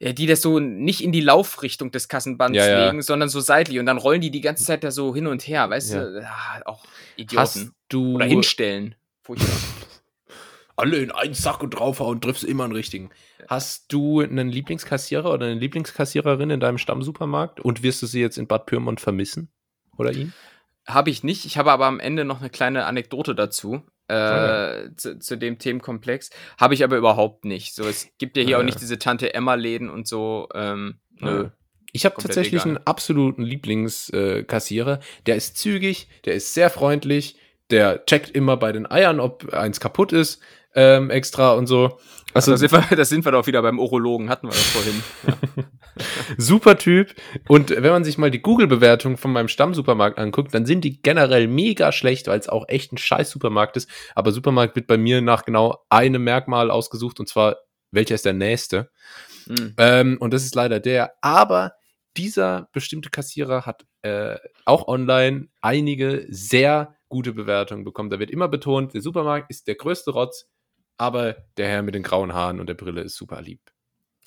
ja, 0.00 0.12
die 0.12 0.26
das 0.26 0.42
so 0.42 0.60
nicht 0.60 1.02
in 1.02 1.10
die 1.12 1.20
Laufrichtung 1.20 1.90
des 1.90 2.06
Kassenbands 2.08 2.56
Ja, 2.56 2.66
ja. 2.68 2.84
legen, 2.86 3.02
sondern 3.02 3.28
so 3.28 3.40
seitlich. 3.40 3.78
Und 3.80 3.86
dann 3.86 3.98
rollen 3.98 4.20
die 4.20 4.30
die 4.30 4.40
ganze 4.40 4.64
Zeit 4.64 4.84
da 4.84 4.90
so 4.92 5.12
hin 5.14 5.26
und 5.26 5.46
her, 5.46 5.68
weißt 5.68 5.92
Ja. 5.94 6.04
du? 6.04 6.24
Ah, 6.24 6.62
auch 6.66 6.84
Idioten. 7.16 7.40
Hast 7.40 7.70
du 7.88 8.14
Oder 8.14 8.24
hinstellen. 8.26 8.94
Furchtbar. 9.22 9.48
alle 10.78 10.98
in 10.98 11.10
einen 11.10 11.34
Sack 11.34 11.62
und 11.62 11.70
draufhauen, 11.70 12.20
triffst 12.20 12.44
immer 12.44 12.64
einen 12.64 12.72
richtigen. 12.72 13.10
Hast 13.48 13.92
du 13.92 14.20
einen 14.20 14.48
Lieblingskassierer 14.48 15.32
oder 15.32 15.46
eine 15.46 15.54
Lieblingskassiererin 15.58 16.50
in 16.50 16.60
deinem 16.60 16.78
Stammsupermarkt 16.78 17.60
und 17.60 17.82
wirst 17.82 18.02
du 18.02 18.06
sie 18.06 18.20
jetzt 18.20 18.38
in 18.38 18.46
Bad 18.46 18.66
Pyrmont 18.66 19.00
vermissen? 19.00 19.50
Oder 19.96 20.12
ihn? 20.12 20.32
Habe 20.86 21.10
ich 21.10 21.22
nicht. 21.24 21.44
Ich 21.44 21.58
habe 21.58 21.72
aber 21.72 21.86
am 21.86 22.00
Ende 22.00 22.24
noch 22.24 22.40
eine 22.40 22.50
kleine 22.50 22.86
Anekdote 22.86 23.34
dazu. 23.34 23.82
Äh, 24.10 24.14
Ah, 24.14 24.88
zu, 24.96 25.18
zu 25.18 25.36
dem 25.36 25.58
Themenkomplex. 25.58 26.30
Habe 26.58 26.72
ich 26.72 26.82
aber 26.82 26.96
überhaupt 26.96 27.44
nicht. 27.44 27.74
So, 27.74 27.84
es 27.86 28.08
gibt 28.18 28.36
ja 28.38 28.42
hier 28.42 28.56
Ah, 28.56 28.58
auch 28.58 28.62
ja. 28.62 28.66
nicht 28.66 28.80
diese 28.80 28.98
Tante-Emma-Läden 28.98 29.90
und 29.90 30.08
so. 30.08 30.48
Ähm, 30.54 30.98
nö. 31.18 31.50
Ich 31.92 32.04
habe 32.06 32.16
tatsächlich 32.20 32.62
egal. 32.62 32.76
einen 32.76 32.86
absoluten 32.86 33.42
Lieblingskassierer. 33.42 35.00
Der 35.26 35.36
ist 35.36 35.56
zügig, 35.58 36.08
der 36.24 36.34
ist 36.34 36.54
sehr 36.54 36.70
freundlich, 36.70 37.36
der 37.70 38.04
checkt 38.06 38.30
immer 38.30 38.56
bei 38.56 38.72
den 38.72 38.90
Eiern, 38.90 39.20
ob 39.20 39.52
eins 39.52 39.80
kaputt 39.80 40.12
ist, 40.12 40.40
ähm, 40.74 41.10
extra 41.10 41.52
und 41.52 41.66
so. 41.66 41.98
Also, 42.34 42.52
Also 42.52 42.66
da, 42.66 42.68
sind 42.68 42.72
wir, 42.90 43.04
sind 43.04 43.24
wir 43.24 43.32
doch 43.32 43.46
wieder 43.46 43.62
beim 43.62 43.78
Urologen, 43.78 44.28
hatten 44.28 44.48
wir 44.48 44.52
das 44.52 44.66
vorhin. 44.66 45.02
super 46.36 46.76
Typ. 46.76 47.14
Und 47.48 47.70
wenn 47.70 47.90
man 47.90 48.04
sich 48.04 48.18
mal 48.18 48.30
die 48.30 48.42
Google-Bewertung 48.42 49.16
von 49.16 49.32
meinem 49.32 49.48
Stammsupermarkt 49.48 50.18
anguckt, 50.18 50.52
dann 50.54 50.66
sind 50.66 50.84
die 50.84 51.00
generell 51.00 51.48
mega 51.48 51.90
schlecht, 51.90 52.26
weil 52.26 52.38
es 52.38 52.48
auch 52.48 52.68
echt 52.68 52.92
ein 52.92 52.98
scheiß 52.98 53.30
Supermarkt 53.30 53.76
ist. 53.76 53.88
Aber 54.14 54.30
Supermarkt 54.30 54.76
wird 54.76 54.86
bei 54.86 54.98
mir 54.98 55.22
nach 55.22 55.44
genau 55.44 55.84
einem 55.88 56.22
Merkmal 56.22 56.70
ausgesucht 56.70 57.18
und 57.18 57.28
zwar, 57.28 57.56
welcher 57.90 58.14
ist 58.14 58.26
der 58.26 58.34
nächste. 58.34 58.90
Hm. 59.46 59.74
Ähm, 59.78 60.16
und 60.20 60.34
das 60.34 60.44
ist 60.44 60.54
leider 60.54 60.80
der. 60.80 61.14
Aber 61.22 61.72
dieser 62.16 62.68
bestimmte 62.72 63.10
Kassierer 63.10 63.64
hat 63.64 63.86
äh, 64.02 64.36
auch 64.64 64.86
online 64.86 65.48
einige 65.62 66.26
sehr 66.28 66.96
gute 67.08 67.32
Bewertungen 67.32 67.84
bekommen. 67.84 68.10
Da 68.10 68.18
wird 68.18 68.30
immer 68.30 68.48
betont, 68.48 68.92
der 68.92 69.00
Supermarkt 69.00 69.50
ist 69.50 69.66
der 69.66 69.76
größte 69.76 70.10
Rotz, 70.10 70.46
aber 70.98 71.36
der 71.56 71.68
Herr 71.68 71.82
mit 71.82 71.94
den 71.94 72.02
grauen 72.02 72.34
Haaren 72.34 72.60
und 72.60 72.68
der 72.68 72.74
Brille 72.74 73.00
ist 73.00 73.16
super 73.16 73.40
lieb. 73.40 73.60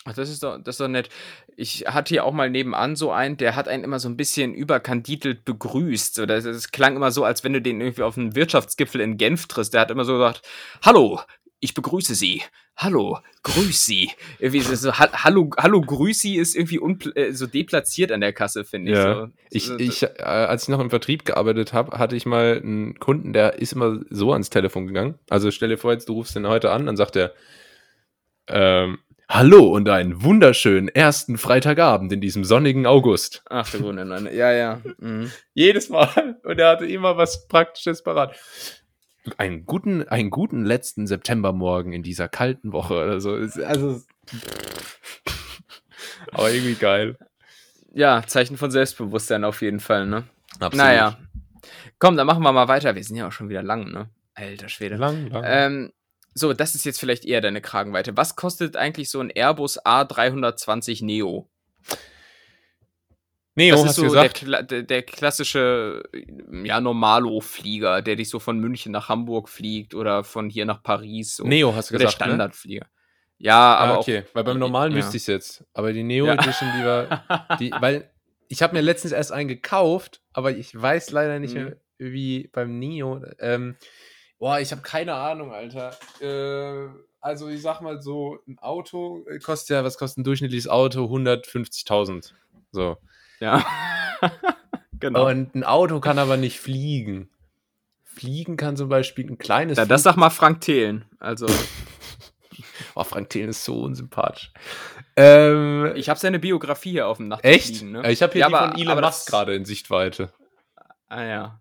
Ach, 0.03 0.13
das 0.13 0.29
ist 0.29 0.41
doch, 0.41 0.57
das 0.57 0.75
ist 0.75 0.79
doch 0.79 0.87
nett. 0.87 1.09
Ich 1.55 1.85
hatte 1.85 2.09
hier 2.09 2.25
auch 2.25 2.31
mal 2.33 2.49
nebenan 2.49 2.95
so 2.95 3.11
einen, 3.11 3.37
der 3.37 3.55
hat 3.55 3.67
einen 3.67 3.83
immer 3.83 3.99
so 3.99 4.09
ein 4.09 4.17
bisschen 4.17 4.55
überkandidelt 4.55 5.45
begrüßt. 5.45 6.17
Das, 6.27 6.43
das 6.43 6.71
klang 6.71 6.95
immer 6.95 7.11
so, 7.11 7.23
als 7.23 7.43
wenn 7.43 7.53
du 7.53 7.61
den 7.61 7.79
irgendwie 7.79 8.01
auf 8.01 8.17
einen 8.17 8.35
Wirtschaftsgipfel 8.35 8.99
in 8.99 9.17
Genf 9.17 9.45
triffst. 9.45 9.75
Der 9.75 9.81
hat 9.81 9.91
immer 9.91 10.05
so 10.05 10.13
gesagt, 10.13 10.41
hallo, 10.81 11.21
ich 11.59 11.75
begrüße 11.75 12.15
Sie. 12.15 12.41
Hallo, 12.77 13.19
grüß 13.43 13.85
Sie. 13.85 14.09
So, 14.39 14.75
so, 14.75 14.93
ha- 14.97 15.11
hallo, 15.23 15.49
hallo, 15.57 15.81
grüß 15.81 16.19
Sie 16.19 16.37
ist 16.37 16.55
irgendwie 16.55 16.79
äh, 17.15 17.31
so 17.31 17.45
deplatziert 17.45 18.11
an 18.11 18.21
der 18.21 18.33
Kasse, 18.33 18.63
finde 18.65 18.91
ich. 18.91 18.97
Ja. 18.97 19.13
So, 19.25 19.27
Ich, 19.51 19.65
so, 19.65 19.77
ich, 19.77 20.03
äh, 20.03 20.07
als 20.23 20.63
ich 20.63 20.69
noch 20.69 20.79
im 20.79 20.89
Vertrieb 20.89 21.25
gearbeitet 21.25 21.73
habe, 21.73 21.99
hatte 21.99 22.15
ich 22.15 22.25
mal 22.25 22.59
einen 22.63 22.97
Kunden, 22.99 23.33
der 23.33 23.55
ist 23.59 23.73
immer 23.73 23.99
so 24.09 24.31
ans 24.33 24.49
Telefon 24.49 24.87
gegangen. 24.87 25.19
Also 25.29 25.51
stell 25.51 25.69
dir 25.69 25.77
vor, 25.77 25.91
jetzt 25.93 26.09
du 26.09 26.13
rufst 26.13 26.35
den 26.35 26.47
heute 26.47 26.71
an, 26.71 26.87
dann 26.87 26.97
sagt 26.97 27.15
er, 27.17 27.33
ähm, 28.47 28.99
Hallo 29.29 29.65
und 29.69 29.87
einen 29.87 30.23
wunderschönen 30.23 30.89
ersten 30.89 31.37
Freitagabend 31.37 32.11
in 32.11 32.19
diesem 32.19 32.43
sonnigen 32.43 32.85
August. 32.85 33.43
Ach 33.49 33.69
du 33.71 33.93
nein. 33.93 34.27
Ja, 34.33 34.51
ja. 34.51 34.81
Mhm. 34.97 35.31
Jedes 35.53 35.87
Mal. 35.87 36.37
Und 36.43 36.59
er 36.59 36.71
hatte 36.71 36.85
immer 36.85 37.15
was 37.15 37.47
Praktisches 37.47 38.03
parat. 38.03 38.35
Einen 39.37 39.65
guten, 39.65 40.07
einen 40.07 40.31
guten 40.31 40.65
letzten 40.65 41.05
Septembermorgen 41.05 41.93
in 41.93 42.03
dieser 42.03 42.27
kalten 42.27 42.73
Woche 42.73 42.95
oder 42.95 43.21
so. 43.21 43.33
Also, 43.33 44.01
aber 46.31 46.51
irgendwie 46.51 46.75
geil. 46.75 47.17
Ja, 47.93 48.23
Zeichen 48.25 48.57
von 48.57 48.71
Selbstbewusstsein 48.71 49.43
auf 49.43 49.61
jeden 49.61 49.79
Fall, 49.79 50.07
ne? 50.07 50.23
Absolut. 50.55 50.75
Naja. 50.75 51.19
Komm, 51.99 52.17
dann 52.17 52.25
machen 52.25 52.41
wir 52.41 52.51
mal 52.51 52.67
weiter. 52.67 52.95
Wir 52.95 53.03
sind 53.03 53.15
ja 53.15 53.27
auch 53.27 53.31
schon 53.31 53.49
wieder 53.49 53.61
lang, 53.61 53.91
ne? 53.91 54.09
Alter 54.33 54.69
Schwede. 54.69 54.95
Lang, 54.95 55.27
lang. 55.27 55.43
Ähm, 55.45 55.93
so, 56.33 56.53
das 56.53 56.75
ist 56.75 56.85
jetzt 56.85 56.99
vielleicht 56.99 57.25
eher 57.25 57.41
deine 57.41 57.61
Kragenweite. 57.61 58.15
Was 58.17 58.35
kostet 58.35 58.77
eigentlich 58.77 59.09
so 59.09 59.19
ein 59.19 59.29
Airbus 59.29 59.83
A320 59.85 61.05
Neo? 61.05 61.49
Neo, 63.55 63.75
das 63.75 63.81
ist 63.81 63.87
hast 63.89 63.95
so 63.97 64.01
du 64.07 64.13
der, 64.13 64.29
gesagt? 64.29 64.71
Der, 64.71 64.83
der 64.83 65.01
klassische, 65.03 66.03
ja, 66.63 66.79
Normalo-Flieger, 66.79 68.01
der 68.01 68.15
dich 68.15 68.29
so 68.29 68.39
von 68.39 68.59
München 68.59 68.91
nach 68.91 69.09
Hamburg 69.09 69.49
fliegt 69.49 69.93
oder 69.93 70.23
von 70.23 70.49
hier 70.49 70.65
nach 70.65 70.81
Paris. 70.81 71.35
So. 71.35 71.43
Neo 71.45 71.75
hast 71.75 71.89
du 71.89 71.95
So 71.95 71.97
der 71.97 72.07
gesagt, 72.07 72.21
ne? 72.21 72.25
Standardflieger. 72.27 72.85
Ja, 73.37 73.75
aber 73.75 73.93
ah, 73.95 73.97
okay, 73.97 74.23
weil 74.33 74.43
beim 74.43 74.59
normalen 74.59 74.91
ja. 74.93 74.99
wüsste 74.99 75.17
ich 75.17 75.23
es 75.23 75.27
jetzt. 75.27 75.65
Aber 75.73 75.91
die 75.93 76.03
Neo 76.03 76.27
Ja. 76.27 76.33
Edition, 76.35 76.69
die 76.77 76.85
war, 76.85 77.57
die, 77.59 77.71
weil 77.79 78.09
ich 78.47 78.61
habe 78.61 78.75
mir 78.75 78.81
letztens 78.81 79.13
erst 79.13 79.31
einen 79.31 79.47
gekauft, 79.49 80.21
aber 80.33 80.51
ich 80.51 80.79
weiß 80.79 81.11
leider 81.11 81.39
nicht 81.39 81.55
Mhm. 81.55 81.63
mehr, 81.63 81.77
wie 81.97 82.47
beim 82.53 82.77
Neo. 82.79 83.21
Ähm, 83.39 83.75
boah, 84.39 84.59
ich 84.59 84.71
habe 84.71 84.81
keine 84.81 85.15
Ahnung, 85.15 85.51
Alter. 85.53 85.97
Äh, 86.21 86.89
also 87.19 87.49
ich 87.49 87.61
sag 87.61 87.81
mal 87.81 88.01
so, 88.01 88.37
ein 88.47 88.59
Auto 88.59 89.25
äh, 89.27 89.39
kostet 89.39 89.75
ja, 89.75 89.83
was 89.83 89.97
kostet 89.97 90.19
ein 90.19 90.23
durchschnittliches 90.23 90.67
Auto? 90.67 91.05
150.000. 91.05 92.31
So. 92.71 92.97
Ja. 93.41 93.65
genau. 94.99 95.27
Und 95.27 95.53
ein 95.55 95.63
Auto 95.65 95.99
kann 95.99 96.17
aber 96.19 96.37
nicht 96.37 96.59
fliegen. 96.59 97.29
Fliegen 98.03 98.55
kann 98.55 98.77
zum 98.77 98.87
Beispiel 98.87 99.29
ein 99.29 99.37
kleines 99.37 99.77
ja, 99.77 99.85
das 99.85 100.03
sag 100.03 100.15
mal 100.15 100.29
Frank 100.29 100.61
Thelen. 100.61 101.05
Also, 101.19 101.47
Oh, 102.95 103.03
Frank 103.05 103.29
Thelen 103.29 103.49
ist 103.49 103.63
so 103.63 103.81
unsympathisch. 103.83 104.51
Ähm, 105.15 105.93
ich 105.95 106.09
habe 106.09 106.19
seine 106.19 106.39
Biografie 106.39 106.91
hier 106.91 107.07
auf 107.07 107.17
dem 107.17 107.29
Nacht 107.29 107.43
echt? 107.45 107.69
liegen, 107.69 107.91
ne? 107.93 108.11
Ich 108.11 108.21
habe 108.21 108.33
hier 108.33 108.41
Ja, 108.41 108.47
die 108.49 108.53
aber- 108.55 108.71
von 108.73 108.81
Elon 108.81 109.01
Musk 109.01 109.27
gerade 109.29 109.55
in 109.55 109.65
Sichtweite. 109.65 110.31
Ah 111.07 111.23
ja. 111.23 111.60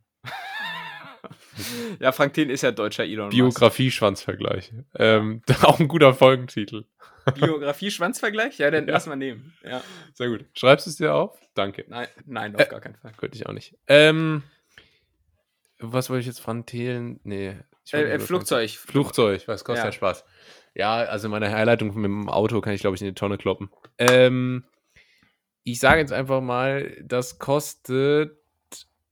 Ja, 2.00 2.12
Frank 2.12 2.34
Thelen 2.34 2.50
ist 2.50 2.62
ja 2.62 2.70
deutscher 2.72 3.04
Elon 3.04 3.26
Musk. 3.26 3.36
Biografie-Schwanzvergleich. 3.36 4.72
Ähm, 4.98 5.42
auch 5.62 5.78
ein 5.80 5.88
guter 5.88 6.14
Folgentitel. 6.14 6.84
Biografie-Schwanzvergleich? 7.34 8.58
Ja, 8.58 8.70
dann 8.70 8.86
Ja. 8.86 8.92
lass 8.94 9.06
mal 9.06 9.16
nehmen. 9.16 9.52
Ja. 9.64 9.82
Sehr 10.14 10.28
gut. 10.28 10.44
Schreibst 10.54 10.86
du 10.86 10.90
es 10.90 10.96
dir 10.96 11.14
auf? 11.14 11.38
Danke. 11.54 11.84
Nein, 11.88 12.08
nein, 12.26 12.54
Äh, 12.54 12.62
auf 12.62 12.68
gar 12.68 12.80
keinen 12.80 12.96
Fall. 12.96 13.12
Könnte 13.16 13.36
ich 13.36 13.46
auch 13.46 13.52
nicht. 13.52 13.76
Ähm, 13.88 14.42
was 15.78 16.10
wollte 16.10 16.20
ich 16.20 16.26
jetzt 16.26 16.40
von 16.40 16.66
Thelen? 16.66 17.20
Nee. 17.24 17.56
Äh, 17.92 18.02
äh, 18.02 18.18
Flugzeug. 18.18 18.70
Flugzeug, 18.70 19.46
was 19.48 19.64
kostet 19.64 19.84
Ja. 19.84 19.88
ja. 19.88 19.92
Spaß. 19.92 20.24
Ja, 20.74 20.94
also 20.96 21.28
meine 21.28 21.48
Herleitung 21.48 21.88
mit 21.94 22.04
dem 22.04 22.28
Auto 22.28 22.60
kann 22.60 22.72
ich, 22.74 22.80
glaube 22.80 22.94
ich, 22.96 23.02
in 23.02 23.08
die 23.08 23.14
Tonne 23.14 23.38
kloppen. 23.38 23.70
Ähm, 23.98 24.64
ich 25.64 25.80
sage 25.80 26.00
jetzt 26.00 26.12
einfach 26.12 26.40
mal, 26.40 26.96
das 27.02 27.38
kostet. 27.38 28.36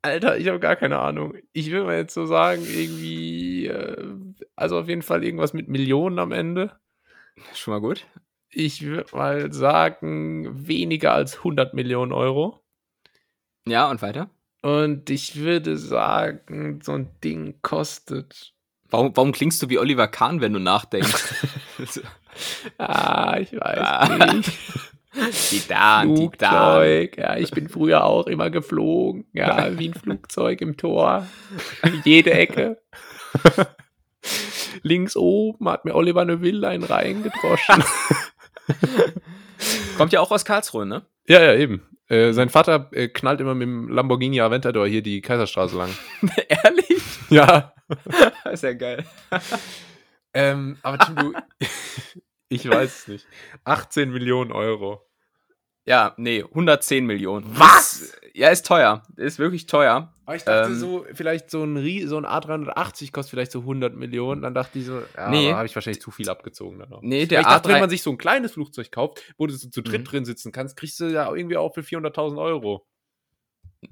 Alter, 0.02 0.38
ich 0.38 0.46
habe 0.48 0.60
gar 0.60 0.76
keine 0.76 0.98
Ahnung. 0.98 1.34
Ich 1.52 1.70
will 1.70 1.84
mal 1.84 1.96
jetzt 1.96 2.14
so 2.14 2.24
sagen, 2.26 2.62
irgendwie. 2.64 3.66
Äh, 3.66 4.14
also 4.56 4.78
auf 4.78 4.88
jeden 4.88 5.02
Fall 5.02 5.24
irgendwas 5.24 5.52
mit 5.52 5.68
Millionen 5.68 6.18
am 6.18 6.32
Ende. 6.32 6.78
Schon 7.54 7.72
mal 7.74 7.80
gut. 7.80 8.06
Ich 8.50 8.82
würde 8.82 9.14
mal 9.16 9.52
sagen, 9.52 10.66
weniger 10.66 11.12
als 11.12 11.38
100 11.38 11.74
Millionen 11.74 12.12
Euro. 12.12 12.60
Ja, 13.66 13.90
und 13.90 14.00
weiter? 14.00 14.30
Und 14.62 15.10
ich 15.10 15.36
würde 15.36 15.76
sagen, 15.76 16.80
so 16.82 16.92
ein 16.92 17.10
Ding 17.22 17.60
kostet. 17.62 18.54
Warum, 18.90 19.14
warum 19.16 19.32
klingst 19.32 19.62
du 19.62 19.68
wie 19.68 19.78
Oliver 19.78 20.08
Kahn, 20.08 20.40
wenn 20.40 20.52
du 20.52 20.60
nachdenkst? 20.60 21.34
Ah, 22.78 23.36
ich 23.40 23.52
weiß 23.52 23.78
Ah. 23.80 24.32
nicht. 24.34 24.52
Titan, 25.12 26.14
Titan. 26.14 26.16
Flugzeug. 26.16 27.16
Ja, 27.16 27.36
ich 27.36 27.50
bin 27.50 27.68
früher 27.68 28.04
auch 28.04 28.26
immer 28.26 28.50
geflogen. 28.50 29.26
Ja, 29.32 29.78
wie 29.78 29.88
ein 29.88 29.94
Flugzeug 29.94 30.60
im 30.60 30.76
Tor. 30.76 31.26
Jede 32.04 32.32
Ecke. 32.32 32.80
Links 34.82 35.16
oben 35.16 35.68
hat 35.68 35.84
mir 35.84 35.94
Oliver 35.94 36.24
Neville 36.24 36.68
einen 36.68 36.84
reingedroschen. 36.84 37.82
Kommt 39.96 40.12
ja 40.12 40.20
auch 40.20 40.30
aus 40.30 40.44
Karlsruhe, 40.44 40.86
ne? 40.86 41.06
ja, 41.26 41.42
ja, 41.42 41.54
eben. 41.54 41.82
Äh, 42.08 42.32
sein 42.32 42.48
Vater 42.48 42.88
äh, 42.92 43.08
knallt 43.08 43.40
immer 43.40 43.54
mit 43.54 43.66
dem 43.66 43.88
Lamborghini 43.88 44.40
Aventador 44.40 44.86
hier 44.86 45.02
die 45.02 45.20
Kaiserstraße 45.20 45.76
lang. 45.76 45.90
Ehrlich? 46.48 47.02
Ja. 47.28 47.74
ist 48.50 48.62
ja 48.62 48.72
geil. 48.72 49.04
Ähm, 50.32 50.78
aber 50.82 50.98
Tim, 50.98 51.16
du, 51.16 51.32
ich 52.48 52.68
weiß 52.68 53.00
es 53.00 53.08
nicht. 53.08 53.26
18 53.64 54.10
Millionen 54.10 54.52
Euro. 54.52 55.02
Ja, 55.84 56.12
nee, 56.18 56.42
110 56.44 57.06
Millionen. 57.06 57.46
Was? 57.58 58.12
Ja, 58.34 58.50
ist 58.50 58.66
teuer. 58.66 59.02
Ist 59.16 59.38
wirklich 59.38 59.64
teuer. 59.66 60.12
Aber 60.26 60.36
ich 60.36 60.44
dachte 60.44 60.68
Ähm, 60.70 60.78
so, 60.78 61.06
vielleicht 61.14 61.50
so 61.50 61.64
ein, 61.64 61.78
Rie- 61.78 62.06
so 62.06 62.18
ein 62.18 62.26
A380 62.26 63.10
kostet 63.10 63.30
vielleicht 63.30 63.52
so 63.52 63.60
100 63.60 63.96
Millionen. 63.96 64.42
Dann 64.42 64.52
dachte 64.54 64.78
ich 64.78 64.84
so, 64.84 65.00
ja, 65.16 65.30
Nee. 65.30 65.50
habe 65.52 65.64
ich 65.64 65.74
wahrscheinlich 65.74 66.02
zu 66.02 66.10
viel 66.10 66.28
abgezogen. 66.28 66.78
Dann 66.78 66.92
auch. 66.92 67.00
Nee, 67.02 67.24
der 67.24 67.40
ich 67.40 67.46
dachte, 67.46 67.68
A3 67.70 67.72
wenn 67.72 67.80
man 67.80 67.90
sich 67.90 68.02
so 68.02 68.10
ein 68.10 68.18
kleines 68.18 68.52
Flugzeug 68.52 68.92
kauft, 68.92 69.22
wo 69.38 69.46
du 69.46 69.54
so 69.54 69.70
zu 69.70 69.80
dritt 69.80 70.02
Mhm. 70.02 70.04
drin 70.04 70.24
sitzen 70.26 70.52
kannst, 70.52 70.76
kriegst 70.76 71.00
du 71.00 71.06
ja 71.06 71.34
irgendwie 71.34 71.56
auch 71.56 71.72
für 71.72 71.82
400.000 71.82 72.38
Euro. 72.38 72.86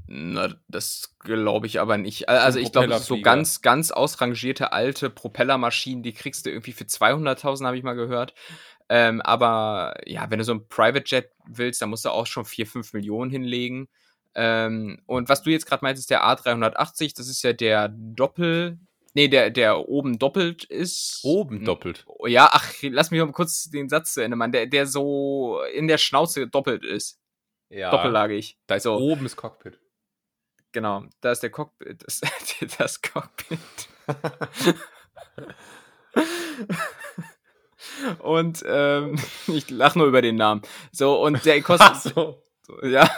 Na, 0.09 0.55
das 0.69 1.15
glaube 1.21 1.67
ich 1.67 1.81
aber 1.81 1.97
nicht. 1.97 2.29
Also 2.29 2.59
ich 2.59 2.73
glaube, 2.73 2.99
so 2.99 3.21
ganz, 3.21 3.63
ganz 3.63 3.93
ausrangierte 3.93 4.73
alte 4.73 5.11
Propellermaschinen, 5.11 6.03
die 6.03 6.13
kriegst 6.13 6.45
du 6.47 6.51
irgendwie 6.51 6.73
für 6.73 6.85
200.000, 6.85 7.65
habe 7.67 7.77
ich 7.77 7.85
mal 7.85 7.95
gehört. 7.95 8.35
Ähm, 8.89 9.21
aber 9.21 9.95
ja, 10.05 10.29
wenn 10.31 10.39
du 10.39 10.45
so 10.45 10.55
ein 10.55 10.69
Private 10.69 11.05
Jet 11.07 11.31
willst, 11.47 11.83
dann 11.83 11.91
musst 11.91 12.05
du 12.05 12.11
auch 12.11 12.27
schon 12.27 12.45
4, 12.45 12.67
5 12.67 12.93
Millionen 12.95 13.31
hinlegen. 13.31 13.89
Ähm, 14.35 15.03
und 15.07 15.29
was 15.29 15.43
du 15.43 15.51
jetzt 15.51 15.67
gerade 15.67 15.85
meinst, 15.85 16.01
ist 16.01 16.11
der 16.11 16.25
A380, 16.25 17.17
das 17.17 17.29
ist 17.29 17.43
ja 17.43 17.53
der 17.53 17.89
Doppel... 17.89 18.79
Nee, 19.15 19.29
der, 19.29 19.49
der 19.51 19.89
oben 19.89 20.19
doppelt 20.19 20.65
ist. 20.65 21.21
Oben 21.23 21.61
Hm. 21.61 21.65
doppelt. 21.65 22.05
Ja, 22.27 22.51
ach, 22.53 22.71
lass 22.83 23.11
mich 23.11 23.19
mal 23.21 23.33
kurz 23.33 23.71
den 23.71 23.89
Satz 23.89 24.13
zu 24.13 24.21
Ende 24.23 24.37
machen. 24.37 24.53
Der, 24.53 24.67
der 24.67 24.87
so 24.87 25.61
in 25.75 25.89
der 25.89 25.97
Schnauze 25.97 26.47
doppelt 26.47 26.85
ist. 26.85 27.19
Ja. 27.69 27.91
Doppellagig. 27.91 28.59
Da 28.67 28.77
ist 28.77 28.85
so. 28.85 28.97
oben 28.97 29.25
das 29.25 29.37
Cockpit. 29.37 29.79
Genau, 30.73 31.05
da 31.21 31.33
ist 31.33 31.43
der 31.43 31.51
Cockpit. 31.51 32.03
Das, 32.05 32.21
das 32.79 33.03
Cockpit. 33.03 33.59
und 38.21 38.63
ähm, 38.67 39.17
ich 39.49 39.71
lache 39.71 39.99
nur 39.99 40.09
über 40.09 40.23
den 40.23 40.37
Namen. 40.37 40.63
So, 40.93 41.21
und 41.23 41.45
der 41.45 41.61
kostet. 41.63 41.97
so. 42.15 42.43
so, 42.63 42.85
ja, 42.85 43.09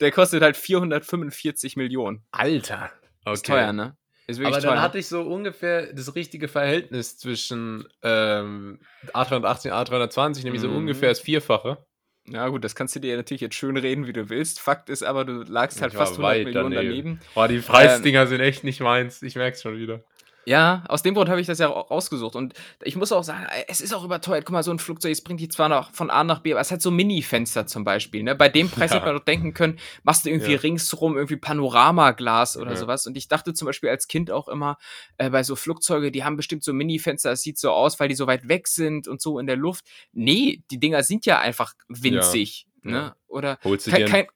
der 0.00 0.10
kostet 0.12 0.42
halt 0.42 0.56
445 0.56 1.76
Millionen. 1.76 2.24
Alter. 2.30 2.90
Okay. 3.24 3.32
Ist 3.34 3.46
teuer, 3.46 3.72
ne? 3.72 3.96
Ist 4.26 4.38
wirklich 4.38 4.54
Aber 4.54 4.62
teuer. 4.62 4.74
dann 4.74 4.82
hatte 4.82 4.98
ich 4.98 5.08
so 5.08 5.22
ungefähr 5.22 5.92
das 5.92 6.14
richtige 6.14 6.48
Verhältnis 6.48 7.18
zwischen 7.18 7.86
ähm, 8.02 8.80
A380 9.12 9.66
und 9.66 9.72
A320, 9.72 10.44
nämlich 10.44 10.60
so 10.62 10.68
Mhm. 10.68 10.76
ungefähr 10.76 11.08
das 11.08 11.20
Vierfache. 11.20 11.84
Ja, 12.26 12.48
gut, 12.48 12.62
das 12.64 12.74
kannst 12.74 12.94
du 12.94 13.00
dir 13.00 13.16
natürlich 13.16 13.40
jetzt 13.40 13.54
schön 13.54 13.76
reden, 13.76 14.06
wie 14.06 14.12
du 14.12 14.28
willst. 14.28 14.60
Fakt 14.60 14.88
ist 14.88 15.02
aber, 15.02 15.24
du 15.24 15.42
lagst 15.42 15.82
halt 15.82 15.92
Ich 15.92 15.98
fast 15.98 16.12
100 16.12 16.30
weit 16.30 16.44
Millionen 16.44 16.74
daneben. 16.74 17.20
Boah, 17.34 17.48
die 17.48 17.58
Preisdinger 17.58 18.26
sind 18.26 18.40
echt 18.40 18.64
nicht 18.64 18.80
meins. 18.80 19.22
Ich 19.22 19.34
merk's 19.34 19.62
schon 19.62 19.76
wieder. 19.76 20.00
Ja, 20.44 20.82
aus 20.88 21.02
dem 21.02 21.14
Grund 21.14 21.28
habe 21.28 21.40
ich 21.40 21.46
das 21.46 21.58
ja 21.60 21.68
auch 21.68 21.90
rausgesucht. 21.90 22.34
Und 22.34 22.54
ich 22.82 22.96
muss 22.96 23.12
auch 23.12 23.22
sagen, 23.22 23.46
es 23.68 23.80
ist 23.80 23.94
auch 23.94 24.04
überteuert. 24.04 24.44
Guck 24.44 24.52
mal, 24.52 24.62
so 24.64 24.72
ein 24.72 24.80
Flugzeug, 24.80 25.12
es 25.12 25.22
bringt 25.22 25.38
dich 25.40 25.50
zwar 25.52 25.68
noch 25.68 25.92
von 25.92 26.10
A 26.10 26.24
nach 26.24 26.40
B, 26.40 26.52
aber 26.52 26.60
es 26.60 26.72
hat 26.72 26.82
so 26.82 26.90
Mini-Fenster 26.90 27.66
zum 27.68 27.84
Beispiel. 27.84 28.22
Ne? 28.24 28.34
Bei 28.34 28.48
dem 28.48 28.68
Preis 28.68 28.90
Ja. 28.90 28.96
hätte 28.96 29.06
man 29.06 29.16
doch 29.16 29.24
denken 29.24 29.54
können, 29.54 29.78
machst 30.02 30.24
du 30.26 30.30
irgendwie 30.30 30.52
Ja. 30.54 30.58
ringsrum 30.58 31.14
irgendwie 31.16 31.36
Panoramaglas 31.36 32.56
oder 32.56 32.70
Ja. 32.72 32.76
sowas. 32.76 33.06
Und 33.06 33.16
ich 33.16 33.28
dachte 33.28 33.54
zum 33.54 33.66
Beispiel 33.66 33.88
als 33.90 34.08
Kind 34.08 34.30
auch 34.32 34.48
immer, 34.48 34.78
äh, 35.18 35.30
bei 35.30 35.44
so 35.44 35.54
Flugzeuge, 35.54 36.10
die 36.10 36.24
haben 36.24 36.36
bestimmt 36.36 36.64
so 36.64 36.72
Mini-Fenster, 36.72 37.30
es 37.32 37.42
sieht 37.42 37.58
so 37.58 37.70
aus, 37.70 38.00
weil 38.00 38.08
die 38.08 38.14
so 38.16 38.26
weit 38.26 38.48
weg 38.48 38.66
sind 38.66 39.06
und 39.06 39.20
so 39.22 39.38
in 39.38 39.46
der 39.46 39.56
Luft. 39.56 39.84
Nee, 40.12 40.62
die 40.70 40.80
Dinger 40.80 41.02
sind 41.04 41.24
ja 41.24 41.38
einfach 41.38 41.74
winzig. 41.88 42.66
Ne? 42.82 43.14
Oder 43.28 43.58
Holst 43.62 43.86
du, 43.86 43.90
kein, 43.92 44.06
kein 44.06 44.24
ein, 44.24 44.28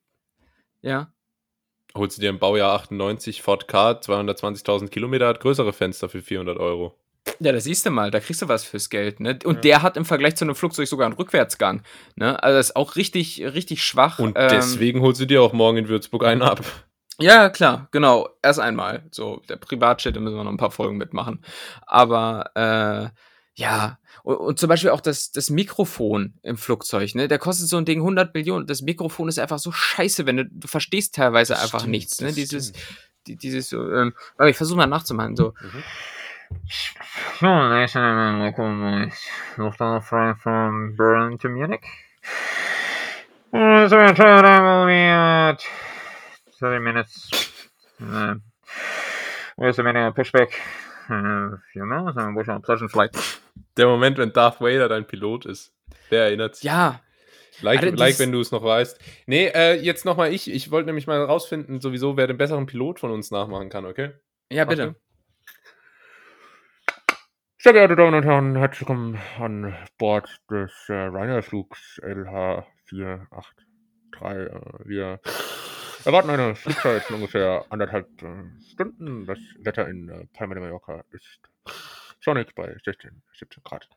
Ja. 0.83 1.13
Holst 1.97 2.17
du 2.17 2.21
dir 2.21 2.31
im 2.31 2.39
Baujahr 2.39 2.75
98 2.75 3.43
Ford 3.43 3.69
Ka, 3.69 3.93
220.000 3.93 4.89
Kilometer, 4.89 5.29
hat 5.29 5.41
größere 5.41 5.73
Fenster 5.73 6.09
für 6.09 6.23
400 6.23 6.59
Euro. 6.59 6.95
Ja, 7.41 7.53
da 7.53 7.61
siehst 7.61 7.85
du 7.85 7.91
mal, 7.91 8.11
da 8.11 8.21
kriegst 8.21 8.41
du 8.41 8.49
was 8.49 8.65
fürs 8.65 8.89
Geld, 8.89 9.21
ne? 9.21 9.39
Und 9.45 9.65
der 9.65 9.83
hat 9.83 9.97
im 9.97 10.05
Vergleich 10.05 10.37
zu 10.37 10.45
einem 10.45 10.55
Flugzeug 10.55 10.87
sogar 10.87 11.07
einen 11.07 11.17
Rückwärtsgang, 11.17 11.83
ne? 12.15 12.43
Also 12.43 12.57
das 12.57 12.69
ist 12.71 12.77
auch 12.77 12.97
richtig, 12.97 13.43
richtig 13.43 13.83
schwach. 13.85 14.19
Und 14.19 14.37
ähm, 14.39 14.49
deswegen 14.51 15.01
holst 15.01 15.21
du 15.21 15.27
dir 15.27 15.43
auch 15.43 15.53
morgen 15.53 15.79
in 15.79 15.89
Würzburg 15.89 16.25
einen 16.25 16.43
ab. 16.43 16.63
Ja, 17.19 17.49
klar, 17.49 17.89
genau. 17.93 18.29
Erst 18.43 18.61
einmal. 18.61 19.05
So, 19.11 19.43
der 19.49 19.57
Privatjet, 19.57 20.17
da 20.17 20.21
müssen 20.21 20.37
wir 20.37 20.45
noch 20.45 20.51
ein 20.51 20.59
paar 20.59 20.71
Folgen 20.71 20.99
mitmachen. 20.99 21.43
Aber 21.87 22.51
äh, 22.55 23.09
Ja, 23.57 23.99
und, 24.23 24.37
und, 24.37 24.59
zum 24.59 24.69
Beispiel 24.69 24.91
auch 24.91 25.01
das, 25.01 25.33
das 25.33 25.49
Mikrofon 25.49 26.35
im 26.43 26.59
Flugzeug, 26.59 27.15
ne? 27.15 27.27
Da 27.27 27.39
kostet 27.39 27.69
so 27.69 27.79
ein 27.79 27.87
Ding 27.87 28.01
100 28.01 28.35
Millionen. 28.35 28.67
Das 28.67 28.83
Mikrofon 28.83 29.29
ist 29.29 29.39
einfach 29.39 29.59
so 29.59 29.73
scheiße, 29.73 30.27
wenn 30.27 30.37
du, 30.37 30.45
du 30.45 30.69
verstehst 30.69 31.15
teilweise 31.15 31.55
das 31.55 31.63
einfach 31.63 31.81
stimmt, 31.81 31.93
nichts, 31.93 32.21
ne? 32.21 32.33
Dieses, 32.33 32.73
die, 33.27 33.37
dieses, 33.37 33.71
so, 33.71 33.91
ähm, 33.93 34.13
aber 34.37 34.51
ich 34.51 34.57
versuche 34.59 34.77
mal 34.77 34.87
nachzumachen, 34.87 35.37
so. 35.37 35.55
Mhm. 35.61 35.83
Lufthansa 39.57 40.01
from 40.35 40.95
Berlin 40.97 41.39
to 41.39 41.49
Munich. 41.49 41.81
So, 43.53 43.97
30 46.61 46.81
minutes. 46.81 47.31
Where's 49.57 49.77
the 49.77 49.83
minute 49.83 50.15
pushback? 50.15 50.53
Uh, 51.09 51.57
few 51.73 51.85
minutes 51.85 52.17
and 52.17 52.37
wish 52.37 52.49
on 52.49 52.57
a 52.57 52.61
pleasant 52.61 52.91
flight. 52.91 53.11
Der 53.77 53.87
Moment, 53.87 54.19
wenn 54.19 54.33
Darth 54.33 54.61
Vader 54.61 54.89
dein 54.89 55.07
Pilot 55.07 55.47
ist. 55.47 55.73
Der 56.11 56.25
erinnert 56.25 56.57
sich. 56.57 56.65
Ja. 56.65 57.01
Like, 57.63 57.83
also, 57.83 57.97
like 57.97 58.19
wenn 58.19 58.33
du 58.33 58.41
es 58.41 58.51
noch 58.51 58.63
weißt. 58.63 58.99
Nee, 59.27 59.47
äh, 59.47 59.75
jetzt 59.75 60.05
nochmal 60.05 60.33
ich. 60.33 60.51
Ich 60.51 60.71
wollte 60.71 60.87
nämlich 60.87 61.07
mal 61.07 61.23
rausfinden, 61.23 61.81
sowieso, 61.81 62.17
wer 62.17 62.27
den 62.27 62.37
besseren 62.37 62.67
Pilot 62.67 63.01
von 63.01 63.11
uns 63.11 63.31
nachmachen 63.31 63.71
kann, 63.71 63.87
okay? 63.87 64.11
Ja, 64.51 64.65
bitte. 64.65 64.97
Sehr 67.59 67.73
geehrte 67.73 67.97
Damen 67.97 68.15
und 68.15 68.25
Herren, 68.25 68.57
herzlich 68.57 68.81
willkommen 68.81 69.19
an 69.41 69.75
Bord 69.99 70.29
des 70.51 70.73
äh, 70.89 70.93
Ryanair-Flugs 70.93 72.01
LH483. 72.03 73.27
Äh, 74.21 74.51
wir 74.85 75.21
erwarten 76.07 76.31
eine 76.31 76.55
Flugzeit 76.55 77.03
von 77.03 77.17
ungefähr 77.17 77.65
anderthalb 77.69 78.07
äh, 78.23 78.45
Stunden. 78.71 79.27
Das 79.27 79.39
Wetter 79.59 79.89
in 79.89 80.09
äh, 80.09 80.27
Palma 80.33 80.55
de 80.55 80.63
Mallorca 80.63 81.03
ist 81.11 81.41
sonnig 82.21 82.55
bei 82.55 82.77
16, 82.85 83.11
17 83.35 83.63
Grad. 83.65 83.89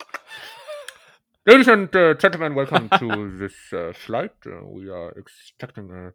Ladies 1.46 1.68
and 1.70 1.96
uh, 1.96 2.16
gentlemen, 2.16 2.56
welcome 2.56 2.90
to 2.98 3.30
this 3.38 3.72
uh, 3.74 3.94
flight. 3.94 4.34
Uh, 4.46 4.66
we 4.66 4.90
are 4.90 5.12
expecting 5.18 5.92
a 5.92 6.12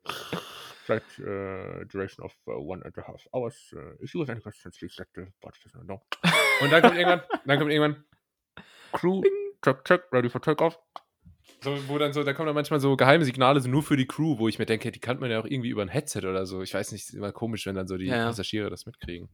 flight 0.84 1.04
uh, 1.20 1.84
duration 1.88 2.24
of 2.24 2.32
uh, 2.48 2.60
one 2.60 2.82
and 2.84 2.92
a 2.98 3.02
half 3.02 3.24
hours. 3.32 3.54
Uh, 3.72 3.94
if 4.00 4.14
you 4.14 4.20
have 4.20 4.30
any 4.30 4.40
questions, 4.40 4.76
please 4.76 4.96
let 4.98 5.08
the 5.14 5.28
bot 5.40 5.54
know. 5.86 6.02
Und 6.60 6.72
dann 6.72 6.82
kommt 6.82 6.96
irgendwann, 6.96 7.22
dann 7.44 7.58
kommt 7.58 7.70
irgendwann 7.70 8.04
Crew, 8.92 9.22
check, 9.64 9.84
check, 9.84 10.02
ready 10.12 10.28
for 10.28 10.40
takeoff. 10.40 10.76
So, 11.62 11.88
wo 11.88 11.98
dann 11.98 12.12
so, 12.12 12.22
da 12.22 12.34
kommen 12.34 12.46
dann 12.46 12.54
manchmal 12.54 12.80
so 12.80 12.96
geheime 12.96 13.24
Signale 13.24 13.60
so 13.60 13.70
nur 13.70 13.82
für 13.82 13.96
die 13.96 14.06
Crew, 14.06 14.38
wo 14.38 14.48
ich 14.48 14.58
mir 14.58 14.66
denke, 14.66 14.92
die 14.92 15.00
kann 15.00 15.18
man 15.18 15.30
ja 15.30 15.40
auch 15.40 15.46
irgendwie 15.46 15.70
über 15.70 15.82
ein 15.82 15.88
Headset 15.88 16.20
oder 16.20 16.44
so. 16.44 16.62
Ich 16.62 16.74
weiß 16.74 16.92
nicht, 16.92 17.04
ist 17.04 17.14
immer 17.14 17.32
komisch, 17.32 17.64
wenn 17.66 17.74
dann 17.74 17.88
so 17.88 17.96
die 17.96 18.06
ja. 18.06 18.26
Passagiere 18.26 18.68
das 18.68 18.84
mitkriegen. 18.84 19.28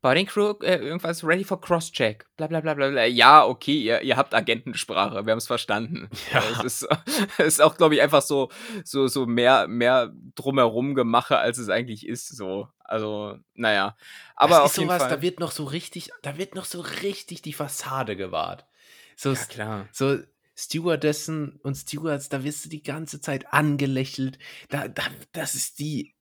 Boarding 0.00 0.26
Crew, 0.26 0.54
äh, 0.62 0.76
irgendwas 0.76 1.24
ready 1.24 1.44
for 1.44 1.60
Crosscheck. 1.60 2.26
Bla 2.36 2.46
bla 2.46 2.60
bla 2.60 2.74
bla 2.74 2.88
bla. 2.88 3.04
Ja, 3.04 3.44
okay, 3.44 3.78
ihr, 3.78 4.02
ihr 4.02 4.16
habt 4.16 4.34
Agentensprache, 4.34 5.26
wir 5.26 5.30
haben 5.30 5.38
es 5.38 5.46
verstanden. 5.46 6.08
Ja. 6.32 6.42
Es 6.64 6.82
ist, 6.82 6.88
ist 7.38 7.62
auch, 7.62 7.76
glaube 7.76 7.94
ich, 7.94 8.02
einfach 8.02 8.22
so, 8.22 8.50
so, 8.84 9.06
so 9.06 9.26
mehr, 9.26 9.68
mehr 9.68 10.12
drumherum 10.34 10.94
gemache, 10.94 11.38
als 11.38 11.58
es 11.58 11.68
eigentlich 11.68 12.06
ist. 12.06 12.34
So. 12.36 12.68
Also, 12.80 13.38
naja. 13.54 13.96
Aber 14.34 14.56
das 14.56 14.60
auf 14.60 14.70
ist 14.72 14.78
jeden 14.78 14.88
sowas, 14.88 15.02
Fall. 15.02 15.10
Da 15.10 15.22
wird 15.22 15.40
noch 15.40 15.52
so 15.52 15.64
richtig, 15.64 16.10
da 16.22 16.36
wird 16.36 16.54
noch 16.54 16.64
so 16.64 16.80
richtig 16.80 17.42
die 17.42 17.52
Fassade 17.52 18.16
gewahrt. 18.16 18.66
So, 19.14 19.32
ja, 19.32 19.44
klar. 19.44 19.88
So 19.92 20.18
Stewardessen 20.56 21.60
und 21.62 21.76
Stewards, 21.76 22.28
da 22.28 22.42
wirst 22.42 22.64
du 22.64 22.68
die 22.68 22.82
ganze 22.82 23.20
Zeit 23.20 23.52
angelächelt. 23.52 24.38
Da, 24.68 24.88
da, 24.88 25.02
das 25.32 25.54
ist 25.54 25.78
die, 25.78 26.14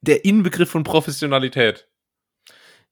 der 0.00 0.24
Inbegriff 0.24 0.70
von 0.70 0.84
Professionalität. 0.84 1.88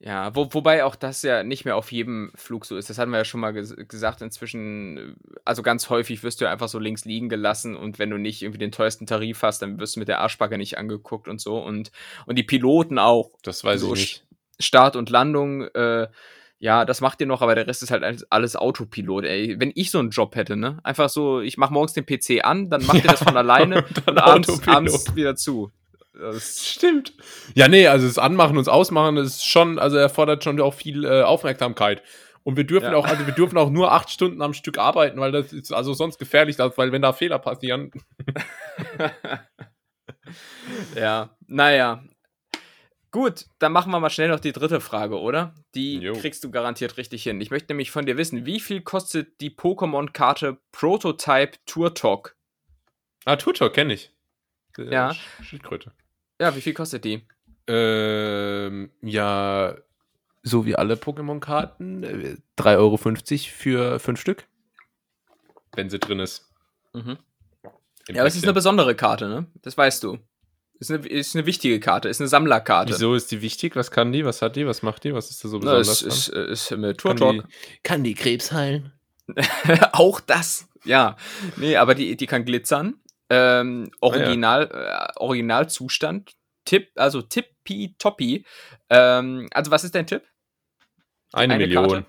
Ja, 0.03 0.35
wo, 0.35 0.51
wobei 0.51 0.83
auch 0.83 0.95
das 0.95 1.21
ja 1.21 1.43
nicht 1.43 1.63
mehr 1.63 1.75
auf 1.75 1.91
jedem 1.91 2.31
Flug 2.33 2.65
so 2.65 2.75
ist. 2.75 2.89
Das 2.89 2.97
hatten 2.97 3.11
wir 3.11 3.19
ja 3.19 3.25
schon 3.25 3.39
mal 3.39 3.51
ges 3.51 3.75
gesagt. 3.87 4.23
Inzwischen, 4.23 5.15
also 5.45 5.61
ganz 5.61 5.89
häufig 5.89 6.23
wirst 6.23 6.41
du 6.41 6.49
einfach 6.49 6.69
so 6.69 6.79
links 6.79 7.05
liegen 7.05 7.29
gelassen 7.29 7.75
und 7.75 7.99
wenn 7.99 8.09
du 8.09 8.17
nicht 8.17 8.41
irgendwie 8.41 8.57
den 8.57 8.71
teuersten 8.71 9.05
Tarif 9.05 9.43
hast, 9.43 9.61
dann 9.61 9.79
wirst 9.79 9.95
du 9.95 9.99
mit 9.99 10.07
der 10.07 10.19
Arschbacke 10.19 10.57
nicht 10.57 10.79
angeguckt 10.79 11.27
und 11.27 11.39
so. 11.39 11.59
Und, 11.59 11.91
und 12.25 12.35
die 12.37 12.43
Piloten 12.43 12.97
auch. 12.97 13.37
Das 13.43 13.63
weiß 13.63 13.81
so 13.81 13.93
ich 13.93 13.99
nicht. 13.99 14.25
Start 14.59 14.95
und 14.95 15.11
Landung, 15.11 15.67
äh, 15.67 16.07
ja, 16.61 16.85
das 16.85 17.01
macht 17.01 17.19
ihr 17.19 17.25
noch, 17.25 17.41
aber 17.41 17.55
der 17.55 17.65
Rest 17.65 17.81
ist 17.81 17.89
halt 17.89 18.23
alles 18.29 18.55
Autopilot, 18.55 19.25
ey. 19.25 19.59
Wenn 19.59 19.71
ich 19.73 19.89
so 19.89 19.97
einen 19.97 20.11
Job 20.11 20.35
hätte, 20.35 20.55
ne? 20.55 20.77
Einfach 20.83 21.09
so, 21.09 21.41
ich 21.41 21.57
mach 21.57 21.71
morgens 21.71 21.93
den 21.93 22.05
PC 22.05 22.45
an, 22.45 22.69
dann 22.69 22.85
macht 22.85 22.97
ja, 22.97 23.05
ihr 23.05 23.09
das 23.09 23.23
von 23.23 23.35
alleine 23.35 23.77
und, 23.83 24.07
und 24.07 24.17
abends, 24.19 24.67
abends 24.67 25.15
wieder 25.15 25.35
zu. 25.35 25.71
Das 26.13 26.69
stimmt. 26.69 27.13
Ja, 27.55 27.67
nee, 27.67 27.87
also 27.87 28.05
das 28.05 28.19
Anmachen 28.19 28.51
und 28.51 28.67
das 28.67 28.71
Ausmachen 28.71 29.17
ist 29.17 29.43
schon, 29.43 29.79
also 29.79 29.97
erfordert 29.97 30.43
schon 30.43 30.61
auch 30.61 30.75
viel 30.75 31.03
äh, 31.03 31.23
Aufmerksamkeit. 31.23 32.03
Und 32.43 32.57
wir 32.57 32.63
dürfen 32.63 32.91
ja. 32.91 32.95
auch, 32.95 33.07
also 33.07 33.25
wir 33.25 33.33
dürfen 33.33 33.57
auch 33.57 33.71
nur 33.71 33.91
acht 33.91 34.11
Stunden 34.11 34.43
am 34.43 34.53
Stück 34.53 34.77
arbeiten, 34.77 35.19
weil 35.19 35.31
das 35.31 35.51
ist 35.53 35.73
also 35.73 35.95
sonst 35.95 36.19
gefährlich, 36.19 36.59
weil 36.59 36.91
wenn 36.91 37.01
da 37.01 37.11
Fehler 37.11 37.39
passieren. 37.39 37.91
ja, 40.95 41.35
naja. 41.47 42.03
Gut, 43.11 43.47
dann 43.59 43.73
machen 43.73 43.91
wir 43.91 43.99
mal 43.99 44.09
schnell 44.09 44.29
noch 44.29 44.39
die 44.39 44.53
dritte 44.53 44.79
Frage, 44.79 45.19
oder? 45.19 45.53
Die 45.75 45.97
jo. 45.97 46.13
kriegst 46.13 46.45
du 46.45 46.49
garantiert 46.49 46.95
richtig 46.95 47.23
hin. 47.23 47.41
Ich 47.41 47.51
möchte 47.51 47.67
nämlich 47.73 47.91
von 47.91 48.05
dir 48.05 48.15
wissen, 48.15 48.45
wie 48.45 48.61
viel 48.61 48.81
kostet 48.81 49.41
die 49.41 49.49
Pokémon-Karte 49.49 50.57
Prototype 50.71 51.57
Tour 51.65 51.93
Talk? 51.93 52.37
Ah, 53.25 53.35
Tour 53.35 53.53
Talk 53.53 53.73
kenne 53.73 53.93
ich. 53.93 54.11
Ja. 54.77 55.13
Schildkröte. 55.43 55.91
Ja, 56.39 56.55
wie 56.55 56.61
viel 56.61 56.73
kostet 56.73 57.03
die? 57.03 57.27
Ähm, 57.67 58.91
ja, 59.01 59.75
so 60.41 60.65
wie 60.65 60.77
alle 60.77 60.95
Pokémon-Karten, 60.95 62.03
3,50 62.57 62.77
Euro 62.77 62.97
für 62.97 63.99
fünf 63.99 64.21
Stück. 64.21 64.47
Wenn 65.73 65.89
sie 65.89 65.99
drin 65.99 66.19
ist. 66.19 66.49
Mhm. 66.93 67.17
Ja, 68.07 68.21
aber 68.21 68.27
es 68.27 68.35
ist 68.35 68.43
eine 68.43 68.53
besondere 68.53 68.95
Karte, 68.95 69.27
ne? 69.27 69.47
Das 69.61 69.77
weißt 69.77 70.03
du. 70.03 70.17
Ist 70.81 70.89
eine, 70.89 71.05
ist 71.05 71.35
eine 71.35 71.45
wichtige 71.45 71.79
Karte, 71.79 72.09
ist 72.09 72.21
eine 72.21 72.27
Sammlerkarte. 72.27 72.91
Wieso 72.91 73.13
ist 73.13 73.29
die 73.29 73.43
wichtig? 73.43 73.75
Was 73.75 73.91
kann 73.91 74.11
die? 74.11 74.25
Was 74.25 74.41
hat 74.41 74.55
die? 74.55 74.65
Was 74.65 74.81
macht 74.81 75.03
die? 75.03 75.13
Was 75.13 75.29
ist 75.29 75.43
da 75.43 75.47
so 75.47 75.59
besonders? 75.59 76.01
Na, 76.01 76.07
ist, 76.07 76.27
ist, 76.27 76.29
ist 76.29 76.71
mit 76.71 76.97
Tour 76.97 77.15
kann 77.15 77.35
die, 77.35 77.43
kann 77.83 78.03
die 78.03 78.15
Krebs 78.15 78.51
heilen? 78.51 78.91
Auch 79.91 80.19
das, 80.19 80.67
ja. 80.83 81.17
Nee, 81.57 81.75
aber 81.75 81.93
die, 81.93 82.17
die 82.17 82.25
kann 82.25 82.45
glitzern. 82.45 82.95
Ähm, 83.29 83.91
Original, 84.01 84.71
ah, 84.73 84.75
ja. 84.75 85.05
äh, 85.05 85.11
Originalzustand. 85.17 86.31
Tipp, 86.65 86.89
also 86.95 87.21
Tippi 87.21 87.93
Toppi. 87.99 88.43
Ähm, 88.89 89.49
also, 89.53 89.69
was 89.69 89.83
ist 89.83 89.93
dein 89.93 90.07
Tipp? 90.07 90.23
Eine, 91.31 91.53
Eine 91.53 91.67
Million. 91.67 91.89
Karte? 91.89 92.05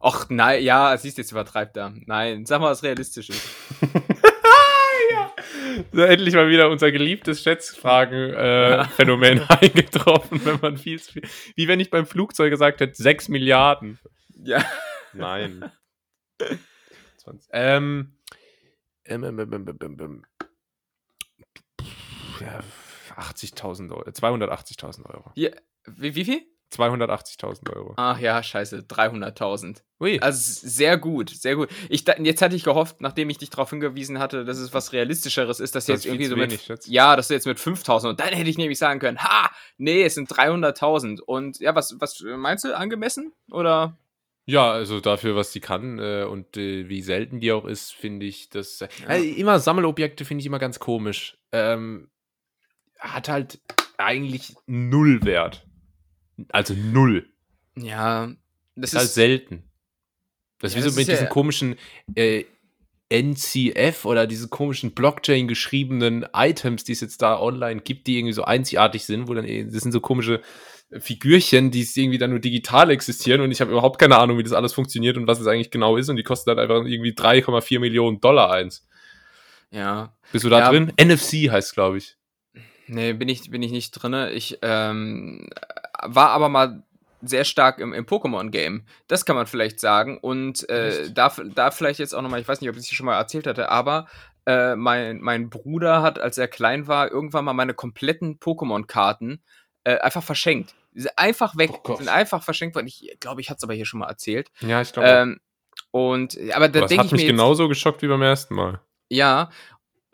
Och, 0.00 0.30
nein, 0.30 0.64
ja, 0.64 0.96
siehst 0.96 1.18
du, 1.18 1.20
jetzt 1.22 1.32
übertreibt 1.32 1.76
er. 1.76 1.92
Nein, 2.06 2.46
sag 2.46 2.62
mal 2.62 2.70
was 2.70 2.82
Realistisches. 2.82 3.42
ja. 3.82 4.00
So, 5.96 6.02
endlich 6.02 6.34
mal 6.34 6.48
wieder 6.48 6.70
unser 6.70 6.90
geliebtes 6.90 7.42
Schätzfragen-Phänomen 7.44 9.38
äh, 9.38 9.46
eingetroffen, 9.48 10.44
wenn 10.44 10.58
man 10.60 10.76
viel, 10.76 10.98
viel. 10.98 11.22
Wie 11.54 11.68
wenn 11.68 11.78
ich 11.78 11.90
beim 11.90 12.04
Flugzeug 12.04 12.50
gesagt 12.50 12.80
hätte, 12.80 13.00
6 13.00 13.28
Milliarden. 13.28 14.00
Ja. 14.42 14.64
Nein. 15.12 15.70
20. 17.18 17.48
Ähm, 17.52 18.16
ähm, 19.04 19.24
ähm, 19.24 19.78
ähm, 19.80 20.22
ja, 22.40 22.60
80.000 23.16 23.90
Euro, 23.90 24.02
280.000 24.02 25.06
Euro. 25.06 25.30
Ja, 25.36 25.50
wie, 25.86 26.16
wie 26.16 26.24
viel? 26.24 26.42
280.000 26.78 27.74
Euro. 27.74 27.94
Ach 27.96 28.18
ja, 28.18 28.42
scheiße, 28.42 28.78
300.000. 28.78 29.82
Ui. 30.00 30.18
Also 30.20 30.66
sehr 30.66 30.98
gut, 30.98 31.30
sehr 31.30 31.56
gut. 31.56 31.70
Ich, 31.88 32.04
jetzt 32.06 32.42
hatte 32.42 32.56
ich 32.56 32.64
gehofft, 32.64 33.00
nachdem 33.00 33.30
ich 33.30 33.38
dich 33.38 33.50
darauf 33.50 33.70
hingewiesen 33.70 34.18
hatte, 34.18 34.44
dass 34.44 34.58
es 34.58 34.74
was 34.74 34.92
Realistischeres 34.92 35.60
ist, 35.60 35.74
dass 35.74 35.86
das 35.86 36.04
jetzt 36.04 36.06
irgendwie 36.06 36.26
so 36.26 36.36
mit, 36.36 36.50
wenig, 36.50 36.86
ja, 36.86 37.16
dass 37.16 37.28
du 37.28 37.34
jetzt 37.34 37.46
mit 37.46 37.58
5.000 37.58 38.10
und 38.10 38.20
dann 38.20 38.28
hätte 38.28 38.50
ich 38.50 38.58
nämlich 38.58 38.78
sagen 38.78 39.00
können, 39.00 39.18
ha, 39.18 39.50
nee, 39.78 40.02
es 40.02 40.14
sind 40.14 40.30
300.000 40.30 41.20
und 41.20 41.60
ja, 41.60 41.74
was, 41.74 41.96
was 42.00 42.20
meinst 42.20 42.64
du, 42.64 42.76
angemessen 42.76 43.32
oder? 43.50 43.96
Ja, 44.46 44.72
also 44.72 45.00
dafür, 45.00 45.36
was 45.36 45.52
die 45.52 45.60
kann 45.60 45.98
äh, 45.98 46.24
und 46.24 46.56
äh, 46.56 46.88
wie 46.88 47.00
selten 47.00 47.40
die 47.40 47.52
auch 47.52 47.64
ist, 47.64 47.94
finde 47.94 48.26
ich 48.26 48.50
das. 48.50 48.82
Äh, 48.82 48.88
ja. 49.00 49.08
also 49.08 49.24
immer 49.24 49.58
Sammelobjekte 49.58 50.24
finde 50.24 50.42
ich 50.42 50.46
immer 50.46 50.58
ganz 50.58 50.78
komisch. 50.78 51.38
Ähm, 51.52 52.10
hat 52.98 53.28
halt 53.28 53.60
eigentlich 53.96 54.54
null 54.66 55.24
Wert. 55.24 55.66
Also 56.50 56.74
null. 56.74 57.28
Ja, 57.76 58.32
das 58.76 58.92
ist, 58.92 58.98
halt 58.98 59.10
selten. 59.10 59.62
Das 60.60 60.72
ist 60.72 60.76
ja, 60.76 60.84
wie 60.84 60.90
so 60.90 60.96
mit 60.96 61.08
diesen 61.08 61.24
ja 61.24 61.30
komischen 61.30 61.76
äh, 62.14 62.44
NCF 63.10 64.04
oder 64.04 64.26
diese 64.26 64.48
komischen 64.48 64.92
Blockchain 64.92 65.46
geschriebenen 65.46 66.26
Items, 66.32 66.84
die 66.84 66.92
es 66.92 67.00
jetzt 67.00 67.22
da 67.22 67.38
online 67.38 67.80
gibt, 67.80 68.06
die 68.06 68.18
irgendwie 68.18 68.32
so 68.32 68.44
einzigartig 68.44 69.04
sind, 69.04 69.28
wo 69.28 69.34
dann 69.34 69.44
eh, 69.44 69.64
das 69.64 69.82
sind 69.82 69.92
so 69.92 70.00
komische 70.00 70.40
Figürchen, 70.98 71.70
die 71.70 71.86
irgendwie 71.94 72.18
dann 72.18 72.30
nur 72.30 72.38
digital 72.38 72.90
existieren 72.90 73.40
und 73.40 73.50
ich 73.50 73.60
habe 73.60 73.72
überhaupt 73.72 73.98
keine 73.98 74.18
Ahnung, 74.18 74.38
wie 74.38 74.42
das 74.42 74.52
alles 74.52 74.72
funktioniert 74.72 75.16
und 75.16 75.26
was 75.26 75.40
es 75.40 75.46
eigentlich 75.46 75.70
genau 75.70 75.96
ist 75.96 76.08
und 76.08 76.16
die 76.16 76.22
kosten 76.22 76.50
dann 76.50 76.58
einfach 76.58 76.84
irgendwie 76.84 77.12
3,4 77.12 77.80
Millionen 77.80 78.20
Dollar 78.20 78.50
eins. 78.50 78.86
Ja. 79.70 80.14
Bist 80.32 80.44
du 80.44 80.48
da 80.48 80.60
ja. 80.60 80.70
drin? 80.70 80.92
NFC 81.00 81.50
heißt, 81.50 81.74
glaube 81.74 81.98
ich. 81.98 82.16
Nee, 82.86 83.12
bin 83.12 83.28
ich, 83.28 83.50
bin 83.50 83.62
ich 83.62 83.72
nicht 83.72 83.90
drin. 83.92 84.14
Ich 84.32 84.58
ähm, 84.62 85.48
war 86.04 86.30
aber 86.30 86.48
mal 86.48 86.82
sehr 87.22 87.44
stark 87.44 87.78
im, 87.78 87.92
im 87.92 88.06
Pokémon-Game. 88.06 88.84
Das 89.08 89.24
kann 89.24 89.36
man 89.36 89.46
vielleicht 89.46 89.80
sagen. 89.80 90.18
Und 90.18 90.68
äh, 90.68 91.10
da, 91.10 91.32
da 91.54 91.70
vielleicht 91.70 91.98
jetzt 91.98 92.14
auch 92.14 92.22
nochmal, 92.22 92.40
ich 92.40 92.48
weiß 92.48 92.60
nicht, 92.60 92.70
ob 92.70 92.76
ich 92.76 92.82
es 92.82 92.88
hier 92.88 92.96
schon 92.96 93.06
mal 93.06 93.16
erzählt 93.16 93.46
hatte, 93.46 93.70
aber 93.70 94.06
äh, 94.46 94.76
mein, 94.76 95.20
mein 95.20 95.48
Bruder 95.50 96.02
hat, 96.02 96.18
als 96.18 96.36
er 96.38 96.48
klein 96.48 96.86
war, 96.86 97.10
irgendwann 97.10 97.44
mal 97.44 97.54
meine 97.54 97.74
kompletten 97.74 98.38
Pokémon-Karten 98.38 99.42
äh, 99.84 99.98
einfach 99.98 100.22
verschenkt. 100.22 100.74
Die 100.94 101.00
sind 101.00 101.12
einfach 101.16 101.56
weg, 101.56 101.70
Oh 101.84 101.96
sind 101.96 102.08
einfach 102.08 102.42
verschenkt 102.42 102.76
worden. 102.76 102.86
Ich 102.86 103.16
glaube, 103.20 103.40
ich 103.40 103.50
hatte 103.50 103.58
es 103.58 103.64
aber 103.64 103.74
hier 103.74 103.86
schon 103.86 104.00
mal 104.00 104.08
erzählt. 104.08 104.50
Ja, 104.60 104.80
ich 104.80 104.92
glaube. 104.92 105.08
Ähm, 105.08 105.40
und, 105.90 106.38
aber 106.52 106.68
da 106.68 106.80
das 106.80 106.88
denke 106.88 107.00
hat 107.00 107.06
ich 107.06 107.12
mich 107.12 107.22
jetzt, 107.22 107.30
genauso 107.30 107.68
geschockt 107.68 108.02
wie 108.02 108.08
beim 108.08 108.22
ersten 108.22 108.54
Mal. 108.54 108.80
ja, 109.08 109.50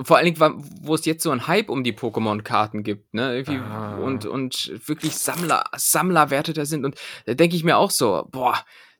vor 0.02 0.16
allen 0.16 0.26
Dingen, 0.32 0.64
wo 0.82 0.94
es 0.94 1.04
jetzt 1.04 1.22
so 1.22 1.30
einen 1.30 1.46
Hype 1.46 1.68
um 1.68 1.84
die 1.84 1.92
Pokémon-Karten 1.92 2.82
gibt, 2.82 3.14
ne? 3.14 3.34
Irgendwie 3.36 3.58
Ah. 3.58 3.96
und, 3.98 4.26
und 4.26 4.72
wirklich 4.86 5.16
Sammler, 5.16 5.64
Sammlerwerte 5.76 6.52
da 6.52 6.64
sind. 6.64 6.84
Und 6.84 6.96
da 7.26 7.34
denke 7.34 7.56
ich 7.56 7.64
mir 7.64 7.76
auch 7.76 7.90
so, 7.90 8.26
boah, 8.30 8.58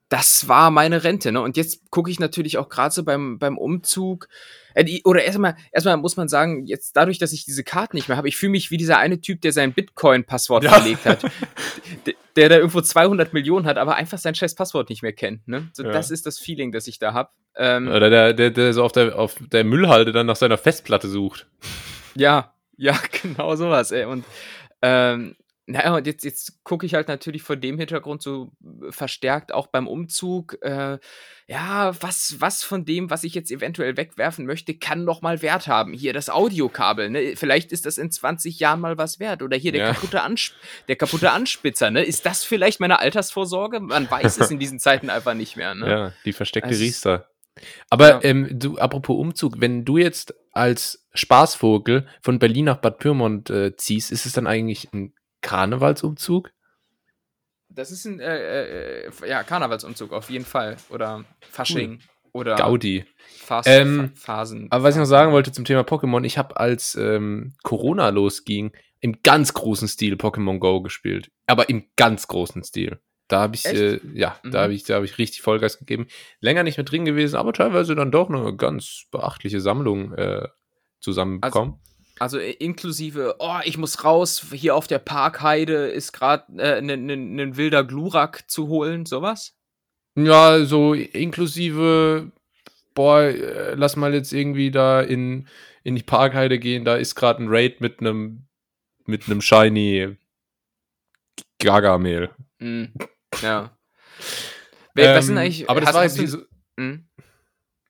das 0.09 0.49
war 0.49 0.71
meine 0.71 1.05
Rente, 1.05 1.33
ne? 1.33 1.41
Und 1.41 1.57
jetzt 1.57 1.91
gucke 1.91 2.11
ich 2.11 2.19
natürlich 2.21 2.59
auch 2.59 2.69
gerade 2.69 2.95
so 2.95 3.05
beim, 3.05 3.39
beim 3.39 3.57
Umzug. 3.59 4.29
Äh, 4.75 5.01
oder 5.05 5.25
erstmal, 5.25 5.57
erstmal 5.73 5.97
muss 5.97 6.17
man 6.17 6.29
sagen, 6.29 6.67
jetzt 6.67 6.97
dadurch, 6.97 7.19
dass 7.19 7.33
ich 7.33 7.45
diese 7.45 7.65
Karten 7.65 7.97
nicht 7.97 8.09
mehr 8.09 8.17
habe, 8.17 8.29
ich 8.29 8.37
fühle 8.37 8.51
mich 8.51 8.71
wie 8.71 8.77
dieser 8.77 8.99
eine 8.99 9.21
Typ, 9.21 9.41
der 9.41 9.53
sein 9.53 9.73
Bitcoin-Passwort 9.73 10.65
Ja. 10.65 10.73
verlegt 10.73 11.05
hat. 11.07 11.23
D- 12.07 12.17
der 12.37 12.49
da 12.49 12.57
irgendwo 12.57 12.81
200 12.81 13.33
Millionen 13.33 13.67
hat, 13.67 13.77
aber 13.77 13.97
einfach 13.97 14.19
sein 14.19 14.35
scheiß 14.35 14.55
Passwort 14.55 14.89
nicht 14.89 15.03
mehr 15.03 15.13
kennt, 15.13 15.47
ne? 15.49 15.69
So, 15.73 15.83
Ja. 15.83 15.91
Das 15.91 16.11
ist 16.11 16.27
das 16.27 16.39
Feeling, 16.39 16.71
das 16.73 16.87
ich 16.87 16.99
da 16.99 17.13
habe. 17.13 17.31
Ähm, 17.57 17.89
Oder 17.89 18.09
der, 18.11 18.33
der, 18.33 18.51
der 18.51 18.73
so 18.73 18.85
auf 18.85 18.93
der, 18.93 19.19
auf 19.19 19.35
der 19.53 19.65
Müllhalde 19.65 20.13
dann 20.13 20.27
nach 20.27 20.37
seiner 20.37 20.57
Festplatte 20.57 21.09
sucht. 21.09 21.47
Ja, 22.15 22.55
ja, 22.77 22.97
genau 23.23 23.57
sowas, 23.57 23.91
ey. 23.91 24.05
Und 24.05 24.25
ähm, 24.83 25.35
naja, 25.71 25.95
und 25.97 26.07
jetzt, 26.07 26.25
jetzt 26.25 26.63
gucke 26.65 26.85
ich 26.87 26.95
halt 26.95 27.09
natürlich 27.09 27.43
vor 27.43 27.57
dem 27.57 27.79
Hintergrund 27.79 28.23
so 28.23 28.53
äh, 28.63 28.91
verstärkt 28.93 29.53
auch 29.55 29.67
beim 29.69 29.87
Umzug, 29.89 30.59
äh, 30.63 30.99
ja, 31.47 31.93
was, 32.01 32.37
was 32.39 32.63
von 32.63 32.85
dem, 32.85 33.11
was 33.11 33.25
ich 33.25 33.35
jetzt 33.35 33.51
eventuell 33.51 33.97
wegwerfen 33.97 34.47
möchte, 34.47 34.75
kann 34.75 35.05
noch 35.05 35.21
mal 35.23 35.43
Wert 35.43 35.67
haben. 35.67 35.93
Hier 35.93 36.13
das 36.13 36.31
Audiokabel, 36.31 37.11
ne? 37.11 37.35
Vielleicht 37.37 37.73
ist 37.73 37.87
das 37.87 37.99
in 37.99 38.11
20 38.11 38.61
Jahren 38.61 38.81
mal 38.81 38.99
was 38.99 39.19
wert. 39.19 39.43
Oder 39.43 39.57
hier 39.57 39.73
der, 39.73 39.87
Ja. 39.87 39.93
kaputte, 39.95 40.23
Ansp 40.23 40.53
der 40.89 40.97
kaputte 40.97 41.31
Anspitzer, 41.33 41.91
ne? 41.91 42.03
Ist 42.05 42.25
das 42.27 42.45
vielleicht 42.45 42.79
meine 42.81 42.99
Altersvorsorge? 43.01 43.81
Man 43.81 44.09
weiß 44.11 44.39
es 44.39 44.51
in 44.51 44.59
diesen 44.61 44.79
Zeiten 44.79 45.11
einfach 45.11 45.35
nicht 45.35 45.57
mehr, 45.57 45.75
ne? 45.75 45.89
Ja, 45.91 46.13
die 46.25 46.33
versteckte 46.33 46.69
Also 46.71 46.81
es- 46.83 46.89
Riester. 46.89 47.27
Aber 47.91 48.09
Ja. 48.09 48.21
ähm, 48.23 48.49
du, 48.59 48.79
apropos 48.79 49.19
Umzug, 49.19 49.61
wenn 49.61 49.85
du 49.85 49.99
jetzt 49.99 50.35
als 50.53 51.07
Spaßvogel 51.15 52.07
von 52.23 52.39
Berlin 52.39 52.67
nach 52.67 52.77
Bad 52.79 52.99
Pyrmont 52.99 53.51
äh, 53.51 53.77
ziehst, 53.77 54.13
ist 54.13 54.25
es 54.27 54.33
dann 54.33 54.47
eigentlich 54.47 54.93
ein 54.93 55.13
Karnevalsumzug? 55.41 56.51
Das 57.69 57.91
ist 57.91 58.05
ein 58.05 58.21
äh, 58.21 59.05
äh, 59.07 59.11
ja, 59.29 59.43
Karnevalsumzug 59.45 60.13
auf 60.13 60.29
jeden 60.31 60.45
Fall. 60.45 60.77
Oder 60.91 61.25
Fasching. 61.41 62.01
Oder 62.33 62.57
Gaudi. 62.57 63.05
Phas 63.39 63.67
Ähm, 63.67 64.13
Pha- 64.15 64.37
Phasen. 64.37 64.69
Aber 64.71 64.85
was 64.85 64.95
ich 64.95 64.99
noch 65.01 65.05
sagen 65.07 65.33
wollte 65.33 65.53
zum 65.53 65.65
Thema 65.65 65.81
Pokémon, 65.83 66.25
ich 66.25 66.39
habe 66.39 66.57
als 66.59 66.95
ähm, 66.95 67.55
Corona 67.63 68.09
losging, 68.11 68.73
im 69.01 69.23
ganz 69.23 69.55
großen 69.55 69.89
Stil 69.89 70.15
Pokémon 70.15 70.59
Go 70.59 70.81
gespielt. 70.83 71.31
Aber 71.47 71.69
im 71.69 71.87
ganz 71.97 72.29
großen 72.29 72.63
Stil. 72.63 73.01
Da 73.29 73.41
habe 73.43 73.55
ich, 73.55 73.65
äh, 73.65 74.01
ja, 74.15 74.39
Mhm. 74.43 74.51
da 74.51 74.63
habe 74.63 74.75
ich, 74.75 74.85
da 74.85 74.97
habe 74.97 75.05
ich 75.05 75.19
richtig 75.19 75.43
Vollgas 75.43 75.79
gegeben. 75.79 76.07
Länger 76.41 76.63
nicht 76.65 76.77
mehr 76.77 76.85
drin 76.85 77.05
gewesen, 77.05 77.37
aber 77.37 77.53
teilweise 77.53 77.95
dann 77.95 78.11
doch 78.11 78.29
eine 78.29 78.55
ganz 78.57 79.05
beachtliche 79.11 79.61
Sammlung 79.61 80.13
äh, 80.15 80.49
zusammenbekommen. 81.01 81.75
Also 81.75 81.91
äh, 82.39 82.51
inklusive, 82.53 83.37
oh, 83.39 83.59
ich 83.65 83.79
muss 83.79 84.05
raus, 84.05 84.47
hier 84.53 84.77
auf 84.77 84.87
der 84.87 84.99
Parkheide 84.99 85.89
ist 85.89 86.13
gerade 86.13 86.45
ein 86.53 86.59
äh, 86.59 86.83
ne, 86.83 86.97
ne, 86.97 87.17
ne 87.17 87.57
wilder 87.57 87.83
Glurak 87.83 88.49
zu 88.51 88.69
holen, 88.69 89.07
sowas? 89.07 89.57
Ja, 90.17 90.65
so 90.65 90.93
inklusive, 90.93 92.31
boah, 92.95 93.23
äh, 93.23 93.75
lass 93.75 93.97
mal 93.97 94.13
jetzt 94.13 94.33
irgendwie 94.33 94.71
da 94.71 95.01
in, 95.01 95.49
in 95.83 95.97
die 95.97 96.03
Parkheide 96.03 96.59
gehen, 96.59 96.85
da 96.85 96.97
ist 96.97 97.15
gerade 97.15 97.43
ein 97.43 97.49
Raid 97.49 97.81
mit 97.81 98.01
einem 98.01 98.47
mit 99.07 99.27
einem 99.27 99.41
Shiny 99.41 100.17
Gargamel. 101.59 102.31
Hm, 102.61 102.93
ja. 103.43 103.71
Wer, 104.95 105.17
was 105.17 105.27
sind 105.27 105.37
Ähm, 105.37 105.43
eigentlich, 105.43 105.71
aber 105.71 105.81
das 105.81 105.95
war, 105.95 106.07
du- 106.07 106.21
diese, 106.21 106.49
hm? 106.79 107.09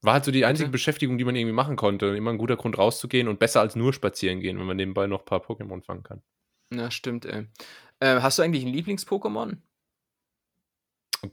War 0.03 0.15
halt 0.15 0.25
so 0.25 0.31
die 0.31 0.45
einzige 0.45 0.69
Bitte? 0.69 0.73
Beschäftigung, 0.73 1.19
die 1.19 1.25
man 1.25 1.37
irgendwie 1.37 1.55
machen 1.55 1.77
konnte. 1.77 2.07
Immer 2.07 2.31
ein 2.31 2.39
guter 2.39 2.57
Grund 2.57 2.79
rauszugehen 2.79 3.29
und 3.29 3.39
besser 3.39 3.61
als 3.61 3.77
nur 3.77 3.93
spazieren 3.93 4.41
gehen, 4.41 4.59
wenn 4.59 4.67
man 4.67 4.77
nebenbei 4.77 5.07
noch 5.07 5.21
ein 5.21 5.25
paar 5.27 5.45
Pokémon 5.45 5.83
fangen 5.83 6.03
kann. 6.03 6.23
Ja, 6.73 6.91
stimmt, 6.91 7.27
ey. 7.27 7.47
Äh, 8.01 8.21
hast 8.21 8.39
du 8.39 8.43
eigentlich 8.43 8.65
ein 8.65 8.73
Lieblings-Pokémon? 8.73 9.59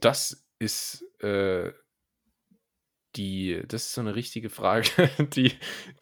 Das 0.00 0.46
ist 0.58 1.02
äh, 1.22 1.72
die, 3.16 3.62
das 3.66 3.86
ist 3.86 3.94
so 3.94 4.00
eine 4.00 4.14
richtige 4.14 4.50
Frage, 4.50 4.88
die, 5.34 5.52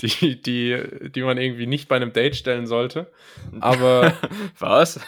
die, 0.01 0.41
die, 0.41 1.11
die 1.11 1.23
man 1.23 1.39
irgendwie 1.39 1.67
nicht 1.67 1.89
bei 1.89 1.97
einem 1.97 2.13
Date 2.13 2.37
stellen 2.37 2.67
sollte. 2.67 3.13
Aber 3.61 4.15
Was? 4.59 5.01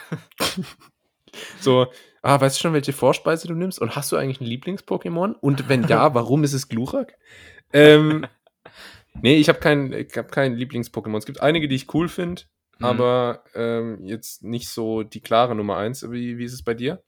so, 1.61 1.93
ah, 2.29 2.41
weißt 2.41 2.57
du 2.57 2.61
schon, 2.61 2.73
welche 2.73 2.93
Vorspeise 2.93 3.49
du 3.49 3.55
nimmst? 3.55 3.81
Und 3.81 3.97
hast 3.97 4.13
du 4.13 4.17
eigentlich 4.17 4.41
ein 4.41 4.47
Lieblings-Pokémon? 4.47 5.33
Und 5.41 5.69
wenn 5.69 5.85
ja, 5.87 6.13
warum 6.15 6.45
ist 6.45 6.53
es 6.53 6.69
Glurak? 6.69 7.15
Ähm, 7.73 8.27
nee, 9.23 9.37
ich 9.37 9.49
habe 9.49 9.59
kein, 9.59 9.93
ich 9.93 10.17
hab 10.17 10.31
kein 10.31 10.57
Lieblings-Pokémon. 10.57 11.19
Es 11.19 11.27
gibt 11.27 11.41
einige, 11.43 11.69
die 11.69 11.77
ich 11.77 11.93
cool 11.95 12.09
finde, 12.09 12.43
Mhm. 12.81 12.85
aber 12.85 13.43
ähm, 13.57 13.99
jetzt 14.05 14.45
nicht 14.45 14.69
so 14.69 15.03
die 15.03 15.21
klare 15.21 15.57
Nummer 15.57 15.79
eins. 15.79 16.09
Wie, 16.13 16.39
wie 16.39 16.45
ist 16.45 16.53
es 16.53 16.63
bei 16.63 16.75
dir? 16.75 17.03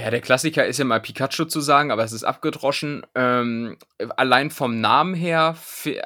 Ja, 0.00 0.10
der 0.10 0.20
Klassiker 0.20 0.64
ist 0.66 0.78
ja 0.78 0.84
mal 0.84 1.00
Pikachu 1.00 1.46
zu 1.46 1.60
sagen, 1.60 1.90
aber 1.90 2.04
es 2.04 2.12
ist 2.12 2.22
abgedroschen. 2.24 3.04
Ähm, 3.16 3.78
allein 4.16 4.50
vom 4.50 4.80
Namen 4.80 5.14
her, 5.14 5.56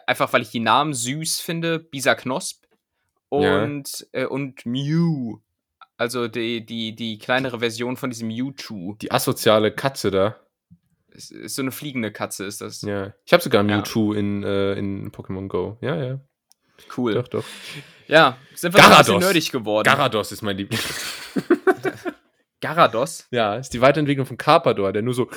einfach 0.07 0.33
weil 0.33 0.41
ich 0.43 0.51
die 0.51 0.61
Namen 0.61 0.95
süß 0.95 1.41
finde, 1.41 1.79
Bisa 1.81 2.15
Knosp 2.15 2.65
Ja. 3.33 3.65
und, 3.65 4.07
äh, 4.13 4.25
und 4.25 4.65
Mew. 4.65 5.41
Also 5.99 6.29
die, 6.29 6.65
die, 6.65 6.95
die 6.95 7.19
kleinere 7.19 7.61
Version 7.61 7.97
von 7.97 8.11
diesem 8.11 8.29
Mewtwo. 8.29 8.95
Die 9.01 9.11
asoziale 9.11 9.73
Katze 9.73 10.11
da. 10.11 10.37
Es 11.11 11.31
ist 11.31 11.55
so 11.57 11.63
eine 11.63 11.73
fliegende 11.73 12.13
Katze, 12.13 12.45
ist 12.45 12.61
das. 12.61 12.83
Ja. 12.83 13.15
Ich 13.25 13.33
habe 13.33 13.43
sogar 13.43 13.65
Ja. 13.65 13.77
Mewtwo 13.77 14.13
in, 14.13 14.43
äh, 14.43 14.75
in 14.75 15.11
Pokémon 15.11 15.49
Go. 15.49 15.79
Ja, 15.81 15.97
ja. 15.97 16.21
Cool. 16.95 17.15
Doch, 17.15 17.29
doch. 17.29 17.45
Ja, 18.07 18.37
sind 18.55 18.75
wir 18.75 18.79
noch 18.81 18.87
ein 18.87 18.91
Garados. 18.91 19.21
nerdig 19.25 19.51
geworden. 19.51 19.85
Garados 19.87 20.31
ist 20.33 20.43
mein 20.43 20.59
Liebling. 20.59 20.79
Garados? 22.61 23.27
ja, 23.31 23.57
ist 23.57 23.71
die 23.75 23.81
Weiterentwicklung 23.81 24.27
von 24.27 24.37
Carpador, 24.37 24.93
der 24.93 25.03
nur 25.03 25.15
so 25.15 25.31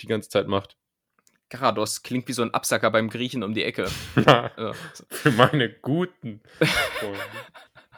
die 0.00 0.06
ganze 0.06 0.28
Zeit 0.28 0.46
macht. 0.48 0.76
Garados 1.50 2.02
klingt 2.02 2.28
wie 2.28 2.32
so 2.34 2.42
ein 2.42 2.52
Absacker 2.52 2.90
beim 2.90 3.08
Griechen 3.08 3.42
um 3.42 3.54
die 3.54 3.64
Ecke. 3.64 3.88
Ja. 4.26 4.50
Für 5.08 5.30
meine 5.32 5.70
guten 5.72 6.42
Freunde. 6.58 7.18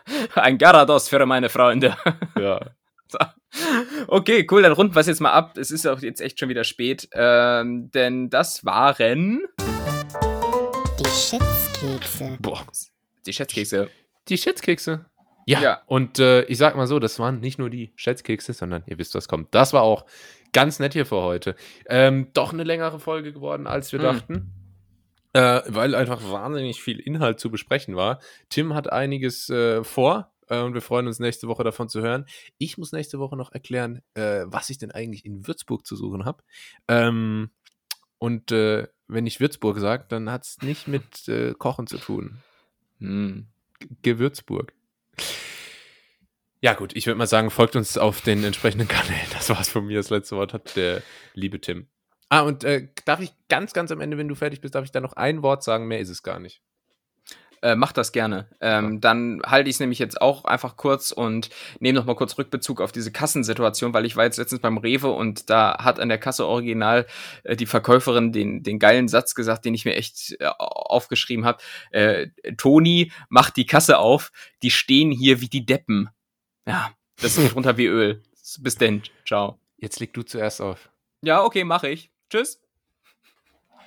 Ein 0.35 0.59
Garados 0.59 1.09
für 1.09 1.25
meine 1.27 1.49
Freunde. 1.49 1.97
Ja. 2.39 2.61
So. 3.13 3.19
Okay, 4.07 4.47
cool, 4.53 4.63
dann 4.63 4.71
runden 4.71 4.95
wir 4.95 5.01
es 5.01 5.09
jetzt 5.09 5.21
mal 5.21 5.33
ab. 5.33 5.59
Es 5.59 5.73
ist 5.73 5.85
auch 5.85 5.99
jetzt 6.01 6.21
echt 6.21 6.39
schon 6.39 6.49
wieder 6.49 6.63
spät. 6.63 7.09
Ähm, 7.13 7.91
denn 7.91 8.31
das 8.31 8.65
waren 8.65 9.41
Die 11.01 11.05
Schätzkekse. 11.11 12.37
Boah. 12.41 12.65
die 13.27 13.33
Schätzkekse. 13.33 13.91
Die 14.29 14.39
Schätzkekse. 14.39 15.07
Ja. 15.45 15.61
Ja. 15.61 15.83
Und 15.87 16.21
äh, 16.21 16.43
ich 16.43 16.59
sag 16.59 16.77
mal 16.77 16.87
so, 16.87 17.01
das 17.01 17.19
waren 17.19 17.41
nicht 17.41 17.59
nur 17.59 17.69
die 17.69 17.93
Schätzkekse, 17.97 18.53
sondern 18.53 18.85
ihr 18.87 18.97
wisst, 18.99 19.17
was 19.17 19.27
kommt. 19.27 19.53
Das 19.57 19.73
war 19.73 19.83
auch 19.83 20.07
ganz 20.53 20.79
nett 20.79 20.93
hier 20.93 21.05
für 21.07 21.21
heute. 21.23 21.57
Ähm, 21.89 22.29
doch 22.33 22.53
eine 22.53 22.63
längere 22.63 23.01
Folge 23.01 23.33
geworden, 23.33 23.67
als 23.67 23.91
wir 23.91 23.99
Hm. 23.99 24.05
dachten. 24.05 24.53
Äh, 25.33 25.63
weil 25.69 25.95
einfach 25.95 26.23
wahnsinnig 26.31 26.83
viel 26.83 26.99
Inhalt 26.99 27.39
zu 27.39 27.51
besprechen 27.51 27.95
war. 27.95 28.21
Tim 28.49 28.75
hat 28.75 28.93
einiges 28.93 29.49
äh, 29.49 29.85
vor 29.85 30.33
äh, 30.49 30.61
und 30.61 30.75
wir 30.75 30.83
freuen 30.83 31.07
uns 31.07 31.21
nächste 31.21 31.47
Woche 31.49 31.65
davon 31.65 31.89
zu 31.89 32.03
hören. 32.03 32.27
Ich 32.59 32.77
muss 32.77 32.93
nächste 32.93 33.19
Woche 33.19 33.37
noch 33.37 33.53
erklären, 33.53 34.03
äh, 34.15 34.45
was 34.47 34.71
ich 34.71 34.79
denn 34.79 34.91
eigentlich 34.91 35.25
in 35.25 35.47
Würzburg 35.47 35.87
zu 35.87 35.97
suchen 35.97 36.25
habe. 36.25 36.43
Ähm, 36.89 37.51
und 38.19 38.53
äh, 38.53 38.89
wenn 39.07 39.27
ich 39.27 39.41
Würzburg 39.41 39.79
sage, 39.79 40.05
dann 40.09 40.31
hat 40.31 40.45
es 40.45 40.59
nicht 40.63 40.89
mit 40.89 41.29
äh, 41.29 41.55
Kochen 41.55 41.87
zu 41.87 41.99
tun. 41.99 42.39
Hm. 42.99 43.47
Gewürzburg. 44.03 44.75
Ja, 46.61 46.75
gut, 46.75 46.95
ich 46.95 47.07
würde 47.07 47.17
mal 47.17 47.27
sagen, 47.27 47.51
folgt 47.51 47.77
uns 47.77 47.97
auf 47.97 48.21
den 48.21 48.45
entsprechenden 48.45 48.89
Kanälen. 48.89 49.27
Das 49.33 49.49
war's 49.49 49.71
von 49.71 49.87
mir. 49.87 49.97
Das 49.97 50.11
letzte 50.11 50.37
Wort 50.37 50.53
hat 50.53 50.77
der 50.77 51.03
liebe 51.33 51.61
Tim. 51.61 51.87
Ah, 52.31 52.41
und 52.43 52.65
äh, 52.65 52.89
darf 53.05 53.21
ich 53.21 53.33
ganz, 53.49 53.73
ganz 53.73 53.91
am 53.91 54.01
Ende, 54.01 54.17
wenn 54.17 54.29
du 54.29 54.37
fertig 54.37 54.61
bist, 54.61 54.75
darf 54.75 54.85
ich 54.85 54.93
da 54.93 55.01
noch 55.01 55.15
ein 55.15 55.43
Wort 55.43 55.65
sagen? 55.65 55.89
Mehr 55.89 55.99
ist 55.99 56.09
es 56.09 56.23
gar 56.23 56.39
nicht. 56.39 56.63
Äh, 57.63 57.75
mach 57.75 57.93
das 57.93 58.13
gerne. 58.13 58.49
Ähm, 58.61 59.01
Dann 59.01 59.43
halte 59.45 59.69
ich 59.69 59.77
es 59.77 59.81
nämlich 59.81 59.99
jetzt 59.99 60.23
auch 60.23 60.45
einfach 60.45 60.77
kurz 60.77 61.11
und 61.11 61.51
nehme 61.79 61.99
noch 61.99 62.07
mal 62.07 62.15
kurz 62.15 62.39
Rückbezug 62.39 62.81
auf 62.81 62.93
diese 62.93 63.13
Kassensituation, 63.13 63.93
weil 63.93 64.07
ich 64.07 64.17
war 64.17 64.25
jetzt 64.25 64.39
letztens 64.39 64.63
beim 64.63 64.79
Rewe 64.79 65.11
und 65.11 65.51
da 65.51 65.77
hat 65.79 66.01
an 66.01 66.09
der 66.09 66.19
Kasse 66.19 66.47
original 66.47 67.07
äh, 67.43 67.57
die 67.57 67.67
Verkäuferin 67.67 68.33
den, 68.33 68.63
den 68.63 68.79
geilen 68.79 69.09
Satz 69.09 69.35
gesagt, 69.35 69.65
den 69.65 69.75
ich 69.75 69.85
mir 69.85 69.95
echt 69.95 70.37
äh, 70.41 70.47
aufgeschrieben 70.59 71.45
habe. 71.45 71.59
Äh, 71.91 72.29
Toni 72.57 73.13
macht 73.29 73.57
die 73.57 73.67
Kasse 73.67 73.99
auf, 73.99 74.33
die 74.63 74.71
stehen 74.71 75.11
hier 75.11 75.41
wie 75.43 75.49
die 75.49 75.67
Deppen. 75.67 76.09
Ja, 76.67 76.93
das 77.21 77.37
geht 77.37 77.55
runter 77.57 77.77
wie 77.77 77.87
Öl. 77.87 78.23
Bis 78.61 78.77
denn. 78.77 79.03
Ciao. 79.27 79.59
Jetzt 79.77 80.01
leg 80.01 80.15
du 80.15 80.23
zuerst 80.23 80.63
auf. 80.63 80.89
Ja, 81.23 81.45
okay, 81.45 81.65
mache 81.65 81.91
ich. 81.91 82.11
Tschüss. 82.31 82.61